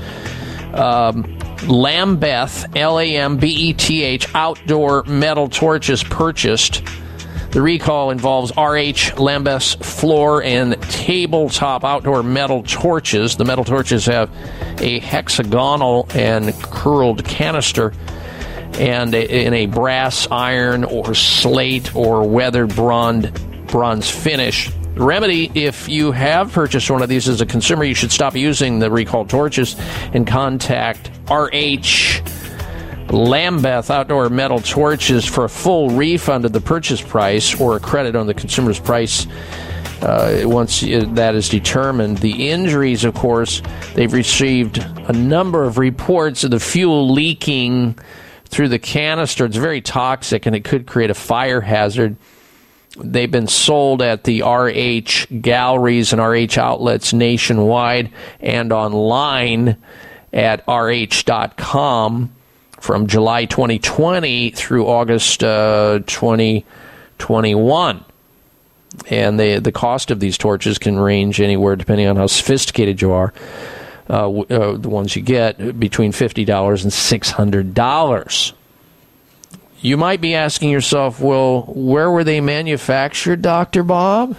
um, 0.74 1.38
Lambeth, 1.66 2.76
L 2.76 2.98
A 2.98 3.16
M 3.16 3.36
B 3.36 3.48
E 3.48 3.72
T 3.72 4.02
H, 4.02 4.26
outdoor 4.34 5.04
metal 5.04 5.48
torches 5.48 6.02
purchased. 6.02 6.82
The 7.50 7.60
recall 7.60 8.10
involves 8.10 8.52
RH 8.56 9.18
Lambeth's 9.18 9.74
floor 9.74 10.42
and 10.42 10.80
tabletop 10.82 11.84
outdoor 11.84 12.22
metal 12.22 12.62
torches. 12.62 13.36
The 13.36 13.44
metal 13.44 13.64
torches 13.64 14.06
have 14.06 14.30
a 14.80 15.00
hexagonal 15.00 16.06
and 16.14 16.54
curled 16.62 17.24
canister 17.24 17.92
and 18.74 19.14
in 19.14 19.54
a 19.54 19.66
brass, 19.66 20.26
iron, 20.30 20.84
or 20.84 21.14
slate 21.14 21.94
or 21.94 22.26
weathered 22.28 22.74
bronze, 22.74 23.30
bronze 23.66 24.10
finish. 24.10 24.70
Remedy 24.96 25.50
if 25.54 25.88
you 25.88 26.12
have 26.12 26.52
purchased 26.52 26.90
one 26.90 27.02
of 27.02 27.08
these 27.08 27.28
as 27.28 27.40
a 27.40 27.46
consumer, 27.46 27.84
you 27.84 27.94
should 27.94 28.12
stop 28.12 28.34
using 28.34 28.78
the 28.78 28.90
recalled 28.90 29.30
torches 29.30 29.76
and 30.12 30.26
contact 30.26 31.10
RH 31.30 32.22
Lambeth 33.10 33.90
outdoor 33.90 34.28
metal 34.28 34.60
torches 34.60 35.24
for 35.24 35.44
a 35.44 35.48
full 35.48 35.90
refund 35.90 36.44
of 36.44 36.52
the 36.52 36.60
purchase 36.60 37.00
price 37.00 37.60
or 37.60 37.76
a 37.76 37.80
credit 37.80 38.14
on 38.14 38.26
the 38.26 38.34
consumer's 38.34 38.78
price 38.78 39.26
uh, 40.02 40.42
once 40.44 40.80
that 40.80 41.34
is 41.34 41.48
determined. 41.48 42.18
The 42.18 42.48
injuries, 42.48 43.04
of 43.04 43.14
course, 43.14 43.62
they've 43.94 44.12
received 44.12 44.78
a 44.78 45.12
number 45.12 45.64
of 45.64 45.78
reports 45.78 46.44
of 46.44 46.52
the 46.52 46.60
fuel 46.60 47.10
leaking 47.12 47.98
through 48.50 48.68
the 48.68 48.78
canister. 48.78 49.46
It's 49.46 49.56
very 49.56 49.80
toxic 49.80 50.44
and 50.46 50.54
it 50.54 50.64
could 50.64 50.86
create 50.86 51.10
a 51.10 51.14
fire 51.14 51.60
hazard. 51.60 52.16
They've 52.98 53.30
been 53.30 53.46
sold 53.46 54.02
at 54.02 54.24
the 54.24 54.42
RH 54.42 55.26
galleries 55.40 56.12
and 56.12 56.20
RH 56.20 56.58
outlets 56.58 57.12
nationwide 57.12 58.10
and 58.40 58.72
online 58.72 59.76
at 60.32 60.64
rh.com 60.68 62.32
from 62.80 63.06
July 63.06 63.44
2020 63.44 64.50
through 64.50 64.86
August 64.86 65.44
uh, 65.44 66.00
2021. 66.06 68.04
And 69.08 69.38
the 69.38 69.60
the 69.60 69.70
cost 69.70 70.10
of 70.10 70.18
these 70.18 70.36
torches 70.36 70.76
can 70.78 70.98
range 70.98 71.40
anywhere, 71.40 71.76
depending 71.76 72.08
on 72.08 72.16
how 72.16 72.26
sophisticated 72.26 73.00
you 73.00 73.12
are. 73.12 73.32
Uh, 74.10 74.40
uh, 74.40 74.76
the 74.76 74.88
ones 74.88 75.14
you 75.14 75.22
get 75.22 75.78
between 75.78 76.10
fifty 76.10 76.44
dollars 76.44 76.82
and 76.82 76.92
six 76.92 77.30
hundred 77.30 77.74
dollars. 77.74 78.52
You 79.82 79.96
might 79.96 80.20
be 80.20 80.34
asking 80.34 80.70
yourself, 80.70 81.20
well, 81.20 81.62
where 81.62 82.10
were 82.10 82.24
they 82.24 82.40
manufactured, 82.40 83.40
Doctor 83.40 83.82
Bob? 83.82 84.36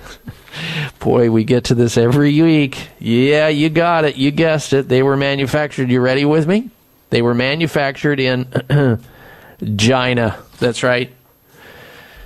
Boy, 0.99 1.31
we 1.31 1.45
get 1.45 1.63
to 1.65 1.75
this 1.75 1.97
every 1.97 2.39
week. 2.41 2.89
Yeah, 2.99 3.47
you 3.47 3.69
got 3.69 4.05
it. 4.05 4.17
You 4.17 4.29
guessed 4.29 4.73
it. 4.73 4.87
They 4.89 5.01
were 5.01 5.17
manufactured. 5.17 5.89
You 5.89 6.01
ready 6.01 6.25
with 6.25 6.47
me? 6.47 6.69
They 7.09 7.21
were 7.21 7.33
manufactured 7.33 8.19
in 8.19 8.45
China. 9.77 10.37
That's 10.59 10.83
right. 10.83 11.11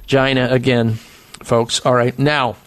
China 0.08 0.48
again, 0.52 0.94
folks. 1.44 1.80
All 1.86 1.94
right. 1.94 2.18
Now, 2.20 2.58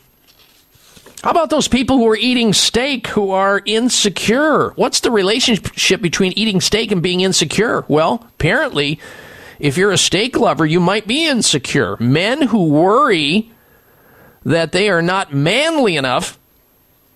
how 1.23 1.31
about 1.31 1.51
those 1.51 1.69
people 1.69 1.99
who 1.99 2.09
are 2.09 2.17
eating 2.17 2.53
steak 2.53 3.09
who 3.09 3.31
are 3.31 3.61
insecure? 3.65 4.71
What's 4.71 5.01
the 5.01 5.11
relationship 5.11 6.01
between 6.01 6.33
eating 6.33 6.61
steak 6.61 6.93
and 6.93 7.03
being 7.03 7.21
insecure? 7.21 7.85
Well, 7.89 8.27
apparently, 8.35 9.01
if 9.59 9.77
you're 9.77 9.91
a 9.91 9.99
steak 9.99 10.39
lover, 10.39 10.65
you 10.65 10.81
might 10.81 11.07
be 11.07 11.27
insecure. 11.27 11.97
Men 11.99 12.43
who 12.43 12.69
worry 12.69 13.51
that 14.45 14.73
they 14.73 14.89
are 14.89 15.03
not 15.03 15.35
manly 15.35 15.97
enough 15.97 16.39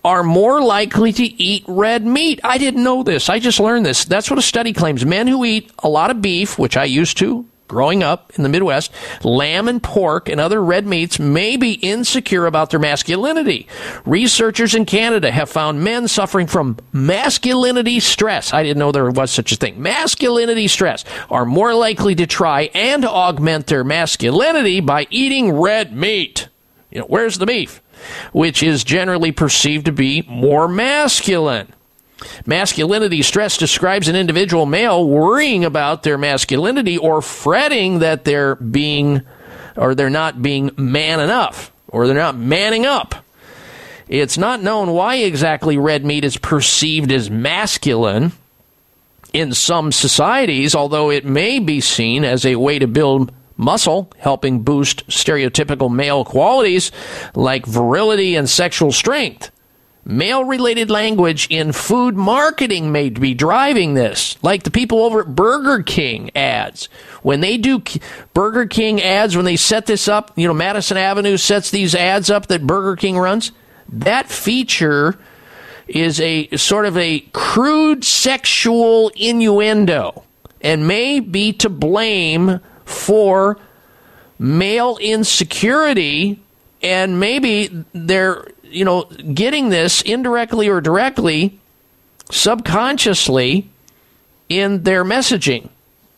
are 0.03 0.23
more 0.23 0.61
likely 0.61 1.13
to 1.13 1.23
eat 1.23 1.63
red 1.67 2.05
meat. 2.05 2.41
I 2.43 2.57
didn't 2.57 2.83
know 2.83 3.03
this. 3.03 3.29
I 3.29 3.39
just 3.39 3.59
learned 3.59 3.85
this. 3.85 4.03
That's 4.03 4.29
what 4.29 4.37
a 4.37 4.43
study 4.43 4.73
claims. 4.73 5.05
Men 5.05 5.27
who 5.27 5.45
eat 5.45 5.71
a 5.79 5.87
lot 5.87 6.11
of 6.11 6.21
beef, 6.21 6.59
which 6.59 6.75
I 6.75 6.83
used 6.83 7.17
to 7.19 7.45
growing 7.73 8.03
up 8.03 8.31
in 8.35 8.43
the 8.43 8.49
Midwest, 8.49 8.91
lamb 9.23 9.67
and 9.67 9.81
pork 9.81 10.29
and 10.29 10.39
other 10.39 10.63
red 10.63 10.85
meats 10.85 11.17
may 11.17 11.57
be 11.57 11.73
insecure 11.73 12.45
about 12.45 12.69
their 12.69 12.79
masculinity. 12.79 13.67
Researchers 14.05 14.75
in 14.75 14.85
Canada 14.85 15.31
have 15.31 15.49
found 15.49 15.83
men 15.83 16.07
suffering 16.07 16.45
from 16.45 16.77
masculinity 16.91 17.99
stress. 17.99 18.53
I 18.53 18.61
didn't 18.61 18.77
know 18.77 18.91
there 18.91 19.09
was 19.09 19.31
such 19.31 19.51
a 19.51 19.55
thing. 19.55 19.81
Masculinity 19.81 20.67
stress 20.67 21.03
are 21.31 21.45
more 21.45 21.73
likely 21.73 22.13
to 22.15 22.27
try 22.27 22.69
and 22.75 23.03
augment 23.03 23.67
their 23.67 23.83
masculinity 23.83 24.79
by 24.79 25.07
eating 25.09 25.51
red 25.51 25.95
meat. 25.95 26.49
You 26.91 26.99
know, 26.99 27.07
where's 27.07 27.39
the 27.39 27.47
beef? 27.47 27.81
which 28.33 28.61
is 28.61 28.83
generally 28.83 29.31
perceived 29.31 29.85
to 29.85 29.91
be 29.91 30.23
more 30.27 30.67
masculine. 30.67 31.73
Masculinity 32.45 33.21
stress 33.21 33.57
describes 33.57 34.07
an 34.07 34.15
individual 34.15 34.65
male 34.65 35.07
worrying 35.07 35.65
about 35.65 36.03
their 36.03 36.17
masculinity 36.17 36.97
or 36.97 37.21
fretting 37.21 37.99
that 37.99 38.25
they're 38.25 38.55
being 38.55 39.21
or 39.75 39.95
they're 39.95 40.09
not 40.09 40.41
being 40.41 40.71
man 40.77 41.19
enough 41.19 41.71
or 41.87 42.07
they're 42.07 42.15
not 42.15 42.37
manning 42.37 42.85
up. 42.85 43.15
It's 44.07 44.37
not 44.37 44.61
known 44.61 44.91
why 44.91 45.15
exactly 45.17 45.77
red 45.77 46.05
meat 46.05 46.25
is 46.25 46.37
perceived 46.37 47.11
as 47.11 47.29
masculine 47.29 48.33
in 49.31 49.53
some 49.53 49.91
societies, 49.91 50.75
although 50.75 51.09
it 51.09 51.25
may 51.25 51.59
be 51.59 51.81
seen 51.81 52.23
as 52.23 52.45
a 52.45 52.55
way 52.55 52.77
to 52.79 52.87
build 52.87 53.31
muscle, 53.57 54.11
helping 54.19 54.61
boost 54.61 55.07
stereotypical 55.07 55.91
male 55.91 56.25
qualities 56.25 56.91
like 57.33 57.65
virility 57.65 58.35
and 58.35 58.49
sexual 58.49 58.91
strength. 58.91 59.51
Male 60.05 60.43
related 60.43 60.89
language 60.89 61.47
in 61.49 61.71
food 61.71 62.15
marketing 62.17 62.91
may 62.91 63.09
be 63.09 63.33
driving 63.33 63.93
this, 63.93 64.37
like 64.43 64.63
the 64.63 64.71
people 64.71 64.99
over 64.99 65.21
at 65.21 65.33
Burger 65.33 65.81
King 65.81 66.29
ads. 66.35 66.87
When 67.21 67.39
they 67.39 67.57
do 67.57 67.81
Burger 68.33 68.65
King 68.65 69.01
ads, 69.01 69.37
when 69.37 69.45
they 69.45 69.55
set 69.55 69.85
this 69.85 70.09
up, 70.09 70.31
you 70.35 70.45
know, 70.45 70.53
Madison 70.53 70.97
Avenue 70.97 71.37
sets 71.37 71.71
these 71.71 71.95
ads 71.95 72.29
up 72.29 72.47
that 72.47 72.67
Burger 72.67 72.97
King 72.97 73.17
runs, 73.17 73.53
that 73.87 74.29
feature 74.29 75.17
is 75.87 76.19
a 76.19 76.49
sort 76.57 76.85
of 76.85 76.97
a 76.97 77.21
crude 77.31 78.03
sexual 78.03 79.09
innuendo 79.15 80.23
and 80.59 80.85
may 80.87 81.21
be 81.21 81.53
to 81.53 81.69
blame 81.69 82.59
for 82.83 83.57
male 84.37 84.97
insecurity 84.97 86.41
and 86.81 87.19
maybe 87.19 87.85
they're 87.93 88.45
you 88.73 88.85
know 88.85 89.03
getting 89.03 89.69
this 89.69 90.01
indirectly 90.01 90.67
or 90.67 90.81
directly 90.81 91.59
subconsciously 92.31 93.69
in 94.49 94.83
their 94.83 95.03
messaging 95.03 95.69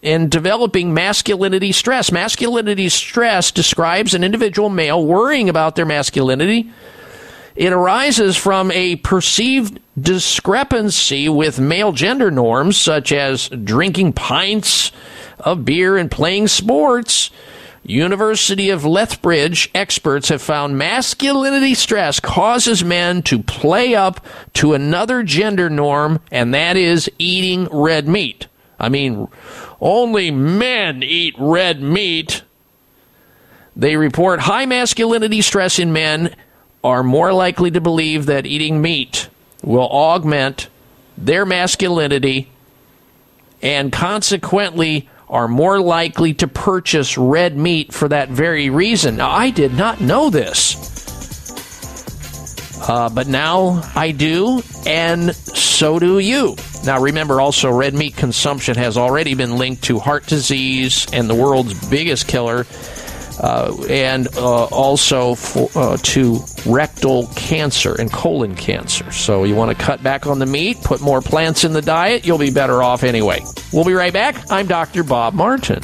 in 0.01 0.29
developing 0.29 0.93
masculinity 0.93 1.71
stress. 1.71 2.11
Masculinity 2.11 2.89
stress 2.89 3.51
describes 3.51 4.13
an 4.13 4.23
individual 4.23 4.69
male 4.69 5.03
worrying 5.03 5.49
about 5.49 5.75
their 5.75 5.85
masculinity. 5.85 6.71
It 7.55 7.73
arises 7.73 8.35
from 8.35 8.69
a 8.71 8.97
perceived 8.97 9.79
discrepancy 9.99 11.27
with 11.29 11.59
male 11.59 11.91
gender 11.91 12.29
norms 12.29 12.77
such 12.77 13.11
as 13.11 13.49
drinking 13.49 14.13
pints 14.13 14.91
of 15.39 15.65
beer 15.65 15.97
and 15.97 16.11
playing 16.11 16.49
sports 16.49 17.31
University 17.87 18.71
of 18.71 18.83
Lethbridge 18.83 19.69
experts 19.75 20.29
have 20.29 20.41
found 20.41 20.75
masculinity 20.75 21.75
stress 21.75 22.19
causes 22.19 22.83
men 22.83 23.21
to 23.21 23.43
play 23.43 23.93
up 23.93 24.25
to 24.53 24.73
another 24.73 25.21
gender 25.21 25.69
norm, 25.69 26.19
and 26.31 26.51
that 26.53 26.77
is 26.77 27.09
eating 27.19 27.65
red 27.71 28.07
meat. 28.07 28.47
I 28.79 28.89
mean, 28.89 29.27
only 29.79 30.31
men 30.31 31.03
eat 31.03 31.35
red 31.37 31.79
meat. 31.79 32.41
They 33.75 33.95
report 33.95 34.41
high 34.41 34.65
masculinity 34.65 35.41
stress 35.41 35.77
in 35.77 35.93
men 35.93 36.35
are 36.83 37.03
more 37.03 37.33
likely 37.33 37.69
to 37.69 37.81
believe 37.81 38.25
that 38.25 38.47
eating 38.47 38.81
meat 38.81 39.29
will 39.63 39.87
augment 39.87 40.69
their 41.15 41.45
masculinity 41.45 42.49
and 43.61 43.91
consequently 43.91 45.07
are 45.29 45.47
more 45.47 45.79
likely 45.79 46.33
to 46.35 46.47
purchase 46.47 47.17
red 47.17 47.57
meat 47.57 47.93
for 47.93 48.07
that 48.07 48.29
very 48.29 48.69
reason. 48.69 49.17
Now, 49.17 49.31
I 49.31 49.49
did 49.49 49.73
not 49.73 50.01
know 50.01 50.29
this. 50.29 50.93
Uh, 52.87 53.09
but 53.09 53.27
now 53.27 53.81
I 53.95 54.11
do, 54.11 54.61
and 54.85 55.35
so 55.35 55.97
do 55.97 56.19
you. 56.19 56.55
Now, 56.85 56.99
remember 57.01 57.41
also, 57.41 57.71
red 57.71 57.95
meat 57.95 58.15
consumption 58.15 58.75
has 58.75 58.95
already 58.97 59.33
been 59.33 59.57
linked 59.57 59.83
to 59.85 59.97
heart 59.97 60.27
disease 60.27 61.07
and 61.11 61.27
the 61.27 61.33
world's 61.33 61.89
biggest 61.89 62.27
killer, 62.27 62.67
and 63.89 64.27
uh, 64.35 64.65
also 64.65 65.35
for, 65.35 65.69
uh, 65.75 65.97
to 65.97 66.39
rectal 66.65 67.27
cancer 67.35 67.95
and 67.99 68.11
colon 68.11 68.55
cancer. 68.55 69.11
So, 69.11 69.43
you 69.43 69.55
want 69.55 69.77
to 69.77 69.83
cut 69.83 70.01
back 70.03 70.27
on 70.27 70.39
the 70.39 70.45
meat, 70.45 70.81
put 70.81 71.01
more 71.01 71.21
plants 71.21 71.63
in 71.63 71.73
the 71.73 71.81
diet, 71.81 72.25
you'll 72.25 72.37
be 72.37 72.51
better 72.51 72.81
off 72.81 73.03
anyway. 73.03 73.41
We'll 73.71 73.85
be 73.85 73.93
right 73.93 74.13
back. 74.13 74.51
I'm 74.51 74.67
Dr. 74.67 75.03
Bob 75.03 75.33
Martin. 75.33 75.83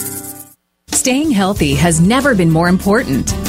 Staying 1.01 1.31
healthy 1.31 1.73
has 1.73 1.99
never 1.99 2.35
been 2.35 2.51
more 2.51 2.67
important. 2.67 3.40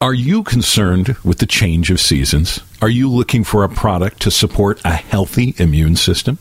Are 0.00 0.14
you 0.14 0.44
concerned 0.44 1.16
with 1.24 1.38
the 1.38 1.46
change 1.46 1.90
of 1.90 2.00
seasons? 2.00 2.60
Are 2.80 2.88
you 2.88 3.10
looking 3.10 3.42
for 3.42 3.64
a 3.64 3.68
product 3.68 4.20
to 4.22 4.30
support 4.30 4.80
a 4.84 4.92
healthy 4.92 5.52
immune 5.58 5.96
system? 5.96 6.38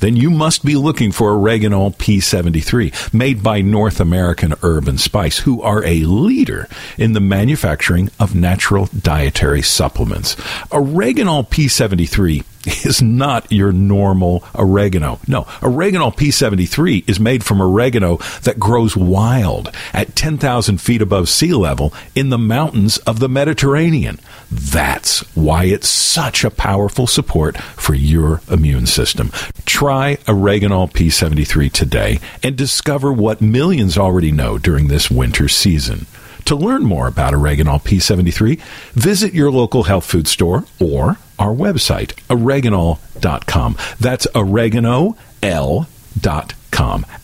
Then 0.00 0.16
you 0.16 0.30
must 0.30 0.64
be 0.64 0.74
looking 0.74 1.12
for 1.12 1.30
Oreganol 1.30 1.96
P73, 1.96 3.14
made 3.14 3.42
by 3.42 3.60
North 3.60 4.00
American 4.00 4.54
Herb 4.62 4.88
and 4.88 5.00
Spice, 5.00 5.38
who 5.40 5.62
are 5.62 5.84
a 5.84 6.00
leader 6.00 6.68
in 6.98 7.12
the 7.12 7.20
manufacturing 7.20 8.10
of 8.18 8.34
natural 8.34 8.86
dietary 8.86 9.62
supplements. 9.62 10.34
Oreganol 10.70 11.48
P73 11.48 12.44
is 12.84 13.00
not 13.00 13.50
your 13.50 13.72
normal 13.72 14.44
oregano. 14.54 15.20
No, 15.28 15.42
Oreganol 15.60 16.14
P73 16.14 17.08
is 17.08 17.20
made 17.20 17.44
from 17.44 17.62
oregano 17.62 18.16
that 18.42 18.58
grows 18.58 18.96
wild 18.96 19.70
at 19.92 20.16
10,000 20.16 20.80
feet 20.80 21.00
above 21.00 21.28
sea 21.28 21.52
level 21.52 21.94
in 22.14 22.30
the 22.30 22.38
mountains 22.38 22.98
of 22.98 23.20
the 23.20 23.28
Mediterranean. 23.28 24.18
That's 24.50 25.20
why 25.36 25.64
such 25.84 26.44
a 26.44 26.50
powerful 26.50 27.06
support 27.06 27.56
for 27.58 27.94
your 27.94 28.40
immune 28.50 28.86
system. 28.86 29.30
Try 29.64 30.16
Oreganol 30.26 30.92
P73 30.92 31.72
today 31.72 32.20
and 32.42 32.56
discover 32.56 33.12
what 33.12 33.40
millions 33.40 33.98
already 33.98 34.32
know 34.32 34.58
during 34.58 34.88
this 34.88 35.10
winter 35.10 35.48
season. 35.48 36.06
To 36.46 36.54
learn 36.54 36.84
more 36.84 37.08
about 37.08 37.34
Oreganol 37.34 37.82
P73, 37.82 38.60
visit 38.92 39.34
your 39.34 39.50
local 39.50 39.82
health 39.82 40.06
food 40.06 40.28
store 40.28 40.64
or 40.80 41.16
our 41.38 41.52
website, 41.52 42.14
oreganol.com. 42.28 43.76
That's 43.98 44.26
oregano.l.com. 44.34 45.16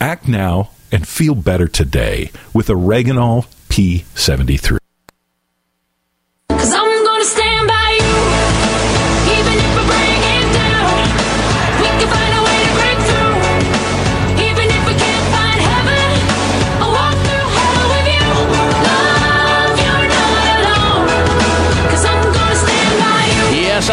Act 0.00 0.28
now 0.28 0.70
and 0.90 1.08
feel 1.08 1.34
better 1.34 1.68
today 1.68 2.31
with 2.52 2.68
Oreganol 2.68 3.47
P73. 3.68 4.82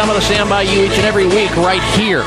Going 0.06 0.18
to 0.18 0.26
stand 0.26 0.48
by 0.48 0.62
you 0.62 0.86
each 0.86 0.92
and 0.92 1.04
every 1.04 1.26
week 1.26 1.54
right 1.58 1.82
here. 1.96 2.22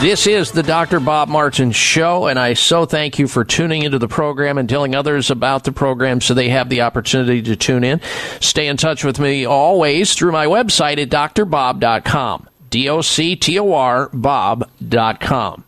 This 0.00 0.28
is 0.28 0.52
the 0.52 0.62
Dr. 0.62 1.00
Bob 1.00 1.28
Martin 1.28 1.72
Show, 1.72 2.28
and 2.28 2.38
I 2.38 2.54
so 2.54 2.86
thank 2.86 3.18
you 3.18 3.26
for 3.26 3.44
tuning 3.44 3.82
into 3.82 3.98
the 3.98 4.06
program 4.06 4.58
and 4.58 4.68
telling 4.68 4.94
others 4.94 5.28
about 5.28 5.64
the 5.64 5.72
program 5.72 6.20
so 6.20 6.34
they 6.34 6.50
have 6.50 6.68
the 6.68 6.82
opportunity 6.82 7.42
to 7.42 7.56
tune 7.56 7.82
in. 7.82 8.00
Stay 8.40 8.68
in 8.68 8.76
touch 8.76 9.02
with 9.02 9.18
me 9.18 9.44
always 9.44 10.14
through 10.14 10.30
my 10.30 10.46
website 10.46 11.02
at 11.02 11.10
drbob.com. 11.10 12.48
D 12.70 12.88
O 12.88 13.00
C 13.00 13.34
T 13.34 13.58
O 13.58 13.72
R 13.72 14.08
Bob.com. 14.12 15.64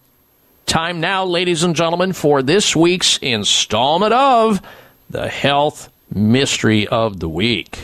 Time 0.65 1.01
now, 1.01 1.25
ladies 1.25 1.65
and 1.65 1.75
gentlemen, 1.75 2.13
for 2.13 2.41
this 2.41 2.77
week's 2.77 3.19
installment 3.19 4.15
of 4.15 4.63
the 5.11 5.29
Health 5.29 5.91
Mystery 6.15 6.87
of 6.87 7.19
the 7.19 7.29
Week. 7.29 7.81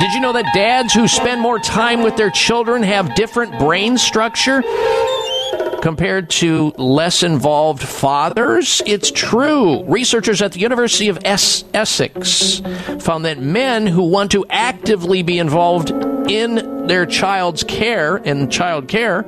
Did 0.00 0.12
you 0.12 0.20
know 0.20 0.32
that 0.32 0.52
dads 0.52 0.92
who 0.92 1.06
spend 1.06 1.40
more 1.40 1.58
time 1.58 2.02
with 2.02 2.16
their 2.16 2.30
children 2.30 2.82
have 2.82 3.14
different 3.14 3.58
brain 3.60 3.96
structure 3.96 4.62
compared 5.82 6.30
to 6.30 6.72
less 6.76 7.22
involved 7.22 7.82
fathers? 7.82 8.82
It's 8.86 9.12
true. 9.12 9.84
Researchers 9.84 10.42
at 10.42 10.52
the 10.52 10.58
University 10.58 11.08
of 11.08 11.18
Es- 11.24 11.64
Essex 11.72 12.60
found 13.00 13.24
that 13.24 13.38
men 13.38 13.86
who 13.86 14.02
want 14.02 14.32
to 14.32 14.44
actively 14.50 15.22
be 15.22 15.38
involved 15.38 15.90
in 16.28 16.86
their 16.88 17.06
child's 17.06 17.62
care 17.62 18.16
and 18.16 18.50
child 18.50 18.88
care 18.88 19.24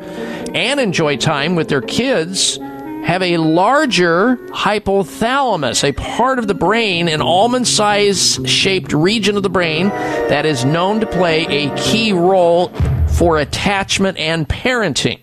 and 0.55 0.81
enjoy 0.81 1.17
time 1.17 1.55
with 1.55 1.69
their 1.69 1.83
kids 1.83 2.59
have 3.07 3.23
a 3.23 3.36
larger 3.36 4.36
hypothalamus, 4.49 5.89
a 5.89 5.93
part 5.93 6.41
of 6.41 6.49
the 6.49 6.55
brain, 6.55 7.07
an 7.07 7.23
almond 7.23 7.68
size 7.68 8.41
shaped 8.44 8.93
region 8.93 9.36
of 9.36 9.44
the 9.44 9.49
brain 9.49 9.91
that 9.91 10.44
is 10.44 10.65
known 10.65 10.99
to 10.99 11.07
play 11.07 11.47
a 11.47 11.76
key 11.76 12.12
role 12.12 12.68
for 13.07 13.39
attachment 13.39 14.18
and 14.18 14.49
parenting. 14.49 15.20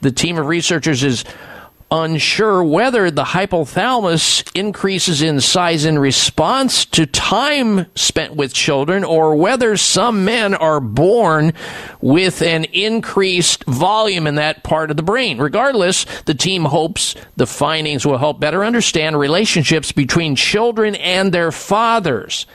The 0.00 0.10
team 0.10 0.38
of 0.38 0.46
researchers 0.46 1.04
is 1.04 1.24
unsure 1.90 2.62
whether 2.62 3.10
the 3.10 3.24
hypothalamus 3.24 4.48
increases 4.54 5.22
in 5.22 5.40
size 5.40 5.84
in 5.84 5.98
response 5.98 6.84
to 6.84 7.04
time 7.06 7.86
spent 7.94 8.36
with 8.36 8.52
children 8.52 9.02
or 9.02 9.34
whether 9.34 9.76
some 9.76 10.24
men 10.24 10.54
are 10.54 10.80
born 10.80 11.52
with 12.00 12.42
an 12.42 12.64
increased 12.64 13.64
volume 13.64 14.26
in 14.26 14.36
that 14.36 14.62
part 14.62 14.90
of 14.90 14.96
the 14.96 15.02
brain. 15.02 15.38
Regardless, 15.38 16.06
the 16.26 16.34
team 16.34 16.64
hopes 16.64 17.16
the 17.36 17.46
findings 17.46 18.06
will 18.06 18.18
help 18.18 18.38
better 18.38 18.64
understand 18.64 19.18
relationships 19.18 19.90
between 19.90 20.36
children 20.36 20.94
and 20.94 21.32
their 21.32 21.50
fathers. 21.50 22.46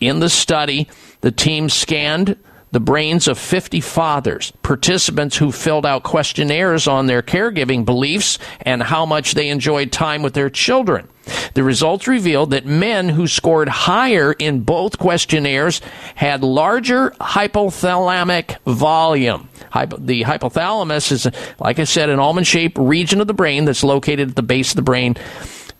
In 0.00 0.20
the 0.20 0.30
study, 0.30 0.88
the 1.20 1.32
team 1.32 1.68
scanned 1.68 2.36
the 2.74 2.80
brains 2.80 3.28
of 3.28 3.38
50 3.38 3.80
fathers, 3.80 4.52
participants 4.62 5.36
who 5.36 5.52
filled 5.52 5.86
out 5.86 6.02
questionnaires 6.02 6.88
on 6.88 7.06
their 7.06 7.22
caregiving 7.22 7.84
beliefs 7.84 8.36
and 8.62 8.82
how 8.82 9.06
much 9.06 9.34
they 9.34 9.48
enjoyed 9.48 9.92
time 9.92 10.22
with 10.22 10.34
their 10.34 10.50
children. 10.50 11.08
The 11.54 11.62
results 11.62 12.08
revealed 12.08 12.50
that 12.50 12.66
men 12.66 13.10
who 13.10 13.28
scored 13.28 13.68
higher 13.68 14.32
in 14.32 14.62
both 14.62 14.98
questionnaires 14.98 15.80
had 16.16 16.42
larger 16.42 17.10
hypothalamic 17.20 18.58
volume. 18.66 19.48
The 19.72 20.24
hypothalamus 20.24 21.12
is, 21.12 21.28
like 21.60 21.78
I 21.78 21.84
said, 21.84 22.10
an 22.10 22.18
almond 22.18 22.48
shaped 22.48 22.76
region 22.76 23.20
of 23.20 23.28
the 23.28 23.34
brain 23.34 23.66
that's 23.66 23.84
located 23.84 24.30
at 24.30 24.36
the 24.36 24.42
base 24.42 24.72
of 24.72 24.76
the 24.76 24.82
brain 24.82 25.16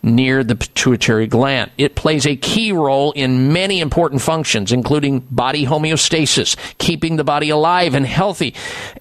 near 0.05 0.43
the 0.43 0.55
pituitary 0.55 1.27
gland. 1.27 1.71
It 1.77 1.95
plays 1.95 2.25
a 2.25 2.35
key 2.35 2.71
role 2.71 3.11
in 3.13 3.51
many 3.51 3.81
important 3.81 4.21
functions, 4.21 4.71
including 4.71 5.19
body 5.31 5.65
homeostasis, 5.65 6.55
keeping 6.77 7.15
the 7.15 7.23
body 7.23 7.49
alive 7.49 7.95
and 7.95 8.05
healthy, 8.05 8.53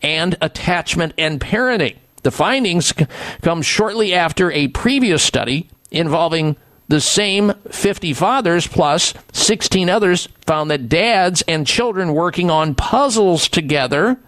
and 0.03 0.37
attachment 0.41 1.13
and 1.19 1.41
parenting. 1.41 1.97
The 2.23 2.31
findings 2.31 2.97
c- 2.97 3.07
come 3.43 3.61
shortly 3.61 4.15
after 4.15 4.51
a 4.51 4.69
previous 4.69 5.23
study 5.23 5.69
involving 5.91 6.57
the 6.89 7.01
same 7.01 7.53
50 7.71 8.15
fathers 8.15 8.67
plus 8.67 9.15
16 9.33 9.89
others 9.91 10.29
found 10.47 10.71
that 10.71 10.89
dads 10.89 11.43
and 11.47 11.67
children 11.67 12.15
working 12.15 12.51
on 12.51 12.75
puzzles 12.75 13.49
together 13.49 14.19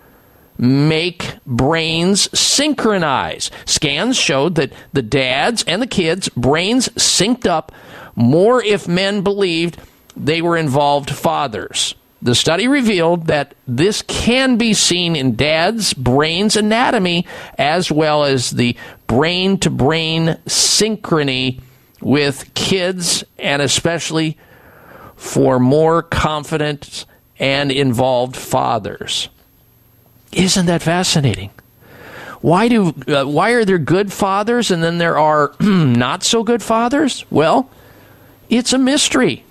make 0.58 1.36
brains 1.46 2.28
synchronize. 2.38 3.50
Scans 3.64 4.16
showed 4.16 4.54
that 4.56 4.72
the 4.92 5.02
dads 5.02 5.64
and 5.64 5.80
the 5.80 5.86
kids' 5.86 6.28
brains 6.30 6.88
synced 6.90 7.46
up 7.46 7.72
more 8.14 8.62
if 8.62 8.88
men 8.88 9.22
believed 9.22 9.78
they 10.16 10.40
were 10.40 10.56
involved 10.56 11.10
fathers. 11.10 11.94
The 12.22 12.34
study 12.34 12.66
revealed 12.66 13.26
that 13.26 13.54
this 13.68 14.02
can 14.02 14.56
be 14.56 14.72
seen 14.72 15.14
in 15.14 15.36
dad's 15.36 15.92
brain's 15.92 16.56
anatomy 16.56 17.26
as 17.58 17.92
well 17.92 18.24
as 18.24 18.50
the 18.50 18.76
brain 19.06 19.58
to 19.58 19.70
brain 19.70 20.38
synchrony 20.46 21.60
with 22.00 22.52
kids 22.54 23.22
and 23.38 23.60
especially 23.60 24.38
for 25.14 25.58
more 25.58 26.02
confident 26.02 27.04
and 27.38 27.70
involved 27.70 28.34
fathers. 28.34 29.28
Isn't 30.36 30.66
that 30.66 30.82
fascinating? 30.82 31.50
Why 32.42 32.68
do 32.68 32.94
uh, 33.08 33.24
why 33.24 33.50
are 33.52 33.64
there 33.64 33.78
good 33.78 34.12
fathers 34.12 34.70
and 34.70 34.82
then 34.82 34.98
there 34.98 35.18
are 35.18 35.54
not 35.60 36.22
so 36.22 36.44
good 36.44 36.62
fathers? 36.62 37.24
Well, 37.30 37.70
it's 38.50 38.72
a 38.72 38.78
mystery. 38.78 39.44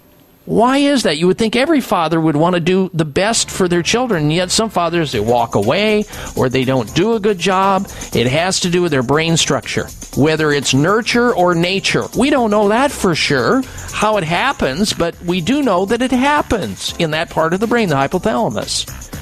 Why 0.46 0.78
is 0.78 1.02
that? 1.04 1.18
You 1.18 1.26
would 1.26 1.40
think 1.40 1.56
every 1.56 1.82
father 1.82 2.22
would 2.22 2.36
want 2.36 2.54
to 2.54 2.60
do 2.60 2.92
the 2.94 3.04
best 3.04 3.50
for 3.50 3.68
their 3.68 3.82
children, 3.82 4.30
yet 4.30 4.52
some 4.52 4.70
fathers 4.70 5.12
they 5.12 5.20
walk 5.20 5.56
away 5.56 6.06
or 6.38 6.50
they 6.50 6.66
don't 6.66 6.94
do 6.94 7.14
a 7.14 7.20
good 7.20 7.40
job. 7.40 7.88
It 8.14 8.28
has 8.28 8.60
to 8.60 8.70
do 8.70 8.84
with 8.84 8.92
their 8.92 9.02
brain 9.02 9.38
structure, 9.38 9.88
whether 10.16 10.52
it's 10.52 10.76
nurture 10.76 11.34
or 11.34 11.56
nature. 11.56 12.04
We 12.16 12.30
don't 12.30 12.52
know 12.52 12.70
that 12.70 12.92
for 12.92 13.16
sure 13.16 13.64
how 13.92 14.18
it 14.18 14.24
happens, 14.24 14.94
but 14.94 15.20
we 15.24 15.42
do 15.42 15.64
know 15.64 15.86
that 15.88 16.04
it 16.04 16.12
happens 16.12 16.94
in 17.00 17.10
that 17.12 17.32
part 17.32 17.56
of 17.56 17.60
the 17.60 17.68
brain, 17.68 17.90
the 17.90 17.96
hypothalamus. 17.96 19.15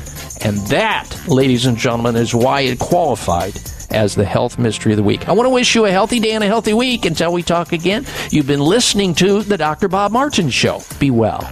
And 0.44 0.58
that, 0.68 1.10
ladies 1.28 1.66
and 1.66 1.78
gentlemen, 1.78 2.18
is 2.18 2.36
why 2.36 2.62
it 2.62 2.78
qualified 2.78 3.54
as 3.92 4.16
the 4.16 4.26
health 4.26 4.60
mystery 4.60 4.92
of 4.92 4.98
the 4.98 5.04
week. 5.04 5.30
I 5.30 5.32
want 5.32 5.46
to 5.46 5.52
wish 5.52 5.74
you 5.74 5.86
a 5.86 5.92
healthy 5.92 6.20
day 6.20 6.32
and 6.32 6.44
a 6.44 6.48
healthy 6.48 6.74
week 6.74 7.06
until 7.06 7.32
we 7.32 7.44
talk 7.44 7.72
again. 7.72 8.06
You've 8.30 8.48
been 8.48 8.60
listening 8.60 9.16
to 9.16 9.42
the 9.44 9.58
Dr. 9.58 9.88
Bob 9.88 10.12
Martin 10.12 10.50
Show. 10.50 10.82
Be 11.00 11.12
well. 11.12 11.50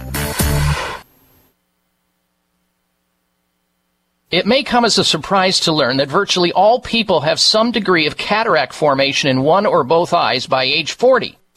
It 4.30 4.46
may 4.46 4.62
come 4.62 4.84
as 4.84 4.98
a 4.98 5.04
surprise 5.04 5.60
to 5.60 5.72
learn 5.72 5.98
that 5.98 6.08
virtually 6.08 6.52
all 6.52 6.80
people 6.80 7.20
have 7.20 7.38
some 7.38 7.70
degree 7.70 8.06
of 8.06 8.16
cataract 8.16 8.72
formation 8.72 9.28
in 9.30 9.42
one 9.42 9.66
or 9.66 9.84
both 9.84 10.14
eyes 10.14 10.46
by 10.46 10.64
age 10.64 10.92
40. 10.92 11.38